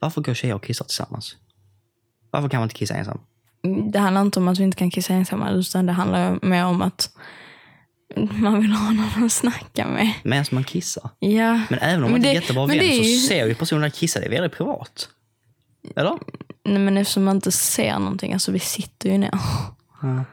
Varför 0.00 0.20
går 0.20 0.34
tjejer 0.34 0.54
och 0.54 0.64
kissar 0.64 0.84
tillsammans? 0.84 1.36
Varför 2.30 2.48
kan 2.48 2.60
man 2.60 2.66
inte 2.66 2.74
kissa 2.74 2.94
ensam? 2.94 3.20
Det 3.92 3.98
handlar 3.98 4.20
inte 4.22 4.38
om 4.38 4.48
att 4.48 4.58
vi 4.58 4.64
inte 4.64 4.76
kan 4.78 4.90
kissa 4.90 5.14
ensamma 5.14 5.50
utan 5.50 5.86
det 5.86 5.92
handlar 5.92 6.38
mer 6.42 6.64
om 6.64 6.82
att 6.82 7.10
man 8.30 8.60
vill 8.60 8.70
ha 8.72 8.90
någon 8.90 9.24
att 9.24 9.32
snacka 9.32 9.86
med. 9.86 10.12
Medan 10.22 10.44
man 10.50 10.64
kissar. 10.64 11.10
Ja. 11.18 11.60
Men 11.70 11.78
även 11.78 11.94
om 11.96 12.00
man 12.02 12.10
Men 12.12 12.16
inte 12.16 12.28
är 12.28 12.34
jättebra 12.34 12.66
men 12.66 12.78
vän 12.78 12.86
är 12.86 13.02
så 13.02 13.08
ju- 13.08 13.16
ser 13.18 13.46
ju 13.46 13.54
personen 13.54 13.90
kissa, 13.90 14.20
det 14.20 14.26
är 14.26 14.30
väldigt 14.30 14.52
privat. 14.52 15.08
Eller? 15.96 16.18
Nej, 16.64 16.78
men 16.78 16.96
eftersom 16.96 17.24
man 17.24 17.36
inte 17.36 17.52
ser 17.52 17.98
någonting, 17.98 18.32
alltså 18.32 18.52
vi 18.52 18.58
sitter 18.58 19.10
ju 19.10 19.18
ner. 19.18 19.30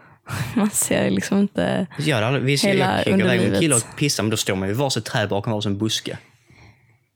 Man 0.55 0.69
ser 0.69 1.09
liksom 1.09 1.39
inte. 1.39 1.87
Gör 1.99 2.31
det. 2.31 2.39
Vi 2.39 2.55
Hela 2.55 3.03
jag 3.05 3.17
med 3.17 3.25
underlivet. 3.25 3.59
killar 3.59 3.77
och 3.77 3.97
pissar, 3.97 4.23
men 4.23 4.29
då 4.29 4.37
står 4.37 4.55
man 4.55 4.67
vid 4.67 4.77
varsitt 4.77 5.05
träd 5.05 5.29
bakom 5.29 5.53
varsin 5.53 5.77
buske. 5.77 6.17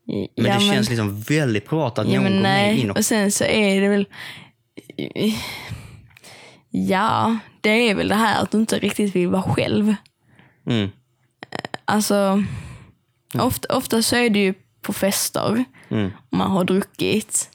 Men 0.07 0.28
ja, 0.36 0.53
det 0.53 0.60
känns 0.60 0.89
liksom 0.89 1.22
väldigt 1.22 1.68
privat 1.68 1.99
att 1.99 2.07
ja, 2.07 2.14
någon 2.14 2.24
men 2.24 2.34
går 2.34 2.41
nej. 2.41 2.80
in 2.80 2.91
och... 2.91 2.97
Och 2.97 3.05
sen 3.05 3.32
så 3.32 3.43
är 3.43 3.82
det 3.82 3.88
väl. 3.89 4.05
Ja, 6.72 7.38
det 7.61 7.70
är 7.89 7.95
väl 7.95 8.07
det 8.07 8.15
här 8.15 8.43
att 8.43 8.51
du 8.51 8.57
inte 8.57 8.80
riktigt 8.80 9.15
vill 9.15 9.28
vara 9.28 9.41
själv. 9.41 9.95
Mm. 10.65 10.89
Alltså, 11.86 12.43
ofta, 13.34 13.76
ofta 13.78 14.01
så 14.01 14.15
är 14.15 14.30
det 14.30 14.39
ju 14.39 14.53
på 14.82 14.93
fester, 14.93 15.63
Mm. 15.91 16.11
man 16.30 16.51
har 16.51 16.63
druckit, 16.63 17.49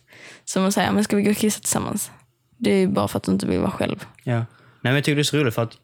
som 0.45 0.63
man 0.63 0.73
säger, 0.73 0.93
men 0.93 1.05
ska 1.05 1.17
vi 1.17 1.23
gå 1.23 1.31
och 1.31 1.37
kissa 1.37 1.61
tillsammans? 1.61 2.11
Det 2.59 2.71
är 2.71 2.79
ju 2.79 2.89
bara 2.89 3.09
för 3.09 3.17
att 3.19 3.23
du 3.25 3.33
inte 3.33 3.47
vill 3.47 3.61
vara 3.61 3.71
själv. 3.71 4.07
Ja. 4.25 4.35
Nej, 4.37 4.47
men 4.83 4.95
jag 4.95 5.05
tycker 5.05 5.17
det 5.17 5.21
är 5.21 5.25
så 5.25 5.37
roligt 5.37 5.55
för 5.55 5.63
att 5.63 5.77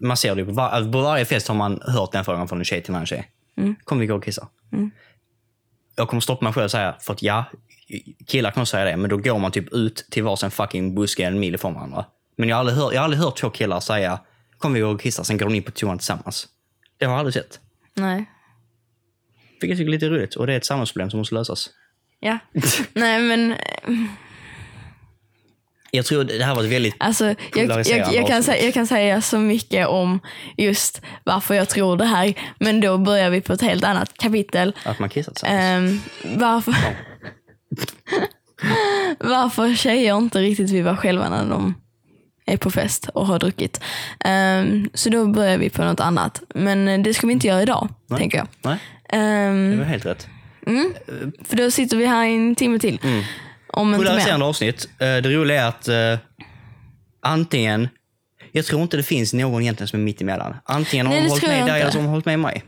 man 0.00 0.16
ser 0.16 0.34
det 0.34 0.44
på, 0.44 0.52
var, 0.52 0.92
på 0.92 1.00
varje 1.02 1.24
fest 1.24 1.48
har 1.48 1.54
man 1.54 1.80
hört 1.86 2.12
den 2.12 2.24
frågan 2.24 2.48
från 2.48 2.58
en 2.58 2.64
tjej 2.64 2.82
till 2.82 2.90
en 2.90 2.94
annan 2.96 3.06
tjej. 3.06 3.30
Kommer 3.84 4.00
vi 4.00 4.06
gå 4.06 4.14
och 4.16 4.24
kissa? 4.24 4.48
Jag 5.96 6.08
kommer 6.08 6.20
stoppa 6.20 6.44
mig 6.44 6.52
själv 6.52 6.64
och 6.64 6.70
säga, 6.70 6.96
för 7.00 7.12
att 7.12 7.22
ja, 7.22 7.44
killar 8.26 8.50
kan 8.50 8.66
säga 8.66 8.84
det, 8.84 8.96
men 8.96 9.10
då 9.10 9.16
går 9.16 9.38
man 9.38 9.50
typ 9.50 9.72
ut 9.72 10.06
till 10.10 10.22
varsin 10.22 10.50
fucking 10.50 10.94
buske 10.94 11.24
en 11.24 11.40
mil 11.40 11.54
ifrån 11.54 11.74
varandra. 11.74 12.04
Men 12.36 12.48
jag 12.48 12.56
har 12.56 12.60
aldrig 12.60 12.78
hört, 12.78 12.92
jag 12.92 13.00
har 13.00 13.04
aldrig 13.04 13.22
hört 13.22 13.36
två 13.36 13.50
killar 13.50 13.80
säga, 13.80 14.20
kom 14.58 14.72
vi 14.72 14.82
och 14.82 15.00
kissa, 15.00 15.24
sen 15.24 15.38
går 15.38 15.46
de 15.46 15.54
in 15.54 15.62
på 15.62 15.70
toan 15.70 15.98
tillsammans. 15.98 16.48
Det 16.98 17.04
har 17.04 17.12
jag 17.12 17.18
aldrig 17.18 17.34
sett. 17.34 17.60
Nej. 17.94 18.24
Vilket 19.60 19.68
jag 19.68 19.78
tycker 19.78 19.88
är 19.88 19.92
lite 19.92 20.08
roligt 20.08 20.34
och 20.34 20.46
det 20.46 20.52
är 20.52 20.56
ett 20.56 20.64
samhällsproblem 20.64 21.10
som 21.10 21.18
måste 21.18 21.34
lösas. 21.34 21.70
Ja. 22.20 22.38
Nej 22.92 23.20
men 23.20 23.54
Jag 25.90 26.06
tror 26.06 26.24
det 26.24 26.44
här 26.44 26.54
var 26.54 26.64
ett 26.64 26.70
väldigt... 26.70 26.94
alltså, 26.98 27.24
jag, 27.54 27.86
jag, 27.86 28.14
jag, 28.14 28.26
kan 28.26 28.42
säga, 28.42 28.64
jag 28.64 28.74
kan 28.74 28.86
säga 28.86 29.22
så 29.22 29.38
mycket 29.38 29.86
om 29.86 30.20
just 30.56 31.02
varför 31.24 31.54
jag 31.54 31.68
tror 31.68 31.96
det 31.96 32.04
här. 32.04 32.34
Men 32.58 32.80
då 32.80 32.98
börjar 32.98 33.30
vi 33.30 33.40
på 33.40 33.52
ett 33.52 33.62
helt 33.62 33.84
annat 33.84 34.18
kapitel. 34.18 34.76
Att 34.84 34.98
man 34.98 35.08
kissar 35.08 35.32
tillsammans. 35.32 36.02
Ehm, 36.24 36.38
varför, 36.38 36.74
varför 39.20 39.74
tjejer 39.74 40.16
inte 40.18 40.38
riktigt 40.40 40.70
vill 40.70 40.84
vara 40.84 40.96
själva 40.96 41.28
när 41.28 41.50
de 41.50 41.74
är 42.46 42.56
på 42.56 42.70
fest 42.70 43.08
och 43.14 43.26
har 43.26 43.38
druckit. 43.38 43.80
Ehm, 44.20 44.90
så 44.94 45.10
då 45.10 45.26
börjar 45.26 45.58
vi 45.58 45.70
på 45.70 45.84
något 45.84 46.00
annat. 46.00 46.42
Men 46.54 47.02
det 47.02 47.14
ska 47.14 47.26
vi 47.26 47.32
inte 47.32 47.46
göra 47.46 47.62
idag, 47.62 47.88
Nej. 48.06 48.18
tänker 48.18 48.38
jag. 48.38 48.46
Nej, 48.62 48.78
Ehm, 49.12 49.70
det 49.70 49.76
var 49.76 49.84
helt 49.84 50.06
rätt. 50.06 50.28
för 51.44 51.56
då 51.56 51.70
sitter 51.70 51.96
vi 51.96 52.06
här 52.06 52.26
en 52.26 52.54
timme 52.54 52.78
till. 52.78 53.00
Mm. 53.02 53.24
Om. 53.72 53.94
Polariserande 53.96 54.46
avsnitt. 54.46 54.88
Eh, 54.98 54.98
Det 55.06 55.20
roliga 55.34 55.62
är 55.62 55.68
att 55.68 55.88
eh, 55.88 56.18
antingen 57.22 57.88
jag 58.52 58.64
tror 58.64 58.82
inte 58.82 58.96
det 58.96 59.02
finns 59.02 59.32
någon 59.32 59.62
egentligen 59.62 59.88
som 59.88 60.00
är 60.00 60.04
mitt 60.04 60.20
emellan. 60.20 60.56
Antingen 60.64 61.06
har 61.06 61.14
Nej, 61.14 61.22
de 61.22 61.28
hållit 61.28 61.42
med 61.46 61.66
dig 61.66 61.80
eller 61.80 61.90
så 61.90 61.98
har 61.98 62.02
de 62.04 62.08
hållit 62.10 62.24
med 62.26 62.40
mig. 62.40 62.64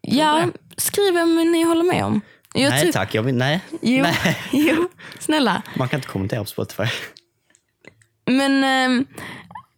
Ja, 0.00 0.48
skriv 0.76 1.14
vem 1.14 1.52
ni 1.52 1.62
håller 1.62 1.84
med 1.84 2.04
om. 2.04 2.20
Jag 2.54 2.70
nej 2.70 2.82
tror- 2.82 2.92
tack, 2.92 3.14
jag 3.14 3.22
vill, 3.22 3.34
nej. 3.34 3.60
Jo, 3.82 4.02
nej. 4.02 4.38
jo, 4.52 4.88
snälla. 5.18 5.62
Man 5.76 5.88
kan 5.88 5.98
inte 5.98 6.08
kommentera 6.08 6.40
på 6.40 6.46
Spotify. 6.46 6.84
Men 8.26 8.64
ähm, 8.64 9.06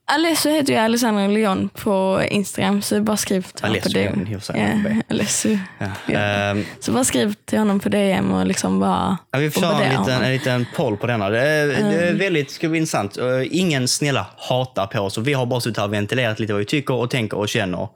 Alesso 0.04 0.48
heter 0.50 0.72
ju 0.72 0.78
Alessandra 0.78 1.26
Leon 1.26 1.68
på 1.68 2.22
Instagram, 2.30 2.82
så 2.82 3.00
bara 3.00 3.16
skriv 3.16 3.42
till 3.42 3.64
honom 3.66 3.80
på 3.82 3.88
DM. 3.88 4.26
Ja, 4.54 5.02
Alesso. 5.08 5.58
Ja. 5.78 6.14
Ehm, 6.14 6.64
Så 6.80 6.92
bara 6.92 7.04
skriv 7.04 7.34
till 7.44 7.58
honom 7.58 7.80
på 7.80 7.88
DM 7.88 8.32
och 8.32 8.46
liksom 8.46 8.80
bara 8.80 9.18
Ja, 9.30 9.38
vi 9.38 9.50
får 9.50 9.60
köra 9.60 9.84
en 9.84 10.00
liten, 10.00 10.22
en 10.22 10.32
liten 10.32 10.66
poll 10.76 10.96
på 10.96 11.06
denna. 11.06 11.28
Det 11.30 11.40
är, 11.40 11.66
det 11.66 12.08
är 12.08 12.14
väldigt 12.14 12.50
ska 12.50 12.68
bli 12.68 12.78
intressant. 12.78 13.16
Eh, 13.18 13.26
Ingen 13.50 13.88
snälla 13.88 14.26
hatar 14.36 14.86
på 14.86 15.00
oss. 15.00 15.18
och 15.18 15.26
Vi 15.28 15.32
har 15.32 15.46
bara 15.46 15.60
suttit 15.60 15.76
här 15.78 15.84
och 15.84 15.92
ventilerat 15.92 16.40
lite 16.40 16.52
vad 16.52 16.58
vi 16.60 16.66
tycker 16.66 16.94
och 16.94 17.10
tänker 17.10 17.36
och 17.38 17.48
känner. 17.48 17.88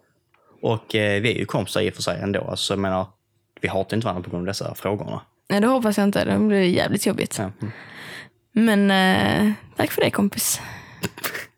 Och 0.63 0.95
eh, 0.95 1.21
vi 1.23 1.35
är 1.35 1.39
ju 1.39 1.45
kompisar 1.47 1.81
i 1.81 1.91
och 1.91 1.95
för 1.95 2.03
sig 2.03 2.21
ändå. 2.23 2.47
Alltså, 2.51 2.73
jag 2.73 2.79
menar, 2.81 3.07
vi 3.65 3.69
hatar 3.69 3.97
inte 3.97 4.05
varandra 4.05 4.23
på 4.23 4.31
grund 4.31 4.43
av 4.43 4.47
dessa 4.47 4.75
frågorna. 4.75 5.21
Nej, 5.49 5.61
det 5.61 5.67
hoppas 5.67 5.99
jag 5.99 6.05
inte. 6.05 6.25
Det 6.25 6.39
blir 6.39 6.63
jävligt 6.63 7.07
jobbigt. 7.07 7.39
Mm. 7.39 7.53
Men 8.53 8.91
eh, 8.91 9.53
tack 9.77 9.91
för 9.91 10.03
det 10.03 10.11
kompis. 10.11 10.61